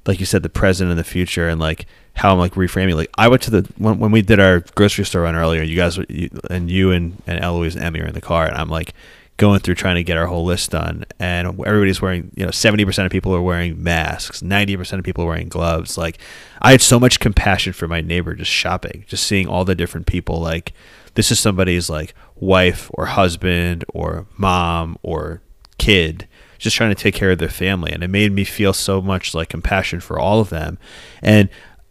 like 0.05 0.19
you 0.19 0.27
said, 0.27 0.43
the 0.43 0.49
present 0.49 0.91
and 0.91 0.99
the 0.99 1.05
future, 1.05 1.49
and 1.49 1.61
like 1.61 1.87
how 2.15 2.33
I'm 2.33 2.39
like 2.39 2.55
reframing. 2.55 2.97
Like 2.97 3.11
I 3.17 3.29
went 3.29 3.43
to 3.43 3.51
the 3.51 3.73
when, 3.79 3.99
when 4.01 4.11
we 4.11 4.23
did 4.23 4.41
our 4.41 4.61
grocery 4.75 5.05
store 5.05 5.23
run 5.23 5.37
earlier. 5.37 5.63
You 5.63 5.77
guys 5.77 5.97
you, 6.09 6.29
and 6.51 6.69
you 6.71 6.91
and 6.91 7.23
and 7.27 7.41
Eloise 7.41 7.77
and 7.77 7.85
Emmy 7.85 8.01
are 8.01 8.07
in 8.07 8.15
the 8.15 8.21
car, 8.21 8.47
and 8.47 8.57
I'm 8.57 8.69
like 8.69 8.93
going 9.37 9.61
through 9.61 9.75
trying 9.75 9.97
to 9.97 10.03
get 10.03 10.17
our 10.17 10.27
whole 10.27 10.45
list 10.45 10.71
done, 10.71 11.05
and 11.19 11.49
everybody's 11.67 12.01
wearing. 12.01 12.31
You 12.35 12.45
know, 12.45 12.51
seventy 12.51 12.85
percent 12.85 13.07
of 13.07 13.13
people 13.13 13.35
are 13.35 13.43
wearing 13.43 13.83
masks. 13.83 14.43
Ninety 14.43 14.77
percent 14.77 14.99
of 14.99 15.05
people 15.05 15.25
are 15.25 15.29
wearing 15.29 15.49
gloves. 15.49 15.99
Like 15.99 16.19
I 16.63 16.71
had 16.73 16.81
so 16.81 16.99
much 16.99 17.21
compassion 17.21 17.73
for 17.73 17.89
my 17.89 18.01
neighbor 18.01 18.35
just 18.35 18.51
shopping, 18.51 19.05
just 19.07 19.27
seeing 19.27 19.47
all 19.47 19.65
the 19.65 19.75
different 19.75 20.07
people 20.07 20.41
like 20.41 20.73
this 21.17 21.33
is 21.33 21.41
somebody's 21.41 21.91
like 21.91 22.15
wife 22.37 22.91
or 22.95 23.07
husband 23.07 23.85
or 23.93 24.27
mom 24.37 24.97
or 25.03 25.43
kid 25.79 26.29
just 26.59 26.77
trying 26.77 26.95
to 26.95 27.03
take 27.03 27.15
care 27.15 27.33
of 27.33 27.39
their 27.39 27.49
family 27.49 27.93
and 27.93 28.03
it 28.03 28.09
made 28.09 28.33
me 28.33 28.45
feel 28.45 28.73
so 28.73 29.03
much 29.03 29.35
like 29.35 29.49
compassion 29.49 30.01
for 30.01 30.19
all 30.19 30.41
of 30.41 30.49
them 30.51 30.79
and 31.23 31.49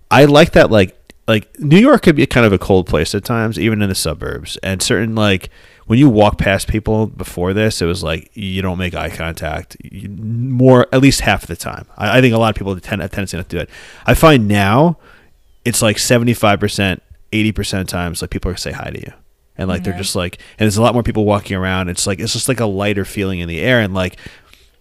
i 0.10 0.26
like 0.26 0.52
that 0.54 0.72
like 0.72 0.96
like 1.28 1.60
new 1.60 1.78
york 1.78 2.04
could 2.04 2.16
be 2.16 2.26
kind 2.26 2.46
of 2.46 2.54
a 2.54 2.58
cold 2.58 2.88
place 2.88 3.14
at 3.14 3.24
times 3.24 3.60
even 3.60 3.82
in 3.82 3.90
the 3.90 3.96
suburbs 3.96 4.58
and 4.64 4.82
certain 4.82 5.14
like 5.14 5.50
when 5.86 6.00
you 6.00 6.10
walk 6.10 6.38
past 6.38 6.68
people 6.68 7.08
before 7.08 7.54
this 7.54 7.82
it 7.82 7.86
was 7.86 8.04
like 8.04 8.30
you 8.34 8.62
don't 8.62 8.78
make 8.78 8.96
eye 8.96 9.10
contact 9.10 9.78
you, 9.84 10.10
more 10.10 10.88
at 10.92 11.02
least 11.02 11.22
half 11.22 11.46
the 11.48 11.56
time. 11.56 11.86
I, 11.98 12.18
I 12.18 12.22
think 12.22 12.34
a 12.34 12.38
lot 12.38 12.50
of 12.50 12.56
people 12.56 12.78
tend 12.80 13.02
have 13.02 13.12
tendency 13.12 13.38
not 13.38 13.50
to 13.50 13.56
do 13.56 13.62
it. 13.62 13.70
I 14.06 14.14
find 14.14 14.48
now 14.48 14.98
it's 15.64 15.82
like 15.82 15.98
75% 15.98 17.00
80% 17.32 17.88
times 17.88 18.22
like 18.22 18.32
people 18.32 18.50
are 18.50 18.54
gonna 18.54 18.60
say 18.60 18.72
hi 18.72 18.90
to 18.92 19.00
you. 19.00 19.12
And 19.58 19.70
like 19.70 19.84
they're 19.84 19.94
mm-hmm. 19.94 20.02
just 20.02 20.16
like 20.16 20.38
and 20.58 20.66
there's 20.66 20.78
a 20.78 20.82
lot 20.82 20.94
more 20.94 21.04
people 21.04 21.26
walking 21.26 21.56
around. 21.56 21.90
It's 21.90 22.08
like 22.08 22.20
it's 22.20 22.34
just 22.34 22.48
like 22.48 22.60
a 22.60 22.66
lighter 22.66 23.06
feeling 23.06 23.40
in 23.40 23.48
the 23.48 23.60
air. 23.60 23.80
And 23.80 23.94
like 23.94 24.18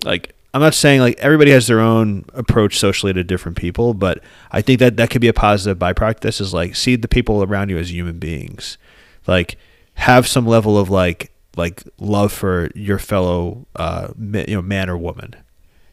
like 0.04 0.34
i'm 0.52 0.60
not 0.60 0.74
saying 0.74 1.00
like 1.00 1.18
everybody 1.18 1.50
has 1.50 1.66
their 1.66 1.80
own 1.80 2.24
approach 2.34 2.78
socially 2.78 3.12
to 3.12 3.24
different 3.24 3.56
people 3.56 3.94
but 3.94 4.22
i 4.52 4.60
think 4.60 4.78
that 4.78 4.96
that 4.98 5.08
could 5.08 5.20
be 5.20 5.28
a 5.28 5.32
positive 5.32 5.78
byproduct 5.78 6.20
this 6.20 6.40
is 6.40 6.52
like 6.52 6.76
see 6.76 6.94
the 6.94 7.08
people 7.08 7.42
around 7.42 7.70
you 7.70 7.78
as 7.78 7.92
human 7.92 8.18
beings. 8.18 8.78
Like 9.26 9.56
have 9.94 10.26
some 10.26 10.46
level 10.46 10.78
of 10.78 10.90
like 10.90 11.30
like 11.56 11.82
love 11.98 12.32
for 12.32 12.70
your 12.74 12.98
fellow 12.98 13.66
uh 13.76 14.08
ma- 14.16 14.44
you 14.48 14.56
know 14.56 14.62
man 14.62 14.90
or 14.90 14.96
woman 14.98 15.34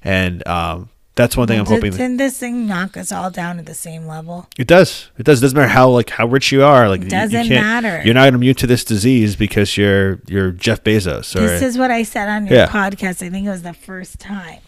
and 0.03 0.45
um 0.47 0.89
that's 1.15 1.37
one 1.37 1.47
thing 1.47 1.59
i'm 1.59 1.65
hoping 1.65 1.91
didn't 1.91 2.17
this 2.17 2.39
thing 2.39 2.65
knock 2.65 2.97
us 2.97 3.11
all 3.11 3.29
down 3.29 3.57
to 3.57 3.63
the 3.63 3.73
same 3.75 4.07
level 4.07 4.47
it 4.57 4.65
does. 4.65 5.09
It 5.17 5.23
does. 5.23 5.39
It 5.39 5.41
doesn't 5.43 5.57
matter 5.57 5.67
how 5.67 5.89
like 5.89 6.09
how 6.09 6.25
rich 6.25 6.51
you 6.51 6.63
are. 6.63 6.87
Like 6.89 7.01
you- 7.01 7.05
you 7.05 7.09
Doesn't 7.11 7.47
can't- 7.47 7.49
matter. 7.83 8.01
You're 8.03 8.13
not 8.13 8.29
immune 8.29 8.55
to 8.55 8.65
this 8.67 8.83
disease 8.83 9.35
because 9.35 9.75
you're 9.77 10.19
you're 10.27 10.51
Jeff 10.51 10.83
Bezos. 10.83 11.35
Or, 11.35 11.41
this 11.41 11.61
is 11.61 11.77
what 11.77 11.91
i 11.91 12.01
said 12.03 12.27
on 12.29 12.47
your 12.47 12.55
Yeah. 12.57 12.67
podcast 12.67 13.21
i 13.25 13.29
think 13.29 13.45
it 13.45 13.49
was 13.49 13.61
the 13.63 13.73
first 13.73 14.19
time 14.19 14.59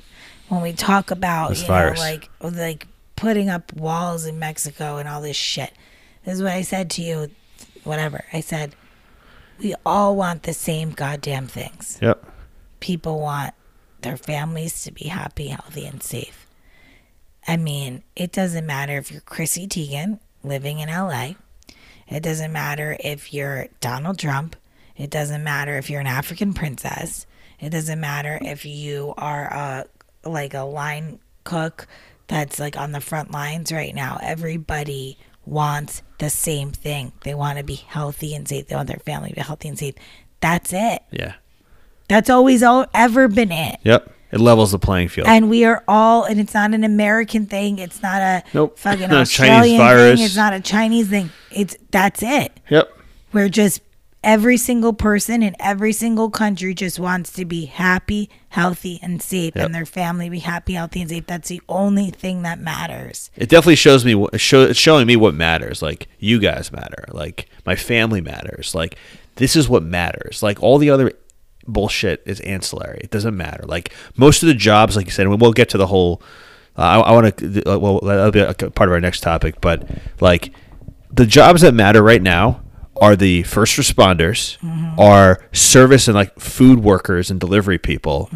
when 0.49 0.61
we 0.61 0.73
talk 0.73 1.09
about 1.11 1.49
This 1.49 1.61
you 1.61 1.67
virus. 1.67 1.97
know 1.99 2.05
like 2.05 2.29
like 2.41 2.87
putting 3.15 3.49
up 3.49 3.73
walls 3.73 4.25
in 4.25 4.37
mexico 4.37 4.97
and 4.97 5.07
all 5.09 5.21
this 5.21 5.37
shit 5.37 5.71
this 6.25 6.35
is 6.35 6.43
what 6.43 6.51
i 6.51 6.61
said 6.61 6.89
to 6.91 7.01
you 7.01 7.29
whatever 7.85 8.25
i 8.33 8.41
said 8.41 8.75
we 9.59 9.75
all 9.85 10.15
want 10.15 10.43
the 10.43 10.53
same 10.53 10.91
goddamn 10.91 11.47
things 11.47 11.99
yep. 12.01 12.23
people 12.79 13.19
want 13.19 13.53
their 14.03 14.17
families 14.17 14.83
to 14.83 14.91
be 14.91 15.05
happy, 15.05 15.47
healthy, 15.47 15.85
and 15.85 16.03
safe. 16.03 16.45
I 17.47 17.57
mean, 17.57 18.03
it 18.15 18.31
doesn't 18.31 18.65
matter 18.65 18.97
if 18.97 19.11
you're 19.11 19.21
Chrissy 19.21 19.67
Teigen 19.67 20.19
living 20.43 20.79
in 20.79 20.89
LA. 20.89 21.31
It 22.07 22.21
doesn't 22.21 22.53
matter 22.53 22.95
if 22.99 23.33
you're 23.33 23.67
Donald 23.81 24.19
Trump. 24.19 24.55
It 24.95 25.09
doesn't 25.09 25.43
matter 25.43 25.77
if 25.77 25.89
you're 25.89 26.01
an 26.01 26.07
African 26.07 26.53
princess. 26.53 27.25
It 27.59 27.71
doesn't 27.71 27.99
matter 27.99 28.37
if 28.41 28.65
you 28.65 29.13
are 29.17 29.45
a 29.45 29.85
like 30.25 30.53
a 30.53 30.61
line 30.61 31.19
cook 31.43 31.87
that's 32.27 32.59
like 32.59 32.77
on 32.77 32.91
the 32.91 33.01
front 33.01 33.31
lines 33.31 33.71
right 33.71 33.93
now. 33.93 34.19
Everybody 34.21 35.17
wants 35.45 36.01
the 36.23 36.29
same 36.29 36.71
thing. 36.71 37.11
They 37.21 37.33
want 37.33 37.57
to 37.57 37.63
be 37.63 37.75
healthy 37.75 38.33
and 38.33 38.47
safe. 38.47 38.67
They 38.67 38.75
want 38.75 38.87
their 38.87 38.99
family 39.05 39.29
to 39.29 39.35
be 39.35 39.41
healthy 39.41 39.67
and 39.69 39.77
safe. 39.77 39.95
That's 40.39 40.71
it. 40.73 41.03
Yeah. 41.11 41.33
That's 42.07 42.29
always 42.29 42.63
all, 42.63 42.85
ever 42.93 43.27
been 43.27 43.51
it. 43.51 43.79
Yep. 43.83 44.11
It 44.31 44.39
levels 44.39 44.71
the 44.71 44.79
playing 44.79 45.09
field. 45.09 45.27
And 45.27 45.49
we 45.49 45.63
are 45.63 45.83
all, 45.87 46.23
and 46.23 46.39
it's 46.39 46.53
not 46.55 46.73
an 46.73 46.83
American 46.83 47.45
thing. 47.45 47.77
It's 47.77 48.01
not 48.01 48.19
a 48.21 48.43
Nope. 48.53 48.79
fucking 48.79 49.09
Not 49.09 49.27
a 49.27 49.29
Chinese 49.29 49.29
Australian 49.29 49.77
virus. 49.77 50.19
thing. 50.19 50.25
It's 50.25 50.35
not 50.35 50.53
a 50.53 50.59
Chinese 50.59 51.07
thing. 51.09 51.29
It's 51.51 51.77
that's 51.91 52.23
it. 52.23 52.59
yep. 52.69 52.89
We're 53.31 53.49
just 53.49 53.81
every 54.23 54.57
single 54.57 54.93
person 54.93 55.43
in 55.43 55.55
every 55.59 55.91
single 55.93 56.29
country 56.29 56.73
just 56.73 56.99
wants 56.99 57.31
to 57.33 57.45
be 57.45 57.65
happy, 57.65 58.29
healthy, 58.49 58.99
and 59.01 59.21
safe, 59.21 59.53
Yep. 59.55 59.65
and 59.65 59.75
their 59.75 59.85
family 59.85 60.29
be 60.29 60.39
happy, 60.39 60.73
healthy, 60.73 61.01
and 61.01 61.09
safe. 61.09 61.27
That's 61.27 61.49
the 61.49 61.61
only 61.67 62.09
thing 62.09 62.41
that 62.43 62.59
matters. 62.59 63.29
It 63.35 63.49
definitely 63.49 63.75
shows 63.75 64.05
me 64.05 64.15
what 64.15 64.39
show, 64.39 64.63
it's 64.63 64.79
showing 64.79 65.07
me 65.07 65.15
what 65.15 65.33
matters. 65.35 65.81
Like 65.81 66.07
you 66.19 66.39
guys 66.39 66.71
matter. 66.71 67.05
Like 67.11 67.49
my 67.65 67.75
family 67.75 68.21
matters. 68.21 68.73
Like 68.73 68.97
this 69.35 69.55
is 69.55 69.67
what 69.67 69.83
matters. 69.83 70.41
Like 70.41 70.61
all 70.63 70.77
the 70.77 70.89
other 70.89 71.11
bullshit 71.67 72.21
is 72.25 72.39
ancillary. 72.41 72.99
It 73.03 73.09
doesn't 73.11 73.35
matter. 73.35 73.63
Like 73.65 73.93
most 74.17 74.43
of 74.43 74.47
the 74.47 74.53
jobs, 74.53 74.95
like 74.95 75.05
you 75.05 75.11
said, 75.11 75.27
we'll 75.27 75.53
get 75.53 75.69
to 75.69 75.77
the 75.77 75.87
whole. 75.87 76.21
Uh, 76.77 76.81
I, 76.81 76.99
I 76.99 77.11
want 77.13 77.37
to. 77.37 77.63
Uh, 77.71 77.77
well, 77.79 77.99
that'll 77.99 78.31
be 78.31 78.39
a 78.39 78.53
part 78.53 78.89
of 78.89 78.93
our 78.93 78.99
next 79.01 79.21
topic. 79.21 79.61
But 79.61 79.87
like 80.19 80.53
the 81.11 81.25
jobs 81.25 81.61
that 81.61 81.73
matter 81.73 82.01
right 82.01 82.21
now 82.21 82.61
are 83.01 83.15
the 83.15 83.43
first 83.43 83.77
responders, 83.77 84.57
are 84.99 85.43
service 85.51 86.07
and 86.07 86.15
like 86.15 86.39
food 86.39 86.79
workers 86.79 87.31
and 87.31 87.39
delivery 87.39 87.77
people, 87.77 88.29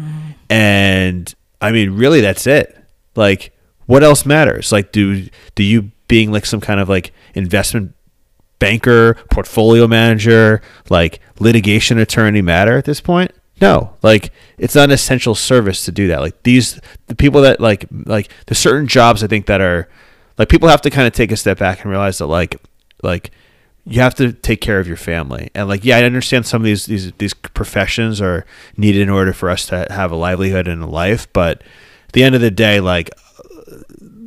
and 0.50 1.34
I 1.60 1.72
mean, 1.72 1.92
really, 1.96 2.20
that's 2.20 2.46
it. 2.46 2.76
Like, 3.14 3.52
what 3.86 4.02
else 4.02 4.26
matters? 4.26 4.72
Like, 4.72 4.92
do 4.92 5.28
do 5.54 5.62
you 5.62 5.90
being 6.08 6.32
like 6.32 6.46
some 6.46 6.60
kind 6.60 6.80
of 6.80 6.88
like 6.88 7.12
investment 7.34 7.94
banker, 8.58 9.14
portfolio 9.30 9.86
manager, 9.86 10.62
like 10.90 11.20
litigation 11.38 11.98
attorney 11.98 12.42
matter 12.42 12.76
at 12.76 12.84
this 12.84 13.00
point? 13.00 13.32
No, 13.60 13.94
like 14.02 14.32
it's 14.56 14.74
not 14.74 14.84
an 14.84 14.90
essential 14.92 15.34
service 15.34 15.84
to 15.84 15.92
do 15.92 16.08
that. 16.08 16.20
Like 16.20 16.42
these, 16.44 16.80
the 17.06 17.14
people 17.14 17.42
that 17.42 17.60
like 17.60 17.86
like 18.06 18.30
there's 18.46 18.58
certain 18.58 18.86
jobs 18.86 19.24
I 19.24 19.26
think 19.26 19.46
that 19.46 19.60
are 19.60 19.88
like 20.36 20.48
people 20.48 20.68
have 20.68 20.82
to 20.82 20.90
kind 20.90 21.06
of 21.06 21.12
take 21.12 21.32
a 21.32 21.36
step 21.36 21.58
back 21.58 21.82
and 21.82 21.90
realize 21.90 22.18
that 22.18 22.26
like 22.26 22.56
like 23.02 23.32
you 23.88 24.00
have 24.02 24.14
to 24.16 24.32
take 24.32 24.60
care 24.60 24.78
of 24.78 24.86
your 24.86 24.96
family. 24.96 25.50
And 25.54 25.68
like 25.68 25.84
yeah 25.84 25.96
i 25.96 26.02
understand 26.04 26.46
some 26.46 26.62
of 26.62 26.66
these 26.66 26.86
these 26.86 27.12
these 27.12 27.34
professions 27.34 28.20
are 28.20 28.44
needed 28.76 29.02
in 29.02 29.08
order 29.08 29.32
for 29.32 29.50
us 29.50 29.66
to 29.66 29.86
have 29.90 30.12
a 30.12 30.16
livelihood 30.16 30.68
and 30.68 30.82
a 30.82 30.86
life 30.86 31.30
but 31.32 31.62
at 32.06 32.12
the 32.12 32.22
end 32.22 32.34
of 32.34 32.40
the 32.40 32.50
day 32.50 32.80
like 32.80 33.10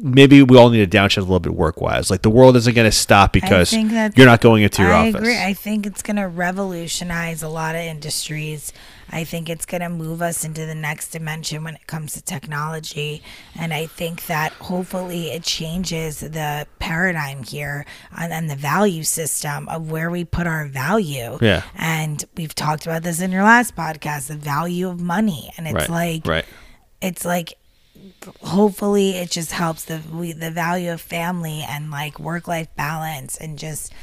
maybe 0.02 0.42
we 0.44 0.58
all 0.58 0.70
need 0.70 0.90
to 0.90 0.98
downshift 0.98 1.18
a 1.18 1.22
little 1.22 1.40
bit 1.40 1.54
work 1.54 1.80
wise 1.80 2.10
like 2.10 2.22
the 2.22 2.30
world 2.30 2.56
isn't 2.56 2.74
going 2.74 2.90
to 2.90 2.96
stop 2.96 3.32
because 3.32 3.72
you're 3.72 4.26
not 4.26 4.42
going 4.42 4.64
into 4.64 4.82
your 4.82 4.92
I 4.92 5.10
office 5.10 5.16
agree. 5.16 5.38
I 5.38 5.54
think 5.54 5.86
it's 5.86 6.02
going 6.02 6.18
to 6.18 6.28
revolutionize 6.28 7.44
a 7.44 7.50
lot 7.50 7.76
of 7.76 7.82
industries. 7.82 8.74
I 9.12 9.24
think 9.26 9.50
it's 9.50 9.66
going 9.66 9.82
to 9.82 9.90
move 9.90 10.22
us 10.22 10.46
into 10.46 10.66
the 10.66 10.76
next 10.76 11.10
dimension 11.10 11.64
when 11.64 11.76
it 11.76 11.86
comes 11.86 12.14
to 12.14 12.22
technology. 12.24 13.22
And 13.60 13.74
I 13.74 13.86
think 13.86 14.26
that 14.28 14.54
hopefully 14.54 15.32
it 15.32 15.44
changes 15.44 16.22
the 16.22 16.66
paradigm 16.80 17.44
here 17.44 17.86
and, 18.18 18.32
and 18.32 18.50
the 18.50 18.56
value 18.56 19.04
system 19.04 19.68
of 19.68 19.92
where 19.92 20.10
we 20.10 20.24
put 20.24 20.48
our 20.48 20.66
value. 20.66 21.38
Yeah. 21.42 21.64
And 21.76 22.24
we've 22.38 22.56
talked 22.56 22.86
about 22.86 23.04
this 23.04 23.20
in 23.20 23.32
your 23.32 23.44
last 23.44 23.76
podcast 23.76 24.28
the 24.28 24.36
value 24.36 24.88
of 24.88 25.02
money. 25.02 25.52
And 25.58 25.68
it's 25.68 25.76
right 25.76 25.90
like, 25.90 26.28
right 26.28 26.46
it's 27.02 27.26
like 27.26 27.56
hopefully 28.44 29.12
it 29.12 29.32
just 29.32 29.52
helps 29.52 29.86
the 29.86 30.02
we, 30.12 30.34
the 30.34 30.52
value 30.52 30.92
of 30.92 31.02
family 31.02 31.64
and 31.68 31.92
like 31.92 32.20
work 32.20 32.48
life 32.48 32.68
balance 32.76 33.38
and 33.38 33.58
just 33.58 33.94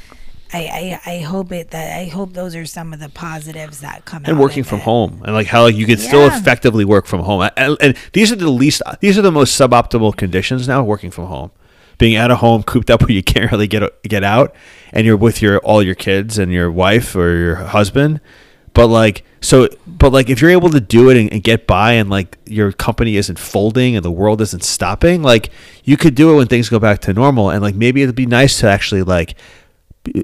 I, 0.51 0.99
I 1.05 1.11
I 1.11 1.19
hope 1.19 1.51
it 1.51 1.71
that 1.71 1.99
I 1.99 2.05
hope 2.05 2.33
those 2.33 2.55
are 2.55 2.65
some 2.65 2.93
of 2.93 2.99
the 2.99 3.09
positives 3.09 3.81
that 3.81 4.05
come 4.05 4.23
out 4.23 4.29
and 4.29 4.39
working 4.39 4.63
from 4.63 4.79
it. 4.79 4.83
home 4.83 5.21
and 5.23 5.33
like 5.33 5.47
how 5.47 5.63
like, 5.63 5.75
you 5.75 5.85
could 5.85 5.99
still 5.99 6.25
effectively 6.25 6.85
work 6.85 7.05
from 7.05 7.21
home. 7.21 7.49
And, 7.55 7.77
and 7.79 7.97
these 8.13 8.31
are 8.31 8.35
the 8.35 8.49
least 8.49 8.81
these 8.99 9.17
are 9.17 9.21
the 9.21 9.31
most 9.31 9.59
suboptimal 9.59 10.17
conditions 10.17 10.67
now 10.67 10.83
working 10.83 11.11
from 11.11 11.25
home. 11.25 11.51
Being 11.97 12.15
out 12.15 12.31
of 12.31 12.37
home 12.37 12.63
cooped 12.63 12.89
up 12.89 13.01
where 13.01 13.11
you 13.11 13.21
can't 13.23 13.51
really 13.51 13.67
get 13.67 13.83
get 14.03 14.23
out 14.23 14.55
and 14.91 15.05
you're 15.05 15.17
with 15.17 15.41
your 15.41 15.59
all 15.59 15.83
your 15.83 15.95
kids 15.95 16.37
and 16.37 16.51
your 16.51 16.71
wife 16.71 17.15
or 17.15 17.35
your 17.35 17.55
husband 17.55 18.21
but 18.79 18.87
like 18.87 19.25
so 19.41 19.67
but 19.85 20.13
like 20.13 20.29
if 20.29 20.39
you're 20.39 20.51
able 20.51 20.69
to 20.69 20.79
do 20.79 21.09
it 21.09 21.17
and, 21.17 21.33
and 21.33 21.43
get 21.43 21.67
by 21.67 21.93
and 21.93 22.09
like 22.09 22.37
your 22.45 22.71
company 22.71 23.17
isn't 23.17 23.37
folding 23.37 23.97
and 23.97 24.05
the 24.05 24.11
world 24.11 24.39
isn't 24.39 24.63
stopping 24.63 25.21
like 25.21 25.49
you 25.83 25.97
could 25.97 26.15
do 26.15 26.31
it 26.31 26.37
when 26.37 26.47
things 26.47 26.69
go 26.69 26.79
back 26.79 26.99
to 26.99 27.13
normal. 27.13 27.49
And 27.49 27.61
like 27.61 27.75
maybe 27.75 28.03
it'd 28.03 28.15
be 28.15 28.25
nice 28.25 28.57
to 28.61 28.69
actually 28.69 29.03
like 29.03 29.35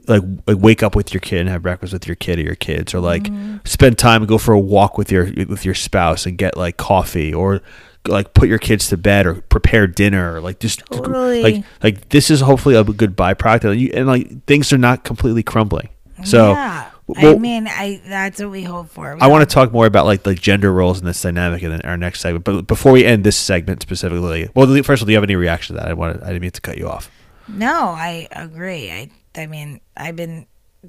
like 0.08 0.22
like 0.48 0.58
wake 0.58 0.84
up 0.84 0.96
with 0.96 1.14
your 1.14 1.20
kid 1.20 1.42
and 1.42 1.50
have 1.50 1.64
breakfast 1.64 1.92
with 1.92 2.08
your 2.08 2.16
kid 2.16 2.40
or 2.40 2.44
your 2.44 2.56
kids 2.56 2.94
or 2.94 3.02
like 3.02 3.24
mm-hmm. 3.24 3.58
spend 3.66 3.98
time 3.98 4.22
and 4.22 4.30
go 4.30 4.38
for 4.38 4.54
a 4.54 4.60
walk 4.60 4.98
with 4.98 5.12
your 5.12 5.26
with 5.48 5.66
your 5.66 5.76
spouse 5.76 6.26
and 6.26 6.38
get 6.38 6.56
like 6.56 6.78
coffee 6.78 7.34
or 7.34 7.62
like 8.08 8.34
put 8.34 8.48
your 8.48 8.60
kids 8.60 8.88
to 8.88 8.96
bed 8.96 9.26
or 9.26 9.42
prepare 9.50 9.86
dinner 9.86 10.36
or 10.36 10.40
like 10.40 10.60
just 10.60 10.82
Totally. 10.86 11.44
like 11.44 11.66
like 11.84 12.08
this 12.10 12.32
is 12.32 12.40
hopefully 12.40 12.76
a 12.76 12.86
good 12.86 13.18
byproduct. 13.18 13.72
And, 13.72 13.82
you, 13.82 13.92
and 13.94 14.08
like 14.08 14.46
things 14.46 14.72
are 14.72 14.78
not 14.78 15.04
completely 15.04 15.44
crumbling. 15.44 15.90
So 16.24 16.52
yeah 16.52 16.92
well, 17.08 17.36
I 17.36 17.38
mean 17.38 17.68
I 17.68 18.02
that's 18.08 18.42
what 18.42 18.50
we 18.52 18.64
hope 18.64 18.90
for 18.90 19.16
I 19.22 19.28
want 19.28 19.48
to 19.48 19.54
talk 19.54 19.72
more 19.72 19.86
about 19.86 20.06
like 20.06 20.24
the 20.24 20.34
gender 20.34 20.72
roles 20.74 21.00
in 21.00 21.06
this 21.06 21.22
dynamic 21.22 21.62
in 21.64 21.82
our 21.82 21.98
next 21.98 22.22
segment. 22.22 22.46
But 22.46 22.68
before 22.68 22.92
we 22.92 23.06
end 23.06 23.24
this 23.24 23.38
segment 23.38 23.82
specifically, 23.82 24.50
well, 24.56 24.66
first 24.84 25.02
of 25.02 25.06
all, 25.06 25.08
do 25.08 25.12
you 25.12 25.18
have 25.18 25.24
any 25.24 25.36
reaction 25.36 25.76
to 25.76 25.82
that? 25.82 25.90
I 25.90 25.94
wanted, 25.94 26.24
I 26.24 26.28
didn't 26.28 26.42
mean 26.42 26.52
to 26.52 26.62
cut 26.62 26.78
you 26.78 26.88
off. 26.88 27.12
No, 27.48 27.90
I 27.90 28.28
agree. 28.32 28.90
I 28.92 29.10
I 29.38 29.46
mean, 29.46 29.82
I've 29.96 30.16
been 30.16 30.48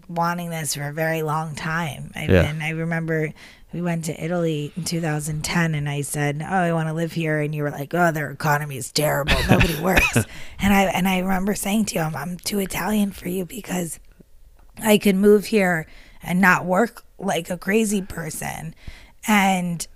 wanting 0.09 0.51
this 0.51 0.75
for 0.75 0.89
a 0.89 0.93
very 0.93 1.23
long 1.23 1.55
time. 1.55 2.12
I've 2.14 2.31
Yeah. 2.31 2.43
been 2.51 2.62
I 2.62 2.71
remember 2.71 3.33
we 3.73 3.83
went 3.83 4.07
to 4.07 4.25
Italy 4.25 4.73
in 4.77 4.85
2010 4.85 5.75
and 5.75 5.87
I 5.89 6.01
said, 6.01 6.41
"Oh, 6.41 6.47
I 6.55 6.73
want 6.73 6.89
to 6.89 6.95
live 6.95 7.12
here." 7.12 7.41
And 7.41 7.55
you 7.55 7.62
were 7.62 7.71
like, 7.71 7.93
"Oh, 7.93 8.11
their 8.11 8.31
economy 8.31 8.79
is 8.79 8.91
terrible. 8.91 9.35
Nobody 9.51 9.79
works." 9.83 10.17
and 10.61 10.73
I 10.73 10.85
and 10.85 11.07
I 11.07 11.19
remember 11.19 11.55
saying 11.55 11.87
to 11.87 11.97
you, 11.97 12.01
"I'm, 12.01 12.17
I'm 12.17 12.37
too 12.39 12.59
Italian 12.59 13.11
for 13.11 13.29
you 13.29 13.45
because 13.45 13.99
I 14.83 14.97
could 14.99 15.17
move 15.17 15.47
here 15.47 15.87
and 16.27 16.41
not 16.41 16.64
work 16.66 17.05
like 17.18 17.49
a 17.49 17.57
crazy 17.57 18.03
person." 18.03 18.74
And 19.27 19.87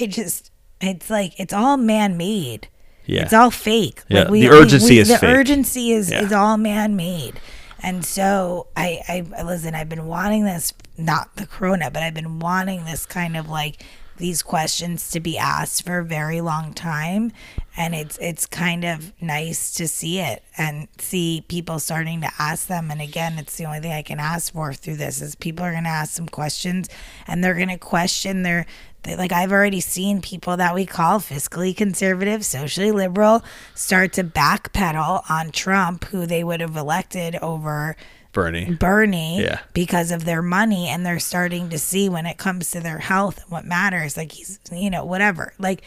I 0.00 0.06
just 0.06 0.50
it's 0.80 1.08
like 1.10 1.38
it's 1.38 1.52
all 1.52 1.76
man-made. 1.76 2.68
Yeah. 3.04 3.22
It's 3.22 3.32
all 3.32 3.50
fake. 3.52 4.02
Yeah, 4.08 4.22
Like 4.22 4.30
we, 4.30 4.40
the 4.42 4.48
we- 4.48 4.56
urgency 4.56 4.94
we- 4.94 4.98
is 4.98 5.08
the 5.08 5.18
fake. 5.18 5.30
urgency 5.30 5.92
is, 5.92 6.10
Yeah. 6.10 6.22
is 6.22 6.32
all 6.32 6.56
man 6.56 6.96
made. 6.96 7.38
And 7.82 8.04
so 8.04 8.66
I, 8.76 9.24
I 9.38 9.42
listen, 9.42 9.74
I've 9.76 9.88
been 9.88 10.06
wanting 10.06 10.44
this 10.44 10.72
not 10.98 11.36
the 11.36 11.46
corona, 11.46 11.88
but 11.90 12.02
I've 12.02 12.14
been 12.14 12.40
wanting 12.40 12.84
this 12.84 13.06
kind 13.06 13.36
of 13.36 13.48
like 13.48 13.84
these 14.18 14.42
questions 14.42 15.10
to 15.10 15.20
be 15.20 15.38
asked 15.38 15.84
for 15.84 15.98
a 15.98 16.04
very 16.04 16.40
long 16.40 16.72
time. 16.72 17.32
And 17.76 17.94
it's 17.94 18.16
it's 18.18 18.46
kind 18.46 18.84
of 18.84 19.12
nice 19.20 19.72
to 19.74 19.86
see 19.86 20.18
it 20.18 20.42
and 20.56 20.88
see 20.98 21.44
people 21.48 21.78
starting 21.78 22.22
to 22.22 22.30
ask 22.38 22.66
them. 22.68 22.90
And 22.90 23.02
again, 23.02 23.38
it's 23.38 23.56
the 23.56 23.64
only 23.64 23.80
thing 23.80 23.92
I 23.92 24.02
can 24.02 24.18
ask 24.18 24.52
for 24.52 24.72
through 24.72 24.96
this 24.96 25.20
is 25.20 25.34
people 25.34 25.64
are 25.64 25.72
gonna 25.72 25.88
ask 25.88 26.14
some 26.14 26.28
questions 26.28 26.88
and 27.26 27.44
they're 27.44 27.54
gonna 27.54 27.78
question 27.78 28.42
their 28.42 28.66
like 29.06 29.32
I've 29.32 29.52
already 29.52 29.80
seen 29.80 30.20
people 30.20 30.56
that 30.56 30.74
we 30.74 30.84
call 30.84 31.20
fiscally 31.20 31.76
conservative, 31.76 32.44
socially 32.44 32.90
liberal, 32.90 33.44
start 33.74 34.12
to 34.14 34.24
backpedal 34.24 35.22
on 35.30 35.50
Trump, 35.52 36.06
who 36.06 36.26
they 36.26 36.42
would 36.42 36.60
have 36.60 36.76
elected 36.76 37.36
over 37.36 37.96
Bernie. 38.36 38.74
Bernie 38.74 39.40
Yeah. 39.42 39.60
because 39.72 40.10
of 40.10 40.24
their 40.26 40.42
money, 40.42 40.88
and 40.88 41.04
they're 41.06 41.18
starting 41.18 41.70
to 41.70 41.78
see 41.78 42.08
when 42.08 42.26
it 42.26 42.36
comes 42.36 42.70
to 42.72 42.80
their 42.80 42.98
health 42.98 43.40
and 43.42 43.50
what 43.50 43.64
matters. 43.64 44.16
Like 44.16 44.32
he's, 44.32 44.60
you 44.70 44.90
know, 44.90 45.04
whatever. 45.04 45.54
Like 45.58 45.82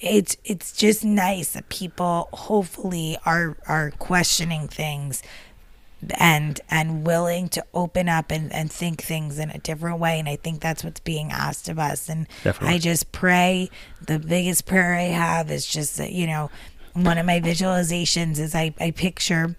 it's 0.00 0.36
it's 0.44 0.72
just 0.72 1.04
nice 1.04 1.52
that 1.54 1.68
people 1.70 2.28
hopefully 2.34 3.16
are 3.24 3.56
are 3.66 3.92
questioning 3.98 4.68
things 4.68 5.22
and 6.18 6.60
and 6.70 7.06
willing 7.06 7.48
to 7.48 7.64
open 7.72 8.06
up 8.08 8.30
and, 8.30 8.52
and 8.52 8.70
think 8.70 9.02
things 9.02 9.38
in 9.38 9.50
a 9.50 9.58
different 9.58 9.98
way 9.98 10.18
and 10.20 10.28
i 10.28 10.36
think 10.36 10.60
that's 10.60 10.84
what's 10.84 11.00
being 11.00 11.32
asked 11.32 11.70
of 11.70 11.78
us 11.78 12.10
and 12.10 12.28
Definitely. 12.44 12.74
i 12.76 12.78
just 12.78 13.10
pray 13.10 13.70
the 14.06 14.18
biggest 14.18 14.66
prayer 14.66 14.94
i 14.94 15.04
have 15.04 15.50
is 15.50 15.66
just 15.66 15.96
that 15.96 16.12
you 16.12 16.26
know 16.26 16.50
one 16.92 17.16
of 17.16 17.24
my 17.24 17.40
visualizations 17.40 18.38
is 18.38 18.54
i, 18.54 18.74
I 18.78 18.90
picture 18.90 19.56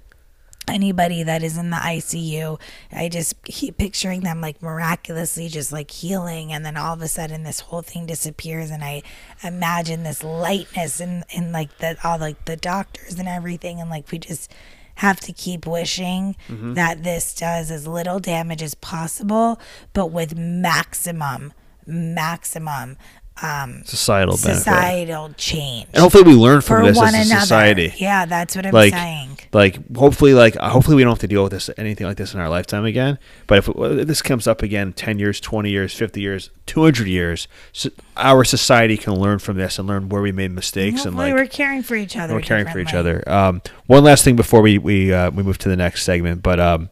anybody 0.68 1.23
that 1.23 1.44
is 1.44 1.57
in 1.57 1.69
the 1.69 1.77
ICU, 1.77 2.60
I 2.91 3.10
just 3.10 3.41
keep 3.44 3.77
picturing 3.77 4.22
them 4.22 4.41
like 4.41 4.61
miraculously 4.61 5.48
just 5.48 5.72
like 5.72 5.89
healing 5.91 6.52
and 6.52 6.65
then 6.65 6.76
all 6.77 6.94
of 6.94 7.02
a 7.02 7.07
sudden 7.07 7.44
this 7.44 7.61
whole 7.61 7.81
thing 7.81 8.06
disappears 8.06 8.69
and 8.69 8.84
I 8.84 9.03
imagine 9.44 10.03
this 10.03 10.23
lightness 10.23 10.99
in 10.99 11.23
in 11.30 11.52
like 11.52 11.77
the 11.77 11.98
all 12.03 12.19
like 12.19 12.45
the 12.45 12.57
doctors 12.57 13.15
and 13.19 13.27
everything 13.27 13.80
and 13.80 13.89
like 13.89 14.11
we 14.11 14.19
just 14.19 14.53
have 14.95 15.19
to 15.22 15.31
keep 15.31 15.65
wishing 15.68 16.35
Mm-hmm. 16.49 16.73
that 16.73 17.03
this 17.03 17.35
does 17.35 17.69
as 17.69 17.88
little 17.88 18.19
damage 18.19 18.64
as 18.64 18.73
possible, 18.73 19.60
but 19.94 20.07
with 20.07 20.35
maximum, 20.35 21.53
maximum 21.85 22.98
um, 23.41 23.84
Societal 23.85 24.35
benefit. 24.38 25.38
change 25.38 25.88
And 25.93 26.01
hopefully 26.01 26.23
we 26.23 26.34
learn 26.34 26.61
from 26.61 26.85
this 26.85 26.97
as 27.01 27.14
a 27.14 27.18
another. 27.22 27.39
society. 27.41 27.93
Yeah, 27.97 28.26
that's 28.26 28.55
what 28.55 28.65
I'm 28.65 28.73
like 28.73 28.93
saying. 28.93 29.38
like 29.53 29.95
hopefully 29.95 30.34
like 30.34 30.55
hopefully 30.55 30.95
we 30.95 31.03
don't 31.03 31.11
have 31.11 31.19
to 31.19 31.27
deal 31.27 31.43
with 31.43 31.51
this 31.51 31.69
anything 31.77 32.07
like 32.07 32.18
this 32.18 32.34
in 32.34 32.39
our 32.39 32.49
lifetime 32.49 32.84
again 32.85 33.18
but 33.45 33.59
if, 33.59 33.69
if 33.69 34.07
this 34.07 34.22
comes 34.22 34.47
up 34.47 34.61
again 34.61 34.91
10 34.93 35.19
years 35.19 35.39
20 35.39 35.69
years 35.69 35.93
50 35.93 36.19
years 36.19 36.49
200 36.65 37.07
years 37.07 37.47
so 37.72 37.89
our 38.18 38.43
society 38.43 38.97
can 38.97 39.14
learn 39.14 39.39
from 39.39 39.55
this 39.57 39.80
and 39.80 39.88
learn 39.88 40.09
where 40.09 40.22
we 40.22 40.31
made 40.31 40.51
mistakes 40.51 41.05
and 41.05 41.14
Hopefully 41.15 41.31
like 41.31 41.41
we're 41.41 41.47
caring 41.47 41.84
for 41.84 41.95
each 41.95 42.18
other. 42.18 42.34
we're 42.34 42.41
caring 42.41 42.68
for 42.68 42.80
each 42.80 42.93
other 42.93 43.23
um, 43.30 43.61
one 43.85 44.03
last 44.03 44.23
thing 44.23 44.35
before 44.35 44.61
we 44.61 44.77
we 44.77 45.14
uh, 45.14 45.31
we 45.31 45.43
move 45.43 45.57
to 45.59 45.69
the 45.69 45.77
next 45.77 46.03
segment 46.03 46.43
but 46.43 46.59
um 46.59 46.89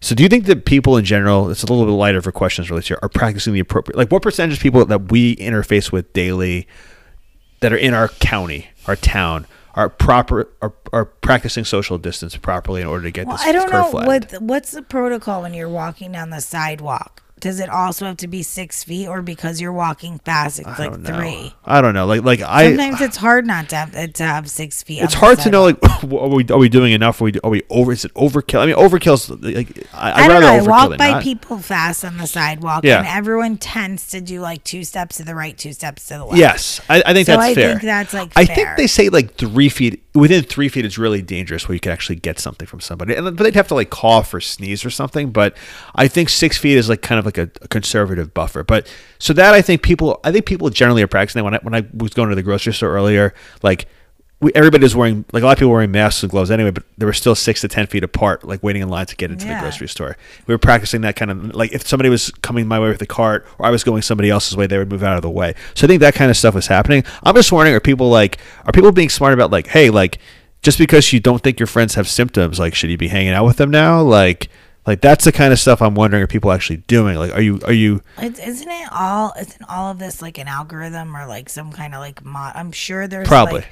so 0.00 0.14
do 0.14 0.22
you 0.22 0.28
think 0.28 0.46
that 0.46 0.64
people 0.64 0.96
in 0.96 1.04
general 1.04 1.50
it's 1.50 1.62
a 1.62 1.66
little 1.66 1.84
bit 1.84 1.92
lighter 1.92 2.22
for 2.22 2.32
questions 2.32 2.70
related 2.70 2.88
here 2.88 2.98
are 3.02 3.08
practicing 3.08 3.52
the 3.52 3.60
appropriate 3.60 3.96
like 3.96 4.10
what 4.10 4.22
percentage 4.22 4.56
of 4.56 4.62
people 4.62 4.84
that 4.84 5.10
we 5.10 5.36
interface 5.36 5.92
with 5.92 6.12
daily 6.12 6.66
that 7.60 7.72
are 7.72 7.76
in 7.76 7.94
our 7.94 8.08
county, 8.08 8.68
our 8.86 8.96
town, 8.96 9.46
are 9.74 9.88
proper 9.90 10.48
are, 10.62 10.72
are 10.92 11.04
practicing 11.04 11.64
social 11.64 11.98
distance 11.98 12.36
properly 12.36 12.80
in 12.80 12.86
order 12.86 13.04
to 13.04 13.10
get 13.10 13.26
Well, 13.26 13.36
this 13.36 13.46
I 13.46 13.52
don't 13.52 13.70
know 13.70 13.90
what 13.90 14.32
what's 14.40 14.70
the 14.70 14.82
protocol 14.82 15.42
when 15.42 15.52
you're 15.52 15.68
walking 15.68 16.12
down 16.12 16.30
the 16.30 16.40
sidewalk. 16.40 17.22
Does 17.46 17.60
it 17.60 17.68
also 17.68 18.06
have 18.06 18.16
to 18.18 18.26
be 18.28 18.42
six 18.42 18.82
feet, 18.82 19.06
or 19.06 19.22
because 19.22 19.60
you're 19.60 19.72
walking 19.72 20.18
fast, 20.18 20.58
it's 20.58 20.66
I 20.68 20.86
like 20.88 20.98
know. 20.98 21.16
three? 21.16 21.54
I 21.64 21.80
don't 21.80 21.94
know. 21.94 22.04
Like 22.06 22.22
like 22.24 22.40
I. 22.40 22.68
Sometimes 22.68 23.00
it's 23.00 23.16
hard 23.16 23.46
not 23.46 23.68
to 23.68 23.76
have, 23.76 24.12
to 24.14 24.24
have 24.24 24.50
six 24.50 24.82
feet. 24.82 25.00
it's 25.02 25.14
hard 25.14 25.38
to 25.40 25.50
know. 25.50 25.62
Like, 25.64 25.78
are 26.04 26.28
we 26.28 26.44
are 26.50 26.58
we 26.58 26.68
doing 26.68 26.92
enough? 26.92 27.20
Are 27.20 27.24
we 27.24 27.32
are 27.44 27.50
we 27.50 27.62
over? 27.70 27.92
Is 27.92 28.04
it 28.04 28.12
overkill? 28.14 28.60
I 28.60 28.66
mean, 28.66 28.74
overkill's 28.74 29.30
like 29.30 29.86
I, 29.94 30.24
I 30.24 30.28
don't 30.28 30.40
know. 30.40 30.48
rather 30.56 30.70
I 30.70 30.86
walk 30.88 30.98
by 30.98 31.10
not. 31.12 31.22
people 31.22 31.58
fast 31.58 32.04
on 32.04 32.16
the 32.18 32.26
sidewalk, 32.26 32.84
Yeah. 32.84 32.98
and 32.98 33.06
everyone 33.06 33.58
tends 33.58 34.08
to 34.10 34.20
do 34.20 34.40
like 34.40 34.64
two 34.64 34.82
steps 34.82 35.18
to 35.18 35.24
the 35.24 35.34
right, 35.34 35.56
two 35.56 35.72
steps 35.72 36.06
to 36.08 36.14
the 36.14 36.24
left. 36.24 36.36
Yes, 36.38 36.80
I, 36.90 37.02
I 37.06 37.12
think 37.12 37.26
So 37.26 37.32
that's 37.32 37.42
I 37.44 37.54
fair. 37.54 37.68
think 37.70 37.82
that's, 37.82 38.12
like, 38.14 38.32
I 38.34 38.44
fair. 38.44 38.54
think 38.56 38.68
they 38.78 38.86
say 38.88 39.08
like 39.08 39.36
three 39.36 39.68
feet 39.68 40.02
within 40.16 40.42
three 40.42 40.68
feet 40.68 40.84
it's 40.84 40.98
really 40.98 41.22
dangerous, 41.22 41.68
where 41.68 41.74
you 41.74 41.80
could 41.80 41.92
actually 41.92 42.16
get 42.16 42.38
something 42.38 42.66
from 42.66 42.80
somebody, 42.80 43.14
and 43.14 43.36
but 43.36 43.44
they'd 43.44 43.54
have 43.54 43.68
to 43.68 43.74
like 43.74 43.90
cough 43.90 44.32
or 44.34 44.40
sneeze 44.40 44.84
or 44.84 44.90
something. 44.90 45.30
But 45.30 45.56
I 45.94 46.08
think 46.08 46.28
six 46.28 46.58
feet 46.58 46.76
is 46.76 46.88
like 46.88 47.02
kind 47.02 47.18
of 47.18 47.24
like 47.24 47.38
a, 47.38 47.50
a 47.62 47.68
conservative 47.68 48.34
buffer. 48.34 48.64
But 48.64 48.92
so 49.18 49.32
that 49.34 49.54
I 49.54 49.62
think 49.62 49.82
people, 49.82 50.20
I 50.24 50.32
think 50.32 50.46
people 50.46 50.70
generally 50.70 51.02
are 51.02 51.06
practicing. 51.06 51.44
When 51.44 51.54
I 51.54 51.58
when 51.58 51.74
I 51.74 51.86
was 51.92 52.14
going 52.14 52.30
to 52.30 52.34
the 52.34 52.42
grocery 52.42 52.72
store 52.72 52.90
earlier, 52.90 53.34
like. 53.62 53.86
We, 54.38 54.52
everybody 54.54 54.82
was 54.82 54.94
wearing 54.94 55.24
like 55.32 55.42
a 55.42 55.46
lot 55.46 55.52
of 55.52 55.58
people 55.58 55.70
were 55.70 55.76
wearing 55.76 55.92
masks 55.92 56.22
and 56.22 56.30
gloves 56.30 56.50
anyway, 56.50 56.70
but 56.70 56.84
they 56.98 57.06
were 57.06 57.14
still 57.14 57.34
six 57.34 57.62
to 57.62 57.68
ten 57.68 57.86
feet 57.86 58.04
apart, 58.04 58.44
like 58.44 58.62
waiting 58.62 58.82
in 58.82 58.88
line 58.90 59.06
to 59.06 59.16
get 59.16 59.30
into 59.30 59.46
the 59.46 59.58
grocery 59.58 59.88
store. 59.88 60.18
We 60.46 60.52
were 60.52 60.58
practicing 60.58 61.00
that 61.02 61.16
kind 61.16 61.30
of 61.30 61.54
like 61.54 61.72
if 61.72 61.86
somebody 61.86 62.10
was 62.10 62.30
coming 62.42 62.68
my 62.68 62.78
way 62.78 62.88
with 62.88 63.00
a 63.00 63.06
cart 63.06 63.46
or 63.58 63.64
I 63.64 63.70
was 63.70 63.82
going 63.82 64.02
somebody 64.02 64.28
else's 64.28 64.54
way, 64.54 64.66
they 64.66 64.76
would 64.76 64.90
move 64.90 65.02
out 65.02 65.16
of 65.16 65.22
the 65.22 65.30
way. 65.30 65.54
So 65.74 65.86
I 65.86 65.88
think 65.88 66.00
that 66.00 66.14
kind 66.14 66.30
of 66.30 66.36
stuff 66.36 66.54
was 66.54 66.66
happening. 66.66 67.02
I'm 67.22 67.34
just 67.34 67.50
wondering, 67.50 67.74
are 67.74 67.80
people 67.80 68.10
like 68.10 68.38
are 68.66 68.72
people 68.72 68.92
being 68.92 69.08
smart 69.08 69.32
about 69.32 69.50
like, 69.50 69.68
hey, 69.68 69.88
like 69.88 70.18
just 70.62 70.76
because 70.78 71.12
you 71.14 71.20
don't 71.20 71.42
think 71.42 71.58
your 71.58 71.66
friends 71.66 71.94
have 71.94 72.06
symptoms, 72.06 72.58
like 72.58 72.74
should 72.74 72.90
you 72.90 72.98
be 72.98 73.08
hanging 73.08 73.32
out 73.32 73.46
with 73.46 73.56
them 73.56 73.70
now? 73.70 74.02
Like 74.02 74.50
like 74.86 75.00
that's 75.00 75.24
the 75.24 75.32
kind 75.32 75.52
of 75.52 75.58
stuff 75.58 75.80
I'm 75.80 75.94
wondering 75.94 76.22
are 76.22 76.26
people 76.26 76.52
actually 76.52 76.78
doing? 76.78 77.16
Like 77.16 77.32
are 77.32 77.40
you 77.40 77.58
are 77.64 77.72
you 77.72 78.02
It's, 78.18 78.38
isn't 78.38 78.68
it 78.68 78.88
all? 78.92 79.32
Isn't 79.40 79.64
all 79.68 79.90
of 79.90 79.98
this 79.98 80.20
like 80.20 80.36
an 80.36 80.46
algorithm 80.46 81.16
or 81.16 81.26
like 81.26 81.48
some 81.48 81.72
kind 81.72 81.94
of 81.94 82.00
like 82.00 82.24
mod? 82.24 82.52
I'm 82.54 82.70
sure 82.70 83.08
there's 83.08 83.26
Probably. 83.26 83.60
Like, 83.60 83.68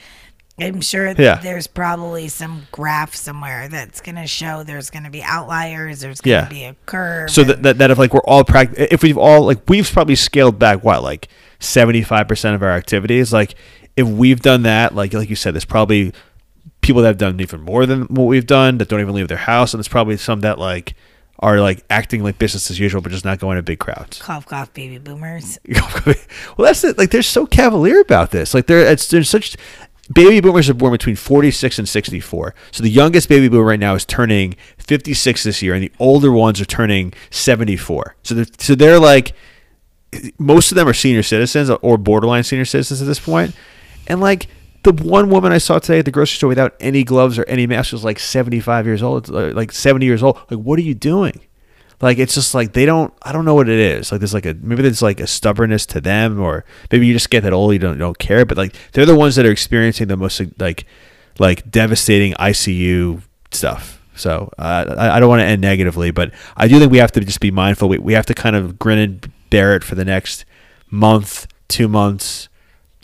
I'm 0.60 0.80
sure 0.80 1.12
Yeah. 1.18 1.40
there's 1.42 1.66
probably 1.66 2.28
some 2.28 2.68
graph 2.70 3.14
somewhere 3.14 3.68
that's 3.68 4.00
gonna 4.00 4.26
show 4.26 4.62
there's 4.62 4.88
gonna 4.90 5.10
be 5.10 5.22
outliers. 5.22 6.00
There's 6.00 6.20
gonna 6.20 6.36
Yeah. 6.42 6.48
be 6.48 6.64
a 6.64 6.76
curve. 6.86 7.30
so 7.30 7.42
that, 7.44 7.62
that, 7.64 7.78
that 7.78 7.90
if 7.90 7.98
like 7.98 8.14
we're 8.14 8.20
all 8.20 8.44
pract 8.44 8.74
if 8.76 9.02
we've 9.02 9.18
all 9.18 9.42
like 9.44 9.58
we've 9.68 9.90
probably 9.90 10.14
scaled 10.14 10.58
back 10.58 10.84
what 10.84 11.02
like 11.02 11.28
75% 11.60 12.54
of 12.54 12.62
our 12.62 12.70
activities 12.70 13.32
like 13.32 13.54
if 13.96 14.06
we've 14.06 14.40
done 14.40 14.62
that 14.62 14.94
like 14.94 15.12
like 15.12 15.28
you 15.30 15.36
said 15.36 15.54
there's 15.54 15.64
probably 15.64 16.12
people 16.82 17.02
that 17.02 17.08
have 17.08 17.18
done 17.18 17.40
even 17.40 17.60
more 17.62 17.86
than 17.86 18.02
what 18.02 18.24
we've 18.24 18.46
done 18.46 18.78
that 18.78 18.88
don't 18.88 19.00
even 19.00 19.14
leave 19.14 19.28
their 19.28 19.38
house 19.38 19.72
and 19.74 19.78
there's 19.78 19.88
probably 19.88 20.16
some 20.16 20.40
that 20.40 20.58
like 20.58 20.94
are 21.40 21.58
like 21.60 21.82
acting 21.90 22.22
like 22.22 22.38
business 22.38 22.70
as 22.70 22.78
usual 22.78 23.00
but 23.00 23.10
just 23.10 23.24
not 23.24 23.38
going 23.40 23.56
to 23.56 23.62
big 23.62 23.78
crowds 23.78 24.18
cough 24.20 24.46
cough 24.46 24.72
baby 24.72 24.98
boomers. 24.98 25.58
well 26.06 26.14
that's 26.58 26.84
it 26.84 26.96
like 26.98 27.10
they're 27.10 27.22
so 27.22 27.44
cavalier 27.46 28.00
about 28.00 28.30
this 28.30 28.52
like 28.54 28.66
they're 28.66 28.80
it's 28.92 29.08
there's 29.08 29.28
such 29.28 29.56
baby 30.12 30.40
boomers 30.40 30.68
are 30.68 30.74
born 30.74 30.92
between 30.92 31.16
46 31.16 31.78
and 31.78 31.88
64 31.88 32.54
so 32.72 32.82
the 32.82 32.90
youngest 32.90 33.28
baby 33.28 33.48
boomer 33.48 33.64
right 33.64 33.80
now 33.80 33.94
is 33.94 34.04
turning 34.04 34.54
56 34.78 35.42
this 35.44 35.62
year 35.62 35.74
and 35.74 35.82
the 35.82 35.92
older 35.98 36.30
ones 36.30 36.60
are 36.60 36.66
turning 36.66 37.12
74 37.30 38.16
so 38.22 38.34
they're, 38.34 38.46
so 38.58 38.74
they're 38.74 38.98
like 38.98 39.32
most 40.38 40.70
of 40.70 40.76
them 40.76 40.86
are 40.86 40.94
senior 40.94 41.22
citizens 41.22 41.70
or 41.70 41.98
borderline 41.98 42.44
senior 42.44 42.64
citizens 42.64 43.00
at 43.00 43.06
this 43.06 43.20
point. 43.20 43.54
and 44.06 44.20
like 44.20 44.48
the 44.84 44.92
one 44.92 45.30
woman 45.30 45.50
I 45.50 45.58
saw 45.58 45.78
today 45.78 45.98
at 45.98 46.04
the 46.04 46.10
grocery 46.10 46.36
store 46.36 46.48
without 46.48 46.74
any 46.78 47.04
gloves 47.04 47.38
or 47.38 47.44
any 47.48 47.66
mask 47.66 47.92
was 47.92 48.04
like 48.04 48.18
75 48.18 48.86
years 48.86 49.02
old, 49.02 49.28
like 49.30 49.72
70 49.72 50.04
years 50.04 50.22
old. 50.22 50.38
Like, 50.50 50.60
what 50.60 50.78
are 50.78 50.82
you 50.82 50.94
doing? 50.94 51.40
Like, 52.04 52.18
it's 52.18 52.34
just 52.34 52.54
like 52.54 52.74
they 52.74 52.84
don't. 52.84 53.14
I 53.22 53.32
don't 53.32 53.46
know 53.46 53.54
what 53.54 53.68
it 53.68 53.78
is. 53.78 54.12
Like, 54.12 54.20
there's 54.20 54.34
like 54.34 54.44
a 54.44 54.54
maybe 54.54 54.82
there's 54.82 55.00
like 55.00 55.20
a 55.20 55.26
stubbornness 55.26 55.86
to 55.86 56.00
them, 56.02 56.38
or 56.38 56.64
maybe 56.92 57.06
you 57.06 57.14
just 57.14 57.30
get 57.30 57.42
that 57.44 57.54
old, 57.54 57.72
you 57.72 57.78
don't 57.78 57.96
don't 57.96 58.18
care. 58.18 58.44
But 58.44 58.58
like, 58.58 58.76
they're 58.92 59.06
the 59.06 59.16
ones 59.16 59.36
that 59.36 59.46
are 59.46 59.50
experiencing 59.50 60.08
the 60.08 60.16
most 60.16 60.40
like 60.58 60.84
like 61.38 61.70
devastating 61.70 62.34
ICU 62.34 63.22
stuff. 63.50 64.02
So 64.14 64.52
uh, 64.58 64.94
I, 64.98 65.16
I 65.16 65.20
don't 65.20 65.30
want 65.30 65.40
to 65.40 65.46
end 65.46 65.62
negatively, 65.62 66.10
but 66.10 66.32
I 66.56 66.68
do 66.68 66.78
think 66.78 66.92
we 66.92 66.98
have 66.98 67.12
to 67.12 67.20
just 67.20 67.40
be 67.40 67.50
mindful. 67.50 67.88
We, 67.88 67.98
we 67.98 68.12
have 68.12 68.26
to 68.26 68.34
kind 68.34 68.54
of 68.54 68.78
grin 68.78 68.98
and 68.98 69.32
bear 69.48 69.74
it 69.74 69.82
for 69.82 69.94
the 69.94 70.04
next 70.04 70.44
month, 70.90 71.46
two 71.68 71.88
months, 71.88 72.48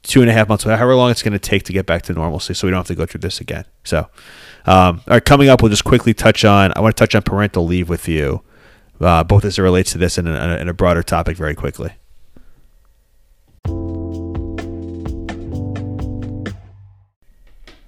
two 0.02 0.20
and 0.20 0.30
a 0.30 0.32
half 0.32 0.48
months, 0.48 0.64
however 0.64 0.94
long 0.94 1.10
it's 1.10 1.22
going 1.22 1.32
to 1.32 1.38
take 1.38 1.64
to 1.64 1.72
get 1.72 1.86
back 1.86 2.02
to 2.02 2.12
normalcy, 2.12 2.54
so 2.54 2.66
we 2.66 2.70
don't 2.70 2.78
have 2.78 2.86
to 2.86 2.94
go 2.94 3.06
through 3.06 3.20
this 3.20 3.40
again. 3.40 3.64
So, 3.84 4.00
um, 4.66 5.02
all 5.06 5.14
right, 5.14 5.24
coming 5.24 5.48
up, 5.48 5.62
we'll 5.62 5.70
just 5.70 5.84
quickly 5.84 6.14
touch 6.14 6.44
on. 6.44 6.72
I 6.76 6.80
want 6.80 6.96
to 6.96 7.00
touch 7.00 7.14
on 7.14 7.22
parental 7.22 7.66
leave 7.66 7.88
with 7.88 8.08
you, 8.08 8.42
uh, 9.00 9.24
both 9.24 9.44
as 9.44 9.58
it 9.58 9.62
relates 9.62 9.92
to 9.92 9.98
this 9.98 10.18
and 10.18 10.28
a, 10.28 10.32
and 10.32 10.68
a 10.68 10.74
broader 10.74 11.02
topic, 11.02 11.36
very 11.36 11.54
quickly. 11.54 11.92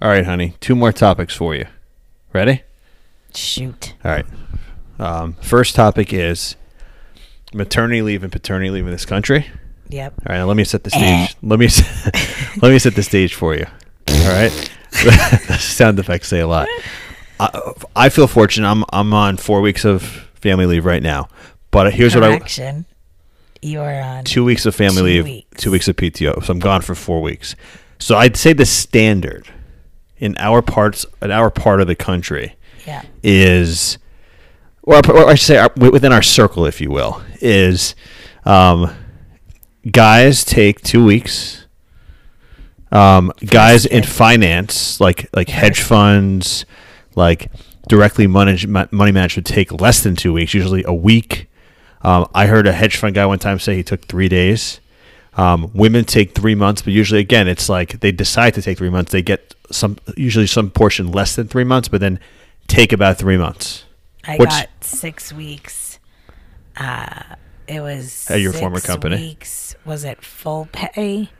All 0.02 0.09
right, 0.09 0.24
honey, 0.24 0.55
two 0.59 0.74
more 0.74 0.90
topics 0.93 1.34
for 1.34 1.55
you. 1.55 1.66
Ready? 2.32 2.62
Shoot. 3.34 3.94
All 4.05 4.10
right. 4.10 4.26
Um, 4.98 5.34
first 5.34 5.76
topic 5.76 6.12
is 6.12 6.56
maternity 7.55 8.02
leave 8.02 8.22
and 8.22 8.32
paternity 8.32 8.70
leave 8.70 8.84
in 8.84 8.90
this 8.90 9.05
country. 9.05 9.47
Yep. 9.89 10.14
All 10.26 10.32
right, 10.32 10.39
now 10.39 10.47
let 10.47 10.56
me 10.56 10.64
set 10.64 10.84
the 10.84 10.90
stage. 10.90 11.36
let 11.43 11.59
me 11.59 11.66
let 12.62 12.72
me 12.72 12.78
set 12.78 12.94
the 12.94 13.02
stage 13.02 13.34
for 13.34 13.55
you. 13.55 13.66
All 14.09 14.28
right, 14.28 14.51
sound 15.59 15.98
effects 15.98 16.28
say 16.28 16.40
a 16.40 16.47
lot. 16.47 16.66
I, 17.39 17.72
I 17.94 18.09
feel 18.09 18.26
fortunate. 18.26 18.68
I'm 18.68 18.84
I'm 18.93 19.12
on 19.12 19.36
four 19.36 19.60
weeks 19.60 19.84
of 19.84 20.28
family 20.43 20.66
leave 20.66 20.85
right 20.85 21.02
now, 21.02 21.28
but 21.70 21.94
here's 21.94 22.14
what 22.14 22.24
I 22.24 22.36
Correction. 22.36 22.85
You 23.62 23.81
are 23.81 24.01
on. 24.01 24.24
two 24.24 24.44
weeks 24.44 24.66
of 24.66 24.74
family 24.74 24.97
Two 24.97 25.05
leave, 25.05 25.24
weeks. 25.24 25.62
two 25.62 25.70
weeks 25.70 25.89
of 25.89 25.94
PTO. 25.97 26.44
So 26.44 26.52
I'm 26.52 26.59
gone 26.59 26.82
for 26.82 26.94
four 26.97 27.23
weeks. 27.23 27.55
So 28.01 28.16
I'd 28.16 28.36
say 28.36 28.52
the 28.52 28.66
standard 28.66 29.47
in 30.19 30.35
our 30.39 30.60
parts, 30.62 31.06
in 31.23 31.31
our 31.31 31.48
part 31.51 31.81
of 31.81 31.86
the 31.86 31.94
country, 31.94 32.56
Yeah. 32.86 33.02
is, 33.23 33.98
or, 34.82 34.97
or 35.09 35.27
I 35.28 35.36
should 35.36 35.47
say, 35.47 35.59
our, 35.59 35.70
within 35.77 36.12
our 36.12 36.23
circle, 36.23 36.66
if 36.66 36.81
you 36.81 36.90
will, 36.90 37.23
is 37.40 37.94
um, 38.44 38.93
guys 39.89 40.44
take 40.44 40.81
two 40.82 41.05
weeks. 41.05 41.60
Um, 42.90 43.32
guys 43.47 43.86
in 43.86 44.02
finance, 44.02 45.01
like 45.01 45.27
like 45.32 45.48
hedge 45.48 45.81
funds, 45.81 46.66
like 47.14 47.51
directly 47.89 48.27
money 48.27 48.65
money 48.91 49.13
would 49.13 49.47
take 49.47 49.73
less 49.81 50.03
than 50.03 50.17
two 50.17 50.33
weeks. 50.33 50.55
Usually 50.55 50.85
a 50.85 50.93
week. 50.95 51.49
Um, 52.03 52.29
I 52.35 52.47
heard 52.47 52.67
a 52.67 52.73
hedge 52.73 52.97
fund 52.97 53.15
guy 53.15 53.27
one 53.27 53.39
time 53.39 53.59
say 53.59 53.77
he 53.77 53.83
took 53.83 54.07
three 54.07 54.29
days. 54.29 54.81
Um, 55.35 55.71
women 55.73 56.05
take 56.05 56.35
three 56.35 56.55
months, 56.55 56.83
but 56.83 56.93
usually, 56.93 57.21
again, 57.21 57.49
it's 57.49 57.69
like 57.69 58.01
they 58.01 58.13
decide 58.13 58.55
to 58.55 58.63
take 58.63 58.77
three 58.77 58.91
months. 58.91 59.13
They 59.13 59.23
get 59.23 59.55
some, 59.71 59.97
usually 60.17 60.47
some 60.47 60.71
portion 60.71 61.11
less 61.11 61.37
than 61.37 61.49
three 61.49 61.65
months, 61.65 61.89
but 61.89 62.01
then 62.03 62.21
take 62.69 62.93
about 62.93 63.17
three 63.19 63.39
months. 63.39 63.85
I 64.25 64.37
What's- 64.37 64.57
got 64.61 64.69
six 64.83 65.33
weeks. 65.33 65.99
Uh, 66.77 67.23
it 67.67 67.81
was 67.81 68.31
At 68.31 68.41
your 68.41 68.53
former 68.53 68.77
six 68.79 68.87
company? 68.89 69.17
Weeks. 69.17 69.75
Was 69.87 70.05
it 70.05 70.23
full 70.23 70.69
pay? 70.73 71.31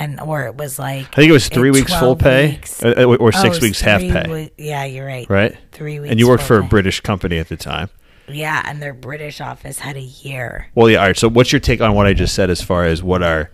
And 0.00 0.20
or 0.20 0.46
it 0.46 0.54
was 0.54 0.78
like 0.78 1.06
I 1.12 1.16
think 1.16 1.28
it 1.28 1.32
was 1.32 1.48
three 1.48 1.72
weeks 1.72 1.92
full 1.92 2.14
pay, 2.14 2.50
weeks. 2.52 2.82
or 2.84 2.94
Oh, 2.96 3.30
six 3.32 3.44
it 3.44 3.48
was 3.48 3.60
weeks 3.60 3.80
half 3.80 4.00
pay, 4.00 4.50
yeah, 4.56 4.84
you're 4.84 5.04
right. 5.06 5.28
right? 5.28 5.56
Three 5.72 5.98
weeks. 5.98 6.10
And 6.12 6.20
you 6.20 6.28
worked 6.28 6.44
for 6.44 6.58
a 6.58 6.62
pay. 6.62 6.68
British 6.68 7.00
company 7.00 7.38
at 7.38 7.48
the 7.48 7.56
time. 7.56 7.90
Yeah, 8.28 8.62
and 8.64 8.80
their 8.80 8.94
British 8.94 9.40
office 9.40 9.80
had 9.80 9.96
a 9.96 10.00
year. 10.02 10.68
Well, 10.74 10.88
yeah. 10.88 10.98
All 11.00 11.06
right. 11.06 11.16
So, 11.16 11.28
what's 11.28 11.50
your 11.50 11.60
take 11.60 11.80
on 11.80 11.94
what 11.94 12.06
I 12.06 12.12
just 12.12 12.34
said 12.34 12.48
as 12.50 12.62
far 12.62 12.84
as 12.84 13.02
what 13.02 13.22
our 13.22 13.50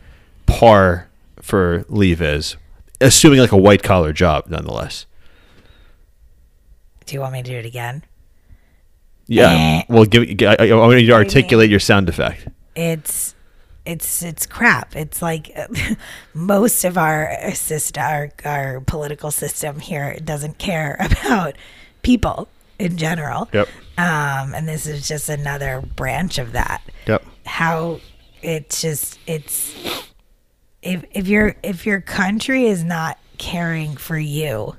par 0.47 1.09
for 1.41 1.85
leave 1.89 2.21
is, 2.21 2.57
assuming 3.01 3.39
like 3.39 3.53
a 3.53 3.57
white 3.57 3.83
collar 3.83 4.13
job, 4.13 4.47
nonetheless? 4.49 5.07
Do 7.07 7.15
you 7.15 7.21
want 7.21 7.33
me 7.35 7.43
to 7.43 7.51
do 7.51 7.57
it 7.57 7.67
again? 7.67 8.03
Yeah. 9.27 9.51
Eh. 9.51 9.83
Well, 9.89 10.05
give. 10.05 10.25
I, 10.43 10.57
I 10.71 10.75
want 10.75 11.01
you 11.01 11.07
to 11.07 11.13
articulate 11.13 11.71
your 11.71 11.81
sound 11.81 12.09
effect. 12.09 12.49
It's 12.77 13.34
it's 13.87 14.23
it's 14.23 14.47
crap. 14.47 14.97
It's 14.97 15.21
like 15.21 15.55
most 16.35 16.85
of 16.85 16.97
our 16.97 17.53
system, 17.55 18.03
our 18.03 18.31
our 18.45 18.81
political 18.81 19.31
system 19.31 19.81
here 19.81 20.19
doesn't 20.25 20.59
care 20.59 20.97
about 21.23 21.57
people 22.03 22.49
in 22.79 22.97
general. 22.97 23.49
Yep. 23.53 23.69
Um, 23.97 24.55
and 24.55 24.69
this 24.69 24.87
is 24.87 25.07
just 25.07 25.29
another 25.29 25.83
branch 25.97 26.39
of 26.39 26.53
that. 26.53 26.83
Yep. 27.07 27.25
How 27.47 28.01
it's 28.43 28.81
just 28.81 29.19
it's 29.27 29.75
if 30.83 31.05
if 31.13 31.29
your 31.29 31.57
if 31.63 31.87
your 31.87 32.01
country 32.01 32.67
is 32.67 32.85
not 32.85 33.19
caring 33.39 33.97
for 33.97 34.19
you, 34.19 34.77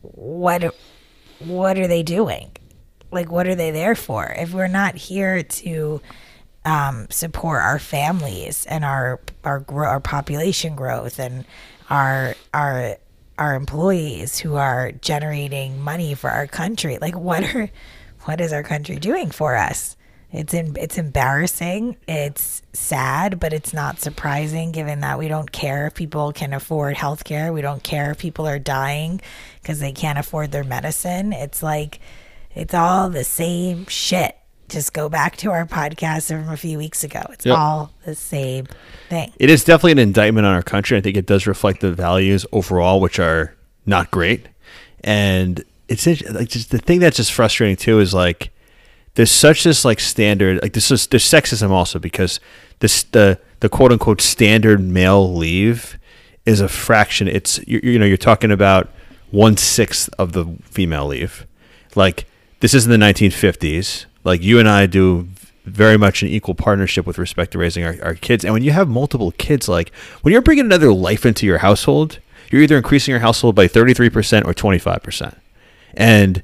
what 0.00 0.74
what 1.40 1.78
are 1.78 1.86
they 1.86 2.02
doing? 2.02 2.50
Like 3.10 3.30
what 3.30 3.46
are 3.46 3.54
they 3.54 3.70
there 3.70 3.94
for? 3.94 4.34
If 4.38 4.52
we're 4.52 4.68
not 4.68 4.96
here 4.96 5.42
to 5.42 6.00
um, 6.64 7.06
support 7.10 7.62
our 7.62 7.78
families 7.78 8.66
and 8.66 8.84
our 8.84 9.20
our 9.44 9.60
gro- 9.60 9.88
our 9.88 10.00
population 10.00 10.74
growth 10.74 11.18
and 11.18 11.44
our 11.90 12.34
our 12.52 12.96
our 13.38 13.54
employees 13.54 14.38
who 14.38 14.54
are 14.56 14.92
generating 14.92 15.80
money 15.80 16.14
for 16.14 16.30
our 16.30 16.46
country. 16.46 16.98
Like 17.00 17.16
what 17.16 17.42
are 17.54 17.70
what 18.22 18.40
is 18.40 18.52
our 18.52 18.62
country 18.62 18.96
doing 18.96 19.30
for 19.30 19.56
us? 19.56 19.96
It's 20.32 20.52
in, 20.52 20.76
it's 20.76 20.98
embarrassing. 20.98 21.96
It's 22.08 22.62
sad, 22.72 23.38
but 23.38 23.52
it's 23.52 23.72
not 23.72 24.00
surprising 24.00 24.72
given 24.72 25.00
that 25.00 25.16
we 25.16 25.28
don't 25.28 25.52
care 25.52 25.86
if 25.86 25.94
people 25.94 26.32
can 26.32 26.52
afford 26.52 26.96
health 26.96 27.22
care. 27.22 27.52
We 27.52 27.62
don't 27.62 27.84
care 27.84 28.10
if 28.10 28.18
people 28.18 28.48
are 28.48 28.58
dying 28.58 29.20
because 29.62 29.78
they 29.78 29.92
can't 29.92 30.18
afford 30.18 30.50
their 30.50 30.64
medicine. 30.64 31.32
It's 31.32 31.62
like 31.62 32.00
it's 32.52 32.74
all 32.74 33.10
the 33.10 33.22
same 33.22 33.86
shit. 33.86 34.36
Just 34.74 34.92
go 34.92 35.08
back 35.08 35.36
to 35.36 35.52
our 35.52 35.64
podcast 35.66 36.26
from 36.26 36.48
a 36.48 36.56
few 36.56 36.78
weeks 36.78 37.04
ago. 37.04 37.22
It's 37.30 37.46
Yep. 37.46 37.56
all 37.56 37.92
the 38.04 38.16
same 38.16 38.66
thing. 39.08 39.32
It 39.38 39.48
is 39.48 39.62
definitely 39.62 39.92
an 39.92 39.98
indictment 40.00 40.46
on 40.48 40.52
our 40.52 40.64
country. 40.64 40.98
I 40.98 41.00
think 41.00 41.16
it 41.16 41.26
does 41.26 41.46
reflect 41.46 41.80
the 41.80 41.92
values 41.92 42.44
overall, 42.50 43.00
which 43.00 43.20
are 43.20 43.54
not 43.86 44.10
great. 44.10 44.46
And 45.04 45.62
it's 45.88 46.06
like 46.06 46.48
just 46.48 46.72
the 46.72 46.78
thing 46.78 46.98
that's 46.98 47.18
just 47.18 47.32
frustrating 47.32 47.76
too 47.76 48.00
is 48.00 48.12
like 48.14 48.50
there's 49.14 49.30
such 49.30 49.62
this 49.62 49.84
like 49.84 50.00
standard 50.00 50.60
like 50.60 50.72
this 50.72 50.90
is 50.90 51.06
there's 51.06 51.22
sexism 51.24 51.70
also 51.70 52.00
because 52.00 52.40
this 52.80 53.04
the 53.04 53.38
the 53.60 53.68
quote 53.68 53.92
unquote 53.92 54.20
standard 54.20 54.80
male 54.80 55.32
leave 55.32 55.98
is 56.46 56.60
a 56.60 56.68
fraction. 56.68 57.28
It's 57.28 57.60
you, 57.66 57.78
you 57.82 57.98
know 57.98 58.06
you're 58.06 58.16
talking 58.16 58.50
about 58.50 58.90
one 59.30 59.56
sixth 59.56 60.08
of 60.18 60.32
the 60.32 60.46
female 60.64 61.06
leave. 61.06 61.46
Like 61.94 62.26
this 62.58 62.74
is 62.74 62.86
in 62.86 62.90
the 62.90 63.06
1950s. 63.06 64.06
Like 64.24 64.42
you 64.42 64.58
and 64.58 64.68
I 64.68 64.86
do 64.86 65.28
very 65.64 65.96
much 65.96 66.22
an 66.22 66.28
equal 66.28 66.54
partnership 66.54 67.06
with 67.06 67.18
respect 67.18 67.52
to 67.52 67.58
raising 67.58 67.84
our, 67.84 67.96
our 68.02 68.14
kids. 68.14 68.44
And 68.44 68.52
when 68.52 68.62
you 68.62 68.72
have 68.72 68.88
multiple 68.88 69.32
kids, 69.32 69.68
like 69.68 69.94
when 70.22 70.32
you're 70.32 70.42
bringing 70.42 70.66
another 70.66 70.92
life 70.92 71.24
into 71.24 71.46
your 71.46 71.58
household, 71.58 72.18
you're 72.50 72.62
either 72.62 72.76
increasing 72.76 73.12
your 73.12 73.20
household 73.20 73.54
by 73.54 73.66
33% 73.66 74.44
or 74.44 74.52
25%. 74.52 75.36
And 75.94 76.42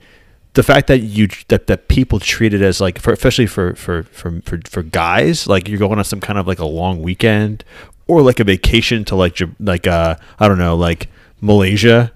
the 0.54 0.62
fact 0.62 0.88
that 0.88 0.98
you 0.98 1.28
that, 1.48 1.66
that 1.68 1.88
people 1.88 2.18
treat 2.18 2.52
it 2.52 2.60
as 2.60 2.80
like 2.80 2.98
for 2.98 3.12
especially 3.12 3.46
for, 3.46 3.74
for 3.74 4.02
for 4.04 4.40
for 4.40 4.60
for 4.68 4.82
guys 4.82 5.46
like 5.46 5.68
you're 5.68 5.78
going 5.78 5.98
on 5.98 6.04
some 6.04 6.20
kind 6.20 6.38
of 6.40 6.46
like 6.48 6.58
a 6.58 6.64
long 6.64 7.02
weekend 7.02 7.64
or 8.08 8.20
like 8.20 8.40
a 8.40 8.44
vacation 8.44 9.04
to 9.04 9.14
like 9.14 9.38
like 9.60 9.86
uh 9.86 10.16
I 10.40 10.48
don't 10.48 10.58
know 10.58 10.76
like 10.76 11.08
Malaysia 11.40 12.12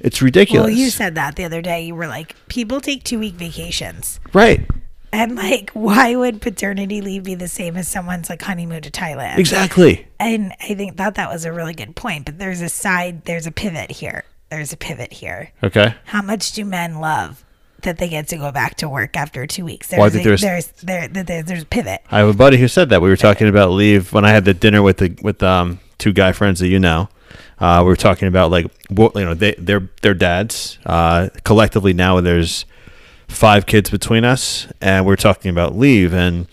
it's 0.00 0.20
ridiculous 0.20 0.66
Well, 0.68 0.76
you 0.76 0.90
said 0.90 1.14
that 1.14 1.36
the 1.36 1.44
other 1.44 1.62
day. 1.62 1.86
You 1.86 1.94
were 1.94 2.06
like, 2.06 2.34
people 2.48 2.80
take 2.80 3.02
two 3.04 3.18
week 3.18 3.34
vacations. 3.34 4.20
right 4.32 4.68
And 5.12 5.36
like, 5.36 5.70
why 5.70 6.14
would 6.14 6.42
paternity 6.42 7.00
leave 7.00 7.24
be 7.24 7.34
the 7.34 7.48
same 7.48 7.76
as 7.76 7.88
someone's 7.88 8.28
like 8.28 8.42
honeymoon 8.42 8.82
to 8.82 8.90
Thailand? 8.90 9.38
exactly 9.38 10.06
And 10.20 10.52
I 10.60 10.74
think 10.74 10.96
thought 10.96 11.14
that 11.14 11.30
was 11.30 11.44
a 11.44 11.52
really 11.52 11.74
good 11.74 11.96
point. 11.96 12.24
But 12.26 12.38
there's 12.38 12.60
a 12.60 12.68
side, 12.68 13.24
there's 13.24 13.46
a 13.46 13.52
pivot 13.52 13.90
here. 13.90 14.24
There's 14.50 14.72
a 14.72 14.76
pivot 14.76 15.12
here. 15.12 15.50
okay 15.62 15.94
How 16.04 16.22
much 16.22 16.52
do 16.52 16.64
men 16.64 17.00
love 17.00 17.44
that 17.82 17.98
they 17.98 18.08
get 18.08 18.28
to 18.28 18.36
go 18.36 18.50
back 18.52 18.76
to 18.78 18.88
work 18.88 19.16
after 19.16 19.46
two 19.46 19.64
weeks? 19.64 19.88
There's 19.88 19.98
Well, 19.98 20.06
I 20.06 20.10
think 20.10 20.24
a, 20.24 20.28
there's- 20.28 20.42
there's 20.42 20.66
there, 20.82 21.08
there 21.08 21.42
there's 21.42 21.62
a 21.62 21.66
pivot. 21.66 22.02
I 22.10 22.18
have 22.18 22.28
a 22.28 22.34
buddy 22.34 22.56
who 22.58 22.68
said 22.68 22.88
that 22.90 23.00
we 23.00 23.08
were 23.08 23.16
talking 23.16 23.48
about 23.48 23.70
leave 23.70 24.12
when 24.12 24.24
I 24.24 24.30
had 24.30 24.44
the 24.44 24.54
dinner 24.54 24.82
with 24.82 24.98
the 24.98 25.16
with 25.22 25.42
um 25.42 25.80
two 25.98 26.12
guy 26.12 26.32
friends 26.32 26.60
that 26.60 26.68
you 26.68 26.78
know. 26.78 27.08
Uh, 27.58 27.80
we 27.82 27.86
were 27.88 27.96
talking 27.96 28.28
about 28.28 28.50
like 28.50 28.66
what 28.90 29.14
you 29.16 29.24
know 29.24 29.34
they 29.34 29.54
they're 29.58 29.88
they're 30.02 30.14
dads. 30.14 30.78
Uh, 30.84 31.28
collectively 31.44 31.92
now 31.94 32.18
and 32.18 32.26
there's 32.26 32.66
five 33.28 33.66
kids 33.66 33.90
between 33.90 34.24
us, 34.24 34.66
and 34.80 35.04
we're 35.06 35.16
talking 35.16 35.50
about 35.50 35.76
leave. 35.76 36.12
And 36.12 36.46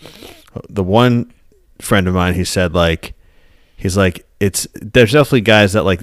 the 0.68 0.82
one 0.84 1.32
friend 1.80 2.06
of 2.08 2.14
mine, 2.14 2.34
he 2.34 2.44
said 2.44 2.74
like 2.74 3.14
he's 3.76 3.96
like 3.96 4.26
it's 4.40 4.66
there's 4.74 5.12
definitely 5.12 5.40
guys 5.42 5.72
that 5.72 5.82
like 5.84 6.00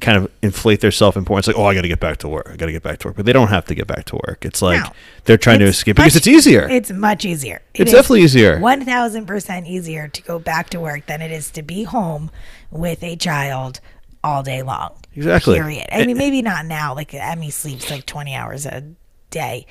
kind 0.00 0.16
of 0.16 0.30
inflate 0.40 0.80
their 0.80 0.92
self 0.92 1.16
importance 1.16 1.48
like 1.48 1.56
oh 1.56 1.64
I 1.64 1.74
got 1.74 1.82
to 1.82 1.88
get 1.88 1.98
back 1.98 2.18
to 2.18 2.28
work 2.28 2.48
I 2.48 2.56
got 2.56 2.66
to 2.66 2.72
get 2.72 2.82
back 2.82 3.00
to 3.00 3.08
work 3.08 3.16
but 3.16 3.26
they 3.26 3.32
don't 3.32 3.48
have 3.48 3.64
to 3.66 3.74
get 3.74 3.88
back 3.88 4.04
to 4.06 4.16
work 4.24 4.44
it's 4.44 4.62
like 4.62 4.80
No. 4.80 4.90
they're 5.24 5.36
trying 5.36 5.58
to 5.58 5.64
escape 5.64 5.96
because 5.96 6.14
it's 6.14 6.28
easier 6.28 6.68
It's 6.70 6.92
much 6.92 7.24
easier. 7.24 7.60
It 7.74 7.82
it's 7.82 7.90
definitely 7.92 8.22
easier 8.22 8.60
One 8.60 8.84
thousand 8.84 9.26
percent 9.26 9.66
easier 9.66 10.06
to 10.06 10.22
go 10.22 10.38
back 10.38 10.70
to 10.70 10.80
work 10.80 11.06
than 11.06 11.20
it 11.20 11.32
is 11.32 11.50
to 11.52 11.62
be 11.62 11.82
home 11.82 12.30
with 12.70 13.02
a 13.02 13.16
child 13.16 13.80
all 14.22 14.42
day 14.44 14.62
long. 14.62 14.92
Exactly. 15.16 15.56
Period. 15.56 15.88
I 15.90 16.06
mean, 16.06 16.16
maybe 16.18 16.40
not 16.40 16.66
now. 16.66 16.94
Like 16.94 17.12
Emmy 17.12 17.50
sleeps 17.50 17.90
like 17.90 18.06
twenty 18.06 18.34
hours 18.34 18.66
a 18.66 18.84
day. 19.30 19.66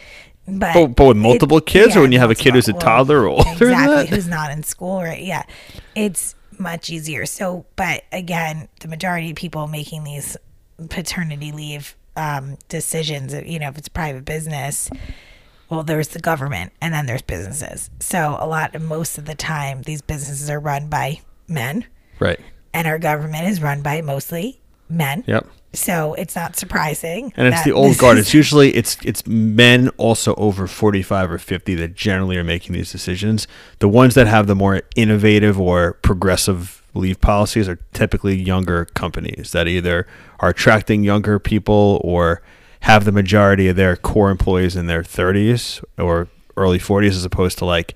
But, 0.47 0.73
But- 0.73 0.87
but 0.95 1.05
with 1.05 1.17
multiple 1.17 1.61
kids, 1.61 1.95
or 1.95 2.01
when 2.01 2.11
you 2.11 2.19
have 2.19 2.31
a 2.31 2.35
kid 2.35 2.55
who's 2.55 2.67
a 2.67 2.73
toddler 2.73 3.21
or 3.23 3.27
older 3.27 3.49
exactly, 3.51 3.95
that? 3.95 4.07
who's 4.09 4.27
not 4.27 4.51
in 4.51 4.63
school, 4.63 5.03
right? 5.03 5.21
Yeah, 5.21 5.43
it's 5.95 6.33
much 6.57 6.89
easier. 6.89 7.25
So, 7.25 7.65
but 7.75 8.03
again, 8.11 8.67
the 8.81 8.87
majority 8.87 9.29
of 9.29 9.35
people 9.35 9.67
making 9.67 10.03
these 10.03 10.35
paternity 10.89 11.51
leave 11.51 11.95
um, 12.15 12.57
decisions, 12.67 13.33
you 13.33 13.59
know, 13.59 13.67
if 13.69 13.77
it's 13.77 13.87
private 13.87 14.25
business, 14.25 14.89
well, 15.69 15.83
there's 15.83 16.09
the 16.09 16.19
government 16.19 16.73
and 16.81 16.93
then 16.93 17.05
there's 17.05 17.21
businesses. 17.21 17.89
So, 17.99 18.35
a 18.39 18.47
lot, 18.47 18.79
most 18.81 19.17
of 19.19 19.25
the 19.25 19.35
time, 19.35 19.83
these 19.83 20.01
businesses 20.01 20.49
are 20.49 20.59
run 20.59 20.87
by 20.89 21.19
men, 21.47 21.85
right 22.19 22.39
and 22.73 22.87
our 22.87 22.99
government 22.99 23.47
is 23.47 23.61
run 23.61 23.81
by 23.81 24.01
mostly 24.01 24.59
men. 24.89 25.23
yep 25.27 25.47
So 25.73 26.15
it's 26.15 26.35
not 26.35 26.55
surprising. 26.55 27.31
and 27.37 27.47
it's 27.47 27.63
the 27.63 27.71
old 27.71 27.97
guard 27.97 28.17
it's 28.17 28.33
usually 28.33 28.75
it's 28.75 28.97
it's 29.03 29.25
men 29.27 29.89
also 29.97 30.33
over 30.35 30.65
45 30.65 31.31
or 31.31 31.37
50 31.37 31.75
that 31.75 31.93
generally 31.95 32.37
are 32.37 32.43
making 32.43 32.73
these 32.73 32.91
decisions 32.91 33.47
the 33.77 33.87
ones 33.87 34.15
that 34.15 34.25
have 34.25 34.47
the 34.47 34.55
more 34.55 34.81
innovative 34.95 35.59
or 35.59 35.93
progressive 36.01 36.81
leave 36.95 37.21
policies 37.21 37.69
are 37.69 37.77
typically 37.93 38.35
younger 38.35 38.85
companies 38.85 39.51
that 39.51 39.67
either 39.67 40.07
are 40.39 40.49
attracting 40.49 41.03
younger 41.03 41.37
people 41.37 42.01
or 42.03 42.41
have 42.81 43.05
the 43.05 43.11
majority 43.11 43.67
of 43.67 43.75
their 43.75 43.95
core 43.95 44.31
employees 44.31 44.75
in 44.75 44.87
their 44.87 45.03
30s 45.03 45.83
or 45.99 46.27
early 46.57 46.79
40s 46.79 47.09
as 47.09 47.25
opposed 47.25 47.57
to 47.59 47.65
like 47.65 47.95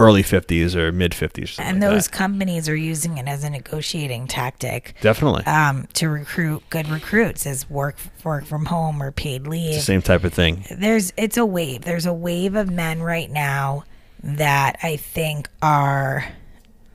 early 0.00 0.22
50s 0.22 0.74
or 0.74 0.90
mid 0.90 1.12
50s 1.12 1.60
and 1.60 1.80
like 1.80 1.90
those 1.90 2.06
that. 2.06 2.12
companies 2.12 2.68
are 2.68 2.74
using 2.76 3.18
it 3.18 3.28
as 3.28 3.44
a 3.44 3.50
negotiating 3.50 4.26
tactic 4.26 4.94
definitely 5.02 5.44
um, 5.44 5.86
to 5.92 6.08
recruit 6.08 6.62
good 6.70 6.88
recruits 6.88 7.46
as 7.46 7.68
work 7.68 7.96
work 8.24 8.44
from 8.46 8.64
home 8.64 9.02
or 9.02 9.12
paid 9.12 9.46
leave. 9.46 9.74
the 9.74 9.80
same 9.80 10.02
type 10.02 10.24
of 10.24 10.32
thing 10.32 10.64
There's 10.70 11.12
it's 11.16 11.36
a 11.36 11.44
wave. 11.44 11.82
There's 11.82 12.06
a 12.06 12.14
wave 12.14 12.54
of 12.54 12.70
men 12.70 13.02
right 13.02 13.30
now 13.30 13.84
that 14.22 14.78
I 14.82 14.96
think 14.96 15.48
are 15.62 16.24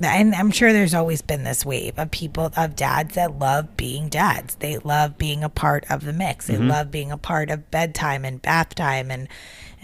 and 0.02 0.36
I'm 0.36 0.52
sure 0.52 0.74
there's 0.74 0.94
always 0.94 1.22
been 1.22 1.44
this 1.44 1.66
wave 1.66 1.98
of 1.98 2.12
people 2.12 2.52
of 2.58 2.76
dads 2.76 3.16
that 3.16 3.40
love 3.40 3.78
being 3.78 4.10
dads. 4.10 4.56
They 4.56 4.78
love 4.80 5.18
being 5.18 5.42
a 5.42 5.48
part 5.48 5.86
of 5.90 6.04
the 6.04 6.12
mix. 6.12 6.48
They 6.48 6.58
love 6.58 6.92
being 6.92 7.12
a 7.12 7.18
part 7.18 7.50
of 7.50 7.72
bedtime 7.72 8.26
and 8.26 8.42
bath 8.42 8.76
time 8.76 9.10
and 9.10 9.30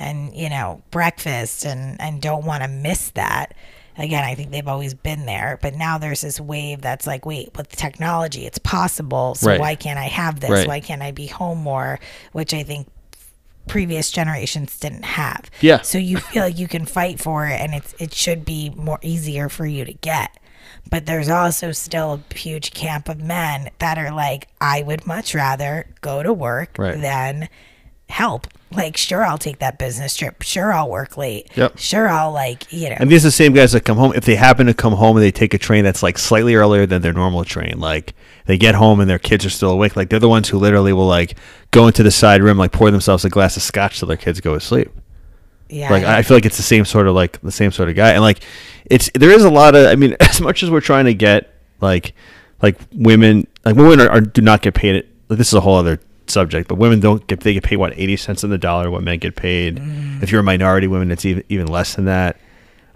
and 0.02 0.36
you 0.36 0.50
know 0.50 0.82
breakfast 0.92 1.66
and 1.66 2.00
and 2.02 2.22
don't 2.22 2.46
want 2.46 2.64
to 2.64 2.70
miss 2.70 3.12
that. 3.12 3.54
Again, 3.98 4.24
I 4.24 4.36
think 4.36 4.52
they've 4.52 4.68
always 4.68 4.94
been 4.94 5.26
there, 5.26 5.60
but 5.62 5.76
now 5.76 5.98
there's 5.98 6.22
this 6.22 6.40
wave 6.40 6.82
that's 6.82 7.06
like, 7.06 7.26
wait, 7.26 7.50
with 7.58 7.70
technology, 7.76 8.46
it's 8.46 8.58
possible. 8.58 9.36
So 9.36 9.48
Right. 9.48 9.60
why 9.60 9.76
can't 9.76 10.00
I 10.00 10.06
have 10.06 10.40
this? 10.40 10.50
Right. 10.50 10.68
Why 10.68 10.80
can't 10.80 11.02
I 11.02 11.12
be 11.12 11.28
home 11.28 11.60
more? 11.60 12.00
Which 12.32 12.54
I 12.54 12.64
think 12.64 12.88
previous 13.68 14.10
generations 14.10 14.80
didn't 14.80 15.04
have. 15.04 15.52
Yeah. 15.60 15.82
So 15.82 15.98
you 15.98 16.18
feel 16.18 16.44
like 16.44 16.58
you 16.58 16.68
can 16.70 16.86
fight 16.86 17.20
for 17.20 17.46
it 17.48 17.60
and 17.60 17.76
it's 17.76 17.94
it 18.00 18.14
should 18.14 18.44
be 18.46 18.70
more 18.76 18.98
easier 19.02 19.50
for 19.50 19.66
you 19.66 19.84
to 19.86 19.94
get. 19.94 20.38
But 20.90 21.06
there's 21.06 21.30
also 21.30 21.72
still 21.74 22.22
a 22.32 22.34
huge 22.34 22.72
camp 22.72 23.08
of 23.10 23.20
men 23.22 23.70
that 23.80 23.98
are 23.98 24.12
like, 24.12 24.48
I 24.60 24.82
would 24.84 25.06
much 25.06 25.36
rather 25.36 25.86
go 26.02 26.24
to 26.24 26.34
work 26.34 26.78
Right. 26.80 27.00
than 27.00 27.50
help. 28.12 28.48
Like, 28.74 28.96
sure, 28.96 29.26
I'll 29.26 29.38
take 29.38 29.60
that 29.60 29.78
business 29.78 30.16
trip. 30.16 30.42
Sure, 30.44 30.72
I'll 30.72 30.90
work 30.90 31.18
late. 31.18 31.50
Yep. 31.56 31.78
Sure, 31.78 32.08
I'll 32.08 32.32
like 32.32 32.72
you 32.72 32.90
know. 32.90 32.96
And 33.00 33.10
these 33.10 33.26
are 33.26 33.28
the 33.28 33.32
same 33.32 33.52
guys 33.54 33.74
that 33.74 33.82
come 33.82 33.98
home. 33.98 34.14
If 34.16 34.24
they 34.24 34.36
happen 34.36 34.68
to 34.68 34.74
come 34.74 34.94
home 34.94 35.18
and 35.18 35.24
they 35.24 35.32
take 35.32 35.54
a 35.54 35.58
train 35.58 35.84
that's 35.84 36.02
like 36.02 36.18
slightly 36.18 36.56
earlier 36.56 36.86
than 36.86 37.02
their 37.02 37.12
normal 37.12 37.44
train, 37.44 37.80
like 37.80 38.14
they 38.46 38.58
get 38.58 38.76
home 38.76 39.02
and 39.02 39.10
their 39.10 39.20
kids 39.20 39.46
are 39.46 39.50
still 39.50 39.72
awake, 39.72 39.98
like 39.98 40.10
they're 40.10 40.20
the 40.20 40.30
ones 40.30 40.48
who 40.48 40.58
literally 40.58 40.94
will 40.94 41.08
like 41.08 41.38
go 41.72 41.88
into 41.88 42.02
the 42.02 42.12
side 42.12 42.42
room, 42.42 42.58
like 42.58 42.72
pour 42.72 42.90
themselves 42.92 43.26
a 43.26 43.30
glass 43.30 43.58
of 43.58 43.64
scotch 43.64 44.00
till 44.00 44.08
their 44.08 44.16
kids 44.16 44.40
go 44.40 44.54
to 44.54 44.62
sleep. 44.62 44.90
yeah, 45.68 45.90
Like 45.90 46.06
I 46.06 46.22
feel 46.22 46.38
like 46.38 46.46
it's 46.46 46.58
the 46.58 46.64
same 46.64 46.86
sort 46.86 47.08
of 47.08 47.14
like 47.14 47.42
the 47.42 47.52
same 47.52 47.72
sort 47.72 47.90
of 47.90 47.96
guy, 47.96 48.12
and 48.12 48.22
like 48.22 48.42
it's 48.86 49.10
there 49.16 49.32
is 49.32 49.44
a 49.44 49.50
lot 49.52 49.76
of. 49.76 49.88
I 49.88 49.96
mean, 49.96 50.16
as 50.22 50.40
much 50.40 50.64
as 50.64 50.70
we're 50.70 50.80
trying 50.80 51.06
to 51.06 51.14
get 51.14 51.54
like 51.82 52.14
like 52.62 52.78
women 52.94 53.48
like 53.66 53.76
women 53.76 54.00
are, 54.00 54.10
are 54.10 54.22
do 54.22 54.42
not 54.42 54.62
get 54.62 54.76
paid. 54.76 55.06
Like, 55.28 55.38
this 55.38 55.50
is 55.50 55.54
a 55.56 55.62
whole 55.62 55.76
other 55.76 56.00
subject, 56.32 56.68
but 56.68 56.76
women 56.76 57.00
don't 57.00 57.26
get 57.28 57.42
they 57.42 57.54
get 57.54 57.64
paid 57.64 57.78
what 57.78 57.94
eighty 57.98 58.16
cents 58.18 58.44
on 58.44 58.50
the 58.50 58.58
dollar. 58.58 58.90
What 58.90 59.04
men 59.04 59.20
get 59.20 59.36
paid. 59.36 59.78
Mm. 59.78 60.24
If 60.24 60.32
you're 60.32 60.42
a 60.42 60.44
minority 60.44 60.88
woman, 60.88 61.12
it's 61.12 61.26
even 61.26 61.44
even 61.50 61.68
less 61.68 61.96
than 61.96 62.06
that. 62.06 62.38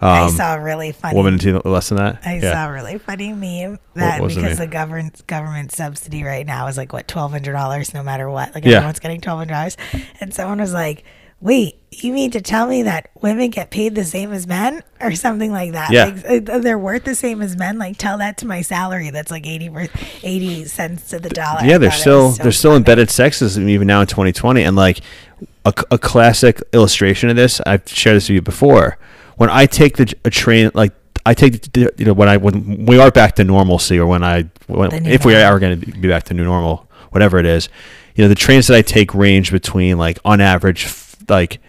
I 0.02 0.24
Um, 0.26 0.32
saw 0.32 0.56
a 0.56 0.60
really 0.62 0.92
funny. 0.92 1.16
woman, 1.16 1.36
even 1.36 1.62
less 1.64 1.88
than 1.90 1.98
that. 2.00 2.20
I 2.26 2.38
yeah. 2.40 2.52
saw 2.52 2.70
a 2.70 2.74
really 2.74 2.98
funny 2.98 3.32
meme 3.32 3.80
that 3.94 4.20
the 4.22 4.28
because 4.28 4.44
meme? 4.44 4.56
the 4.58 4.68
government 4.68 5.26
government 5.26 5.72
subsidy 5.72 6.24
right 6.24 6.46
now 6.46 6.68
is 6.68 6.78
like 6.78 6.92
what 6.92 7.08
twelve 7.08 7.32
hundred 7.32 7.54
dollars 7.54 7.94
no 7.94 8.04
matter 8.04 8.30
what. 8.30 8.54
Like 8.54 8.66
Yeah. 8.66 8.78
everyone's 8.78 9.00
getting 9.00 9.22
twelve 9.22 9.40
hundred 9.40 9.54
dollars, 9.54 9.78
and 10.20 10.34
someone 10.34 10.60
was 10.60 10.74
like, 10.74 11.04
"Wait, 11.42 11.80
you 11.92 12.12
mean 12.14 12.32
to 12.32 12.42
tell 12.42 12.68
me 12.68 12.84
that 12.84 13.10
women 13.22 13.50
get 13.50 13.70
paid 13.70 13.96
the 13.96 14.04
same 14.04 14.32
as 14.34 14.48
men, 14.48 14.84
or 15.00 15.14
something 15.14 15.52
like 15.52 15.74
that? 15.74 15.92
Yeah. 15.92 16.06
Like 16.28 16.50
uh, 16.50 16.60
they're 16.60 16.80
worth 16.80 17.04
the 17.04 17.16
same 17.16 17.42
as 17.42 17.56
men? 17.58 17.78
Like 17.78 17.98
tell 17.98 18.18
that 18.18 18.38
to 18.40 18.48
my 18.48 18.62
salary 18.62 19.10
that's 19.12 19.32
like 19.32 19.46
80, 19.46 19.68
ver- 19.70 19.88
80 20.24 20.66
cents 20.66 21.10
to 21.10 21.20
the 21.20 21.30
dollar." 21.30 21.62
Yeah, 21.64 21.78
They're 21.78 21.92
still 21.92 22.32
so 22.32 22.44
there's 22.44 22.58
still 22.58 22.72
funny. 22.72 22.78
embedded 22.78 23.10
sexism 23.10 23.68
even 23.70 23.88
now 23.88 24.02
in 24.02 24.08
2020, 24.08 24.64
and 24.64 24.76
like 24.76 25.00
a, 25.66 25.74
a 25.92 25.98
classic 25.98 26.62
illustration 26.74 27.30
of 27.30 27.36
this. 27.36 27.62
I've 27.66 27.88
shared 27.88 28.18
this 28.18 28.30
with 28.30 28.36
you 28.36 28.42
before. 28.42 28.98
When 29.38 29.50
I 29.50 29.66
take 29.66 29.98
the 29.98 30.14
a 30.24 30.30
train, 30.30 30.72
like 30.74 30.94
I 31.26 31.34
take 31.34 31.74
the, 31.74 31.92
you 31.98 32.06
know 32.06 32.14
when 32.14 32.30
I 32.30 32.38
when 32.38 32.86
we 32.86 33.00
are 33.00 33.12
back 33.12 33.36
to 33.36 33.44
normalcy, 33.44 34.00
or 34.00 34.06
when 34.06 34.24
I 34.24 34.44
when, 34.68 35.06
if 35.06 35.26
we 35.26 35.36
are 35.36 35.60
going 35.60 35.80
to 35.80 35.86
be 35.92 36.08
back 36.08 36.24
to 36.26 36.34
new 36.34 36.44
normal, 36.46 36.88
whatever 37.12 37.38
it 37.38 37.46
is, 37.46 37.68
you 38.16 38.24
know 38.24 38.28
the 38.30 38.36
trains 38.36 38.68
that 38.68 38.78
I 38.78 38.82
take 38.82 39.14
range 39.14 39.52
between 39.52 39.98
like 39.98 40.20
on 40.24 40.40
average 40.40 40.86
like 41.30 41.60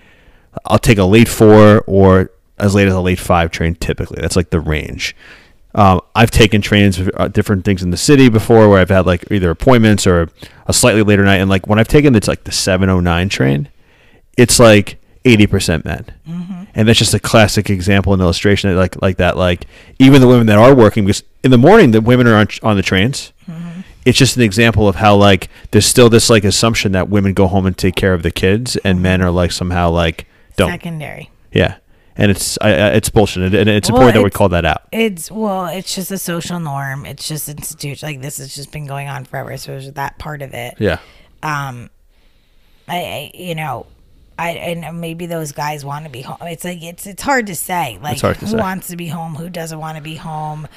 I'll 0.64 0.78
take 0.78 0.98
a 0.98 1.04
late 1.04 1.28
four 1.28 1.82
or 1.86 2.30
as 2.58 2.74
late 2.74 2.88
as 2.88 2.94
a 2.94 3.00
late 3.00 3.18
five 3.18 3.50
train 3.50 3.74
typically. 3.74 4.20
That's 4.20 4.36
like 4.36 4.50
the 4.50 4.60
range. 4.60 5.14
Um, 5.74 6.00
I've 6.14 6.30
taken 6.30 6.62
trains 6.62 6.96
for 6.96 7.10
uh, 7.20 7.28
different 7.28 7.66
things 7.66 7.82
in 7.82 7.90
the 7.90 7.98
city 7.98 8.30
before 8.30 8.68
where 8.68 8.78
I've 8.78 8.88
had 8.88 9.04
like 9.04 9.30
either 9.30 9.50
appointments 9.50 10.06
or 10.06 10.30
a 10.66 10.72
slightly 10.72 11.02
later 11.02 11.22
night. 11.22 11.36
And 11.36 11.50
like 11.50 11.66
when 11.66 11.78
I've 11.78 11.88
taken 11.88 12.14
it's 12.14 12.28
like 12.28 12.44
the 12.44 12.52
709 12.52 13.28
train, 13.28 13.68
it's 14.38 14.58
like 14.58 14.98
80% 15.24 15.84
men. 15.84 16.06
And 16.74 16.88
that's 16.88 16.98
just 16.98 17.12
a 17.12 17.20
classic 17.20 17.68
example 17.68 18.14
and 18.14 18.22
illustration 18.22 18.74
like 18.74 19.00
like 19.02 19.18
that. 19.18 19.36
Like 19.36 19.66
even 19.98 20.22
the 20.22 20.28
women 20.28 20.46
that 20.46 20.58
are 20.58 20.74
working, 20.74 21.04
because 21.04 21.22
in 21.44 21.50
the 21.50 21.58
morning 21.58 21.90
the 21.90 22.00
women 22.00 22.26
are 22.26 22.36
on, 22.36 22.48
on 22.62 22.76
the 22.76 22.82
trains. 22.82 23.32
It's 24.06 24.16
just 24.16 24.36
an 24.36 24.42
example 24.42 24.88
of 24.88 24.96
how 24.96 25.16
like 25.16 25.48
there's 25.72 25.84
still 25.84 26.08
this 26.08 26.30
like 26.30 26.44
assumption 26.44 26.92
that 26.92 27.08
women 27.10 27.34
go 27.34 27.46
home 27.48 27.66
and 27.66 27.76
take 27.76 27.96
care 27.96 28.14
of 28.14 28.22
the 28.22 28.30
kids 28.30 28.76
and 28.78 29.02
men 29.02 29.20
are 29.20 29.30
like 29.30 29.52
somehow 29.52 29.90
like 29.90 30.26
don't. 30.56 30.70
secondary. 30.70 31.30
Yeah, 31.52 31.76
and 32.16 32.30
it's 32.30 32.56
I, 32.62 32.68
I- 32.70 32.90
it's 32.92 33.08
bullshit, 33.10 33.52
and- 33.54 33.68
it's 33.68 33.90
Well, 33.90 33.98
important 34.00 34.14
that 34.14 34.22
we 34.22 34.26
it's- 34.28 34.36
call 34.38 34.48
that 34.50 34.64
out. 34.64 34.82
It's 34.92 35.30
well, 35.30 35.66
it's 35.66 35.94
just 35.94 36.10
a 36.10 36.18
social 36.18 36.60
norm. 36.60 37.04
It's 37.04 37.26
just 37.28 37.48
institution. 37.48 38.08
Like 38.08 38.22
this 38.22 38.38
has 38.38 38.54
just 38.54 38.70
been 38.72 38.86
going 38.86 39.08
on 39.08 39.24
forever. 39.24 39.56
So 39.56 39.72
there's 39.72 39.90
that 39.92 40.18
part 40.18 40.40
of 40.40 40.54
it. 40.54 40.76
Yeah, 40.78 40.98
um 41.42 41.90
I, 42.88 42.96
I 42.96 43.30
you 43.34 43.54
know 43.56 43.86
I 44.38 44.50
and 44.50 45.00
maybe 45.00 45.26
those 45.26 45.50
guys 45.52 45.84
want 45.84 46.04
to 46.04 46.10
be 46.10 46.20
home. 46.22 46.36
It's 46.42 46.64
like 46.64 46.82
it's 46.82 47.06
it's 47.06 47.22
hard 47.22 47.48
to 47.48 47.56
say. 47.56 47.98
Like 48.00 48.20
hard 48.20 48.36
to 48.38 48.44
who 48.44 48.52
say. 48.52 48.56
wants 48.58 48.86
to 48.88 48.96
be 48.96 49.08
home, 49.08 49.34
who 49.34 49.48
doesn't 49.50 49.78
want 49.80 49.96
to 49.96 50.02
be 50.02 50.14
home. 50.14 50.68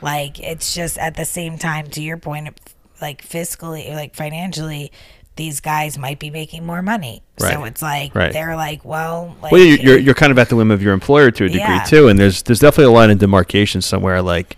Like 0.00 0.38
it's 0.40 0.74
just 0.74 0.96
at 0.98 1.16
the 1.16 1.24
same 1.24 1.58
time 1.58 1.88
to 1.90 2.00
your 2.02 2.16
point 2.16 2.56
like 3.00 3.26
fiscally 3.26 3.94
like 3.94 4.14
financially 4.14 4.92
these 5.36 5.60
guys 5.60 5.96
might 5.96 6.18
be 6.18 6.30
making 6.30 6.66
more 6.66 6.82
money. 6.82 7.22
So 7.38 7.62
it's 7.62 7.80
like 7.80 8.12
Right. 8.12 8.32
they're 8.32 8.56
like, 8.56 8.84
well, 8.84 9.36
like 9.40 9.52
well, 9.52 9.60
you're, 9.60 9.78
you're 9.78 9.98
you're 9.98 10.14
kind 10.14 10.32
of 10.32 10.38
at 10.38 10.48
the 10.48 10.56
whim 10.56 10.72
of 10.72 10.82
your 10.82 10.92
employer 10.92 11.30
to 11.30 11.44
a 11.44 11.48
degree 11.48 11.60
Yeah. 11.60 11.84
too, 11.84 12.08
and 12.08 12.18
there's 12.18 12.42
there's 12.42 12.58
definitely 12.58 12.92
a 12.92 12.96
line 12.96 13.10
of 13.10 13.18
demarcation 13.18 13.80
somewhere, 13.80 14.20
like 14.20 14.56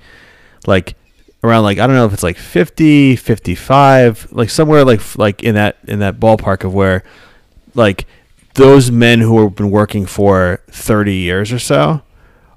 like 0.67 0.97
around 1.45 1.65
like 1.65 1.79
I 1.79 1.87
don't 1.87 1.97
know 1.97 2.07
if 2.07 2.15
it's 2.15 2.23
like 2.23 2.39
50, 2.39 3.17
55, 3.17 4.29
like 4.33 4.49
somewhere 4.51 4.85
like 4.85 5.19
like 5.19 5.43
in 5.43 5.55
that 5.55 5.77
in 5.87 5.99
that 5.99 6.19
ballpark 6.19 6.65
of 6.65 6.73
where 6.73 7.03
like 7.75 8.07
those 8.55 8.91
men 8.91 9.21
who 9.21 9.43
have 9.43 9.55
been 9.55 9.71
working 9.71 10.07
for 10.07 10.61
30 10.71 11.15
years 11.15 11.53
or 11.53 11.59
so 11.59 12.01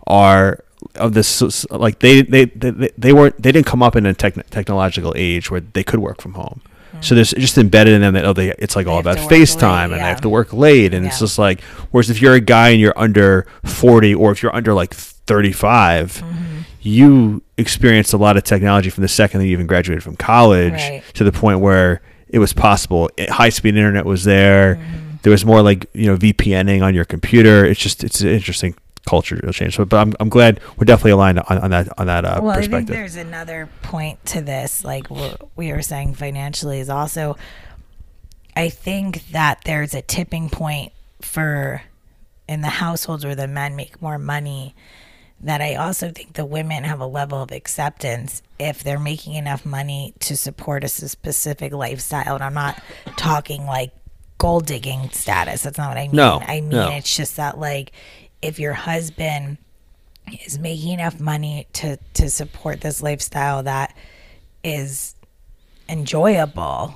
are 0.07 0.62
of 0.95 1.13
this 1.13 1.65
like 1.71 1.99
they 1.99 2.21
they 2.21 2.45
they, 2.45 2.89
they 2.97 3.13
weren't 3.13 3.41
they 3.41 3.51
didn't 3.51 3.65
come 3.65 3.81
up 3.83 3.95
in 3.95 4.05
a 4.05 4.13
techn 4.13 4.43
technological 4.49 5.13
age 5.15 5.49
where 5.51 5.61
they 5.61 5.83
could 5.83 5.99
work 5.99 6.21
from 6.21 6.33
home. 6.33 6.61
So 7.01 7.15
there's 7.15 7.31
just 7.31 7.57
embedded 7.57 7.93
in 7.93 8.01
them 8.01 8.13
that 8.13 8.23
oh 8.23 8.33
they 8.33 8.51
it's 8.59 8.75
like 8.75 8.85
all 8.87 8.99
about 8.99 9.17
FaceTime 9.17 9.89
late, 9.89 9.95
and 9.97 10.01
I 10.05 10.09
have 10.09 10.21
to 10.21 10.29
work 10.29 10.53
late. 10.53 10.93
And 10.93 11.05
it's 11.05 11.19
just 11.19 11.37
like 11.39 11.61
whereas 11.91 12.09
if 12.09 12.21
you're 12.21 12.35
a 12.35 12.39
guy 12.39 12.69
and 12.69 12.79
you're 12.79 12.97
under 12.97 13.47
40 13.65 14.13
or 14.15 14.31
if 14.31 14.41
you're 14.43 14.55
under 14.55 14.73
like 14.73 14.93
35 14.93 16.21
Mm-hmm. 16.23 16.59
you 16.81 17.41
experienced 17.57 18.13
a 18.13 18.17
lot 18.17 18.37
of 18.37 18.43
technology 18.43 18.89
from 18.89 19.01
the 19.01 19.07
second 19.07 19.39
that 19.39 19.45
you 19.47 19.51
even 19.53 19.67
graduated 19.67 20.03
from 20.03 20.15
college 20.15 20.73
Right. 20.73 21.03
to 21.15 21.23
the 21.23 21.31
point 21.31 21.59
where 21.59 22.01
it 22.29 22.39
was 22.39 22.53
possible. 22.53 23.09
High 23.29 23.49
speed 23.49 23.75
internet 23.75 24.05
was 24.05 24.23
there. 24.23 24.75
Mm-hmm. 24.75 25.15
there 25.23 25.31
was 25.31 25.45
more 25.45 25.61
like 25.61 25.87
you 25.93 26.05
know 26.07 26.17
VPNing 26.17 26.83
on 26.83 26.93
your 26.93 27.05
computer. 27.05 27.65
It's 27.65 27.79
just 27.79 28.03
it's 28.03 28.21
an 28.21 28.29
interesting 28.29 28.75
culture 29.05 29.39
will 29.43 29.51
change 29.51 29.75
so 29.75 29.83
but 29.83 29.97
I'm, 29.97 30.13
I'm 30.19 30.29
glad 30.29 30.59
we're 30.77 30.85
definitely 30.85 31.11
aligned 31.11 31.39
on, 31.39 31.57
on 31.57 31.69
that 31.71 31.99
on 31.99 32.07
that 32.07 32.23
uh, 32.25 32.39
well, 32.41 32.51
I 32.51 32.61
think 32.61 32.71
perspective 32.71 32.95
there's 32.95 33.15
another 33.15 33.69
point 33.81 34.25
to 34.27 34.41
this. 34.41 34.83
Like 34.83 35.07
we 35.09 35.71
were 35.71 35.81
saying, 35.81 36.15
financially 36.15 36.79
is 36.79 36.89
also. 36.89 37.37
I 38.55 38.69
think 38.69 39.31
that 39.31 39.61
there's 39.65 39.93
a 39.95 40.01
tipping 40.01 40.49
point 40.49 40.93
for 41.21 41.81
in 42.47 42.61
the 42.61 42.67
households 42.67 43.25
where 43.25 43.35
the 43.35 43.47
men 43.47 43.75
make 43.75 44.01
more 44.01 44.17
money. 44.17 44.75
That 45.41 45.59
I 45.59 45.75
also 45.75 46.09
think 46.09 46.33
the 46.33 46.45
women 46.45 46.85
have 46.85 47.01
a 47.01 47.05
level 47.05 47.41
of 47.41 47.51
acceptance 47.51 48.41
if 48.59 48.81
they're 48.81 48.99
making 48.99 49.35
enough 49.35 49.65
money 49.65 50.13
to 50.21 50.37
support 50.37 50.85
a 50.85 50.87
specific 50.87 51.73
lifestyle. 51.73 52.35
And 52.35 52.43
I'm 52.43 52.53
not 52.53 52.81
talking 53.17 53.65
like 53.65 53.91
gold 54.37 54.65
digging 54.65 55.09
status. 55.09 55.63
That's 55.63 55.77
not 55.77 55.89
what 55.89 55.97
I 55.97 56.07
mean. 56.07 56.15
No, 56.15 56.39
I 56.41 56.61
mean 56.61 56.69
no. 56.69 56.91
it's 56.91 57.13
just 57.13 57.35
that 57.35 57.57
like 57.59 57.91
if 58.43 58.59
your 58.59 58.73
husband 58.73 59.57
is 60.45 60.57
making 60.59 60.93
enough 60.93 61.19
money 61.19 61.67
to 61.73 61.97
to 62.13 62.29
support 62.29 62.81
this 62.81 63.01
lifestyle 63.01 63.63
that 63.63 63.95
is 64.63 65.15
enjoyable 65.89 66.95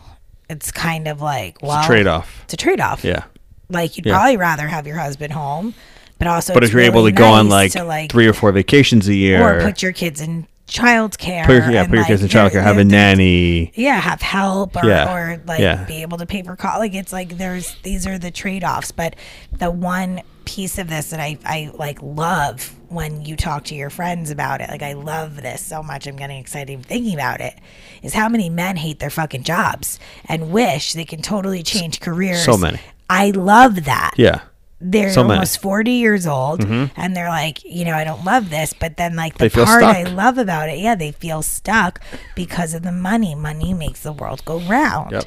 it's 0.50 0.72
kind 0.72 1.08
of 1.08 1.22
like 1.22 1.58
well 1.62 1.84
trade-off. 1.86 2.42
it's 2.46 2.54
a 2.54 2.58
trade-off 2.58 3.04
yeah 3.04 3.26
like 3.70 3.98
you'd 3.98 4.06
Yeah. 4.06 4.14
probably 4.16 4.38
rather 4.38 4.68
have 4.68 4.88
your 4.88 4.98
husband 4.98 5.34
home 5.34 5.74
but 6.20 6.28
also 6.28 6.54
but 6.54 6.64
if 6.64 6.72
you're 6.72 6.82
able 6.82 7.02
really 7.02 7.12
to 7.12 7.18
go 7.18 7.28
on 7.28 7.50
like, 7.50 7.74
to, 7.74 8.08
three 8.10 8.28
or 8.28 8.34
four 8.34 8.52
vacations 8.52 9.08
a 9.08 9.14
year 9.14 9.42
or 9.44 9.62
put 9.62 9.82
your 9.84 9.92
kids 9.92 10.22
in 10.22 10.48
childcare 10.68 11.46
put 11.46 11.56
your, 11.64 11.72
yeah 11.72 11.84
put 11.84 11.92
your 11.92 12.00
like, 12.00 12.08
kids 12.08 12.22
in 12.24 12.30
childcare 12.30 12.62
have 12.64 12.78
a 12.78 12.84
nanny 12.84 13.72
yeah 13.76 14.00
have 14.00 14.22
help 14.22 14.76
or, 14.82 14.86
Yeah. 14.88 15.14
or 15.14 15.42
like 15.46 15.60
Yeah. 15.60 15.84
be 15.84 16.02
able 16.02 16.18
to 16.18 16.26
pay 16.26 16.44
for 16.44 16.56
college 16.56 16.80
like 16.80 16.94
it's 16.96 17.12
like 17.14 17.38
there's 17.38 17.76
these 17.84 18.08
are 18.08 18.18
the 18.18 18.32
trade-offs 18.32 18.92
but 18.92 19.16
the 19.52 19.70
one 19.70 20.22
piece 20.48 20.78
of 20.78 20.88
this 20.88 21.10
that 21.10 21.20
I, 21.20 21.38
I 21.46 21.72
like 21.76 22.02
love 22.02 22.74
when 22.90 23.26
you 23.26 23.36
talk 23.36 23.66
to 23.66 23.76
your 23.76 23.90
friends 23.90 24.32
about 24.32 24.62
it. 24.62 24.70
Like 24.70 24.82
i 24.82 24.94
love 24.94 25.42
this 25.42 25.62
so 25.62 25.84
much 25.84 26.08
i'm 26.08 26.16
getting 26.16 26.40
excited 26.40 26.72
even 26.72 26.84
thinking 26.84 27.14
about 27.14 27.42
it 27.42 27.54
is 28.02 28.14
how 28.14 28.30
many 28.30 28.50
men 28.50 28.78
hate 28.78 29.00
their 29.00 29.10
fucking 29.10 29.44
jobs 29.44 30.00
and 30.26 30.52
wish 30.52 30.94
they 30.94 31.06
can 31.06 31.22
totally 31.22 31.64
change 31.64 32.00
careers. 32.00 32.44
so 32.44 32.58
many. 32.58 32.80
i 33.10 33.32
love 33.32 33.86
that. 33.86 34.12
Yeah 34.16 34.42
they're 34.80 35.12
So. 35.12 35.22
Mm-hmm. 35.22 35.32
almost 35.32 35.60
40 35.62 35.92
years 35.92 36.28
old 36.28 36.64
and 36.64 37.16
they're 37.16 37.30
like 37.30 37.64
you 37.66 37.84
know 37.84 37.94
i 37.96 38.04
don't 38.04 38.24
love 38.24 38.50
this 38.52 38.74
but 38.74 38.96
then 38.98 39.16
like 39.16 39.38
the 39.38 39.50
part 39.50 39.82
i 39.84 40.04
love 40.04 40.38
about 40.38 40.70
it 40.70 40.78
yeah 40.78 40.94
they 40.94 41.12
feel 41.12 41.42
stuck 41.42 42.00
because 42.36 42.76
of 42.76 42.84
the 42.84 42.92
money 42.92 43.34
money 43.34 43.74
makes 43.74 44.02
the 44.04 44.12
world 44.12 44.46
go 44.46 44.60
round 44.60 45.12
Yep. 45.14 45.24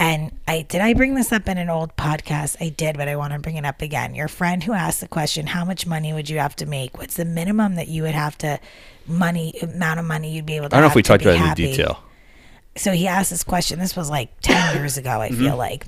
and 0.00 0.32
i 0.48 0.62
did 0.62 0.80
i 0.80 0.94
bring 0.94 1.14
this 1.14 1.30
up 1.32 1.48
in 1.48 1.58
an 1.58 1.70
old 1.70 1.94
podcast 1.96 2.56
i 2.60 2.70
did 2.70 2.96
but 2.96 3.06
i 3.06 3.14
want 3.14 3.32
to 3.32 3.38
bring 3.38 3.54
it 3.56 3.64
up 3.64 3.82
again 3.82 4.16
your 4.16 4.26
friend 4.28 4.64
who 4.64 4.72
asked 4.72 5.00
the 5.00 5.06
question 5.08 5.46
how 5.46 5.64
much 5.64 5.86
money 5.86 6.12
would 6.12 6.28
you 6.28 6.38
have 6.40 6.56
to 6.56 6.66
make 6.66 6.98
what's 6.98 7.14
the 7.14 7.24
minimum 7.24 7.76
that 7.76 7.86
you 7.86 8.02
would 8.02 8.14
have 8.16 8.36
to 8.38 8.58
money 9.06 9.54
amount 9.62 10.00
of 10.00 10.06
money 10.06 10.32
you'd 10.34 10.44
be 10.44 10.56
able 10.56 10.68
to 10.68 10.74
I 10.74 10.80
don't 10.80 10.88
know 10.88 10.90
if 10.90 10.96
we 10.96 11.02
talked 11.02 11.22
about 11.22 11.36
it 11.36 11.62
in 11.62 11.70
detail 11.70 12.02
so 12.76 12.92
he 12.92 13.08
asked 13.08 13.30
this 13.30 13.42
question. 13.42 13.80
This 13.80 13.96
was 13.96 14.08
like 14.08 14.38
10 14.40 14.76
years 14.76 14.96
ago, 14.98 15.20
I 15.20 15.30
feel 15.30 15.56
like. 15.56 15.84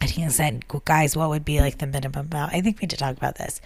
And 0.00 0.10
he 0.10 0.28
said, 0.30 0.64
guys, 0.84 1.16
what 1.16 1.28
would 1.28 1.44
be 1.44 1.60
like 1.60 1.78
the 1.78 1.86
minimum 1.86 2.28
amount? 2.30 2.52
I 2.52 2.60
think 2.60 2.78
we 2.78 2.82
need 2.82 2.90
to 2.90 2.96
talk 2.96 3.16
about 3.16 3.36
this. 3.36 3.60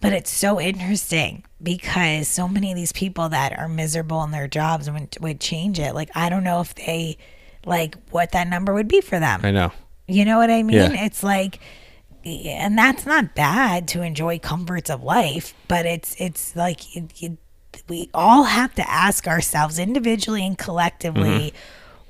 But 0.00 0.12
it's 0.12 0.30
so 0.30 0.60
interesting 0.60 1.44
because 1.62 2.28
so 2.28 2.46
many 2.46 2.70
of 2.70 2.76
these 2.76 2.92
people 2.92 3.28
that 3.30 3.58
are 3.58 3.68
miserable 3.68 4.22
in 4.22 4.30
their 4.30 4.46
jobs 4.46 4.88
would, 4.90 5.16
would 5.20 5.40
change 5.40 5.78
it. 5.78 5.94
Like, 5.94 6.10
I 6.14 6.28
don't 6.28 6.44
know 6.44 6.60
if 6.60 6.74
they, 6.74 7.18
like, 7.66 7.96
what 8.10 8.32
that 8.32 8.48
number 8.48 8.72
would 8.72 8.88
be 8.88 9.00
for 9.00 9.18
them. 9.18 9.40
I 9.42 9.50
know 9.50 9.72
You 10.06 10.24
know 10.24 10.38
what 10.38 10.50
I 10.50 10.62
mean? 10.62 10.76
Yeah. 10.76 11.04
It's 11.04 11.22
like 11.22 11.58
and 12.24 12.76
that's 12.76 13.06
not 13.06 13.34
bad 13.34 13.88
to 13.88 14.02
enjoy 14.02 14.38
comforts 14.38 14.90
of 14.90 15.02
life, 15.02 15.54
but 15.66 15.86
it's 15.86 16.14
it's 16.18 16.54
like 16.56 16.94
you, 16.94 17.08
you, 17.16 17.38
we 17.88 18.10
all 18.12 18.44
have 18.44 18.74
to 18.74 18.90
ask 18.90 19.26
ourselves 19.26 19.78
individually 19.78 20.44
and 20.44 20.58
collectively 20.58 21.28
mm-hmm. 21.28 21.56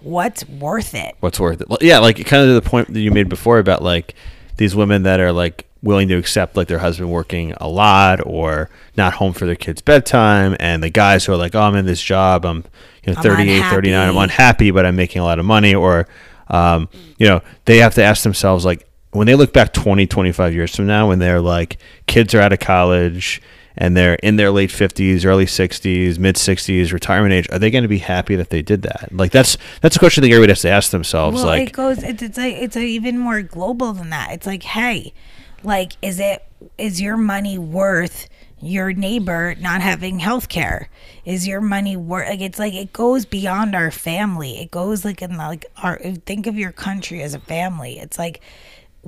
What's 0.00 0.48
worth 0.48 0.94
it. 0.94 1.16
what's 1.20 1.40
worth 1.40 1.60
it. 1.60 1.68
Yeah, 1.80 1.98
like 1.98 2.16
kind 2.26 2.42
of 2.42 2.48
to 2.48 2.54
the 2.54 2.62
point 2.62 2.92
that 2.92 3.00
you 3.00 3.10
made 3.10 3.28
before 3.28 3.58
about 3.58 3.82
like 3.82 4.14
these 4.56 4.74
women 4.74 5.04
that 5.04 5.20
are 5.20 5.32
like 5.32 5.66
willing 5.82 6.08
to 6.08 6.16
accept 6.16 6.56
like 6.56 6.68
their 6.68 6.80
husband 6.80 7.10
working 7.10 7.52
a 7.60 7.68
lot 7.68 8.20
or 8.26 8.68
not 8.96 9.14
home 9.14 9.32
for 9.32 9.46
their 9.46 9.56
kids' 9.56 9.80
bedtime, 9.80 10.56
and 10.60 10.82
the 10.82 10.90
guys 10.90 11.24
who 11.24 11.32
are 11.32 11.36
like, 11.36 11.54
oh, 11.54 11.60
I'm 11.60 11.76
in 11.76 11.86
this 11.86 12.02
job, 12.02 12.44
I'm 12.44 12.64
you 13.04 13.12
know 13.12 13.16
I'm 13.16 13.22
38, 13.22 13.70
39, 13.70 13.94
I'm 13.94 14.08
unhappy. 14.08 14.22
unhappy, 14.22 14.70
but 14.70 14.86
I'm 14.86 14.96
making 14.96 15.22
a 15.22 15.24
lot 15.24 15.38
of 15.38 15.44
money, 15.44 15.74
or 15.74 16.06
um, 16.48 16.88
you 17.18 17.26
know, 17.26 17.42
they 17.66 17.78
have 17.78 17.94
to 17.94 18.02
ask 18.02 18.22
themselves 18.22 18.64
like 18.64 18.86
when 19.12 19.26
they 19.26 19.34
look 19.34 19.52
back 19.52 19.72
20, 19.72 20.06
25 20.06 20.54
years 20.54 20.74
from 20.74 20.86
now, 20.86 21.08
when 21.08 21.18
they're 21.18 21.40
like 21.40 21.78
kids 22.06 22.34
are 22.34 22.40
out 22.40 22.52
of 22.52 22.60
college. 22.60 23.42
And 23.80 23.96
they're 23.96 24.16
in 24.16 24.34
their 24.34 24.50
late 24.50 24.72
fifties, 24.72 25.24
early 25.24 25.46
sixties, 25.46 26.18
mid 26.18 26.36
sixties, 26.36 26.92
retirement 26.92 27.32
age. 27.32 27.48
Are 27.52 27.60
they 27.60 27.70
going 27.70 27.84
to 27.84 27.88
be 27.88 27.98
happy 27.98 28.34
that 28.34 28.50
they 28.50 28.60
did 28.60 28.82
that? 28.82 29.10
Like 29.12 29.30
that's 29.30 29.56
that's 29.80 29.94
a 29.94 30.00
question 30.00 30.22
think 30.22 30.32
everybody 30.32 30.50
has 30.50 30.62
to 30.62 30.68
ask 30.68 30.90
themselves. 30.90 31.36
Well, 31.36 31.46
like, 31.46 31.68
it 31.68 31.72
goes. 31.74 32.02
It's 32.02 32.20
it's 32.20 32.36
like 32.36 32.56
it's 32.56 32.76
even 32.76 33.18
more 33.18 33.40
global 33.40 33.92
than 33.92 34.10
that. 34.10 34.32
It's 34.32 34.48
like, 34.48 34.64
hey, 34.64 35.14
like, 35.62 35.92
is 36.02 36.18
it 36.18 36.44
is 36.76 37.00
your 37.00 37.16
money 37.16 37.56
worth 37.56 38.28
your 38.60 38.92
neighbor 38.92 39.55
not 39.60 39.80
having 39.80 40.18
health 40.18 40.48
care? 40.48 40.88
Is 41.24 41.46
your 41.46 41.60
money 41.60 41.96
worth? 41.96 42.28
Like, 42.28 42.40
it's 42.40 42.59
like 42.59 42.74
it 42.74 42.92
goes 42.92 43.26
beyond 43.26 43.76
our 43.76 43.92
family. 43.92 44.59
It 44.59 44.72
goes 44.72 45.05
like 45.05 45.22
in 45.22 45.36
like 45.36 45.66
our. 45.84 45.98
Think 46.26 46.48
of 46.48 46.56
your 46.56 46.72
country 46.72 47.22
as 47.22 47.32
a 47.32 47.38
family. 47.38 48.00
It's 48.00 48.18
like. 48.18 48.40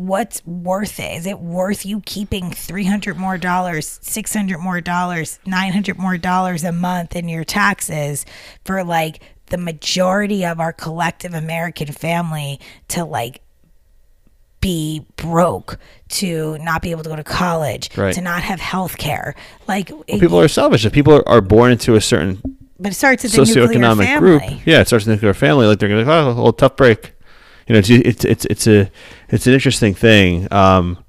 What's 0.00 0.44
worth 0.46 0.98
it? 0.98 1.12
Is 1.18 1.26
it 1.26 1.40
worth 1.40 1.84
you 1.84 2.00
keeping 2.06 2.50
three 2.52 2.84
hundred 2.84 3.18
more 3.18 3.36
dollars, 3.36 3.98
six 4.02 4.32
hundred 4.32 4.58
more 4.58 4.80
dollars, 4.80 5.38
nine 5.44 5.72
hundred 5.74 5.98
more 5.98 6.16
dollars 6.16 6.64
a 6.64 6.72
month 6.72 7.14
in 7.14 7.28
your 7.28 7.44
taxes 7.44 8.24
for 8.64 8.82
like 8.82 9.20
the 9.46 9.58
majority 9.58 10.46
of 10.46 10.58
our 10.58 10.72
collective 10.72 11.34
American 11.34 11.88
family 11.88 12.58
to 12.88 13.04
like 13.04 13.42
be 14.62 15.04
broke, 15.16 15.78
to 16.08 16.56
not 16.60 16.80
be 16.80 16.90
able 16.92 17.02
to 17.02 17.10
go 17.10 17.16
to 17.16 17.24
college, 17.24 17.90
Right. 17.96 18.14
to 18.14 18.20
not 18.22 18.42
have 18.42 18.60
health 18.60 18.96
care. 18.96 19.34
Like, 19.68 19.90
it- 20.06 20.20
people 20.20 20.40
are 20.40 20.48
selfish. 20.48 20.84
If 20.86 20.92
people 20.92 21.22
are, 21.26 21.40
born 21.40 21.72
into 21.72 21.94
a 21.94 22.00
certain 22.00 22.40
but 22.78 22.92
it 22.92 22.94
starts 22.94 23.22
the 23.22 23.28
nuclear 23.36 23.66
socioeconomic 23.66 24.04
family. 24.04 24.38
group, 24.38 24.42
yeah, 24.66 24.80
it 24.80 24.86
starts 24.86 25.04
with 25.04 25.14
nuclear 25.16 25.34
family. 25.34 25.66
Like 25.66 25.78
they're 25.78 25.90
gonna 25.90 26.02
be 26.02 26.06
like, 26.08 26.24
oh, 26.24 26.28
a 26.28 26.32
little 26.32 26.52
tough 26.54 26.76
break. 26.76 27.12
You 27.70 27.74
know, 27.74 27.78
it's 27.78 27.88
it's 27.88 28.24
it's 28.24 28.44
it's 28.46 28.66
a 28.66 28.90
it's 29.28 29.46
an 29.46 29.52
interesting 29.52 29.94
thing. 29.94 30.52
Um, 30.52 31.04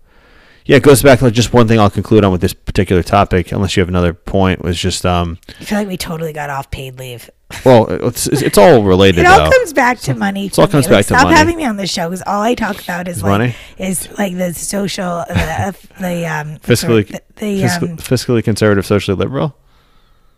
yeah, 0.65 0.77
it 0.77 0.83
goes 0.83 1.01
back 1.01 1.17
to 1.19 1.31
just 1.31 1.53
one 1.53 1.67
thing 1.67 1.79
I'll 1.79 1.89
conclude 1.89 2.23
on 2.23 2.31
with 2.31 2.41
this 2.41 2.53
particular 2.53 3.01
topic, 3.01 3.51
unless 3.51 3.75
you 3.75 3.81
have 3.81 3.89
another 3.89 4.13
point. 4.13 4.63
Was 4.63 4.77
just 4.79 5.03
um, 5.03 5.39
I 5.59 5.63
feel 5.63 5.79
like 5.79 5.87
we 5.87 5.97
totally 5.97 6.33
got 6.33 6.51
off 6.51 6.69
paid 6.69 6.99
leave. 6.99 7.31
well, 7.65 7.87
it's 7.89 8.27
it's 8.27 8.43
it's 8.43 8.57
all 8.59 8.83
related 8.83 9.21
It 9.21 9.25
all 9.25 9.39
though. 9.45 9.49
comes 9.49 9.73
back 9.73 9.97
to 10.01 10.13
money. 10.13 10.45
it 10.45 10.59
all 10.59 10.67
comes 10.67 10.87
me. 10.87 10.93
Like, 10.93 10.99
back 10.99 11.07
to 11.07 11.13
stop 11.15 11.23
money. 11.23 11.35
having 11.35 11.57
me 11.57 11.65
on 11.65 11.77
the 11.77 11.87
show 11.87 12.09
because 12.09 12.21
all 12.27 12.43
I 12.43 12.53
talk 12.53 12.79
about 12.83 13.07
is 13.07 13.23
like 13.23 13.29
money? 13.31 13.55
is 13.79 14.07
like 14.19 14.37
the 14.37 14.53
social 14.53 15.25
the, 15.29 15.75
the 15.99 16.25
um 16.27 16.57
fiscally 16.59 17.07
the, 17.07 17.21
the 17.37 17.63
um 17.65 17.97
fiscally 17.97 18.43
conservative, 18.43 18.85
socially 18.85 19.17
liberal. 19.17 19.57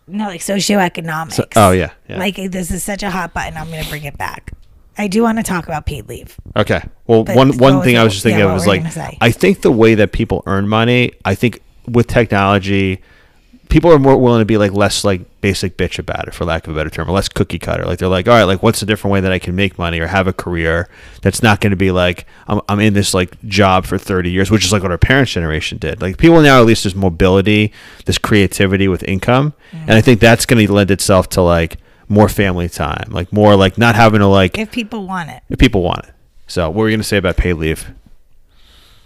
no 0.08 0.24
like 0.28 0.40
socioeconomics. 0.40 1.32
So- 1.34 1.44
oh, 1.54 1.72
yeah, 1.72 1.90
yeah. 2.08 2.18
Like 2.18 2.36
this 2.36 2.70
is 2.70 2.82
such 2.82 3.02
a 3.02 3.10
hot 3.10 3.34
button. 3.34 3.58
I'm 3.58 3.68
gonna 3.68 3.84
bring 3.90 4.04
it 4.04 4.16
back. 4.16 4.52
I 4.96 5.08
do 5.08 5.22
want 5.22 5.38
to 5.38 5.44
talk 5.44 5.66
about 5.66 5.86
paid 5.86 6.08
leave. 6.08 6.36
Okay. 6.56 6.82
Well, 7.06 7.24
But 7.24 7.36
one 7.36 7.56
one 7.58 7.82
thing 7.82 7.96
I 7.96 8.04
was 8.04 8.12
just 8.12 8.22
thinking 8.22 8.40
yeah, 8.40 8.46
of 8.46 8.52
was 8.52 8.66
like? 8.66 8.84
I 9.20 9.30
think 9.30 9.62
the 9.62 9.72
way 9.72 9.94
that 9.96 10.12
people 10.12 10.42
earn 10.46 10.68
money, 10.68 11.12
I 11.24 11.34
think 11.34 11.62
with 11.86 12.06
technology, 12.06 13.02
people 13.68 13.92
are 13.92 13.98
more 13.98 14.16
willing 14.16 14.40
to 14.40 14.44
be 14.44 14.56
like 14.56 14.72
less 14.72 15.04
like 15.04 15.22
basic 15.40 15.76
bitch 15.76 15.98
about 15.98 16.28
it, 16.28 16.34
for 16.34 16.44
lack 16.44 16.66
of 16.66 16.72
a 16.72 16.76
better 16.76 16.90
term, 16.90 17.08
or 17.08 17.12
less 17.12 17.28
cookie 17.28 17.58
cutter. 17.58 17.84
Like 17.84 17.98
they're 17.98 18.08
like, 18.08 18.28
all 18.28 18.34
right, 18.34 18.44
like 18.44 18.62
what's 18.62 18.80
a 18.82 18.86
different 18.86 19.12
way 19.12 19.20
that 19.20 19.32
I 19.32 19.40
can 19.40 19.56
make 19.56 19.78
money 19.78 19.98
or 19.98 20.06
have 20.06 20.28
a 20.28 20.32
career 20.32 20.88
that's 21.22 21.42
not 21.42 21.60
going 21.60 21.72
to 21.72 21.76
be 21.76 21.90
like 21.90 22.26
I'm 22.46 22.60
I'm 22.68 22.80
in 22.80 22.94
this 22.94 23.14
like 23.14 23.40
job 23.48 23.84
for 23.84 23.98
30 23.98 24.30
years, 24.30 24.50
which 24.50 24.64
is 24.64 24.72
like 24.72 24.82
what 24.82 24.92
our 24.92 24.98
parents' 24.98 25.32
generation 25.32 25.78
did. 25.78 26.00
Like 26.00 26.18
people 26.18 26.40
now 26.40 26.60
at 26.60 26.66
least 26.66 26.84
there's 26.84 26.94
mobility, 26.94 27.72
this 28.06 28.18
creativity 28.18 28.86
with 28.86 29.02
income, 29.02 29.54
mm. 29.72 29.80
and 29.80 29.92
I 29.92 30.00
think 30.00 30.20
that's 30.20 30.46
going 30.46 30.64
to 30.64 30.72
lend 30.72 30.92
itself 30.92 31.28
to 31.30 31.42
like 31.42 31.78
more 32.14 32.28
family 32.28 32.68
time, 32.68 33.10
like 33.10 33.32
more 33.32 33.56
like 33.56 33.76
not 33.76 33.94
having 33.96 34.20
to 34.20 34.26
like 34.26 34.56
If 34.58 34.70
people 34.72 35.06
want 35.06 35.30
it. 35.30 35.42
if 35.50 35.58
people 35.58 35.82
want 35.82 36.04
it. 36.06 36.10
So, 36.46 36.68
what 36.68 36.76
were 36.76 36.88
you 36.88 36.92
going 36.92 37.00
to 37.00 37.04
say 37.08 37.16
about 37.16 37.36
paid 37.36 37.54
leave? 37.54 37.90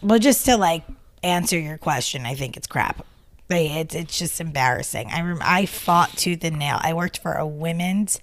Well, 0.02 0.18
just 0.18 0.44
to 0.46 0.56
like 0.56 0.84
answer 1.22 1.58
your 1.58 1.78
question, 1.78 2.26
I 2.26 2.34
think 2.34 2.56
it's 2.56 2.66
crap. 2.66 3.04
Like, 3.50 3.70
it's 3.70 3.94
it's 3.94 4.18
just 4.18 4.40
embarrassing. 4.40 5.10
I 5.12 5.22
rem- 5.22 5.40
I 5.42 5.66
fought 5.66 6.16
tooth 6.16 6.44
and 6.44 6.58
nail. 6.58 6.78
I 6.80 6.92
worked 6.94 7.18
for 7.18 7.32
a 7.34 7.46
women's 7.46 8.20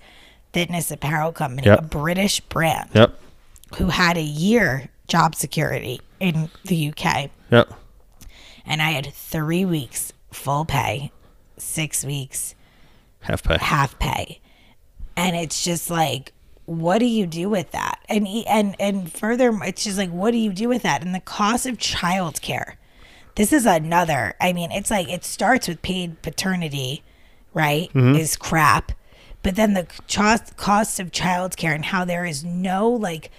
fitness 0.54 0.92
apparel 0.92 1.32
company, 1.32 1.68
Yep. 1.68 1.80
a 1.80 1.82
British 1.82 2.40
brand, 2.42 2.90
Yep. 2.94 3.20
who 3.78 3.88
had 3.88 4.18
a 4.18 4.22
year 4.22 4.90
job 5.08 5.36
security 5.36 6.00
in 6.20 6.50
the 6.64 6.76
UK, 6.92 7.30
Yep. 7.52 7.74
and 8.66 8.82
I 8.82 8.92
had 8.92 9.12
three 9.14 9.66
weeks 9.66 10.14
full 10.32 10.64
pay, 10.66 11.12
six 11.58 12.06
weeks 12.06 12.56
Half 13.22 13.44
pay. 13.44 13.58
half 13.60 13.98
pay 14.00 14.40
and 15.16 15.36
it's 15.36 15.64
just 15.64 15.90
like 15.90 16.32
what 16.66 16.98
do 16.98 17.06
you 17.06 17.28
do 17.28 17.48
with 17.48 17.72
that? 17.72 18.00
And 18.10 18.28
and 18.48 18.76
and 18.80 19.12
further 19.12 19.52
it's 19.64 19.84
just 19.84 19.98
like 19.98 20.10
what 20.10 20.32
do 20.32 20.38
you 20.38 20.52
do 20.52 20.68
with 20.68 20.82
that? 20.84 21.04
And 21.04 21.14
the 21.14 21.20
cost 21.20 21.66
of 21.66 21.78
childcare. 21.78 22.74
This 23.36 23.52
is 23.52 23.66
another 23.66 24.34
i 24.40 24.54
mean 24.54 24.72
it's 24.72 24.90
like 24.90 25.10
it 25.10 25.26
starts 25.26 25.68
with 25.68 25.82
paid 25.82 26.22
paternity 26.22 27.04
right 27.54 27.90
mm-hmm. 27.90 28.16
is 28.16 28.36
crap. 28.36 28.92
But 29.44 29.56
then 29.56 29.74
the 29.74 29.88
cost 30.12 30.58
cost 30.58 31.00
of 31.00 31.12
childcare 31.12 31.76
and 31.76 31.86
how 31.86 32.06
there 32.06 32.26
is 32.26 32.44
no 32.44 32.90
like 32.90 33.30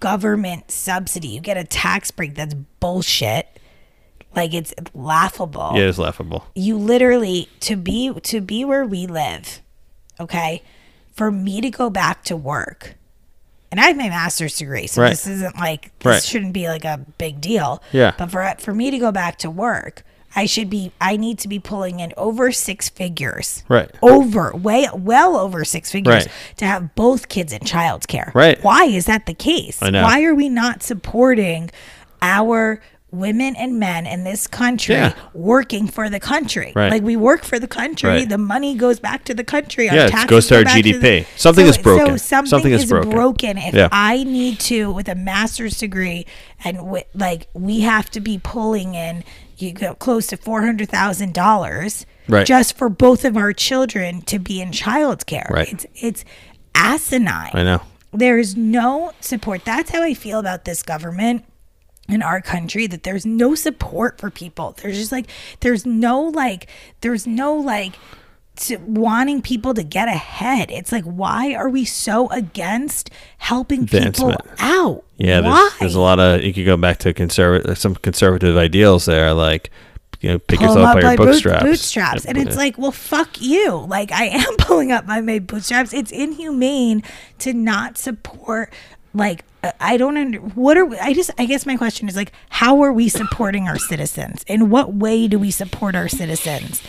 government 0.00 0.70
subsidy. 0.70 1.28
You 1.28 1.40
get 1.40 1.56
a 1.56 1.64
tax 1.64 2.10
break 2.10 2.34
that's 2.34 2.54
bullshit. 2.54 3.48
Like 4.36 4.54
it's 4.54 4.72
laughable. 4.94 5.72
Yeah, 5.74 5.88
it's 5.88 5.98
laughable. 5.98 6.46
you 6.54 6.76
literally 6.78 7.48
to 7.60 7.74
be 7.74 8.12
to 8.20 8.40
be 8.40 8.64
where 8.64 8.84
we 8.84 9.06
live 9.06 9.60
okay 10.20 10.62
for 11.18 11.30
me 11.30 11.60
to 11.60 11.68
go 11.70 11.90
back 11.90 12.22
to 12.24 12.36
work 12.36 12.94
and 13.70 13.78
i 13.80 13.84
have 13.88 13.96
my 13.96 14.08
master's 14.08 14.56
degree 14.56 14.86
so 14.86 15.02
Right. 15.02 15.10
this 15.10 15.26
isn't 15.26 15.56
like 15.56 15.90
this 15.98 16.06
Right. 16.06 16.22
shouldn't 16.22 16.52
be 16.54 16.68
like 16.68 16.84
a 16.84 17.04
big 17.18 17.40
deal 17.40 17.82
Yeah. 17.92 18.12
but 18.16 18.30
for 18.30 18.54
for 18.58 18.72
me 18.72 18.90
to 18.90 18.98
go 18.98 19.10
back 19.12 19.36
to 19.38 19.50
work 19.50 20.04
i 20.36 20.46
should 20.46 20.70
be 20.70 20.92
i 21.00 21.16
need 21.16 21.38
to 21.40 21.48
be 21.48 21.58
pulling 21.58 21.98
in 22.00 22.12
over 22.16 22.52
six 22.52 22.88
figures 22.88 23.64
Right. 23.68 23.90
over 24.00 24.52
way 24.54 24.88
well 24.94 25.36
over 25.36 25.64
six 25.64 25.90
figures 25.90 26.24
Right. 26.26 26.32
to 26.58 26.66
have 26.66 26.94
both 26.94 27.28
kids 27.28 27.52
in 27.52 27.60
childcare 27.60 28.32
Right. 28.34 28.62
why 28.62 28.84
is 28.84 29.06
that 29.06 29.26
the 29.26 29.34
case 29.34 29.78
I 29.82 29.90
know. 29.90 30.02
why 30.04 30.22
are 30.24 30.34
we 30.36 30.48
not 30.48 30.82
supporting 30.82 31.70
our 32.22 32.80
women 33.10 33.56
and 33.56 33.78
men 33.78 34.06
in 34.06 34.24
this 34.24 34.46
country 34.46 34.94
Yeah. 34.94 35.14
working 35.32 35.86
for 35.88 36.10
the 36.10 36.20
country. 36.20 36.72
Right. 36.76 36.90
Like 36.92 37.02
we 37.02 37.16
work 37.16 37.42
for 37.42 37.58
the 37.58 37.66
country, 37.66 38.10
Right. 38.10 38.28
the 38.28 38.36
money 38.36 38.74
goes 38.74 39.00
back 39.00 39.24
to 39.24 39.34
the 39.34 39.44
country. 39.44 39.88
Our 39.88 39.96
Yeah, 39.96 40.06
it 40.06 40.10
taxes 40.10 40.28
goes 40.30 40.46
to 40.48 40.56
our 40.58 40.64
GDP. 40.64 41.20
the- 41.20 41.26
Something 41.36 41.66
is 41.66 41.78
broken. 41.78 42.06
So 42.06 42.16
something, 42.18 42.50
Something 42.50 42.72
is 42.72 42.82
is, 42.84 42.90
broken. 42.90 43.10
broken. 43.10 43.56
If 43.58 43.74
Yeah. 43.74 43.88
I 43.92 44.24
need 44.24 44.60
to, 44.60 44.90
with 44.92 45.08
a 45.08 45.14
master's 45.14 45.78
degree, 45.78 46.26
and 46.62 46.78
like 47.14 47.46
we 47.54 47.80
have 47.80 48.10
to 48.10 48.20
be 48.20 48.38
pulling 48.38 48.94
in 48.94 49.24
you 49.56 49.72
go 49.72 49.94
close 49.94 50.26
to 50.28 50.36
four 50.36 50.62
hundred 50.62 50.88
thousand 50.88 51.32
dollars 51.34 52.06
Right. 52.28 52.46
just 52.46 52.76
for 52.76 52.88
both 52.88 53.24
of 53.24 53.36
our 53.36 53.52
children 53.52 54.20
to 54.26 54.38
be 54.38 54.60
in 54.60 54.70
childcare. 54.70 55.48
Right. 55.50 55.72
It's 55.72 55.86
it's 55.96 56.24
asinine 56.74 57.50
I 57.54 57.62
know. 57.64 57.80
there's 58.12 58.56
no 58.56 59.12
support. 59.20 59.64
That's 59.64 59.90
how 59.90 60.02
I 60.02 60.14
feel 60.14 60.38
about 60.38 60.64
this 60.64 60.82
government 60.82 61.44
in 62.08 62.22
our 62.22 62.40
country 62.40 62.86
that 62.86 63.02
there's 63.02 63.26
no 63.26 63.54
support 63.54 64.18
for 64.18 64.30
people. 64.30 64.74
There's 64.80 64.96
just 64.96 65.12
like 65.12 65.26
there's 65.60 65.84
no 65.84 66.22
like 66.22 66.68
there's 67.00 67.26
no 67.26 67.54
like 67.54 67.94
to 68.56 68.76
wanting 68.78 69.40
people 69.40 69.74
to 69.74 69.82
get 69.82 70.08
ahead. 70.08 70.70
It's 70.70 70.90
like 70.90 71.04
why 71.04 71.54
are 71.54 71.68
we 71.68 71.84
so 71.84 72.28
against 72.30 73.10
helping 73.38 73.86
people 73.86 74.34
out? 74.58 75.04
Yeah, 75.16 75.40
why? 75.40 75.50
there's, 75.50 75.78
there's 75.78 75.94
a 75.94 76.00
lot 76.00 76.18
of 76.18 76.42
you 76.42 76.52
could 76.52 76.64
go 76.64 76.76
back 76.76 76.98
to 76.98 77.12
conservative 77.12 77.78
some 77.78 77.94
conservative 77.94 78.56
ideals 78.56 79.04
there, 79.04 79.32
like 79.34 79.70
you 80.20 80.30
know, 80.30 80.38
pick 80.38 80.58
pull 80.58 80.68
yourself 80.68 80.96
up 80.96 81.02
by 81.02 81.14
your 81.14 81.16
bootstraps. 81.16 81.62
bootstraps. 81.62 82.24
And 82.24 82.36
it's 82.36 82.56
like, 82.56 82.76
well, 82.76 82.90
fuck 82.90 83.40
you. 83.40 83.86
Like 83.86 84.10
I 84.10 84.24
am 84.24 84.56
pulling 84.58 84.90
up 84.90 85.06
my 85.06 85.20
bootstraps. 85.38 85.92
It's 85.92 86.10
inhumane 86.10 87.02
to 87.40 87.52
not 87.52 87.98
support. 87.98 88.72
Like 89.14 89.44
I 89.80 89.96
don't 89.96 90.16
under 90.16 90.38
what 90.38 90.76
are 90.76 90.84
we, 90.84 90.98
I 90.98 91.12
just 91.12 91.30
I 91.38 91.46
guess 91.46 91.66
my 91.66 91.76
question 91.76 92.08
is 92.08 92.14
like 92.16 92.32
how 92.48 92.82
are 92.82 92.92
we 92.92 93.08
supporting 93.08 93.66
our 93.66 93.78
citizens? 93.78 94.44
In 94.46 94.70
what 94.70 94.94
way 94.94 95.26
do 95.26 95.38
we 95.38 95.50
support 95.50 95.96
our 95.96 96.08
citizens? 96.08 96.82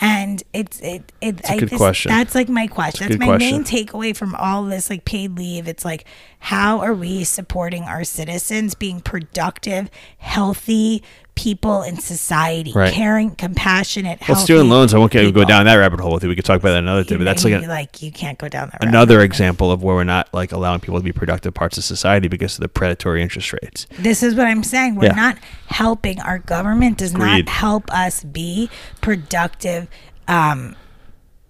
And 0.00 0.42
it's 0.52 0.80
it 0.80 1.12
it 1.20 1.40
a 1.48 1.52
I 1.52 1.76
question. 1.76 2.10
That's 2.10 2.34
like 2.34 2.48
my 2.48 2.66
question. 2.66 3.08
That's 3.08 3.18
my 3.18 3.26
question. 3.26 3.52
main 3.52 3.64
takeaway 3.64 4.16
from 4.16 4.34
all 4.34 4.64
this 4.64 4.90
like 4.90 5.04
paid 5.04 5.36
leave. 5.36 5.68
It's 5.68 5.84
like 5.84 6.04
how 6.46 6.78
are 6.78 6.94
we 6.94 7.24
supporting 7.24 7.82
our 7.82 8.04
citizens 8.04 8.74
being 8.76 9.00
productive, 9.00 9.90
healthy 10.18 11.02
people 11.34 11.82
in 11.82 11.98
society, 11.98 12.72
Right. 12.72 12.94
caring, 12.94 13.32
compassionate, 13.32 14.20
Well, 14.28 14.36
student 14.38 14.68
loans. 14.68 14.94
I 14.94 14.98
won't 14.98 15.10
get, 15.10 15.34
go 15.34 15.44
down 15.44 15.64
that 15.66 15.74
rabbit 15.74 15.98
hole 15.98 16.12
with 16.14 16.22
you. 16.22 16.28
We 16.28 16.36
could 16.36 16.44
talk 16.44 16.60
about 16.60 16.70
that 16.70 16.78
another 16.78 17.02
day. 17.02 17.16
But 17.16 17.24
that's 17.24 17.42
like 17.42 17.50
you, 17.62 17.66
a, 17.66 17.68
like 17.68 18.00
you 18.00 18.12
can't 18.12 18.38
go 18.38 18.48
down 18.48 18.70
that 18.70 18.84
another 18.84 19.22
example 19.22 19.72
of 19.72 19.82
where 19.82 19.96
we're 19.96 20.04
not 20.04 20.32
like 20.32 20.52
allowing 20.52 20.78
people 20.78 20.98
to 21.00 21.04
be 21.04 21.10
productive 21.12 21.52
parts 21.52 21.78
of 21.78 21.84
society 21.84 22.28
because 22.28 22.54
of 22.54 22.60
the 22.62 22.68
predatory 22.68 23.22
interest 23.22 23.52
rates. 23.52 23.88
This 23.98 24.22
is 24.22 24.36
what 24.36 24.46
I'm 24.46 24.62
saying. 24.62 24.94
We're 24.94 25.06
Yeah. 25.06 25.14
not 25.14 25.38
helping. 25.66 26.20
Our 26.20 26.38
government 26.38 26.98
does 26.98 27.12
Agreed. 27.12 27.46
not 27.46 27.48
help 27.54 27.92
us 27.92 28.22
be 28.22 28.70
productive 29.00 29.88
um, 30.28 30.76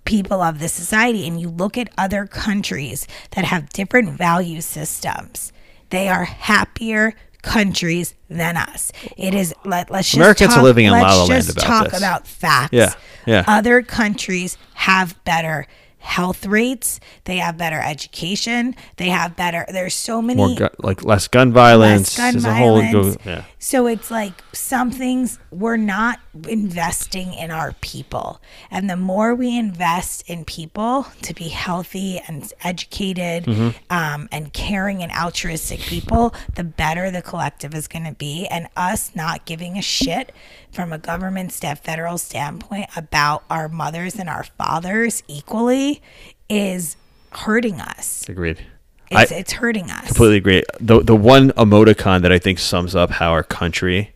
people 0.07 0.41
of 0.41 0.59
the 0.59 0.69
society. 0.69 1.27
And 1.27 1.39
you 1.41 1.51
look 1.51 1.77
at 1.77 1.91
other 1.99 2.27
countries 2.27 3.07
that 3.33 3.45
have 3.45 3.69
different 3.70 4.11
value 4.11 4.61
systems, 4.62 5.53
they 5.91 6.09
are 6.09 6.24
happier 6.24 7.12
countries 7.43 8.15
than 8.28 8.57
us. 8.57 8.91
It 9.16 9.35
is 9.35 9.55
let, 9.65 9.91
let's 9.91 10.09
just 10.09 10.16
Americans 10.16 10.53
are 10.53 10.57
talk, 10.57 10.65
living 10.65 10.87
in 10.87 10.93
let's 10.93 11.05
La 11.05 11.15
La 11.15 11.24
Land 11.27 11.45
just 11.45 11.57
about 11.59 11.65
talk 11.66 11.91
this. 11.91 11.99
about 11.99 12.27
facts. 12.27 12.73
Yeah, 12.73 12.95
yeah. 13.27 13.45
Other 13.47 13.83
countries 13.83 14.57
have 14.74 15.23
better 15.24 15.66
health 15.99 16.47
rates. 16.47 16.99
They 17.24 17.37
have 17.39 17.57
better 17.57 17.81
education. 17.81 18.74
They 18.97 19.09
have 19.11 19.37
better. 19.37 19.65
There's 19.69 19.95
so 19.95 20.20
many 20.23 20.37
More 20.39 20.55
gu- 20.57 20.69
like 20.78 21.05
less 21.05 21.28
gun 21.28 21.53
violence. 21.53 22.19
less 22.19 22.35
gun 22.35 22.55
whole 22.57 22.81
violence. 22.81 23.16
go, 23.16 23.31
yeah. 23.31 23.45
So 23.67 23.89
it's 23.89 24.13
like 24.13 24.45
some 24.53 24.93
things 24.93 25.41
we're 25.51 25.77
not 25.77 26.21
investing 26.47 27.35
in 27.35 27.51
our 27.51 27.73
people. 27.81 28.41
And 28.71 28.89
the 28.89 28.97
more 28.97 29.35
we 29.35 29.59
invest 29.59 30.23
in 30.31 30.45
people 30.45 31.09
to 31.23 31.35
be 31.35 31.49
healthy 31.49 32.21
and 32.29 32.53
educated 32.63 33.45
Mm-hmm. 33.47 33.71
um, 33.91 34.29
and 34.31 34.53
caring 34.53 35.03
and 35.03 35.11
altruistic 35.11 35.81
people, 35.81 36.33
the 36.55 36.63
better 36.63 37.11
the 37.11 37.23
collective 37.23 37.75
is 37.75 37.89
going 37.89 38.05
to 38.05 38.15
be. 38.15 38.47
And 38.47 38.69
us 38.77 39.11
not 39.17 39.47
giving 39.47 39.77
a 39.77 39.83
shit 39.83 40.33
from 40.71 40.93
a 40.93 40.99
government 40.99 41.51
staff, 41.51 41.83
federal 41.83 42.19
standpoint 42.19 42.87
about 42.95 43.43
our 43.51 43.69
mothers 43.69 44.15
and 44.15 44.29
our 44.29 44.45
fathers 44.45 45.25
equally 45.27 46.01
is 46.49 46.97
hurting 47.33 47.81
us. 47.81 48.29
Agreed. 48.29 48.65
It's, 49.11 49.33
I 49.33 49.37
it's 49.37 49.53
hurting 49.53 49.91
us. 49.91 50.07
completely 50.07 50.37
agree. 50.39 50.62
The 50.81 51.01
the 51.03 51.16
one 51.16 51.51
emoticon 51.53 52.23
that 52.23 52.33
I 52.33 52.39
think 52.39 52.59
sums 52.59 52.95
up 52.97 53.11
how 53.11 53.31
our 53.33 53.43
country 53.45 54.15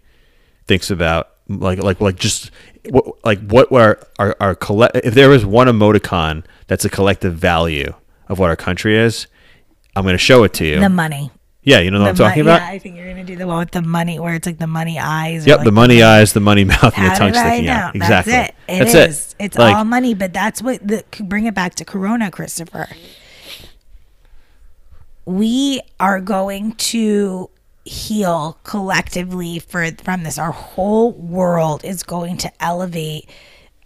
thinks 0.67 0.91
about 0.91 1.31
like 1.49 1.83
like 1.83 2.01
like 2.01 2.17
just 2.17 2.51
what, 2.89 3.25
like 3.25 3.41
what 3.49 3.71
our 3.73 3.99
our, 4.19 4.37
our 4.41 4.55
collect 4.55 4.97
if 4.97 5.15
there 5.15 5.29
was 5.29 5.45
one 5.45 5.67
emoticon 5.69 6.45
that's 6.67 6.85
a 6.85 6.91
collective 6.91 7.35
value 7.35 7.93
of 8.29 8.39
what 8.39 8.49
our 8.51 8.57
country 8.57 8.97
is, 8.97 9.27
I'm 9.97 10.03
going 10.05 10.15
to 10.15 10.19
show 10.19 10.45
it 10.45 10.53
to 10.55 10.65
you. 10.65 10.79
The 10.81 10.89
money. 10.89 11.31
yeah, 11.62 11.81
you 11.81 11.91
know 11.91 12.01
what 12.01 12.09
I'm 12.11 12.15
The 12.15 12.23
mo- 12.23 12.29
talking 12.29 12.43
about. 12.43 12.61
Yeah, 12.62 12.69
I 12.69 12.79
think 12.79 12.97
you're 12.97 13.09
gonna 13.09 13.25
do 13.25 13.35
the 13.37 13.47
one 13.47 13.59
with 13.59 13.71
the 13.73 13.83
money, 13.83 14.19
where 14.21 14.35
it's 14.35 14.47
like 14.47 14.59
the 14.59 14.67
money 14.69 14.99
eyes. 14.99 15.47
Yep, 15.47 15.59
like 15.59 15.65
the 15.65 15.73
money 15.73 16.03
eyes, 16.03 16.33
the 16.33 16.41
money 16.41 16.65
mouth, 16.65 16.97
and 16.97 17.11
the 17.12 17.17
tongue 17.17 17.35
sticking 17.35 17.69
out. 17.69 17.95
Exactly. 17.97 18.33
That's 18.33 18.51
it. 18.51 18.55
It 18.69 18.79
That's 18.79 18.95
is. 18.95 19.35
it. 19.39 19.45
It's 19.45 19.59
Like, 19.59 19.75
all 19.77 19.85
money, 19.85 20.15
but 20.15 20.33
that's 20.33 20.62
what 20.62 20.87
the 20.87 21.05
bring 21.21 21.47
it 21.47 21.55
back 21.55 21.75
to 21.77 21.85
Corona, 21.85 22.31
Christopher. 22.31 22.89
We 25.31 25.81
are 26.01 26.20
going 26.20 26.73
to 26.73 27.51
heal 27.85 28.59
collectively 28.65 29.61
for 29.61 29.89
from 30.02 30.24
this. 30.24 30.39
Our 30.39 30.51
whole 30.51 31.12
world 31.12 31.85
is 31.85 32.02
going 32.02 32.36
to 32.39 32.52
elevate 32.61 33.28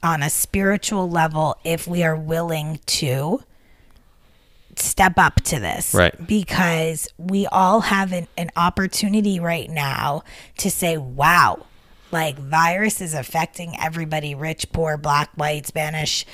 on 0.03 0.23
a 0.23 0.31
spiritual 0.31 1.09
level 1.11 1.57
if 1.63 1.87
we 1.87 2.03
are 2.03 2.17
willing 2.17 2.81
to 2.87 3.43
step 4.77 5.19
up 5.19 5.37
to 5.43 5.61
this. 5.61 5.93
Right. 5.93 6.27
Because 6.27 7.09
we 7.19 7.47
all 7.47 7.81
have 7.81 8.13
an, 8.13 8.27
an 8.39 8.51
opportunity 8.57 9.39
right 9.39 9.69
now 9.69 10.23
to 10.59 10.71
say, 10.71 10.97
wow, 10.97 11.67
like 12.11 12.39
virus 12.39 13.01
is 13.01 13.13
affecting 13.13 13.75
everybody 13.79 14.35
rich, 14.35 14.73
poor, 14.73 14.97
black, 14.97 15.31
white, 15.35 15.67
Spanish, 15.67 16.25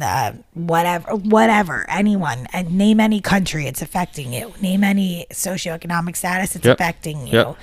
uh, 0.00 0.32
whatever, 0.54 1.14
whatever, 1.16 1.84
anyone, 1.88 2.46
and 2.52 2.76
name 2.76 3.00
any 3.00 3.20
country, 3.20 3.66
it's 3.66 3.82
affecting 3.82 4.32
you. 4.32 4.52
Name 4.60 4.84
any 4.84 5.26
socioeconomic 5.30 6.16
status, 6.16 6.56
it's 6.56 6.64
Yep. 6.66 6.74
affecting 6.76 7.26
you. 7.26 7.32
Yep. 7.32 7.56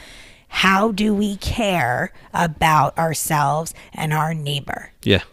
How 0.50 0.92
do 0.92 1.14
we 1.14 1.38
care 1.38 2.14
about 2.34 2.98
ourselves 2.98 3.74
and 3.94 4.14
our 4.14 4.34
neighbor? 4.34 4.92
yeah. 5.04 5.24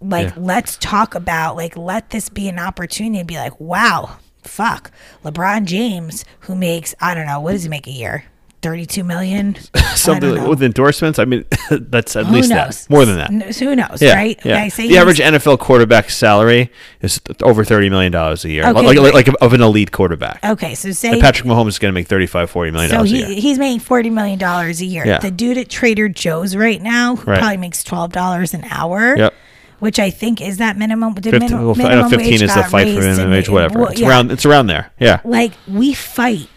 like 0.00 0.28
Yeah. 0.28 0.34
let's 0.36 0.76
talk 0.76 1.14
about 1.14 1.56
like 1.56 1.76
let 1.76 2.10
this 2.10 2.28
be 2.28 2.48
an 2.48 2.58
opportunity 2.58 3.18
to 3.20 3.24
be 3.24 3.36
like 3.36 3.58
wow 3.58 4.16
fuck 4.42 4.90
lebron 5.24 5.64
james 5.64 6.24
who 6.40 6.54
makes 6.54 6.94
i 7.00 7.14
don't 7.14 7.24
know 7.26 7.40
what 7.40 7.52
does 7.52 7.62
he 7.62 7.68
make 7.70 7.86
a 7.86 7.90
year 7.90 8.24
32 8.64 9.04
million 9.04 9.54
Something 9.94 10.36
like, 10.36 10.48
with 10.48 10.62
endorsements. 10.62 11.18
I 11.18 11.24
mean, 11.26 11.44
that's 11.70 12.16
at 12.16 12.26
who 12.26 12.32
least 12.34 12.48
knows 12.50 12.86
that. 12.86 12.90
More 12.90 13.04
than 13.04 13.16
that. 13.38 13.54
Who 13.56 13.76
knows 13.76 14.00
Yeah, 14.02 14.14
right 14.14 14.40
yeah. 14.44 14.54
okay 14.56 14.68
say 14.70 14.88
the 14.88 14.98
average 14.98 15.18
he's- 15.18 15.30
NFL 15.30 15.58
quarterback 15.60 16.10
salary 16.10 16.72
is 17.00 17.20
over 17.42 17.62
thirty 17.64 17.90
million 17.90 18.10
dollars 18.10 18.44
a 18.44 18.50
year, 18.50 18.64
Okay, 18.66 18.72
like, 18.80 18.98
like, 18.98 19.14
like 19.14 19.28
of 19.40 19.52
an 19.52 19.60
elite 19.60 19.92
quarterback. 19.92 20.42
okay 20.44 20.74
so 20.74 20.90
say 20.92 21.12
And 21.12 21.20
Patrick 21.20 21.46
Mahomes 21.46 21.68
is 21.68 21.78
going 21.78 21.92
to 21.92 21.94
make 21.94 22.08
35 22.08 22.50
40 22.50 22.70
million 22.72 22.90
so 22.90 22.96
dollars 22.96 23.12
a 23.12 23.16
he, 23.26 23.40
he's 23.40 23.58
making 23.58 23.80
40 23.80 24.10
million 24.10 24.38
dollars 24.38 24.80
a 24.80 24.86
year 24.86 25.06
Yeah. 25.06 25.18
the 25.18 25.30
dude 25.30 25.58
at 25.58 25.68
trader 25.68 26.08
joe's 26.08 26.56
right 26.56 26.80
now 26.82 27.16
who 27.16 27.30
Right. 27.30 27.38
probably 27.38 27.58
makes 27.58 27.84
12 27.84 28.12
dollars 28.12 28.54
an 28.54 28.64
hour 28.70 29.16
Yep. 29.16 29.34
which 29.80 29.98
i 29.98 30.08
think 30.10 30.40
is 30.40 30.56
that 30.58 30.76
minimum 30.78 31.12
did 31.14 31.30
15, 31.32 31.40
minimum, 31.40 31.64
well, 31.66 31.74
I 31.74 31.82
know 31.82 31.88
minimum 32.08 32.10
15 32.10 32.30
wage 32.32 32.42
is 32.42 32.54
the 32.54 32.62
fight 32.64 32.94
for 32.94 33.00
minimum 33.00 33.30
wage, 33.30 33.48
whatever. 33.48 33.78
well, 33.80 33.88
it's 33.90 34.00
around. 34.02 34.32
It's 34.32 34.46
around 34.46 34.66
there. 34.68 34.90
Yeah. 34.98 35.20
like 35.24 35.52
we 35.68 35.92
fight. 35.94 36.48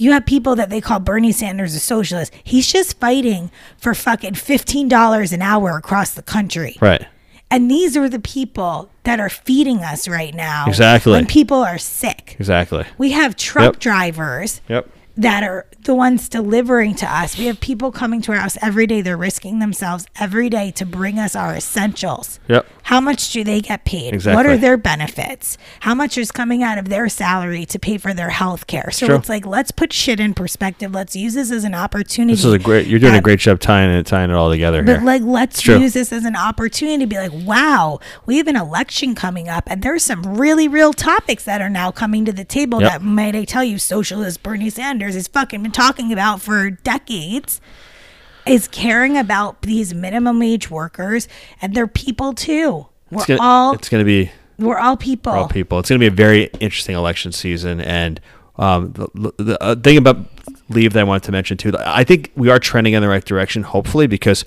You 0.00 0.12
have 0.12 0.24
people 0.24 0.56
that 0.56 0.70
they 0.70 0.80
call 0.80 0.98
Bernie 0.98 1.30
Sanders 1.30 1.74
a 1.74 1.78
socialist. 1.78 2.32
He's 2.42 2.72
just 2.72 2.98
fighting 2.98 3.50
for 3.76 3.92
fucking 3.94 4.34
fifteen 4.34 4.88
dollars 4.88 5.30
an 5.34 5.42
hour 5.42 5.76
across 5.76 6.12
the 6.14 6.22
country. 6.22 6.78
Right. 6.80 7.06
And 7.50 7.70
these 7.70 7.98
are 7.98 8.08
the 8.08 8.18
people 8.18 8.90
that 9.02 9.20
are 9.20 9.28
feeding 9.28 9.80
us 9.80 10.08
right 10.08 10.34
now. 10.34 10.64
Exactly. 10.68 11.12
When 11.12 11.26
people 11.26 11.58
are 11.62 11.76
sick. 11.76 12.36
Exactly. 12.38 12.84
We 12.96 13.10
have 13.10 13.36
truck 13.36 13.74
Yep. 13.74 13.78
drivers 13.80 14.60
Yep. 14.68 14.88
that 15.18 15.42
are 15.42 15.66
the 15.84 15.94
ones 15.94 16.28
delivering 16.30 16.94
to 16.94 17.06
us. 17.06 17.36
We 17.36 17.46
have 17.46 17.60
people 17.60 17.90
coming 17.92 18.22
to 18.22 18.32
our 18.32 18.38
house 18.38 18.56
every 18.62 18.86
day. 18.86 19.02
They're 19.02 19.16
risking 19.18 19.58
themselves 19.58 20.06
every 20.18 20.48
day 20.48 20.70
to 20.72 20.86
bring 20.86 21.18
us 21.18 21.34
our 21.36 21.54
essentials. 21.54 22.38
Yep. 22.48 22.66
How 22.90 23.00
much 23.00 23.30
do 23.30 23.44
they 23.44 23.60
get 23.60 23.84
paid? 23.84 24.26
What 24.26 24.46
are 24.46 24.56
their 24.56 24.76
benefits? 24.76 25.56
How 25.78 25.94
much 25.94 26.18
is 26.18 26.32
coming 26.32 26.64
out 26.64 26.76
of 26.76 26.88
their 26.88 27.08
salary 27.08 27.64
to 27.66 27.78
pay 27.78 27.98
for 27.98 28.12
their 28.12 28.30
health 28.30 28.66
care? 28.66 28.90
So 28.90 29.14
it's 29.14 29.28
like, 29.28 29.46
let's 29.46 29.70
put 29.70 29.92
shit 29.92 30.18
in 30.18 30.34
perspective. 30.34 30.92
Let's 30.92 31.14
use 31.14 31.34
this 31.34 31.52
as 31.52 31.62
an 31.62 31.72
opportunity. 31.72 32.32
This 32.32 32.44
is 32.44 32.52
a 32.52 32.58
great. 32.58 32.88
You're 32.88 32.98
doing 32.98 33.14
a 33.14 33.20
great 33.20 33.38
job 33.38 33.60
tying 33.60 33.92
it 33.92 34.06
tying 34.06 34.30
it 34.30 34.34
all 34.34 34.50
together 34.50 34.82
But 34.82 34.96
here. 34.96 35.06
like, 35.06 35.22
let's 35.22 35.60
true. 35.60 35.78
use 35.78 35.92
this 35.92 36.12
as 36.12 36.24
an 36.24 36.34
opportunity 36.34 36.98
to 36.98 37.06
be 37.06 37.16
like, 37.16 37.46
wow, 37.46 38.00
we 38.26 38.38
have 38.38 38.48
an 38.48 38.56
election 38.56 39.14
coming 39.14 39.48
up, 39.48 39.70
and 39.70 39.84
there's 39.84 40.02
some 40.02 40.24
really 40.24 40.66
real 40.66 40.92
topics 40.92 41.44
that 41.44 41.60
are 41.62 41.70
now 41.70 41.92
coming 41.92 42.24
to 42.24 42.32
the 42.32 42.44
table 42.44 42.80
Yep. 42.80 42.90
that 42.90 43.02
might 43.02 43.36
I 43.36 43.44
tell 43.44 43.62
you, 43.62 43.78
socialist 43.78 44.42
Bernie 44.42 44.68
Sanders 44.68 45.14
has 45.14 45.28
fucking 45.28 45.62
been 45.62 45.70
talking 45.70 46.12
about 46.12 46.40
for 46.42 46.70
decades. 46.70 47.60
Is 48.46 48.68
caring 48.68 49.16
about 49.16 49.62
these 49.62 49.94
minimum 49.94 50.38
wage 50.38 50.70
workers, 50.70 51.28
and 51.60 51.74
they're 51.74 51.86
people 51.86 52.32
too. 52.32 52.86
We're 53.10 53.18
it's 53.18 53.26
gonna, 53.26 53.42
all 53.42 53.72
it's 53.72 53.88
going 53.88 54.00
to 54.00 54.06
be 54.06 54.30
we're 54.60 54.78
all 54.78 54.96
people. 54.96 55.32
We're 55.32 55.38
all 55.38 55.48
people. 55.48 55.78
It's 55.78 55.88
going 55.88 55.98
to 55.98 56.02
be 56.02 56.12
a 56.12 56.16
very 56.16 56.44
interesting 56.60 56.94
election 56.94 57.32
season. 57.32 57.80
And 57.80 58.20
um, 58.56 58.92
the, 58.92 59.32
the 59.38 59.62
uh, 59.62 59.74
thing 59.74 59.96
about 59.96 60.18
leave 60.68 60.92
that 60.92 61.00
I 61.00 61.04
wanted 61.04 61.24
to 61.24 61.32
mention 61.32 61.56
too, 61.56 61.72
I 61.78 62.04
think 62.04 62.30
we 62.36 62.50
are 62.50 62.58
trending 62.58 62.92
in 62.92 63.02
the 63.02 63.08
right 63.08 63.24
direction. 63.24 63.62
Hopefully, 63.62 64.06
because 64.06 64.44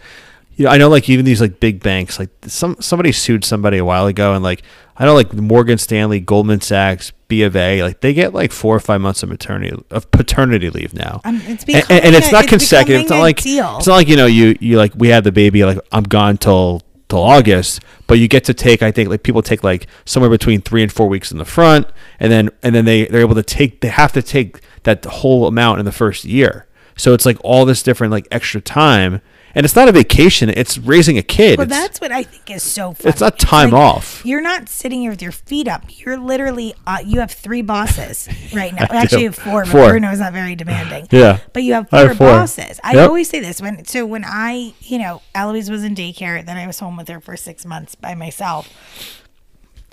you 0.55 0.65
know, 0.65 0.71
I 0.71 0.77
know 0.77 0.89
like 0.89 1.09
even 1.09 1.25
these 1.25 1.41
like 1.41 1.59
big 1.59 1.81
banks, 1.81 2.19
like 2.19 2.30
some 2.47 2.75
somebody 2.80 3.11
sued 3.11 3.43
somebody 3.45 3.77
a 3.77 3.85
while 3.85 4.05
ago, 4.07 4.34
and 4.34 4.43
like 4.43 4.61
I 4.97 5.05
know 5.05 5.13
like 5.15 5.34
Morgan 5.34 5.77
Stanley, 5.77 6.19
Goldman 6.19 6.61
Sachs, 6.61 7.11
B 7.27 7.41
of 7.43 7.55
A, 7.55 7.81
like 7.84 8.01
they 8.01 8.13
get 8.13 8.34
like 8.34 8.51
four 8.51 8.75
or 8.75 8.80
five 8.80 9.01
months 9.01 9.23
of 9.23 9.30
maternity 9.30 9.75
of 9.89 10.09
paternity 10.11 10.69
leave 10.69 10.93
now. 10.93 11.21
Um, 11.25 11.41
it's 11.45 11.63
and, 11.65 11.75
and- 11.75 11.89
and 11.89 11.89
becoming 11.89 12.13
it's 12.15 12.31
not 12.31 12.43
it's 12.43 12.49
consecutive. 12.51 13.01
It's 13.01 13.09
not 13.09 13.19
like 13.19 13.41
deal. 13.41 13.77
it's 13.77 13.88
not 13.88 13.95
like 13.95 14.07
you 14.07 14.15
know 14.15 14.25
you 14.27 14.55
you 14.59 14.77
like 14.77 14.93
we 14.95 15.07
had 15.09 15.23
the 15.23 15.31
baby 15.31 15.63
like 15.65 15.80
I'm 15.91 16.03
gone 16.03 16.38
till 16.38 16.81
till 17.09 17.19
August, 17.19 17.81
but 18.07 18.19
you 18.19 18.27
get 18.27 18.43
to 18.45 18.53
take 18.53 18.84
I 18.84 18.91
think 18.91 19.09
like 19.09 19.23
people 19.23 19.41
take 19.41 19.63
like 19.63 19.88
somewhere 20.05 20.30
between 20.30 20.61
three 20.61 20.84
and 20.84 20.91
four 20.91 21.07
weeks 21.07 21.31
in 21.31 21.38
the 21.39 21.45
front, 21.45 21.88
and 22.19 22.31
then 22.31 22.49
and 22.61 22.75
then 22.75 22.85
they 22.85 23.05
they're 23.05 23.21
able 23.21 23.35
to 23.35 23.43
take 23.43 23.81
they 23.81 23.88
have 23.89 24.13
to 24.13 24.21
take 24.21 24.61
that 24.84 25.03
whole 25.05 25.47
amount 25.47 25.80
in 25.80 25.85
the 25.85 25.91
first 25.91 26.25
year. 26.25 26.67
So 26.95 27.13
it's 27.13 27.25
like 27.25 27.38
all 27.43 27.65
this 27.65 27.81
different 27.81 28.11
like 28.11 28.27
extra 28.30 28.61
time, 28.61 29.21
and 29.55 29.65
it's 29.65 29.75
not 29.75 29.88
a 29.88 29.91
vacation; 29.91 30.49
it's 30.49 30.77
raising 30.77 31.17
a 31.17 31.21
kid. 31.21 31.57
Well, 31.57 31.65
It's- 31.67 31.80
that's 31.81 32.01
what 32.01 32.11
I 32.11 32.23
think 32.23 32.49
is 32.49 32.63
so 32.63 32.93
funny. 32.93 33.09
It's 33.11 33.21
not 33.21 33.38
time 33.39 33.73
off. 33.73 34.21
You're 34.25 34.41
not 34.41 34.69
sitting 34.69 35.01
here 35.01 35.11
with 35.11 35.21
your 35.21 35.31
feet 35.31 35.67
up. 35.67 35.84
You're 35.89 36.17
literally, 36.17 36.73
uh, 36.88 36.97
you 37.05 37.19
have 37.19 37.31
three 37.31 37.61
bosses 37.61 38.27
right 38.53 38.73
now. 38.73 38.88
Actually, 38.89 39.23
you 39.23 39.27
have 39.30 39.35
four, 39.35 39.65
Four. 39.65 39.89
Bruno's 39.89 40.19
not 40.19 40.34
very 40.34 40.55
demanding. 40.55 41.07
Yeah. 41.11 41.39
But 41.53 41.63
you 41.63 41.73
have 41.73 41.88
I 41.91 41.99
have 41.99 42.07
four, 42.09 42.15
four. 42.15 42.27
bosses. 42.39 42.80
I 42.84 42.93
Yep. 42.93 43.07
always 43.07 43.30
say 43.30 43.39
this 43.39 43.61
when, 43.61 43.85
so 43.85 44.05
when 44.05 44.23
I, 44.25 44.73
you 44.81 44.97
know, 44.99 45.21
Eloise 45.35 45.69
was 45.69 45.84
in 45.84 45.95
daycare, 45.95 46.45
then 46.45 46.57
I 46.57 46.67
was 46.67 46.80
home 46.80 46.97
with 46.97 47.07
her 47.09 47.19
for 47.19 47.35
six 47.38 47.65
months 47.65 47.95
by 47.95 48.15
myself, 48.15 48.69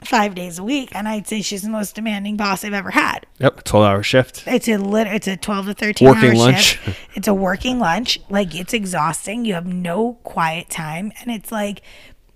five 0.04 0.34
days 0.34 0.58
a 0.58 0.64
week. 0.64 0.90
And 0.94 1.08
I'd 1.08 1.26
say 1.26 1.42
she's 1.42 1.62
the 1.62 1.68
most 1.70 1.94
demanding 1.94 2.36
boss 2.36 2.64
I've 2.64 2.72
ever 2.72 2.90
had. 2.90 3.26
yep, 3.38 3.64
twelve-hour 3.64 4.02
shift. 4.02 4.44
It's 4.46 4.68
a 4.68 4.76
lit. 4.76 5.06
It's 5.06 5.26
a 5.28 5.36
twelve 5.36 5.66
to 5.66 5.74
thirteen 5.74 6.08
Working 6.08 6.30
hour 6.30 6.36
lunch. 6.36 6.78
shift. 6.78 6.98
It's 7.14 7.28
a 7.28 7.34
working 7.34 7.78
lunch. 7.78 8.18
Like 8.28 8.54
it's 8.54 8.72
exhausting. 8.72 9.44
You 9.44 9.54
have 9.54 9.66
no 9.66 10.14
quiet 10.22 10.70
time, 10.70 11.12
and 11.20 11.30
it's 11.30 11.50
like, 11.52 11.82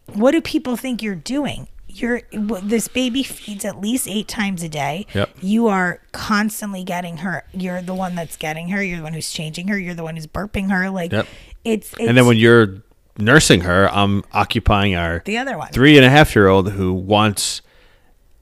what 0.07 0.33
do 0.33 0.41
people 0.41 0.77
think 0.77 1.03
you're 1.03 1.15
doing? 1.15 1.69
You're 1.89 2.23
this 2.33 2.89
baby 2.89 3.23
feeds 3.23 3.65
at 3.65 3.81
least 3.81 4.09
eight 4.09 4.27
times 4.27 4.65
a 4.65 4.69
day. 4.69 5.07
Yep. 5.15 5.31
You 5.41 5.69
are 5.69 6.01
constantly 6.11 6.83
getting 6.83 7.19
her. 7.19 7.45
You're 7.53 7.83
the 7.83 7.95
one 7.95 8.17
that's 8.17 8.37
getting 8.37 8.71
her. 8.71 8.83
You're 8.83 8.97
the 8.97 9.03
one 9.05 9.13
who's 9.13 9.31
changing 9.31 9.69
her. 9.69 9.79
You're 9.79 9.95
the 9.95 10.03
one 10.03 10.17
who's 10.17 10.27
burping 10.27 10.71
her. 10.73 10.91
Like 10.91 11.13
Yep. 11.13 11.29
it's, 11.65 11.93
it's 11.93 12.01
And 12.01 12.17
then 12.19 12.27
when 12.27 12.37
you're 12.37 12.83
nursing 13.19 13.63
her, 13.63 13.89
I'm 13.91 14.25
occupying 14.33 14.95
our 14.95 15.23
the 15.25 15.39
other 15.39 15.57
one. 15.57 15.69
three 15.73 15.97
and 15.97 16.05
a 16.05 16.11
half 16.11 16.35
year 16.35 16.49
old 16.49 16.73
who 16.73 16.93
wants 16.93 17.63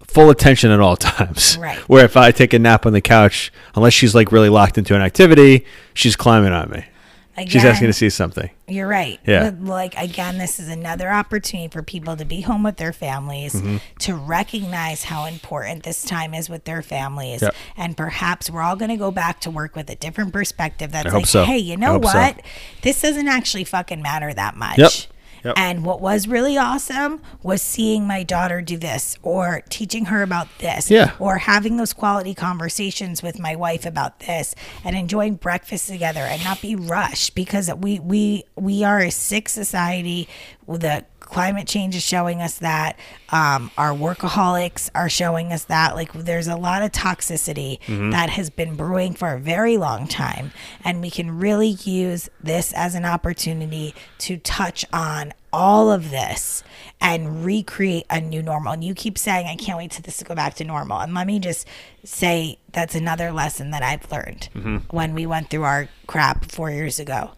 full 0.05 0.31
attention 0.31 0.71
at 0.71 0.81
all 0.81 0.97
times. 0.99 1.57
Right. 1.59 1.79
Where 1.89 2.05
if 2.05 2.17
I 2.17 2.31
take 2.31 2.53
a 2.53 2.59
nap 2.59 2.87
on 2.87 2.93
the 2.93 3.01
couch, 3.01 3.53
unless 3.75 3.93
she's 3.95 4.15
like 4.15 4.33
really 4.33 4.49
locked 4.49 4.79
into 4.79 4.95
an 4.95 5.03
activity, 5.03 5.65
she's 5.95 6.17
climbing 6.17 6.53
on 6.53 6.71
me. 6.71 6.85
She's 7.49 7.65
asking 7.65 7.87
to 7.87 7.93
see 7.95 8.11
something. 8.11 8.51
You're 8.69 8.87
right. 8.89 9.19
Yeah. 9.27 9.51
But 9.51 9.65
like 9.65 9.95
again, 9.97 10.37
this 10.39 10.61
is 10.61 10.69
another 10.69 11.09
opportunity 11.11 11.69
for 11.69 11.83
people 11.83 12.15
to 12.17 12.25
be 12.27 12.43
home 12.43 12.63
with 12.63 12.77
their 12.77 12.93
families, 12.93 13.55
Mm-hmm. 13.55 13.77
to 14.01 14.15
recognize 14.15 15.05
how 15.05 15.25
important 15.25 15.83
this 15.83 16.03
time 16.03 16.35
is 16.35 16.51
with 16.51 16.65
their 16.65 16.83
families, 16.83 17.41
Yep. 17.43 17.55
and 17.77 17.97
perhaps 17.97 18.51
we're 18.51 18.61
all 18.63 18.77
going 18.77 18.91
to 18.91 18.97
go 18.97 19.11
back 19.11 19.41
to 19.43 19.51
work 19.51 19.75
with 19.77 19.89
a 19.89 19.95
different 19.97 20.33
perspective. 20.33 20.93
That's 20.93 21.13
like, 21.13 21.27
so. 21.27 21.45
hey, 21.45 21.59
you 21.59 21.77
know 21.77 21.93
hope 21.93 22.05
so. 22.07 22.19
what? 22.19 22.43
This 22.83 23.01
doesn't 23.01 23.29
actually 23.29 23.65
fucking 23.65 24.03
matter 24.03 24.33
that 24.35 24.55
much. 24.57 24.79
Yep. 24.79 24.91
Yep. 25.45 25.55
And 25.57 25.85
what 25.85 26.01
was 26.01 26.29
really 26.29 26.57
awesome 26.57 27.21
was 27.43 27.63
seeing 27.63 28.07
my 28.07 28.23
daughter 28.23 28.63
do 28.63 28.79
this 28.79 29.17
or 29.23 29.63
teaching 29.69 30.07
her 30.07 30.23
about 30.23 30.49
this 30.59 30.91
Yeah. 30.91 31.13
or 31.19 31.39
having 31.39 31.77
those 31.77 31.93
quality 31.93 32.35
conversations 32.35 33.23
with 33.23 33.39
my 33.39 33.57
wife 33.57 33.85
about 33.85 34.21
this 34.21 34.55
and 34.85 34.97
enjoying 34.97 35.35
breakfast 35.35 35.89
together 35.89 36.21
and 36.21 36.45
not 36.45 36.61
be 36.63 36.77
rushed 36.77 37.35
because 37.35 37.73
we 37.75 37.99
we 37.99 38.45
we 38.57 38.85
are 38.85 39.01
a 39.01 39.11
sick 39.11 39.49
society 39.49 40.29
with 40.67 40.83
the 40.83 41.05
climate 41.33 41.67
change 41.67 41.97
is 41.97 42.03
showing 42.03 42.41
us 42.43 42.59
that 42.59 42.99
um, 43.31 43.71
our 43.79 43.93
workaholics 43.93 44.91
are 44.95 45.09
showing 45.09 45.53
us 45.53 45.65
that 45.65 45.95
like 45.97 46.13
there's 46.13 46.47
a 46.49 46.57
lot 46.57 46.83
of 46.83 46.93
toxicity 46.93 47.79
that 48.11 48.29
has 48.31 48.51
been 48.51 48.75
brewing 48.77 49.15
for 49.15 49.33
a 49.33 49.39
very 49.39 49.77
long 49.79 50.07
time 50.07 50.53
and 50.85 51.01
we 51.01 51.11
can 51.11 51.39
really 51.39 51.71
use 51.85 52.29
this 52.43 52.73
as 52.75 52.95
an 52.95 53.05
opportunity 53.05 53.95
to 54.19 54.37
touch 54.37 54.85
on 54.93 55.33
all 55.53 55.91
of 55.91 56.11
this 56.11 56.63
and 57.01 57.45
recreate 57.45 58.07
a 58.09 58.21
new 58.21 58.43
normal. 58.43 58.73
And 58.73 58.83
you 58.85 58.95
keep 58.95 59.19
saying, 59.19 59.47
I 59.47 59.57
can't 59.57 59.77
wait 59.77 59.91
till 59.91 60.03
this 60.03 60.19
to 60.19 60.25
go 60.25 60.35
back 60.35 60.55
to 60.55 60.65
normal. 60.65 60.99
And 61.01 61.13
let 61.15 61.27
me 61.27 61.39
just 61.41 61.67
say 62.05 62.59
that's 62.73 62.95
another 62.95 63.33
lesson 63.33 63.71
that 63.73 63.83
I've 63.83 64.11
learned 64.11 64.49
when 64.91 65.13
we 65.15 65.27
went 65.27 65.51
through 65.51 65.65
our 65.65 65.89
crap 66.07 66.51
four 66.51 66.71
years 66.71 66.99
ago. 66.99 67.33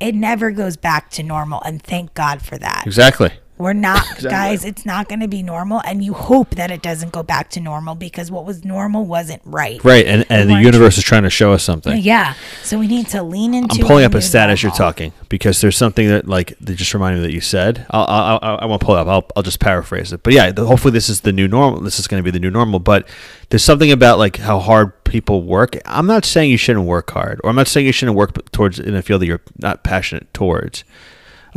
It 0.00 0.14
never 0.14 0.50
goes 0.50 0.76
back 0.76 1.10
to 1.10 1.22
normal. 1.22 1.62
And 1.62 1.82
thank 1.82 2.14
God 2.14 2.42
for 2.42 2.58
that. 2.58 2.84
Exactly. 2.86 3.32
We're 3.58 3.72
not, 3.72 4.04
guys, 4.22 4.64
it's 4.64 4.84
not 4.84 5.08
going 5.08 5.20
to 5.20 5.28
be 5.28 5.42
normal. 5.42 5.80
And 5.84 6.04
you 6.04 6.12
hope 6.12 6.50
that 6.56 6.70
it 6.70 6.82
doesn't 6.82 7.12
go 7.12 7.22
back 7.22 7.50
to 7.50 7.60
normal 7.60 7.94
because 7.94 8.30
what 8.30 8.44
was 8.44 8.64
normal 8.64 9.04
wasn't 9.04 9.42
right. 9.44 9.82
Right. 9.82 10.06
And, 10.06 10.26
and 10.28 10.50
the 10.50 10.60
universe 10.60 10.98
is 10.98 11.04
trying 11.04 11.22
to 11.22 11.30
show 11.30 11.52
us 11.52 11.62
something. 11.62 11.98
Yeah. 12.00 12.34
So 12.62 12.78
we 12.78 12.86
need 12.86 13.08
to 13.08 13.22
lean 13.22 13.54
into 13.54 13.80
I'm 13.80 13.86
pulling 13.86 14.04
up 14.04 14.14
a 14.14 14.22
stat 14.22 14.50
as 14.50 14.62
you're 14.62 14.72
talking 14.72 15.12
because 15.28 15.60
there's 15.60 15.76
something 15.76 16.08
that 16.08 16.26
like 16.26 16.58
that 16.58 16.74
just 16.74 16.92
reminded 16.94 17.20
me 17.20 17.26
that 17.28 17.32
you 17.32 17.40
said. 17.40 17.86
I'll, 17.90 18.04
I'll, 18.04 18.38
I'll 18.42 18.58
I 18.60 18.66
won't 18.66 18.82
pull 18.82 18.96
it 18.96 19.00
up. 19.00 19.08
I'll, 19.08 19.26
I'll 19.36 19.42
just 19.42 19.60
paraphrase 19.60 20.12
it. 20.12 20.22
But 20.22 20.32
yeah, 20.32 20.50
the, 20.52 20.66
hopefully 20.66 20.92
this 20.92 21.08
is 21.08 21.22
the 21.22 21.32
new 21.32 21.48
normal. 21.48 21.80
This 21.80 21.98
is 21.98 22.06
going 22.06 22.22
to 22.22 22.24
be 22.24 22.30
the 22.30 22.40
new 22.40 22.50
normal. 22.50 22.78
But 22.78 23.08
there's 23.50 23.64
something 23.64 23.90
about 23.90 24.18
like 24.18 24.36
how 24.36 24.58
hard 24.58 25.04
people 25.04 25.42
work. 25.42 25.76
I'm 25.86 26.06
not 26.06 26.24
saying 26.24 26.50
you 26.50 26.56
shouldn't 26.56 26.86
work 26.86 27.10
hard, 27.10 27.40
or 27.42 27.50
I'm 27.50 27.56
not 27.56 27.68
saying 27.68 27.86
you 27.86 27.92
shouldn't 27.92 28.16
work 28.16 28.50
towards 28.50 28.78
in 28.78 28.94
a 28.94 29.02
field 29.02 29.22
that 29.22 29.26
you're 29.26 29.42
not 29.58 29.84
passionate 29.84 30.32
towards. 30.34 30.84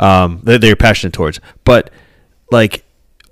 Um, 0.00 0.40
that, 0.44 0.62
you're 0.62 0.76
passionate 0.76 1.12
towards, 1.12 1.40
but 1.64 1.90
like 2.50 2.84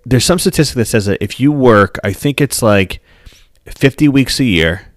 there's 0.04 0.24
some 0.24 0.38
statistic 0.38 0.76
that 0.76 0.84
says 0.84 1.06
that 1.06 1.22
if 1.22 1.40
you 1.40 1.50
work, 1.50 1.98
I 2.04 2.12
think 2.12 2.40
it's 2.40 2.62
like 2.62 3.00
50 3.66 4.08
weeks 4.08 4.38
a 4.38 4.44
year 4.44 4.92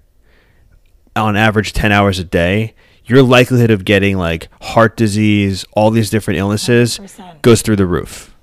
on 1.15 1.35
average 1.35 1.73
10 1.73 1.91
hours 1.91 2.19
a 2.19 2.23
day, 2.23 2.73
your 3.05 3.23
likelihood 3.23 3.71
of 3.71 3.85
getting 3.85 4.17
like 4.17 4.49
heart 4.61 4.95
disease, 4.95 5.65
all 5.73 5.91
these 5.91 6.09
different 6.09 6.39
illnesses 6.39 6.99
100%. 6.99 7.41
goes 7.41 7.61
through 7.61 7.77
the 7.77 7.85
roof. 7.87 8.35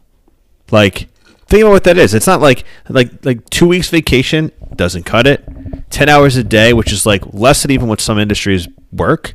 Like 0.71 1.09
think 1.47 1.63
about 1.63 1.73
what 1.73 1.85
that 1.85 1.97
is. 1.99 2.15
It's 2.15 2.27
not 2.27 2.41
like 2.41 2.65
like 2.89 3.25
like 3.25 3.49
2 3.51 3.67
weeks 3.67 3.89
vacation 3.91 4.53
doesn't 4.75 5.05
cut 5.05 5.27
it. 5.27 5.45
10 5.91 6.09
hours 6.09 6.37
a 6.37 6.45
day, 6.45 6.73
which 6.73 6.93
is 6.93 7.05
like 7.07 7.23
less 7.33 7.63
than 7.63 7.71
even 7.71 7.89
what 7.89 8.01
some 8.01 8.19
industries 8.19 8.69
work, 8.93 9.35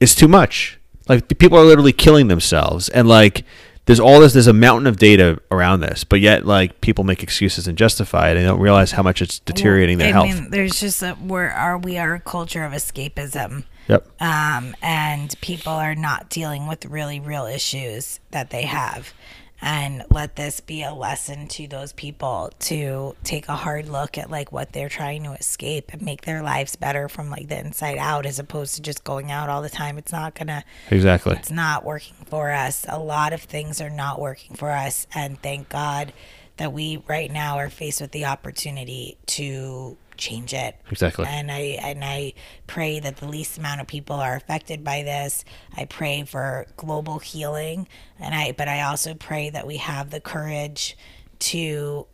is 0.00 0.14
too 0.14 0.28
much. 0.28 0.78
Like 1.08 1.38
people 1.38 1.58
are 1.58 1.64
literally 1.64 1.92
killing 1.92 2.28
themselves 2.28 2.88
and 2.88 3.08
like 3.08 3.44
there's 3.86 4.00
all 4.00 4.20
this 4.20 4.32
there's 4.32 4.48
a 4.48 4.52
mountain 4.52 4.86
of 4.88 4.96
data 4.96 5.40
around 5.50 5.80
this, 5.80 6.04
but 6.04 6.20
yet 6.20 6.44
like 6.44 6.80
people 6.80 7.04
make 7.04 7.22
excuses 7.22 7.68
and 7.68 7.78
justify 7.78 8.30
it 8.30 8.36
and 8.36 8.44
don't 8.44 8.60
realize 8.60 8.92
how 8.92 9.02
much 9.02 9.22
it's 9.22 9.38
deteriorating 9.38 9.98
their 9.98 10.08
I 10.08 10.12
health. 10.12 10.26
mean, 10.26 10.50
there's 10.50 10.80
just 10.80 11.02
a, 11.02 11.16
we're, 11.20 11.48
are, 11.48 11.78
we 11.78 11.96
are 11.96 12.14
a 12.14 12.20
culture 12.20 12.64
of 12.64 12.72
escapism. 12.72 13.64
yep. 13.88 14.04
um, 14.20 14.74
and 14.82 15.40
people 15.40 15.72
are 15.72 15.94
not 15.94 16.28
dealing 16.30 16.66
with 16.66 16.84
really 16.86 17.20
real 17.20 17.46
issues 17.46 18.18
that 18.32 18.50
they 18.50 18.62
have. 18.62 19.14
And 19.60 20.04
let 20.10 20.36
this 20.36 20.60
be 20.60 20.82
a 20.82 20.92
lesson 20.92 21.48
to 21.48 21.66
those 21.66 21.92
people 21.92 22.52
to 22.60 23.16
take 23.24 23.48
a 23.48 23.56
hard 23.56 23.88
look 23.88 24.18
at 24.18 24.30
like 24.30 24.52
what 24.52 24.72
they're 24.72 24.88
trying 24.88 25.24
to 25.24 25.32
escape 25.32 25.92
and 25.92 26.02
make 26.02 26.22
their 26.22 26.42
lives 26.42 26.76
better 26.76 27.08
from 27.08 27.30
like 27.30 27.48
the 27.48 27.58
inside 27.58 27.98
out, 27.98 28.26
as 28.26 28.38
opposed 28.38 28.74
to 28.76 28.82
just 28.82 29.02
going 29.02 29.30
out 29.30 29.48
all 29.48 29.62
the 29.62 29.70
time. 29.70 29.96
It's 29.98 30.12
not 30.12 30.34
gonna 30.34 30.62
Exactly. 30.90 31.36
it's 31.36 31.50
not 31.50 31.84
working 31.84 32.16
for 32.26 32.50
us. 32.52 32.84
A 32.88 32.98
lot 32.98 33.32
of 33.32 33.42
things 33.42 33.80
are 33.80 33.90
not 33.90 34.20
working 34.20 34.54
for 34.56 34.70
us. 34.70 35.06
And 35.14 35.40
thank 35.40 35.68
God 35.68 36.12
that 36.58 36.72
we 36.72 37.02
right 37.08 37.30
now 37.30 37.58
are 37.58 37.70
faced 37.70 38.00
with 38.00 38.12
the 38.12 38.24
opportunity 38.24 39.16
to 39.26 39.96
change 40.16 40.52
it. 40.54 40.76
Exactly. 40.90 41.26
And 41.26 41.50
I 41.50 41.78
and 41.82 42.04
I 42.04 42.34
pray 42.66 43.00
that 43.00 43.18
the 43.18 43.26
least 43.26 43.58
amount 43.58 43.80
of 43.80 43.86
people 43.86 44.16
are 44.16 44.36
affected 44.36 44.84
by 44.84 45.02
this. 45.02 45.44
I 45.76 45.84
pray 45.84 46.24
for 46.24 46.66
global 46.76 47.18
healing. 47.18 47.88
And 48.18 48.34
I 48.34 48.52
but 48.52 48.68
I 48.68 48.82
also 48.82 49.14
pray 49.14 49.50
that 49.50 49.66
we 49.66 49.78
have 49.78 50.10
the 50.10 50.20
courage 50.20 50.96
to 51.38 52.06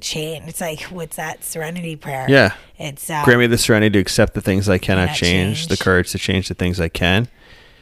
change. 0.00 0.48
It's 0.48 0.60
like 0.60 0.82
what's 0.82 1.16
that 1.16 1.44
serenity 1.44 1.96
prayer? 1.96 2.26
Yeah. 2.28 2.54
It's 2.78 3.08
um, 3.10 3.24
Grant 3.24 3.40
me 3.40 3.46
the 3.46 3.58
serenity 3.58 3.92
to 3.94 3.98
accept 3.98 4.34
the 4.34 4.40
things 4.40 4.68
I 4.68 4.78
cannot 4.78 5.06
Cannot 5.06 5.16
change, 5.16 5.68
the 5.68 5.76
courage 5.76 6.10
to 6.12 6.18
change 6.18 6.48
the 6.48 6.54
things 6.54 6.80
I 6.80 6.88
can. 6.88 7.28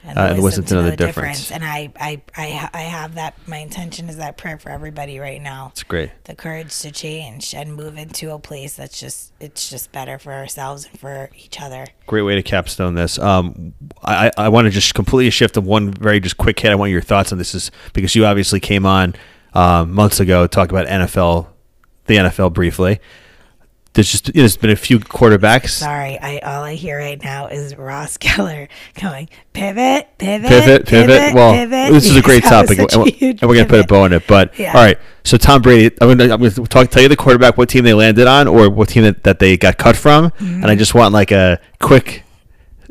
And 0.04 0.18
uh, 0.18 0.28
the 0.28 0.34
and 0.34 0.42
wisdom 0.42 0.64
to 0.64 0.74
know 0.74 0.82
the 0.82 0.96
difference. 0.96 1.50
And 1.50 1.64
I, 1.64 1.92
I, 1.98 2.20
I, 2.36 2.70
I 2.74 2.80
have 2.82 3.14
that. 3.14 3.36
My 3.46 3.58
intention 3.58 4.08
is 4.08 4.16
that 4.16 4.36
prayer 4.36 4.58
for 4.58 4.70
everybody 4.70 5.18
right 5.18 5.40
now. 5.40 5.68
It's 5.72 5.82
great. 5.82 6.10
The 6.24 6.34
courage 6.34 6.78
to 6.80 6.90
change 6.90 7.54
and 7.54 7.74
move 7.74 7.96
into 7.96 8.32
a 8.32 8.38
place 8.38 8.76
that's 8.76 8.98
just, 8.98 9.32
it's 9.38 9.70
just 9.70 9.92
better 9.92 10.18
for 10.18 10.32
ourselves 10.32 10.86
and 10.86 10.98
for 10.98 11.30
each 11.36 11.60
other. 11.60 11.86
Great 12.06 12.22
way 12.22 12.34
to 12.34 12.42
capstone 12.42 12.94
this. 12.94 13.18
Um, 13.18 13.74
I, 14.02 14.30
I 14.36 14.48
want 14.48 14.66
to 14.66 14.70
just 14.70 14.94
completely 14.94 15.30
shift 15.30 15.54
to 15.54 15.60
one 15.60 15.92
very 15.92 16.20
just 16.20 16.36
quick 16.36 16.58
hit. 16.58 16.72
I 16.72 16.74
want 16.74 16.90
your 16.90 17.02
thoughts 17.02 17.32
on 17.32 17.38
this 17.38 17.54
is 17.54 17.70
because 17.92 18.14
you 18.14 18.26
obviously 18.26 18.60
came 18.60 18.84
on 18.86 19.14
um, 19.54 19.92
months 19.92 20.18
ago 20.18 20.42
to 20.42 20.48
talk 20.48 20.70
about 20.70 20.86
NFL, 20.86 21.46
the 22.06 22.16
NFL 22.16 22.52
briefly. 22.52 23.00
There's 23.94 24.10
just 24.10 24.32
there's 24.32 24.56
been 24.56 24.70
a 24.70 24.76
few 24.76 24.98
quarterbacks. 25.00 25.68
Sorry, 25.70 26.18
I 26.18 26.38
all 26.38 26.62
I 26.62 26.74
hear 26.76 26.96
right 26.98 27.22
now 27.22 27.48
is 27.48 27.76
Ross 27.76 28.16
Keller 28.18 28.68
going 29.00 29.28
pivot, 29.52 30.08
pivot, 30.16 30.48
Pivot, 30.48 30.86
pivot. 30.86 31.34
Well, 31.34 31.52
pivot. 31.52 31.92
this 31.92 32.08
is 32.08 32.16
a 32.16 32.22
great 32.22 32.42
topic, 32.54 32.78
and 32.78 32.88
we're, 32.94 33.12
and 33.20 33.42
we're 33.42 33.54
gonna 33.56 33.68
put 33.68 33.80
a 33.80 33.86
bow 33.86 34.04
on 34.04 34.14
it. 34.14 34.26
But 34.26 34.58
Yeah. 34.58 34.72
all 34.74 34.82
right, 34.82 34.98
so 35.24 35.36
Tom 35.36 35.60
Brady. 35.60 35.94
I'm 36.00 36.08
gonna, 36.16 36.32
I'm 36.32 36.40
gonna 36.40 36.50
talk, 36.68 36.88
tell 36.90 37.02
you 37.02 37.08
the 37.10 37.16
quarterback, 37.16 37.58
what 37.58 37.68
team 37.68 37.84
they 37.84 37.92
landed 37.92 38.26
on, 38.26 38.48
or 38.48 38.70
what 38.70 38.88
team 38.88 39.02
that, 39.02 39.24
that 39.24 39.38
they 39.40 39.58
got 39.58 39.76
cut 39.76 39.94
from, 39.96 40.30
Mm-hmm. 40.30 40.62
and 40.62 40.66
I 40.66 40.74
just 40.74 40.94
want 40.94 41.12
like 41.12 41.30
a 41.30 41.60
quick 41.78 42.22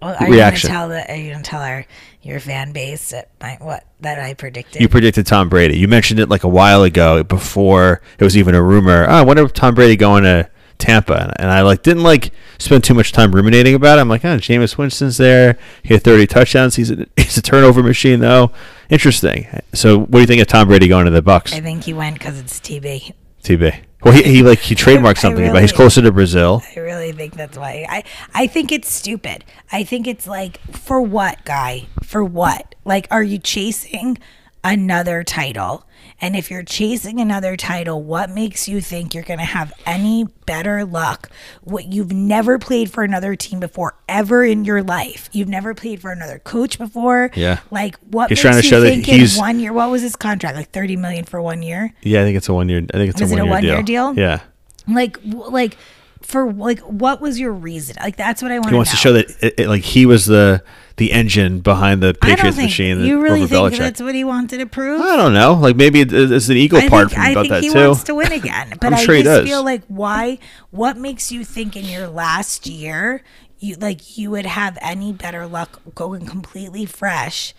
Well, 0.03 0.15
are 0.19 0.29
reaction. 0.29 0.69
you 0.69 0.75
gonna 0.75 0.87
tell 0.93 1.07
the? 1.07 1.11
Are 1.13 1.17
you 1.17 1.31
gonna 1.31 1.43
tell 1.43 1.61
our 1.61 1.85
your 2.21 2.39
fan 2.39 2.73
base 2.73 3.09
that 3.09 3.29
my, 3.41 3.57
what 3.59 3.85
that 4.01 4.19
I 4.19 4.35
predicted? 4.35 4.79
You 4.79 4.87
predicted 4.87 5.25
Tom 5.25 5.49
Brady. 5.49 5.79
You 5.79 5.87
mentioned 5.87 6.19
it 6.19 6.29
like 6.29 6.43
a 6.43 6.47
while 6.49 6.83
ago 6.83 7.23
before 7.23 8.01
it 8.19 8.23
was 8.23 8.37
even 8.37 8.53
a 8.53 8.61
rumor. 8.61 9.05
Oh, 9.09 9.13
I 9.13 9.21
wonder 9.23 9.41
if 9.43 9.53
Tom 9.53 9.73
Brady 9.73 9.95
going 9.95 10.21
to 10.25 10.47
Tampa, 10.81 11.33
and, 11.37 11.51
I 11.51 11.61
like 11.61 11.83
didn't 11.83 12.03
like 12.03 12.31
spend 12.57 12.83
too 12.83 12.93
much 12.93 13.11
time 13.11 13.33
ruminating 13.33 13.75
about 13.75 13.99
it. 13.99 14.01
I'm 14.01 14.09
like, 14.09 14.25
oh, 14.25 14.37
Jameis 14.37 14.77
Winston's 14.77 15.17
there. 15.17 15.57
He 15.83 15.93
had 15.93 16.03
30 16.03 16.27
touchdowns. 16.27 16.75
He's 16.75 16.91
a, 16.91 17.05
he's 17.15 17.37
a 17.37 17.41
turnover 17.41 17.83
machine, 17.83 18.19
though. 18.19 18.51
Interesting. 18.89 19.47
So, 19.73 19.99
what 19.99 20.11
do 20.11 20.19
you 20.19 20.27
think 20.27 20.41
of 20.41 20.47
Tom 20.47 20.67
Brady 20.67 20.87
going 20.87 21.05
to 21.05 21.11
the 21.11 21.21
Bucks? 21.21 21.53
I 21.53 21.61
think 21.61 21.83
he 21.83 21.93
went 21.93 22.17
because 22.17 22.39
it's 22.39 22.59
TB. 22.59 23.13
TB. 23.43 23.83
Well, 24.03 24.13
he, 24.15 24.23
he 24.23 24.41
like 24.41 24.59
he 24.59 24.73
trademarked 24.73 25.19
something, 25.19 25.51
but 25.51 25.61
he's 25.61 25.71
closer 25.71 26.01
to 26.01 26.11
Brazil. 26.11 26.63
I 26.75 26.79
really 26.79 27.11
think 27.11 27.35
that's 27.35 27.55
why. 27.55 27.85
I 27.87 28.03
I 28.33 28.47
think 28.47 28.71
it's 28.71 28.91
stupid. 28.91 29.45
I 29.71 29.83
think 29.83 30.07
it's 30.07 30.25
like 30.25 30.59
for 30.71 30.99
what, 30.99 31.45
guy? 31.45 31.87
For 32.01 32.23
what? 32.23 32.73
Like, 32.83 33.07
are 33.11 33.21
you 33.21 33.37
chasing 33.37 34.17
another 34.63 35.23
title? 35.23 35.85
And 36.23 36.35
if 36.35 36.51
you're 36.51 36.61
chasing 36.63 37.19
another 37.19 37.57
title, 37.57 38.01
what 38.03 38.29
makes 38.29 38.67
you 38.67 38.79
think 38.79 39.15
you're 39.15 39.23
going 39.23 39.39
to 39.39 39.45
have 39.45 39.73
any 39.87 40.25
better 40.45 40.85
luck? 40.85 41.29
What 41.63 41.91
you've 41.91 42.11
never 42.11 42.59
played 42.59 42.91
for 42.91 43.03
another 43.03 43.35
team 43.35 43.59
before 43.59 43.95
ever 44.07 44.43
in 44.43 44.63
your 44.63 44.83
life. 44.83 45.29
You've 45.31 45.47
never 45.47 45.73
played 45.73 45.99
for 45.99 46.11
another 46.11 46.37
coach 46.37 46.77
before. 46.77 47.31
Yeah. 47.35 47.59
Like 47.71 47.97
what 48.11 48.29
He's 48.29 48.37
makes 48.37 48.41
trying 48.41 48.53
to 48.61 48.63
you 48.63 48.69
show 48.69 48.81
that 48.81 48.93
he's- 49.05 49.37
one 49.37 49.59
year? 49.59 49.73
What 49.73 49.89
was 49.89 50.03
his 50.03 50.15
contract? 50.15 50.55
Like 50.55 50.69
30 50.69 50.95
million 50.97 51.25
for 51.25 51.41
one 51.41 51.63
year? 51.63 51.91
Yeah, 52.03 52.21
I 52.21 52.23
think 52.23 52.37
it's 52.37 52.49
a 52.49 52.53
one 52.53 52.69
year. 52.69 52.85
I 52.93 52.97
think 52.97 53.09
it's 53.11 53.21
Was 53.21 53.31
a 53.31 53.37
it 53.37 53.39
a 53.39 53.45
one 53.45 53.63
year 53.63 53.81
deal? 53.81 54.13
Yeah, 54.13 54.41
Like 54.87 55.17
like 55.23 55.75
for 56.21 56.53
like 56.53 56.79
what 56.81 57.19
was 57.19 57.39
your 57.39 57.51
reason? 57.51 57.95
Like 57.99 58.15
that's 58.15 58.43
what 58.43 58.51
I 58.51 58.59
want 58.59 58.69
he 58.69 58.75
wants 58.75 58.91
to 58.91 58.97
show 58.97 59.13
that 59.13 59.25
it, 59.43 59.55
it, 59.61 59.67
like 59.67 59.81
he 59.83 60.05
was 60.05 60.27
the 60.27 60.63
the 60.97 61.11
engine 61.11 61.59
behind 61.61 62.01
the 62.03 62.15
I 62.21 62.27
Patriots 62.35 62.57
machine. 62.57 62.99
you 63.01 63.21
really 63.21 63.47
think 63.47 63.51
Belichick. 63.73 63.77
that's 63.79 64.01
what 64.01 64.13
he 64.13 64.23
wanted 64.23 64.57
to 64.59 64.65
prove. 64.65 65.01
I 65.01 65.15
don't 65.15 65.33
know. 65.33 65.53
Like 65.53 65.75
maybe 65.75 66.01
it's 66.01 66.49
an 66.49 66.57
ego 66.57 66.77
I 66.77 66.89
part 66.89 67.09
think, 67.09 67.13
from 67.13 67.23
I 67.23 67.29
about 67.31 67.41
think 67.43 67.51
that 67.51 67.63
he 67.63 67.69
too. 67.69 67.87
wants 67.87 68.03
to 68.03 68.15
win 68.15 68.31
again, 68.31 68.69
but 68.81 68.87
I'm 68.87 68.93
I 68.95 69.03
sure 69.03 69.15
he 69.15 69.23
just 69.23 69.47
feel 69.47 69.63
like 69.63 69.83
why? 69.87 70.37
What 70.69 70.97
makes 70.97 71.31
you 71.31 71.43
think 71.45 71.75
in 71.75 71.85
your 71.85 72.07
last 72.07 72.67
year 72.67 73.23
you 73.59 73.75
like 73.75 74.17
you 74.17 74.31
would 74.31 74.45
have 74.45 74.77
any 74.81 75.13
better 75.13 75.45
luck 75.47 75.81
going 75.95 76.25
completely 76.25 76.85
fresh 76.85 77.53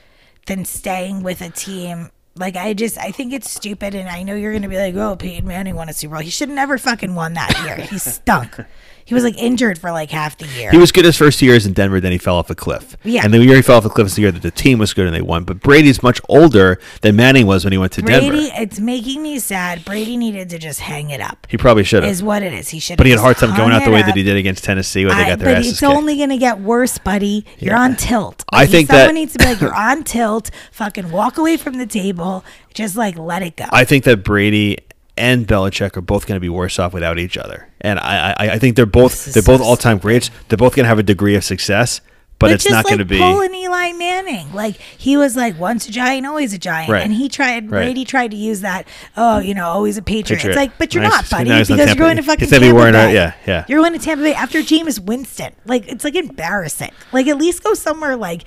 than 0.47 0.65
staying 0.65 1.23
with 1.23 1.41
a 1.41 1.51
team? 1.51 2.11
Like 2.35 2.57
I 2.57 2.73
just 2.75 2.97
I 2.99 3.11
think 3.11 3.33
it's 3.33 3.51
stupid, 3.51 3.95
and 3.95 4.09
I 4.09 4.23
know 4.23 4.35
you're 4.35 4.53
gonna 4.55 4.69
be 4.69 4.79
like, 4.79 4.95
oh, 4.95 5.17
Peyton 5.17 5.47
Manning 5.47 5.75
won 5.77 5.89
a 5.89 5.93
Super 5.93 6.15
Bowl. 6.15 6.23
He 6.23 6.31
should 6.31 6.49
never 6.49 6.79
fucking 6.79 7.15
won 7.15 7.35
that 7.35 7.53
year. 7.65 7.77
He 7.87 7.99
stunk. 7.99 8.57
He 9.05 9.15
was 9.15 9.25
like 9.25 9.37
injured 9.39 9.79
for 9.79 9.91
like 9.91 10.11
half 10.11 10.37
the 10.39 10.47
year. 10.47 10.71
He 10.71 10.79
was 10.79 10.93
good 10.93 11.05
his 11.05 11.17
first 11.17 11.43
years 11.43 11.67
in 11.67 11.73
Denver, 11.73 12.01
then 12.01 12.13
he 12.13 12.19
fell 12.19 12.37
off 12.37 12.51
a 12.51 12.55
cliff. 12.55 12.97
Yeah. 13.05 13.23
And 13.25 13.33
the 13.35 13.43
year 13.45 13.57
he 13.57 13.63
fell 13.63 13.77
off 13.77 13.85
a 13.85 13.89
cliff 13.89 14.07
is 14.07 14.15
the 14.15 14.23
year 14.23 14.33
that 14.33 14.43
the 14.43 14.51
team 14.51 14.79
was 14.79 14.95
good 14.95 15.07
and 15.07 15.15
they 15.15 15.21
won. 15.23 15.45
But 15.45 15.61
Brady's 15.61 16.03
much 16.03 16.21
older 16.29 16.79
than 17.03 17.17
Manning 17.17 17.47
was 17.47 17.65
when 17.65 17.73
he 17.73 17.79
went 17.79 17.93
to 17.93 18.03
Denver. 18.03 18.29
Brady, 18.31 18.49
Denver. 18.49 18.63
it's 18.63 18.79
making 18.81 19.23
me 19.23 19.39
sad. 19.39 19.85
Brady 19.85 20.17
needed 20.17 20.49
to 20.51 20.59
just 20.59 20.81
hang 20.81 21.11
it 21.11 21.21
up. 21.21 21.47
He 21.51 21.57
probably 21.57 21.85
should 21.85 22.05
Is 22.05 22.21
have. 22.21 22.27
what 22.27 22.43
it 22.43 22.53
is. 22.53 22.69
He 22.69 22.79
should. 22.79 22.97
But 22.97 23.07
he 23.07 23.11
had 23.11 23.19
a 23.19 23.23
hard 23.23 23.37
time 23.37 23.57
going 23.57 23.73
out 23.73 23.85
the 23.85 23.91
way 23.91 24.03
that 24.03 24.17
he 24.17 24.23
did. 24.23 24.37
against 24.37 24.65
Tennessee 24.65 25.05
where 25.05 25.15
they 25.15 25.23
I- 25.25 25.29
got 25.31 25.39
their 25.41 25.49
but 25.55 25.59
asses 25.59 25.73
it's 25.73 25.81
kicked. 25.81 25.93
only 25.93 26.17
gonna 26.19 26.39
get 26.39 26.61
worse, 26.61 26.97
buddy. 26.99 27.45
You're 27.59 27.75
Yeah. 27.75 27.81
on 27.83 27.97
tilt. 27.97 28.45
I 28.53 28.67
think 28.67 28.89
someone 28.89 29.09
that- 29.09 29.15
needs 29.15 29.33
to 29.35 29.39
be 29.41 29.45
like, 29.45 29.61
you're 29.61 29.75
on 29.75 30.05
tilt. 30.05 30.51
Fucking 30.73 31.11
walk 31.11 31.37
away 31.39 31.57
from 31.59 31.75
the 31.79 31.87
table. 31.87 32.45
Just 32.73 32.97
like 32.97 33.19
let 33.19 33.43
it 33.43 33.57
go. 33.57 33.67
I 33.71 33.85
think 33.85 34.05
that 34.05 34.25
Brady 34.25 34.79
and 35.23 35.47
Belichick 35.47 35.97
are 35.97 36.01
both 36.03 36.27
going 36.27 36.37
to 36.37 36.41
be 36.41 36.49
worse 36.49 36.79
off 36.79 36.93
without 36.93 37.19
each 37.19 37.37
other. 37.39 37.69
And 37.81 37.99
I, 37.99 38.33
I, 38.33 38.51
I 38.55 38.59
think 38.59 38.77
they're 38.77 38.87
both 38.87 39.33
they're 39.33 39.43
both 39.43 39.61
so 39.61 39.67
all 39.67 39.77
time 39.77 39.99
greats. 39.99 40.31
They're 40.49 40.57
both 40.59 40.75
going 40.75 40.85
to 40.85 40.89
have 40.89 40.99
a 40.99 41.03
degree 41.03 41.37
of 41.37 41.45
success, 41.45 42.01
but, 42.39 42.51
it's 42.51 42.65
just 42.65 42.73
not 42.73 42.85
going 42.85 42.99
to 42.99 43.05
like 43.05 43.09
be. 43.09 43.19
pulling 43.19 43.55
Eli 43.55 43.93
Manning. 43.93 44.53
Like 44.53 44.77
he 44.77 45.17
was 45.17 45.37
like 45.37 45.59
once 45.61 45.89
a 45.89 45.93
giant, 45.93 46.27
always 46.27 46.53
a 46.53 46.59
giant, 46.59 46.91
Right. 46.91 47.05
and 47.05 47.13
he 47.13 47.29
tried. 47.29 47.71
Right. 47.71 47.85
Brady 47.85 48.05
tried 48.05 48.33
to 48.33 48.37
use 48.37 48.63
that. 48.63 48.89
Oh, 49.17 49.39
you 49.39 49.55
know, 49.55 49.67
always 49.67 49.97
a 49.97 50.03
patriot. 50.03 50.39
Patriot. 50.39 50.51
It's 50.51 50.57
like, 50.57 50.77
but 50.79 50.93
you're 50.93 51.05
Now 51.05 51.11
not, 51.11 51.31
buddy, 51.31 51.51
he's 51.53 51.69
because 51.69 51.87
you're 51.87 51.95
going 51.97 52.17
to 52.17 52.23
fucking 52.25 52.41
He's 52.49 52.51
gonna 52.51 52.61
be 52.73 52.77
Tampa 52.77 52.93
Bay. 52.93 53.15
yeah, 53.15 53.35
yeah. 53.47 53.65
You're 53.69 53.81
going 53.81 53.93
to 53.93 53.99
Tampa 54.01 54.25
Bay 54.25 54.35
after 54.35 54.59
Jameis 54.61 54.99
Winston. 54.99 55.53
Like 55.65 55.87
it's 55.87 56.03
like 56.05 56.17
embarrassing. 56.17 56.91
Like 57.13 57.29
at 57.29 57.39
least 57.39 57.63
go 57.63 57.75
somewhere 57.75 58.17
like. 58.17 58.43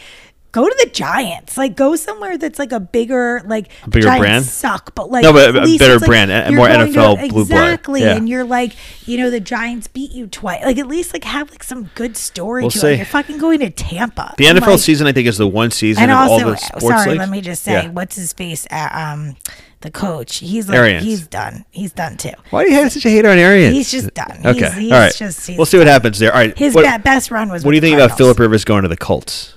Go 0.55 0.69
to 0.69 0.75
the 0.85 0.89
Giants. 0.89 1.57
Like 1.57 1.75
go 1.75 1.97
somewhere 1.97 2.37
that's 2.37 2.57
like 2.57 2.71
a 2.71 2.79
bigger 2.79 3.41
like 3.45 3.67
A 3.83 3.89
bigger 3.89 4.03
Giants 4.07 4.21
brand? 4.21 4.45
Suck, 4.45 4.95
but 4.95 5.11
like 5.11 5.23
No, 5.23 5.33
but 5.33 5.49
a 5.49 5.77
better 5.77 5.99
like 5.99 6.05
brand, 6.07 6.31
a 6.31 6.49
more 6.53 6.67
going 6.69 6.93
to- 6.93 6.97
NFL 6.97 7.29
blue. 7.29 7.41
Exactly, 7.41 8.01
Yeah. 8.03 8.15
and 8.15 8.29
you're 8.29 8.45
like, 8.45 8.71
you 9.05 9.17
know, 9.17 9.29
the 9.29 9.41
Giants 9.41 9.89
beat 9.89 10.11
you 10.11 10.27
twice. 10.27 10.63
Like 10.63 10.77
at 10.77 10.87
least 10.87 11.11
like 11.11 11.25
have 11.25 11.51
like 11.51 11.61
some 11.61 11.89
good 11.95 12.15
story 12.15 12.61
We'll 12.63 12.71
to 12.71 12.79
see. 12.79 12.87
it. 12.87 12.95
You're 12.97 13.05
fucking 13.05 13.37
going 13.37 13.59
to 13.59 13.69
Tampa. 13.69 14.33
the 14.37 14.47
I'm 14.47 14.55
NFL 14.55 14.67
like- 14.67 14.79
season, 14.79 15.07
I 15.07 15.11
think, 15.11 15.27
is 15.27 15.37
the 15.37 15.45
one 15.45 15.71
season 15.71 16.03
and 16.03 16.11
of 16.13 16.17
all 16.19 16.31
also, 16.31 16.51
the 16.51 16.55
sports 16.55 16.85
sorry, 16.87 17.09
leagues. 17.11 17.19
let 17.19 17.29
me 17.29 17.41
just 17.41 17.61
say, 17.63 17.73
Yeah. 17.83 17.89
what's 17.89 18.15
his 18.15 18.31
face? 18.31 18.65
Uh, 18.71 18.87
um, 18.93 19.35
the 19.81 19.91
coach. 19.91 20.37
He's 20.37 20.69
like, 20.69 20.77
Arians. 20.77 21.03
he's 21.03 21.27
done. 21.27 21.65
He's 21.71 21.91
done 21.91 22.15
too. 22.15 22.31
Why 22.51 22.63
do 22.63 22.71
you 22.71 22.77
have 22.77 22.93
such 22.93 23.05
a 23.05 23.09
hate 23.09 23.25
on 23.25 23.37
Arians? 23.37 23.75
He's 23.75 23.91
just 23.91 24.13
done. 24.13 24.39
Okay, 24.45 24.59
He's, 24.69 24.73
he's 24.75 24.91
all 24.93 24.99
right. 24.99 25.13
just. 25.13 25.49
We'll 25.57 25.65
see 25.65 25.77
what 25.77 25.87
happens 25.87 26.17
there. 26.17 26.31
All 26.33 26.39
right, 26.39 26.57
His 26.57 26.73
what, 26.73 27.03
best 27.03 27.29
run 27.29 27.49
was. 27.49 27.65
what 27.65 27.71
do 27.71 27.75
you 27.75 27.81
think 27.81 27.95
about 27.99 28.17
Philip 28.17 28.39
Rivers 28.39 28.63
going 28.63 28.83
to 28.83 28.87
the 28.87 28.95
Colts? 28.95 29.54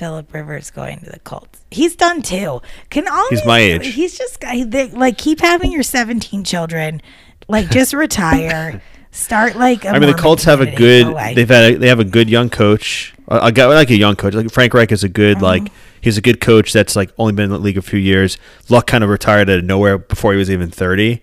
Philip 0.00 0.32
Rivers 0.32 0.70
going 0.70 1.00
to 1.00 1.10
the 1.10 1.18
Colts. 1.18 1.60
He's 1.70 1.94
done 1.94 2.22
too. 2.22 2.62
Can 2.88 3.06
all 3.06 3.28
He's 3.28 3.40
these- 3.40 3.46
my 3.46 3.58
age. 3.58 3.86
He's 3.88 4.16
just. 4.16 4.40
They, 4.40 4.88
like 4.88 5.18
keep 5.18 5.40
having 5.40 5.70
your 5.70 5.82
17 5.82 6.42
children. 6.42 7.02
Like 7.48 7.68
just 7.68 7.92
retire. 7.92 8.80
Start 9.10 9.56
like. 9.56 9.84
I 9.84 9.90
I 9.90 9.98
mean, 9.98 10.10
the 10.10 10.16
Colts 10.16 10.44
have 10.44 10.62
a 10.62 10.74
good. 10.74 11.14
They've 11.36 11.46
had. 11.46 11.72
A, 11.74 11.76
they 11.76 11.88
have 11.88 12.00
a 12.00 12.04
good 12.04 12.30
young 12.30 12.48
coach. 12.48 13.12
A 13.28 13.52
guy 13.52 13.66
like 13.66 13.90
a 13.90 13.96
young 13.96 14.16
coach. 14.16 14.32
Like 14.32 14.50
Frank 14.50 14.72
Reich 14.72 14.90
is 14.90 15.04
a 15.04 15.08
good. 15.10 15.36
Uh-huh. 15.36 15.46
Like 15.46 15.72
he's 16.00 16.16
a 16.16 16.22
good 16.22 16.40
coach. 16.40 16.72
That's 16.72 16.96
like 16.96 17.12
only 17.18 17.34
been 17.34 17.44
in 17.44 17.50
the 17.50 17.58
league 17.58 17.76
a 17.76 17.82
few 17.82 17.98
years. 17.98 18.38
Luck 18.70 18.86
kind 18.86 19.04
of 19.04 19.10
retired 19.10 19.50
out 19.50 19.58
of 19.58 19.64
nowhere 19.64 19.98
before 19.98 20.32
he 20.32 20.38
was 20.38 20.50
even 20.50 20.70
thirty. 20.70 21.20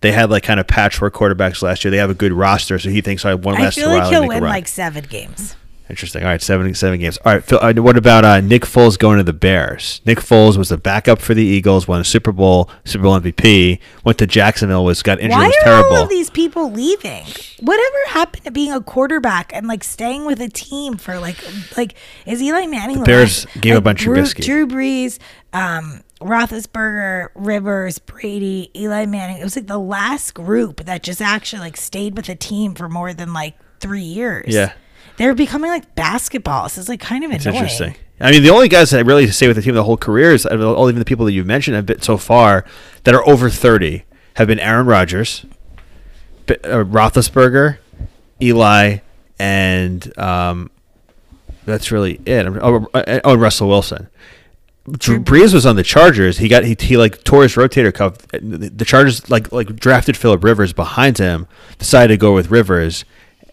They 0.00 0.12
had 0.12 0.30
like 0.30 0.44
kind 0.44 0.60
of 0.60 0.68
patchwork 0.68 1.12
quarterbacks 1.12 1.60
last 1.60 1.84
year. 1.84 1.90
They 1.90 1.96
have 1.96 2.10
a 2.10 2.14
good 2.14 2.32
roster, 2.32 2.78
so 2.78 2.88
he 2.88 3.00
thinks 3.00 3.24
I 3.24 3.34
to 3.34 3.48
I 3.48 3.52
last 3.52 3.76
a 3.76 3.80
feel 3.80 3.88
like 3.90 4.12
he'll 4.12 4.28
win 4.28 4.44
like 4.44 4.68
seven 4.68 5.06
games. 5.10 5.56
Interesting. 5.92 6.22
All 6.22 6.30
right, 6.30 6.40
seven 6.40 6.72
seven 6.74 6.98
games. 7.00 7.18
All 7.18 7.34
right, 7.34 7.44
Phil, 7.44 7.58
uh, 7.60 7.74
what 7.74 7.98
about 7.98 8.24
uh, 8.24 8.40
Nick 8.40 8.62
Foles 8.62 8.98
going 8.98 9.18
to 9.18 9.24
the 9.24 9.34
Bears? 9.34 10.00
Nick 10.06 10.20
Foles 10.20 10.56
was 10.56 10.70
the 10.70 10.78
backup 10.78 11.18
for 11.18 11.34
the 11.34 11.44
Eagles, 11.44 11.86
won 11.86 12.00
a 12.00 12.04
Super 12.04 12.32
Bowl, 12.32 12.70
Super 12.86 13.02
Bowl 13.02 13.20
MVP. 13.20 13.78
Went 14.02 14.16
to 14.16 14.26
Jacksonville, 14.26 14.86
was 14.86 15.02
got 15.02 15.20
injured, 15.20 15.36
Why 15.36 15.48
was 15.48 15.56
are 15.66 15.84
all 15.84 16.04
of 16.04 16.08
these 16.08 16.30
people 16.30 16.72
leaving? 16.72 17.26
Whatever 17.60 17.96
happened 18.06 18.42
to 18.44 18.50
being 18.50 18.72
a 18.72 18.80
quarterback 18.80 19.54
and 19.54 19.66
like 19.66 19.84
staying 19.84 20.24
with 20.24 20.40
a 20.40 20.48
team 20.48 20.96
for 20.96 21.18
like 21.18 21.36
like 21.76 21.94
is 22.24 22.40
Eli 22.40 22.64
Manning 22.64 23.00
the 23.00 23.04
Bears 23.04 23.44
gave 23.60 23.74
like, 23.74 23.84
on 23.84 23.94
Drew, 23.96 24.16
Trubisky. 24.16 24.44
Drew 24.46 24.66
Brees, 24.66 25.18
um, 25.52 26.02
Roethlisberger, 26.22 27.28
Rivers, 27.34 27.98
Brady, 27.98 28.70
Eli 28.74 29.04
Manning. 29.04 29.42
It 29.42 29.44
was 29.44 29.56
like 29.56 29.66
the 29.66 29.78
last 29.78 30.32
group 30.32 30.86
that 30.86 31.02
just 31.02 31.20
actually 31.20 31.60
like 31.60 31.76
stayed 31.76 32.16
with 32.16 32.30
a 32.30 32.34
team 32.34 32.74
for 32.74 32.88
more 32.88 33.12
than 33.12 33.34
like 33.34 33.56
three 33.78 34.00
years. 34.00 34.54
Yeah. 34.54 34.72
They're 35.18 35.34
becoming 35.34 35.70
like 35.70 35.94
basketballs. 35.94 36.78
It's 36.78 36.88
like 36.88 37.00
kind 37.00 37.24
of 37.24 37.30
It's 37.32 37.44
annoying. 37.46 37.62
interesting. 37.64 37.94
I 38.20 38.30
mean, 38.30 38.42
the 38.42 38.50
only 38.50 38.68
guys 38.68 38.90
that 38.90 38.98
I 38.98 39.00
really 39.00 39.26
stay 39.28 39.46
with 39.48 39.56
the 39.56 39.62
team 39.62 39.74
the 39.74 39.82
whole 39.84 39.96
career 39.96 40.32
is 40.32 40.46
all 40.46 40.88
even 40.88 40.98
the 40.98 41.04
people 41.04 41.26
that 41.26 41.32
you've 41.32 41.46
mentioned 41.46 41.74
have 41.74 41.86
been 41.86 42.00
so 42.02 42.16
far 42.16 42.64
that 43.04 43.14
are 43.14 43.26
over 43.28 43.50
thirty 43.50 44.04
have 44.34 44.46
been 44.48 44.60
Aaron 44.60 44.86
Rodgers, 44.86 45.44
B- 46.46 46.54
uh, 46.64 46.84
Roethlisberger, 46.84 47.78
Eli, 48.40 48.98
and 49.38 50.16
um, 50.18 50.70
that's 51.66 51.90
really 51.90 52.20
it. 52.24 52.46
Oh, 52.46 52.86
uh, 52.94 53.20
oh, 53.24 53.34
Russell 53.36 53.68
Wilson. 53.68 54.08
Drew 54.90 55.20
Brees 55.20 55.52
was 55.54 55.64
on 55.66 55.76
the 55.76 55.82
Chargers. 55.84 56.38
He 56.38 56.48
got 56.48 56.64
he, 56.64 56.76
he 56.78 56.96
like 56.96 57.22
tore 57.24 57.42
his 57.44 57.54
rotator 57.54 57.92
cuff. 57.94 58.18
The 58.28 58.70
the 58.74 58.84
Chargers 58.84 59.28
like 59.30 59.50
like 59.52 59.76
drafted 59.76 60.16
Philip 60.16 60.42
Rivers 60.42 60.72
behind 60.72 61.18
him. 61.18 61.46
Decided 61.78 62.14
to 62.14 62.16
go 62.16 62.34
with 62.34 62.50
Rivers, 62.50 63.04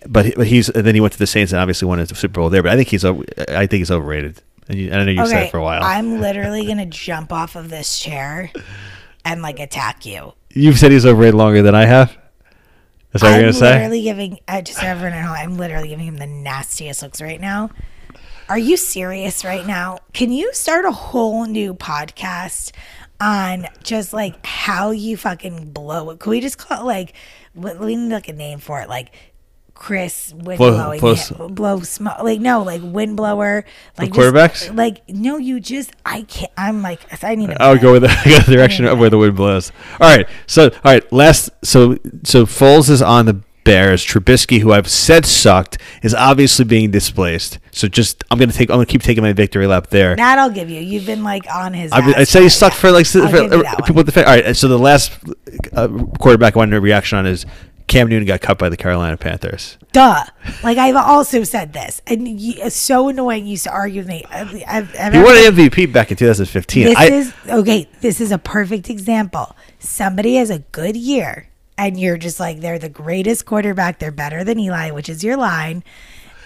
but, 0.08 0.34
but 0.36 0.48
he's 0.48 0.70
and 0.70 0.86
then 0.86 0.96
he 0.96 1.02
went 1.02 1.14
to 1.14 1.20
the 1.20 1.28
Saints 1.28 1.52
and 1.52 1.60
obviously 1.62 1.88
won 1.88 2.00
the 2.00 2.08
Super 2.16 2.40
Bowl 2.40 2.50
there. 2.50 2.64
But 2.64 2.72
I 2.72 2.76
think 2.76 2.88
he's 2.90 3.04
over- 3.06 3.24
I 3.50 3.68
think 3.68 3.80
he's 3.80 3.92
overrated. 3.92 4.42
And 4.68 4.78
you, 4.80 4.92
I 4.92 5.04
know 5.04 5.12
you 5.12 5.26
said 5.26 5.44
it 5.48 5.52
for 5.52 5.58
a 5.58 5.64
while. 5.64 5.82
I'm 5.84 6.20
literally 6.22 6.66
gonna 6.66 6.86
jump 6.86 7.32
off 7.34 7.56
of 7.56 7.70
this 7.70 8.00
chair 8.00 8.52
and 9.26 9.42
like 9.42 9.60
attack 9.60 10.06
you. 10.06 10.34
You've 10.54 10.78
said 10.80 10.92
he's 10.92 11.06
overrated 11.06 11.36
longer 11.36 11.62
than 11.62 11.76
I 11.76 11.86
have. 11.86 12.16
That's 13.12 13.24
what 13.24 13.32
I'm 13.34 13.42
you're 13.42 13.50
gonna 13.50 13.54
say. 13.54 13.68
I'm 13.70 13.76
literally 13.78 14.02
giving. 14.04 14.40
I 14.48 14.62
just 14.62 14.84
everyone 14.84 15.14
at 15.18 15.26
home. 15.26 15.36
I'm 15.36 15.58
literally 15.58 15.88
giving 15.90 16.06
him 16.06 16.18
the 16.18 16.28
nastiest 16.28 17.02
looks 17.02 17.22
right 17.22 17.42
now. 17.42 17.72
Are 18.48 18.58
you 18.60 18.78
serious 18.78 19.44
right 19.46 19.66
now? 19.66 20.00
Can 20.14 20.32
you 20.32 20.54
start 20.54 20.86
a 20.86 20.92
whole 20.92 21.46
new 21.46 21.74
podcast 21.74 22.72
on 23.20 23.68
just 23.84 24.14
like 24.14 24.44
how 24.46 24.92
you 24.92 25.18
fucking 25.18 25.72
blow 25.72 26.10
it? 26.12 26.20
Can 26.20 26.30
we 26.32 26.42
just 26.42 26.58
call 26.58 26.82
it 26.82 26.86
like 26.86 27.14
what- 27.54 27.80
we 27.80 27.96
need 27.96 28.12
like 28.14 28.28
a 28.28 28.34
name 28.34 28.60
for 28.60 28.80
it, 28.82 28.90
like 28.90 29.12
Chris 29.80 30.34
wind 30.36 30.58
Blow- 30.58 30.98
blowing 31.00 31.18
s- 31.18 31.32
blow 31.32 31.80
smoke 31.80 32.22
like 32.22 32.42
no 32.42 32.62
like 32.64 32.82
wind 32.84 33.16
blower 33.16 33.64
like 33.98 34.12
just- 34.12 34.20
quarterbacks? 34.34 34.76
like 34.76 35.08
no 35.08 35.38
you 35.38 35.62
just 35.62 35.92
I 36.06 36.24
can't 36.24 36.52
I'm 36.58 36.82
like 36.82 37.00
I 37.24 37.36
need 37.36 37.50
a 37.50 37.62
I 37.62 37.70
would 37.72 37.82
minute. 37.82 37.82
go 37.82 37.92
with 37.94 38.02
the, 38.02 38.44
the 38.46 38.52
direction 38.52 38.84
of 38.86 39.00
where 39.00 39.10
the 39.10 39.18
wind 39.18 39.38
blows. 39.38 39.72
All 40.02 40.16
right, 40.16 40.28
so 40.48 40.66
all 40.66 40.72
right, 40.84 41.12
last 41.14 41.50
so 41.64 41.96
so 42.24 42.46
Foles 42.46 42.90
is 42.90 43.02
on 43.02 43.26
the 43.26 43.42
Bears. 43.66 44.04
Trubisky, 44.06 44.62
who 44.62 44.72
I've 44.74 44.88
said 44.90 45.26
sucked, 45.26 45.78
is 46.02 46.16
obviously 46.16 46.66
being 46.66 46.92
displaced. 46.92 47.60
So 47.72 47.88
just 47.88 48.24
I'm 48.32 48.38
gonna 48.40 48.52
take 48.52 48.70
I'm 48.70 48.76
gonna 48.78 48.86
keep 48.86 49.04
taking 49.04 49.24
my 49.24 49.32
victory 49.34 49.66
lap 49.68 49.88
there. 49.88 50.16
that 50.18 50.40
I'll 50.40 50.50
give 50.50 50.70
you 50.70 50.82
you've 50.82 51.06
been 51.06 51.24
like 51.24 51.44
on 51.54 51.74
his 51.74 51.92
I, 51.94 52.00
I 52.00 52.24
say 52.26 52.44
he 52.44 52.50
sucked 52.50 52.76
for 52.76 52.92
like 52.92 53.06
for, 53.06 53.20
that 53.22 53.84
people 53.86 54.04
with 54.04 54.14
the 54.14 54.26
all 54.28 54.36
right. 54.36 54.56
So 54.58 54.68
the 54.68 54.78
last 54.80 55.12
uh, 55.74 55.88
quarterback 56.20 56.56
I 56.56 56.60
wanted 56.60 56.76
a 56.76 56.82
reaction 56.82 57.18
on 57.20 57.26
is 57.28 57.46
Cam 57.90 58.08
Newton 58.08 58.28
got 58.28 58.40
cut 58.40 58.60
by 58.60 58.70
the 58.70 58.78
Carolina 58.78 59.18
Panthers. 59.18 59.78
Duh. 59.92 60.24
Like 60.64 60.78
I've 60.78 60.96
also 60.96 61.44
said 61.44 61.74
this, 61.74 62.02
and 62.06 62.40
you, 62.40 62.54
it's 62.58 62.76
so 62.76 63.10
annoying. 63.10 63.46
You 63.46 63.52
used 63.52 63.64
to 63.64 63.72
argue 63.72 64.02
with 64.02 64.08
me. 64.08 64.24
I've, 64.30 64.54
I've, 64.68 64.96
I've 64.98 65.14
He 65.14 65.20
won 65.20 65.36
an 65.36 65.56
MVP 65.56 65.92
back 65.92 66.12
in 66.12 66.18
2015. 66.18 66.86
This 66.86 66.96
I, 66.96 67.06
is 67.06 67.34
okay. 67.50 67.90
This 68.00 68.22
is 68.22 68.32
a 68.32 68.38
perfect 68.38 68.92
example. 68.92 69.56
Somebody 69.80 70.36
has 70.36 70.52
a 70.52 70.60
good 70.60 70.96
year, 70.96 71.50
and 71.80 72.00
you're 72.00 72.18
just 72.18 72.40
like 72.40 72.60
they're 72.62 72.78
the 72.78 72.90
greatest 72.90 73.48
quarterback. 73.48 73.98
They're 73.98 74.12
better 74.12 74.44
than 74.44 74.60
Eli, 74.60 74.92
which 74.92 75.10
is 75.10 75.24
your 75.24 75.36
line. 75.36 75.84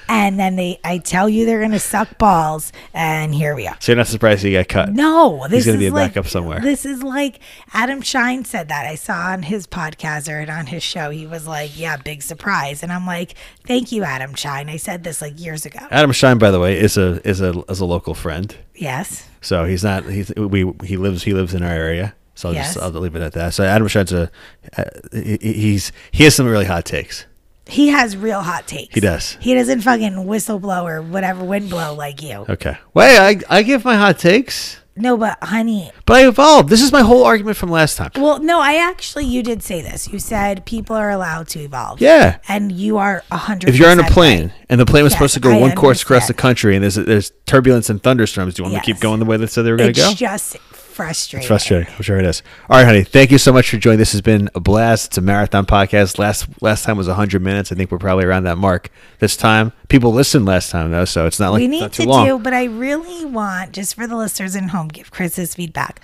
And 0.10 0.40
then 0.40 0.56
they, 0.56 0.80
I 0.84 0.98
tell 1.00 1.28
you, 1.30 1.46
they're 1.46 1.62
gonna 1.62 1.80
suck 1.80 2.18
balls, 2.18 2.72
and 2.94 3.34
here 3.34 3.56
we 3.56 3.68
are. 3.68 3.76
so 3.80 3.92
you're 3.92 3.98
not 3.98 4.08
surprised 4.08 4.44
he 4.44 4.54
got 4.54 4.68
cut. 4.68 4.90
No, 4.94 5.48
this 5.50 5.66
gonna 5.66 5.76
is 5.78 5.80
be 5.80 5.88
a 5.88 5.92
like, 5.94 6.14
backup 6.14 6.28
somewhere. 6.28 6.60
This 6.60 6.86
is 6.86 7.04
like 7.04 7.40
Adam 7.74 8.02
Schein 8.02 8.46
said 8.46 8.68
that 8.70 8.86
I 8.86 8.96
saw 8.96 9.32
on 9.32 9.44
his 9.44 9.66
podcast 9.68 10.28
or 10.32 10.52
on 10.52 10.68
his 10.68 10.84
show. 10.84 11.10
He 11.10 11.26
was 11.26 11.48
like, 11.48 11.78
"Yeah, 11.78 11.98
big 11.98 12.22
surprise," 12.22 12.84
and 12.84 12.92
I'm 12.92 13.06
like, 13.06 13.36
"Thank 13.66 13.92
you, 13.92 14.04
Adam 14.04 14.34
Schein." 14.36 14.70
I 14.70 14.78
said 14.78 15.04
this 15.04 15.22
like 15.22 15.40
years 15.40 15.66
ago. 15.66 15.80
Adam 15.92 16.12
Schein, 16.12 16.38
by 16.38 16.52
the 16.52 16.60
way, 16.60 16.78
is 16.80 16.98
a 16.98 17.26
is 17.28 17.42
a 17.42 17.64
is 17.70 17.80
a 17.80 17.86
local 17.86 18.14
friend. 18.14 18.56
Yes, 18.76 19.28
So 19.42 19.66
he's 19.66 19.84
not 19.84 20.06
he's 20.06 20.34
we 20.36 20.72
he 20.84 20.98
lives 20.98 21.24
he 21.24 21.34
lives 21.34 21.54
in 21.54 21.64
our 21.64 21.72
area. 21.72 22.16
So 22.36 22.50
I'll 22.50 22.56
Yes. 22.56 22.74
just 22.74 22.84
I'll 22.84 22.92
leave 22.92 23.16
it 23.16 23.22
at 23.22 23.34
that. 23.34 23.54
So 23.54 23.64
Adam 23.64 23.88
Schein's 23.88 24.12
a 24.12 24.32
uh, 24.78 24.84
he- 25.12 25.38
he's 25.42 25.92
he 26.12 26.24
has 26.24 26.34
some 26.36 26.48
really 26.48 26.66
hot 26.66 26.86
takes. 26.86 27.26
He 27.66 27.90
has 27.90 28.16
real 28.18 28.42
hot 28.42 28.68
takes. 28.68 28.94
He 28.94 29.00
does. 29.00 29.38
He 29.40 29.54
doesn't 29.56 29.82
fucking 29.82 30.26
whistle 30.26 30.60
blow 30.60 30.86
or 30.86 31.02
whatever 31.02 31.44
wind 31.44 31.70
blow 31.70 31.94
like 31.96 32.22
you. 32.22 32.46
Okay. 32.50 32.78
Wait, 32.94 33.18
I 33.18 33.40
I 33.50 33.64
give 33.64 33.86
my 33.86 33.96
hot 33.96 34.20
takes, 34.20 34.80
No, 34.96 35.16
but 35.18 35.38
honey, 35.42 35.92
but 36.06 36.18
I 36.18 36.28
evolved. 36.28 36.70
This 36.70 36.82
is 36.82 36.92
my 36.92 37.02
whole 37.02 37.24
argument 37.24 37.58
from 37.58 37.70
last 37.72 37.96
time. 37.98 38.12
well, 38.18 38.40
no, 38.40 38.60
I 38.60 38.76
actually 38.76 39.26
you 39.26 39.42
did 39.44 39.64
say 39.64 39.82
this. 39.82 40.08
You 40.12 40.20
said 40.20 40.66
people 40.66 40.96
are 40.96 41.10
allowed 41.10 41.48
to 41.50 41.60
evolve. 41.60 42.02
Yeah. 42.02 42.38
and 42.48 42.72
you 42.72 42.98
are 42.98 43.24
a 43.32 43.38
hundred. 43.38 43.70
If 43.70 43.78
you're 43.80 43.90
on 43.90 44.00
a 44.00 44.04
plane 44.10 44.48
right. 44.48 44.66
and 44.70 44.80
the 44.80 44.86
plane 44.86 45.04
was 45.04 45.14
Yes, 45.14 45.18
supposed 45.20 45.34
to 45.36 45.40
go 45.40 45.52
I 45.52 45.60
one 45.60 45.76
course 45.76 46.02
across 46.04 46.28
the 46.28 46.34
country 46.34 46.76
and 46.76 46.84
there's 46.84 46.96
there's 46.96 47.32
turbulence 47.46 47.90
and 47.90 48.04
thunderstorms, 48.04 48.56
do 48.56 48.62
you 48.62 48.64
want 48.66 48.74
them 48.74 48.82
to 48.82 48.86
keep 48.86 49.00
going 49.02 49.20
the 49.20 49.26
way 49.26 49.38
they 49.38 49.48
said 49.48 49.64
they 49.64 49.72
were 49.72 49.78
going 49.78 49.94
to 49.94 50.00
go? 50.00 50.14
just 50.14 50.58
frustrating. 50.94 51.44
It's 51.44 51.48
frustrating. 51.48 51.94
I'm 51.94 52.02
sure 52.02 52.20
it 52.20 52.26
is. 52.26 52.44
All 52.70 52.78
right, 52.78 52.86
honey. 52.86 53.04
Thank 53.04 53.32
you 53.32 53.38
so 53.38 53.52
much 53.52 53.70
for 53.70 53.78
joining. 53.78 54.00
This 54.00 54.12
has 54.12 54.22
been 54.22 54.50
a 54.56 54.60
blast. 54.60 55.08
It's 55.08 55.18
a 55.18 55.22
marathon 55.22 55.66
podcast. 55.66 56.18
Last 56.18 56.48
last 56.62 56.84
time 56.84 56.98
was 56.98 57.08
100 57.08 57.42
minutes. 57.42 57.72
I 57.72 57.76
think 57.76 57.92
we're 57.92 57.98
probably 57.98 58.26
around 58.26 58.44
that 58.44 58.58
mark 58.58 58.90
this 59.20 59.38
time. 59.38 59.72
People 59.90 60.12
listened 60.12 60.46
last 60.46 60.70
time 60.72 60.92
though, 60.92 61.06
so 61.06 61.26
it's 61.26 61.40
not 61.40 61.52
like 61.52 61.60
we 61.60 61.68
need 61.68 61.92
to 61.94 62.06
long. 62.08 62.26
do, 62.26 62.40
but 62.40 62.54
I 62.54 62.66
really 62.66 63.26
want, 63.26 63.72
just 63.72 63.96
for 63.96 64.08
the 64.08 64.16
listeners 64.16 64.56
at 64.56 64.70
home, 64.70 64.88
give 64.88 65.12
Chris 65.12 65.36
his 65.36 65.56
feedback. 65.56 66.02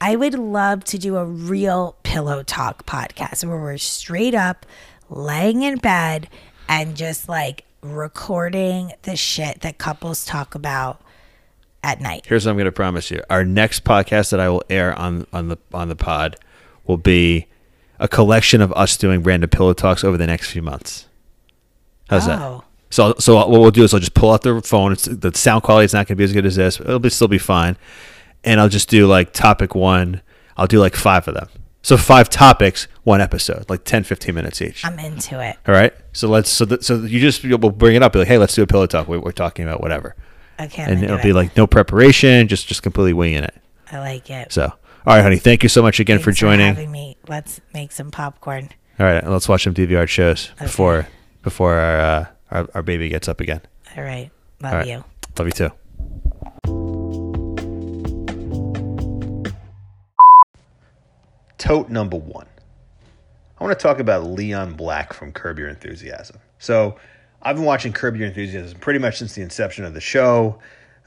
I 0.00 0.16
would 0.16 0.34
love 0.34 0.82
to 0.84 0.98
do 0.98 1.16
a 1.16 1.24
real 1.24 1.96
pillow 2.02 2.42
talk 2.42 2.86
podcast 2.86 3.44
where 3.44 3.58
we're 3.58 3.78
straight 3.78 4.34
up 4.34 4.66
laying 5.08 5.62
in 5.62 5.78
bed 5.78 6.28
and 6.68 6.96
just 6.96 7.28
like 7.28 7.64
recording 7.82 8.92
the 9.02 9.16
shit 9.16 9.60
that 9.60 9.78
couples 9.78 10.24
talk 10.24 10.54
about 10.54 11.01
at 11.82 12.00
night. 12.00 12.26
Here's 12.26 12.46
what 12.46 12.52
I'm 12.52 12.56
going 12.56 12.66
to 12.66 12.72
promise 12.72 13.10
you. 13.10 13.22
Our 13.28 13.44
next 13.44 13.84
podcast 13.84 14.30
that 14.30 14.40
I 14.40 14.48
will 14.48 14.62
air 14.70 14.96
on 14.98 15.26
on 15.32 15.48
the 15.48 15.58
on 15.72 15.88
the 15.88 15.96
pod 15.96 16.36
will 16.86 16.96
be 16.96 17.46
a 17.98 18.08
collection 18.08 18.60
of 18.60 18.72
us 18.72 18.96
doing 18.96 19.22
random 19.22 19.48
pillow 19.48 19.72
talks 19.72 20.02
over 20.02 20.16
the 20.16 20.26
next 20.26 20.50
few 20.50 20.62
months. 20.62 21.06
How's 22.08 22.26
that? 22.26 22.40
Oh. 22.40 22.64
So, 22.90 23.14
so 23.18 23.36
what 23.36 23.50
we'll 23.50 23.70
do 23.70 23.84
is 23.84 23.94
I'll 23.94 24.00
just 24.00 24.12
pull 24.12 24.32
out 24.32 24.42
the 24.42 24.60
phone. 24.60 24.92
It's, 24.92 25.04
the 25.04 25.32
sound 25.34 25.62
quality 25.62 25.86
is 25.86 25.94
not 25.94 26.06
going 26.06 26.16
to 26.16 26.16
be 26.16 26.24
as 26.24 26.32
good 26.32 26.44
as 26.44 26.56
this. 26.56 26.76
But 26.76 26.88
it'll 26.88 26.98
be, 26.98 27.08
still 27.08 27.28
be 27.28 27.38
fine. 27.38 27.78
And 28.44 28.60
I'll 28.60 28.68
just 28.68 28.90
do 28.90 29.06
like 29.06 29.32
topic 29.32 29.74
one. 29.74 30.20
I'll 30.58 30.66
do 30.66 30.78
like 30.78 30.94
five 30.94 31.26
of 31.26 31.34
them. 31.34 31.48
So 31.80 31.96
five 31.96 32.28
topics, 32.28 32.86
one 33.02 33.20
episode, 33.20 33.70
like 33.70 33.84
10, 33.84 34.04
15 34.04 34.34
minutes 34.34 34.60
each. 34.60 34.84
I'm 34.84 34.98
into 34.98 35.40
it. 35.40 35.56
All 35.66 35.74
right. 35.74 35.94
So 36.12 36.28
let's, 36.28 36.50
so, 36.50 36.66
that 36.66 36.84
so 36.84 36.96
you 36.98 37.18
just, 37.18 37.42
we'll 37.42 37.70
bring 37.70 37.96
it 37.96 38.02
up. 38.02 38.12
Be 38.12 38.18
like, 38.20 38.28
hey, 38.28 38.38
let's 38.38 38.54
do 38.54 38.62
a 38.62 38.66
pillow 38.66 38.86
talk. 38.86 39.08
We, 39.08 39.16
we're 39.16 39.32
talking 39.32 39.64
about 39.64 39.80
whatever. 39.80 40.14
Okay. 40.60 40.82
and 40.82 41.02
it'll 41.02 41.18
be 41.22 41.32
like 41.32 41.56
no 41.56 41.66
preparation, 41.66 42.46
just, 42.48 42.68
just 42.68 42.82
completely 42.82 43.12
winging 43.12 43.44
it. 43.44 43.54
I 43.90 43.98
like 43.98 44.30
it. 44.30 44.52
So, 44.52 44.64
all 44.64 44.74
right, 45.06 45.22
honey. 45.22 45.36
Thank 45.38 45.62
you 45.62 45.68
so 45.68 45.82
much 45.82 45.98
again 46.00 46.18
for 46.18 46.26
Thanks 46.26 46.40
joining. 46.40 46.66
having 46.66 46.90
me. 46.92 47.16
Let's 47.28 47.60
make 47.74 47.92
some 47.92 48.10
popcorn. 48.10 48.68
all 48.98 49.06
right. 49.06 49.26
Let's 49.26 49.48
watch 49.48 49.64
some 49.64 49.74
DVR 49.74 50.08
shows 50.08 50.50
before, 50.58 51.08
before 51.42 51.74
our, 51.74 52.00
uh, 52.00 52.26
our, 52.50 52.68
our 52.74 52.82
baby 52.82 53.08
gets 53.08 53.28
up 53.28 53.40
again. 53.40 53.60
All 53.96 54.02
right. 54.04 54.30
Love 54.60 54.72
All 54.72 54.78
right. 54.78 54.86
you. 54.88 55.04
Love 55.38 55.46
you 55.46 55.52
too. 55.52 57.12
Tote 61.58 61.88
number 61.90 62.16
one. 62.16 62.46
I 63.58 63.64
want 63.64 63.78
to 63.78 63.82
talk 63.82 64.00
about 64.00 64.24
Leon 64.24 64.74
Black 64.74 65.12
from 65.12 65.32
Curb 65.32 65.58
Your 65.58 65.68
Enthusiasm. 65.68 66.38
So, 66.58 66.96
I've 67.44 67.56
been 67.56 67.64
watching 67.64 67.92
Curb 67.92 68.16
Your 68.16 68.28
Enthusiasm 68.28 68.78
pretty 68.78 69.00
much 69.00 69.18
since 69.18 69.34
the 69.34 69.42
inception 69.42 69.84
of 69.84 69.94
the 69.94 70.00
show. 70.00 70.58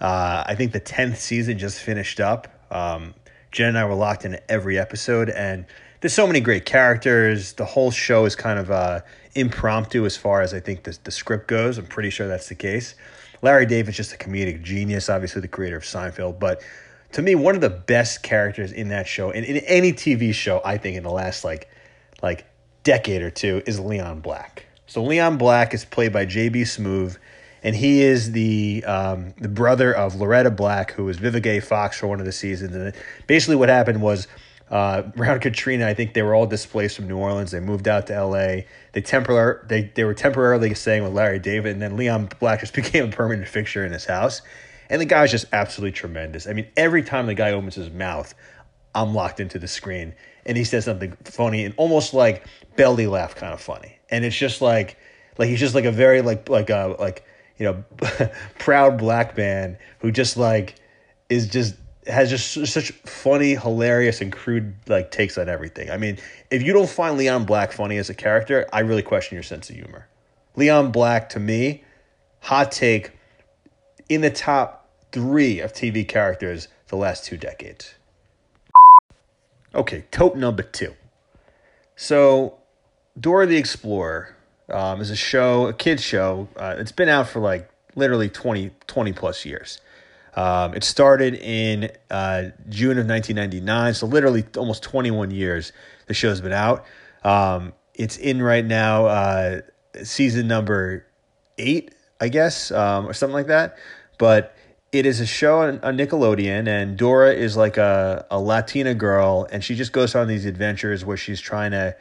Uh, 0.02 0.44
I 0.45 0.56
think 0.56 0.74
the 0.74 0.82
10th 0.82 1.16
season 1.16 1.57
just 1.57 1.80
finished 1.80 2.20
up. 2.20 2.48
Um, 2.72 3.14
Jen 3.52 3.70
and 3.70 3.78
I 3.78 3.86
were 3.86 3.95
locked 3.95 4.26
into 4.26 4.52
every 4.52 4.78
episode, 4.78 5.30
and 5.30 5.66
there's 6.02 6.14
so 6.14 6.28
many 6.28 6.41
great 6.41 6.66
characters. 6.66 7.53
The 7.53 7.64
whole 7.64 7.90
show 7.90 8.26
is 8.26 8.36
kind 8.36 8.60
of 8.60 8.70
uh, 8.70 9.02
impromptu 9.34 10.06
as 10.06 10.18
far 10.18 10.41
as 10.41 10.53
I 10.53 10.60
think 10.60 10.84
the, 10.84 10.98
the 11.06 11.12
script 11.12 11.48
goes. 11.48 11.78
I'm 11.78 11.86
pretty 11.86 12.10
sure 12.10 12.28
that's 12.28 12.49
the 12.49 12.56
case. 12.56 12.95
Larry 13.41 13.66
David's 13.66 13.95
just 13.95 14.14
a 14.14 14.18
comedic 14.18 14.62
genius, 14.62 15.10
obviously 15.10 15.41
the 15.41 15.48
creator 15.48 15.78
of 15.78 15.84
Seinfeld, 15.84 16.40
but 16.40 16.62
to 17.14 17.22
me, 17.22 17.36
one 17.36 17.56
of 17.56 17.62
the 17.62 17.70
best 17.70 18.24
characters 18.24 18.74
in 18.74 18.90
that 18.90 19.07
show, 19.07 19.32
and 19.32 19.45
in 19.45 19.57
any 19.57 19.94
TV 19.94 20.34
show, 20.34 20.62
I 20.66 20.78
think 20.78 20.98
in 20.98 21.03
the 21.03 21.12
last 21.12 21.45
like 21.45 21.70
like 22.22 22.45
decade 22.84 23.22
or 23.22 23.30
two, 23.30 23.62
is 23.66 23.80
Leon 23.80 24.20
Black. 24.20 24.64
So 24.88 25.03
Leon 25.03 25.38
Black 25.38 25.74
is 25.74 25.86
played 25.86 26.14
by 26.14 26.26
J.B. 26.26 26.62
Smoove, 26.62 27.18
and 27.64 27.76
he 27.76 28.02
is 28.02 28.32
the 28.32 28.84
um, 28.86 29.34
the 29.40 29.49
brother 29.49 29.94
of 29.94 30.16
Loretta 30.16 30.52
Black, 30.52 30.91
who 30.91 31.06
was 31.06 31.18
Vivica. 31.18 31.64
Fox 31.64 31.99
for 31.99 32.07
one 32.07 32.20
of 32.20 32.26
the 32.26 32.32
seasons. 32.32 32.76
And 32.76 32.94
basically, 33.28 33.56
what 33.56 33.70
happened 33.70 34.02
was 34.02 34.28
uh, 34.70 35.03
around 35.18 35.41
Katrina, 35.41 35.88
I 35.88 35.94
think 35.94 36.14
they 36.14 36.22
were 36.22 36.36
all 36.36 36.45
displaced 36.45 36.95
from 36.95 37.07
New 37.07 37.18
Orleans. 37.18 37.52
They 37.52 37.60
moved 37.60 37.88
out 37.88 38.07
to 38.07 38.14
L.A. 38.14 38.68
They 38.94 39.02
tempor- 39.02 39.68
they 39.68 39.91
they 39.95 40.03
were 40.03 40.14
temporarily 40.14 40.74
staying 40.76 41.03
with 41.03 41.14
Larry 41.14 41.40
David, 41.40 41.74
and 41.74 41.82
then 41.82 41.98
Leon 41.98 42.30
Black 42.40 42.60
just 42.60 42.74
became 42.76 43.06
a 43.06 43.12
permanent 43.12 43.48
fixture 43.48 43.86
in 43.86 43.91
his 43.91 44.06
house. 44.06 44.41
And 44.90 45.02
the 45.02 45.06
guy's 45.06 45.32
just 45.32 45.45
absolutely 45.52 45.94
tremendous. 45.94 46.45
I 46.45 46.53
mean, 46.53 46.68
every 46.78 47.02
time 47.02 47.26
the 47.26 47.34
guy 47.34 47.52
opens 47.52 47.74
his 47.74 47.90
mouth, 47.90 48.36
I'm 48.94 49.16
locked 49.16 49.40
into 49.40 49.57
the 49.57 49.68
screen 49.68 50.14
and 50.45 50.57
he 50.57 50.64
says 50.64 50.86
something 50.86 51.18
funny 51.24 51.66
and 51.66 51.74
almost 51.78 52.14
like 52.14 52.45
belly 52.76 53.07
laugh 53.07 53.36
kind 53.36 53.53
of 53.53 53.62
funny. 53.62 53.94
And 54.10 54.23
it's 54.26 54.36
just 54.36 54.61
like 54.61 54.98
like 55.38 55.49
he's 55.49 55.60
just 55.60 55.76
like 55.76 55.86
a 55.86 55.91
very 55.91 56.22
like 56.22 56.49
like 56.49 56.69
a 56.69 56.95
like 56.99 57.26
you 57.57 57.65
know 57.65 58.30
proud 58.60 58.98
black 58.98 59.38
man 59.38 59.77
who 59.99 60.11
just 60.11 60.38
like 60.38 60.76
is 61.30 61.48
just 61.48 61.76
has 62.07 62.30
just 62.30 62.68
such 62.72 62.91
funny, 62.91 63.56
hilarious, 63.56 64.22
and 64.22 64.32
crude 64.32 64.76
like 64.88 65.11
takes 65.11 65.38
on 65.38 65.49
everything. 65.49 65.90
I 65.90 65.98
mean, 65.98 66.18
if 66.52 66.61
you 66.61 66.73
don't 66.73 66.90
find 66.90 67.18
Leon 67.18 67.45
Black 67.45 67.72
funny 67.72 67.98
as 67.98 68.10
a 68.10 68.14
character, 68.14 68.68
I 68.72 68.82
really 68.82 69.02
question 69.02 69.36
your 69.36 69.44
sense 69.44 69.69
of 69.69 69.76
humor. 69.76 70.07
Leon 70.56 70.91
Black 70.91 71.30
to 71.30 71.40
me, 71.40 71.84
hot 72.41 72.72
take, 72.72 73.11
in 74.07 74.22
the 74.22 74.30
top 74.30 74.88
three 75.11 75.60
of 75.60 75.73
TV 75.73 76.07
characters 76.07 76.68
the 76.88 76.95
last 76.95 77.26
two 77.26 77.38
decades. 77.38 77.95
Okay, 79.73 80.06
tote 80.11 80.36
number 80.36 80.64
two. 80.64 80.94
So, 81.95 82.60
Dora 83.19 83.45
the 83.45 83.57
Explorer 83.57 84.35
um, 84.69 85.01
is 85.01 85.09
a 85.09 85.15
show, 85.15 85.67
a 85.67 85.73
kids 85.73 86.03
show. 86.03 86.47
Uh, 86.57 86.75
it's 86.77 86.91
been 86.91 87.09
out 87.09 87.27
for 87.27 87.39
like 87.39 87.69
literally 87.95 88.29
20, 88.29 88.71
20 88.87 89.13
plus 89.13 89.45
years. 89.45 89.79
Um, 90.35 90.73
it 90.73 90.83
started 90.83 91.35
in 91.35 91.91
uh, 92.11 92.49
June 92.67 92.97
of 92.97 93.07
1999, 93.07 93.93
so 93.93 94.05
literally 94.05 94.43
almost 94.57 94.83
21 94.83 95.31
years 95.31 95.71
the 96.07 96.13
show's 96.13 96.41
been 96.41 96.51
out. 96.51 96.85
Um, 97.23 97.73
it's 97.93 98.17
in 98.17 98.41
right 98.41 98.65
now, 98.65 99.05
uh, 99.05 99.61
season 100.03 100.47
number 100.47 101.05
eight, 101.57 101.95
I 102.19 102.27
guess, 102.27 102.69
um, 102.71 103.07
or 103.07 103.13
something 103.13 103.33
like 103.33 103.47
that. 103.47 103.77
But 104.17 104.55
it 104.91 105.05
is 105.05 105.21
a 105.21 105.25
show 105.25 105.59
on, 105.59 105.79
on 105.79 105.97
Nickelodeon, 105.97 106.67
and 106.67 106.97
Dora 106.97 107.33
is 107.33 107.55
like 107.55 107.77
a, 107.77 108.25
a 108.29 108.39
Latina 108.39 108.93
girl, 108.93 109.47
and 109.51 109.63
she 109.63 109.75
just 109.75 109.93
goes 109.93 110.15
on 110.15 110.27
these 110.27 110.45
adventures 110.45 111.05
where 111.05 111.17
she's 111.17 111.39
trying 111.39 111.71
to 111.71 111.95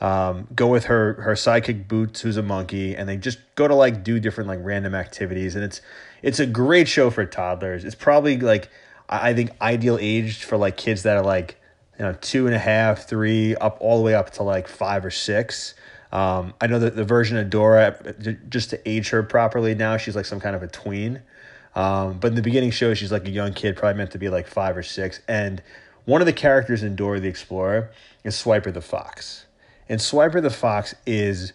um, 0.00 0.46
go 0.54 0.68
with 0.68 0.84
her 0.84 1.14
her 1.14 1.32
sidekick 1.32 1.88
Boots, 1.88 2.20
who's 2.20 2.36
a 2.36 2.42
monkey, 2.42 2.94
and 2.94 3.08
they 3.08 3.16
just 3.16 3.38
go 3.54 3.66
to 3.66 3.74
like 3.74 4.04
do 4.04 4.20
different 4.20 4.48
like 4.48 4.60
random 4.62 4.94
activities, 4.94 5.54
and 5.54 5.64
it's 5.64 5.80
it's 6.22 6.38
a 6.38 6.46
great 6.46 6.88
show 6.88 7.10
for 7.10 7.24
toddlers. 7.24 7.84
It's 7.84 7.94
probably 7.94 8.38
like 8.38 8.68
I 9.08 9.34
think 9.34 9.50
ideal 9.60 9.98
aged 10.00 10.44
for 10.44 10.56
like 10.56 10.76
kids 10.76 11.02
that 11.02 11.16
are 11.16 11.24
like 11.24 11.56
you 11.98 12.04
know 12.04 12.16
two 12.20 12.46
and 12.46 12.54
a 12.54 12.60
half, 12.60 13.08
three, 13.08 13.56
up 13.56 13.78
all 13.80 13.98
the 13.98 14.04
way 14.04 14.14
up 14.14 14.30
to 14.30 14.42
like 14.42 14.68
five 14.68 15.04
or 15.04 15.10
six. 15.10 15.74
Um, 16.10 16.54
I 16.60 16.68
know 16.68 16.78
that 16.78 16.96
the 16.96 17.04
version 17.04 17.36
of 17.36 17.50
Dora, 17.50 18.14
just 18.48 18.70
to 18.70 18.88
age 18.88 19.10
her 19.10 19.22
properly 19.22 19.74
now, 19.74 19.96
she's 19.96 20.16
like 20.16 20.24
some 20.24 20.40
kind 20.40 20.56
of 20.56 20.62
a 20.62 20.68
tween. 20.68 21.22
Um, 21.74 22.18
but 22.18 22.28
in 22.28 22.34
the 22.34 22.42
beginning 22.42 22.70
show, 22.70 22.94
she's 22.94 23.12
like 23.12 23.26
a 23.26 23.30
young 23.30 23.52
kid, 23.52 23.76
probably 23.76 23.98
meant 23.98 24.12
to 24.12 24.18
be 24.18 24.28
like 24.28 24.46
five 24.46 24.76
or 24.76 24.82
six. 24.82 25.20
And 25.28 25.62
one 26.06 26.22
of 26.22 26.26
the 26.26 26.32
characters 26.32 26.82
in 26.82 26.96
Dora 26.96 27.20
the 27.20 27.28
Explorer 27.28 27.90
is 28.24 28.34
Swiper 28.34 28.72
the 28.72 28.80
Fox. 28.80 29.44
And 29.88 30.00
Swiper 30.00 30.42
the 30.42 30.50
Fox 30.50 30.94
is 31.06 31.52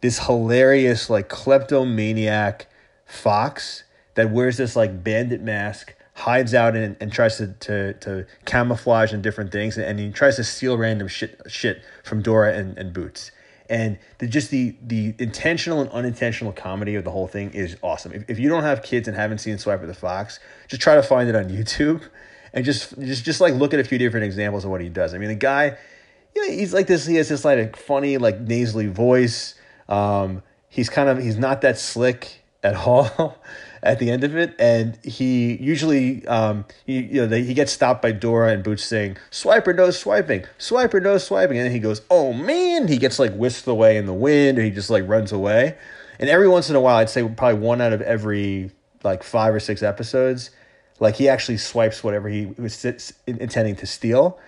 this 0.00 0.26
hilarious, 0.26 1.10
like, 1.10 1.28
kleptomaniac 1.28 2.66
fox 3.06 3.84
that 4.14 4.30
wears 4.30 4.56
this, 4.56 4.76
like, 4.76 5.02
bandit 5.04 5.42
mask, 5.42 5.94
hides 6.14 6.54
out 6.54 6.76
and, 6.76 6.96
and 7.00 7.12
tries 7.12 7.36
to, 7.38 7.48
to, 7.48 7.94
to 7.94 8.26
camouflage 8.44 9.12
and 9.12 9.22
different 9.22 9.52
things, 9.52 9.76
and, 9.76 9.98
he 9.98 10.10
tries 10.10 10.36
to 10.36 10.44
steal 10.44 10.78
random 10.78 11.08
shit, 11.08 11.40
shit 11.48 11.82
from 12.02 12.22
Dora 12.22 12.54
and, 12.54 12.78
and 12.78 12.92
Boots. 12.92 13.30
And 13.68 13.98
the, 14.18 14.26
just 14.26 14.50
the 14.50 14.76
the 14.82 15.14
intentional 15.18 15.80
and 15.80 15.90
unintentional 15.90 16.52
comedy 16.52 16.96
of 16.96 17.04
the 17.04 17.10
whole 17.10 17.26
thing 17.26 17.50
is 17.52 17.78
awesome. 17.82 18.12
If, 18.12 18.28
if 18.28 18.38
you 18.38 18.50
don't 18.50 18.62
have 18.62 18.82
kids 18.82 19.08
and 19.08 19.16
haven't 19.16 19.38
seen 19.38 19.56
Swiper 19.56 19.86
the 19.86 19.94
Fox, 19.94 20.38
just 20.68 20.82
try 20.82 20.94
to 20.96 21.02
find 21.02 21.30
it 21.30 21.34
on 21.34 21.48
YouTube 21.48 22.02
and 22.52 22.64
just 22.64 22.98
just 23.00 23.24
just 23.24 23.40
like 23.40 23.54
look 23.54 23.74
at 23.74 23.80
a 23.80 23.84
few 23.84 23.98
different 23.98 24.24
examples 24.24 24.64
of 24.64 24.70
what 24.70 24.80
he 24.80 24.88
does. 24.88 25.14
I 25.14 25.18
mean, 25.18 25.28
the 25.28 25.34
guy, 25.34 25.76
you 26.34 26.48
know, 26.48 26.54
he's 26.54 26.74
like 26.74 26.86
this. 26.86 27.06
He 27.06 27.16
has 27.16 27.28
this 27.28 27.44
like 27.44 27.76
funny, 27.76 28.18
like 28.18 28.40
nasally 28.40 28.86
voice. 28.86 29.54
Um, 29.88 30.42
he's 30.68 30.88
kind 30.88 31.08
of 31.08 31.18
he's 31.18 31.38
not 31.38 31.60
that 31.60 31.78
slick 31.78 32.42
at 32.62 32.74
all 32.86 33.38
at 33.82 33.98
the 33.98 34.10
end 34.10 34.24
of 34.24 34.36
it, 34.36 34.54
and 34.58 34.98
he 35.04 35.56
usually 35.56 36.26
um, 36.26 36.64
he, 36.86 37.02
you 37.02 37.20
know 37.20 37.26
they, 37.26 37.42
he 37.42 37.54
gets 37.54 37.72
stopped 37.72 38.02
by 38.02 38.12
Dora 38.12 38.52
and 38.52 38.64
Boots 38.64 38.84
saying 38.84 39.16
"Swiper 39.30 39.74
no 39.74 39.90
swiping, 39.90 40.44
Swiper 40.58 41.00
no 41.00 41.18
swiping," 41.18 41.58
and 41.58 41.66
then 41.66 41.72
he 41.72 41.78
goes, 41.78 42.02
"Oh 42.10 42.32
man!" 42.32 42.88
He 42.88 42.96
gets 42.96 43.18
like 43.18 43.34
whisked 43.34 43.66
away 43.66 43.96
in 43.96 44.06
the 44.06 44.14
wind, 44.14 44.58
or 44.58 44.62
he 44.62 44.70
just 44.70 44.90
like 44.90 45.06
runs 45.06 45.32
away. 45.32 45.76
And 46.18 46.30
every 46.30 46.48
once 46.48 46.70
in 46.70 46.76
a 46.76 46.80
while, 46.80 46.96
I'd 46.96 47.10
say 47.10 47.26
probably 47.28 47.60
one 47.60 47.80
out 47.80 47.92
of 47.92 48.00
every 48.00 48.70
like 49.02 49.22
five 49.22 49.54
or 49.54 49.60
six 49.60 49.82
episodes, 49.82 50.50
like 50.98 51.16
he 51.16 51.28
actually 51.28 51.58
swipes 51.58 52.02
whatever 52.02 52.28
he 52.28 52.46
was 52.46 52.84
intending 53.26 53.76
to 53.76 53.86
steal, 53.86 54.38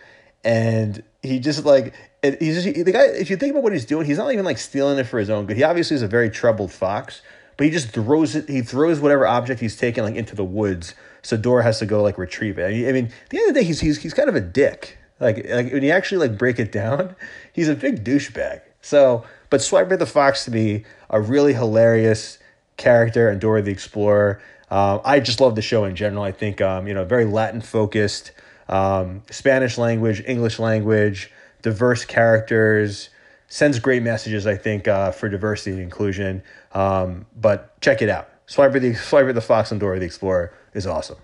and 0.43 1.03
he 1.27 1.39
just 1.39 1.65
like 1.65 1.95
he's 2.23 2.63
just, 2.63 2.85
the 2.85 2.93
guy. 2.93 3.07
If 3.07 3.31
you 3.31 3.37
think 3.37 3.53
about 3.53 3.63
what 3.63 3.73
he's 3.73 3.85
doing, 3.85 4.07
he's 4.07 4.19
not 4.19 4.33
even 4.33 4.45
like 4.45 4.59
stealing 4.59 4.99
it 4.99 5.05
for 5.05 5.19
his 5.19 5.31
own 5.31 5.47
good. 5.47 5.57
He 5.57 5.63
obviously 5.63 5.97
is 5.97 6.03
a 6.03 6.09
very 6.09 6.31
troubled 6.31 6.73
fox 6.73 7.23
but 7.57 7.65
he 7.65 7.71
just 7.71 7.91
throws 7.91 8.35
it. 8.35 8.49
He 8.49 8.61
throws 8.63 9.01
whatever 9.01 9.27
object 9.27 9.61
he's 9.61 9.77
taken 9.77 10.05
like 10.05 10.15
into 10.15 10.35
the 10.35 10.45
woods, 10.45 10.95
so 11.23 11.37
Dora 11.37 11.63
has 11.63 11.79
to 11.79 11.87
go 11.87 12.03
like 12.03 12.19
retrieve 12.19 12.59
it. 12.59 12.67
I 12.67 12.93
mean, 12.93 13.07
at 13.07 13.31
the 13.31 13.39
end 13.39 13.49
of 13.49 13.55
the 13.55 13.61
day, 13.61 13.67
he's 13.67 13.81
he's 13.81 13.99
he's 13.99 14.15
kind 14.15 14.29
of 14.29 14.35
a 14.35 14.41
dick. 14.41 14.99
Like 15.21 15.37
like 15.49 15.73
when 15.73 15.83
you 15.83 15.91
actually 15.91 16.29
like 16.29 16.39
break 16.39 16.59
it 16.59 16.71
down, 16.71 17.17
he's 17.53 17.69
a 17.69 17.75
big 17.75 18.05
douchebag. 18.05 18.61
So, 18.83 19.25
but 19.51 19.61
Swiper 19.61 19.99
the 19.99 20.07
Fox 20.07 20.45
to 20.45 20.51
be 20.51 20.85
a 21.09 21.21
really 21.21 21.55
hilarious 21.55 22.39
character 22.77 23.29
and 23.29 23.41
Dora 23.41 23.63
the 23.63 23.73
Explorer. 23.73 24.41
Um, 24.71 25.01
I 25.05 25.21
just 25.21 25.41
love 25.41 25.55
the 25.55 25.63
show 25.63 25.85
in 25.85 25.97
general. 25.97 26.25
I 26.25 26.33
think 26.33 26.61
um, 26.61 26.87
you 26.87 26.93
know 26.93 27.05
very 27.05 27.25
Latin 27.25 27.63
focused, 27.63 28.33
um, 28.69 29.23
Spanish 29.31 29.79
language, 29.79 30.23
English 30.27 30.59
language, 30.59 31.31
diverse 31.63 32.05
characters 32.05 33.11
sends 33.49 33.79
great 33.79 34.03
messages, 34.03 34.47
I 34.47 34.57
think, 34.57 34.89
uh, 34.89 35.13
for 35.13 35.29
diversity 35.29 35.73
and 35.73 35.81
inclusion. 35.81 36.43
Um, 36.73 37.27
but 37.37 37.81
check 37.81 38.03
it 38.03 38.09
out. 38.09 38.29
Swiper 38.47 38.81
the 38.81 38.93
Swiper 38.93 39.35
the 39.35 39.41
Fox 39.41 39.71
and 39.71 39.81
Dora 39.81 39.99
the 39.99 40.05
Explorer 40.05 40.53
is 40.75 40.87
awesome. 40.87 41.19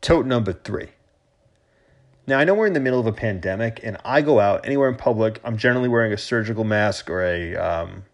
Tote 0.00 0.26
number 0.26 0.52
three. 0.52 0.88
Now 2.26 2.38
I 2.38 2.44
know 2.44 2.54
we're 2.54 2.66
in 2.66 2.72
the 2.72 2.80
middle 2.80 3.00
of 3.00 3.06
a 3.06 3.12
pandemic, 3.12 3.80
and 3.82 3.96
I 4.04 4.22
go 4.22 4.40
out 4.40 4.64
anywhere 4.64 4.88
in 4.88 4.96
public. 4.96 5.40
I'm 5.44 5.56
generally 5.56 5.88
wearing 5.88 6.12
a 6.12 6.18
surgical 6.18 6.64
mask 6.64 7.10
or 7.10 7.22
a 7.22 7.56
um, 7.56 8.04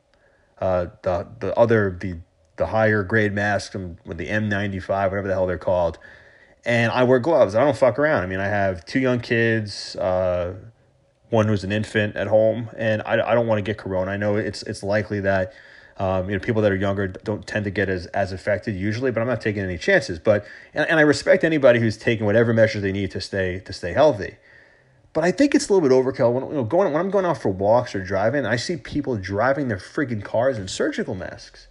uh, 0.58 0.86
the 1.02 1.26
the 1.40 1.56
other 1.58 1.96
the 2.00 2.16
the 2.56 2.66
higher 2.66 3.02
grade 3.02 3.32
mask 3.32 3.74
with 4.04 4.18
the 4.18 4.28
N95, 4.28 4.88
whatever 4.88 5.28
the 5.28 5.32
hell 5.34 5.46
they're 5.46 5.58
called, 5.58 5.98
and 6.64 6.92
I 6.92 7.04
wear 7.04 7.18
gloves. 7.18 7.54
I 7.54 7.64
don't 7.64 7.76
fuck 7.76 7.98
around. 7.98 8.22
I 8.22 8.26
mean, 8.26 8.40
I 8.40 8.48
have 8.48 8.84
two 8.84 9.00
young 9.00 9.20
kids. 9.20 9.96
Uh, 9.96 10.54
one 11.30 11.46
who's 11.46 11.64
an 11.64 11.72
infant 11.72 12.16
at 12.16 12.26
home, 12.26 12.68
and 12.76 13.02
I, 13.02 13.30
I 13.30 13.34
don't 13.34 13.46
want 13.46 13.58
to 13.58 13.62
get 13.62 13.78
corona. 13.78 14.10
I 14.10 14.16
know 14.16 14.36
it's 14.36 14.62
it's 14.64 14.82
likely 14.82 15.20
that 15.20 15.52
um, 15.96 16.28
you 16.28 16.36
know 16.36 16.40
people 16.40 16.60
that 16.62 16.72
are 16.72 16.76
younger 16.76 17.08
don't 17.08 17.46
tend 17.46 17.64
to 17.64 17.70
get 17.70 17.88
as 17.88 18.06
as 18.06 18.32
affected 18.32 18.74
usually, 18.74 19.10
but 19.10 19.20
I'm 19.20 19.28
not 19.28 19.40
taking 19.40 19.62
any 19.62 19.78
chances. 19.78 20.18
But 20.18 20.44
and, 20.74 20.88
and 20.88 20.98
I 20.98 21.02
respect 21.02 21.44
anybody 21.44 21.78
who's 21.78 21.96
taking 21.96 22.26
whatever 22.26 22.52
measures 22.52 22.82
they 22.82 22.92
need 22.92 23.12
to 23.12 23.20
stay 23.20 23.60
to 23.60 23.72
stay 23.72 23.92
healthy. 23.92 24.36
But 25.12 25.24
I 25.24 25.32
think 25.32 25.54
it's 25.54 25.68
a 25.68 25.72
little 25.72 25.88
bit 25.88 25.94
overkill 25.94 26.32
when 26.32 26.46
you 26.48 26.54
know 26.54 26.64
going 26.64 26.92
when 26.92 27.00
I'm 27.00 27.10
going 27.10 27.24
out 27.24 27.40
for 27.40 27.50
walks 27.50 27.94
or 27.94 28.04
driving. 28.04 28.44
I 28.44 28.56
see 28.56 28.76
people 28.76 29.16
driving 29.16 29.68
their 29.68 29.78
freaking 29.78 30.24
cars 30.24 30.58
in 30.58 30.68
surgical 30.68 31.14
masks, 31.14 31.68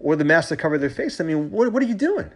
or 0.00 0.16
the 0.16 0.24
masks 0.24 0.50
that 0.50 0.56
cover 0.56 0.78
their 0.78 0.90
face. 0.90 1.20
I 1.20 1.24
mean, 1.24 1.52
what 1.52 1.72
what 1.72 1.82
are 1.82 1.86
you 1.86 1.94
doing? 1.94 2.30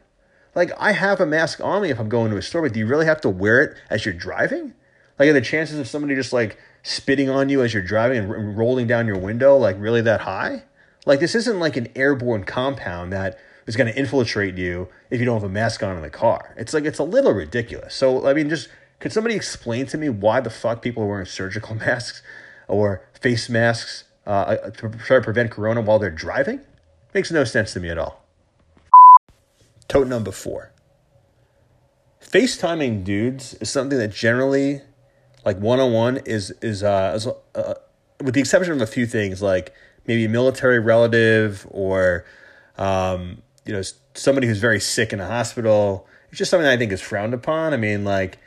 Like 0.54 0.72
I 0.78 0.92
have 0.92 1.20
a 1.20 1.26
mask 1.26 1.60
on 1.60 1.82
me 1.82 1.90
if 1.90 2.00
I'm 2.00 2.08
going 2.08 2.30
to 2.30 2.36
a 2.36 2.42
store, 2.42 2.62
but 2.62 2.72
do 2.72 2.80
you 2.80 2.86
really 2.86 3.06
have 3.06 3.20
to 3.22 3.28
wear 3.28 3.62
it 3.62 3.76
as 3.88 4.04
you're 4.04 4.14
driving? 4.14 4.74
Like, 5.20 5.28
are 5.28 5.34
the 5.34 5.42
chances 5.42 5.78
of 5.78 5.86
somebody 5.86 6.14
just 6.14 6.32
like 6.32 6.56
spitting 6.82 7.28
on 7.28 7.50
you 7.50 7.62
as 7.62 7.74
you're 7.74 7.82
driving 7.82 8.18
and 8.18 8.56
rolling 8.56 8.86
down 8.86 9.06
your 9.06 9.18
window 9.18 9.54
like 9.58 9.76
really 9.78 10.00
that 10.00 10.22
high? 10.22 10.62
Like, 11.04 11.20
this 11.20 11.34
isn't 11.34 11.60
like 11.60 11.76
an 11.76 11.88
airborne 11.94 12.44
compound 12.44 13.12
that 13.12 13.38
is 13.66 13.76
going 13.76 13.92
to 13.92 13.98
infiltrate 13.98 14.56
you 14.56 14.88
if 15.10 15.20
you 15.20 15.26
don't 15.26 15.34
have 15.34 15.48
a 15.48 15.52
mask 15.52 15.82
on 15.82 15.94
in 15.94 16.00
the 16.02 16.08
car. 16.08 16.54
It's 16.56 16.72
like, 16.72 16.86
it's 16.86 16.98
a 16.98 17.04
little 17.04 17.32
ridiculous. 17.32 17.94
So, 17.94 18.26
I 18.26 18.32
mean, 18.32 18.48
just 18.48 18.70
could 18.98 19.12
somebody 19.12 19.34
explain 19.34 19.84
to 19.86 19.98
me 19.98 20.08
why 20.08 20.40
the 20.40 20.48
fuck 20.48 20.80
people 20.80 21.02
are 21.02 21.06
wearing 21.06 21.26
surgical 21.26 21.74
masks 21.76 22.22
or 22.66 23.02
face 23.12 23.50
masks 23.50 24.04
uh, 24.26 24.56
to 24.56 24.88
try 24.88 25.16
to 25.18 25.22
prevent 25.22 25.50
corona 25.50 25.82
while 25.82 25.98
they're 25.98 26.10
driving? 26.10 26.60
Makes 27.12 27.30
no 27.30 27.44
sense 27.44 27.74
to 27.74 27.80
me 27.80 27.90
at 27.90 27.98
all. 27.98 28.19
Tote 29.90 30.06
number 30.06 30.30
four. 30.30 30.70
FaceTiming 32.22 33.02
dudes 33.02 33.54
is 33.54 33.70
something 33.70 33.98
that 33.98 34.12
generally 34.12 34.82
like 35.44 35.58
one 35.58 35.80
on 35.80 35.92
one 35.92 36.18
is 36.18 36.52
is 36.62 36.84
uh, 36.84 37.12
is, 37.16 37.26
uh, 37.26 37.74
with 38.22 38.34
the 38.34 38.40
exception 38.40 38.72
of 38.72 38.80
a 38.80 38.86
few 38.86 39.04
things 39.04 39.42
like 39.42 39.74
maybe 40.06 40.26
a 40.26 40.28
military 40.28 40.78
relative 40.78 41.66
or 41.72 42.24
um, 42.78 43.42
you 43.66 43.72
know 43.72 43.82
somebody 44.14 44.46
who's 44.46 44.60
very 44.60 44.78
sick 44.78 45.12
in 45.12 45.18
a 45.18 45.26
hospital. 45.26 46.06
It's 46.28 46.38
just 46.38 46.52
something 46.52 46.68
I 46.68 46.76
think 46.76 46.92
is 46.92 47.00
frowned 47.00 47.34
upon. 47.34 47.74
I 47.74 47.76
mean, 47.76 48.04
like, 48.04 48.38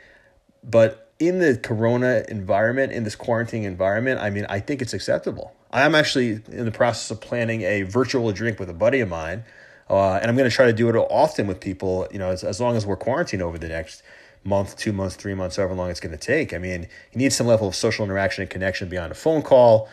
but 0.62 1.12
in 1.18 1.40
the 1.40 1.58
corona 1.58 2.24
environment, 2.26 2.92
in 2.92 3.04
this 3.04 3.16
quarantine 3.16 3.64
environment, 3.64 4.18
I 4.18 4.30
mean, 4.30 4.46
I 4.48 4.60
think 4.60 4.80
it's 4.80 4.94
acceptable. 4.94 5.54
I'm 5.70 5.94
actually 5.94 6.40
in 6.50 6.64
the 6.64 6.70
process 6.70 7.10
of 7.10 7.20
planning 7.20 7.60
a 7.62 7.82
virtual 7.82 8.32
drink 8.32 8.58
with 8.58 8.70
a 8.70 8.74
buddy 8.74 9.00
of 9.00 9.10
mine, 9.10 9.44
uh, 9.88 10.14
and 10.14 10.30
I'm 10.30 10.36
going 10.36 10.48
to 10.48 10.54
try 10.54 10.66
to 10.66 10.72
do 10.72 10.88
it 10.88 10.96
often 10.96 11.46
with 11.46 11.60
people. 11.60 12.06
You 12.12 12.18
know, 12.18 12.30
as, 12.30 12.44
as 12.44 12.60
long 12.60 12.76
as 12.76 12.86
we're 12.86 12.96
quarantined 12.96 13.42
over 13.42 13.58
the 13.58 13.68
next 13.68 14.02
month, 14.44 14.76
two 14.76 14.92
months, 14.92 15.16
three 15.16 15.34
months, 15.34 15.56
however 15.56 15.74
long 15.74 15.90
it's 15.90 16.00
going 16.00 16.16
to 16.16 16.18
take. 16.18 16.52
I 16.52 16.58
mean, 16.58 16.82
you 17.12 17.18
need 17.18 17.32
some 17.32 17.46
level 17.46 17.68
of 17.68 17.74
social 17.74 18.04
interaction 18.04 18.42
and 18.42 18.50
connection 18.50 18.88
beyond 18.88 19.12
a 19.12 19.14
phone 19.14 19.42
call. 19.42 19.88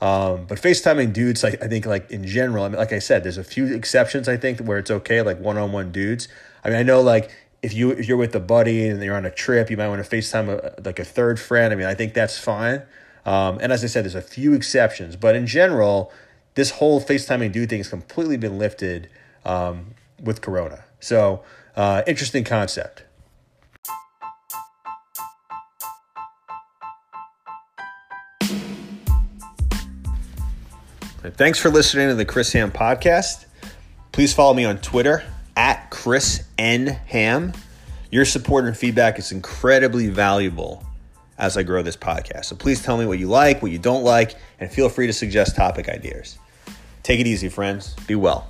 Um, 0.00 0.44
but 0.46 0.58
FaceTiming 0.58 1.12
dudes, 1.12 1.42
I, 1.42 1.52
think, 1.52 1.86
like 1.86 2.10
in 2.10 2.26
general, 2.26 2.64
I 2.64 2.68
mean, 2.68 2.78
like 2.78 2.92
I 2.92 2.98
said, 2.98 3.24
there's 3.24 3.38
a 3.38 3.44
few 3.44 3.74
exceptions. 3.74 4.28
I 4.28 4.36
think 4.36 4.60
where 4.60 4.78
it's 4.78 4.90
okay, 4.90 5.22
like 5.22 5.40
one-on-one 5.40 5.90
dudes. 5.90 6.28
I 6.62 6.68
mean, 6.68 6.78
I 6.78 6.82
know 6.82 7.00
like 7.00 7.30
if 7.62 7.72
you 7.72 7.90
if 7.90 8.06
you're 8.06 8.16
with 8.16 8.34
a 8.34 8.40
buddy 8.40 8.88
and 8.88 9.02
you're 9.02 9.16
on 9.16 9.24
a 9.24 9.30
trip, 9.30 9.70
you 9.70 9.76
might 9.76 9.88
want 9.88 10.04
to 10.04 10.16
FaceTime 10.16 10.48
a, 10.48 10.82
like 10.82 10.98
a 10.98 11.04
third 11.04 11.40
friend. 11.40 11.72
I 11.72 11.76
mean, 11.76 11.86
I 11.86 11.94
think 11.94 12.12
that's 12.12 12.38
fine. 12.38 12.82
Um, 13.24 13.58
and 13.60 13.72
as 13.72 13.82
I 13.82 13.88
said, 13.88 14.04
there's 14.04 14.14
a 14.14 14.22
few 14.22 14.52
exceptions, 14.52 15.16
but 15.16 15.34
in 15.34 15.46
general, 15.46 16.12
this 16.54 16.72
whole 16.72 17.00
FaceTiming 17.00 17.52
dude 17.52 17.68
thing 17.68 17.80
has 17.80 17.88
completely 17.88 18.36
been 18.36 18.58
lifted 18.58 19.08
um, 19.46 19.94
with 20.22 20.42
Corona. 20.42 20.84
So 21.00 21.42
uh, 21.74 22.02
interesting 22.06 22.44
concept. 22.44 23.04
Thanks 31.36 31.58
for 31.58 31.70
listening 31.70 32.08
to 32.08 32.14
the 32.14 32.24
Chris 32.24 32.52
Ham 32.52 32.70
podcast. 32.70 33.46
Please 34.12 34.32
follow 34.32 34.54
me 34.54 34.64
on 34.64 34.78
Twitter 34.78 35.24
at 35.56 35.90
Chris 35.90 36.44
N 36.56 36.86
Ham. 37.06 37.52
Your 38.12 38.24
support 38.24 38.64
and 38.64 38.76
feedback 38.76 39.18
is 39.18 39.32
incredibly 39.32 40.08
valuable 40.08 40.84
as 41.36 41.56
I 41.56 41.64
grow 41.64 41.82
this 41.82 41.96
podcast. 41.96 42.46
So 42.46 42.56
please 42.56 42.80
tell 42.80 42.96
me 42.96 43.06
what 43.06 43.18
you 43.18 43.26
like, 43.26 43.60
what 43.60 43.72
you 43.72 43.78
don't 43.78 44.04
like, 44.04 44.36
and 44.60 44.70
feel 44.70 44.88
free 44.88 45.08
to 45.08 45.12
suggest 45.12 45.56
topic 45.56 45.88
ideas. 45.88 46.38
Take 47.02 47.20
it 47.20 47.26
easy, 47.26 47.48
friends. 47.48 47.94
Be 48.06 48.14
well. 48.14 48.48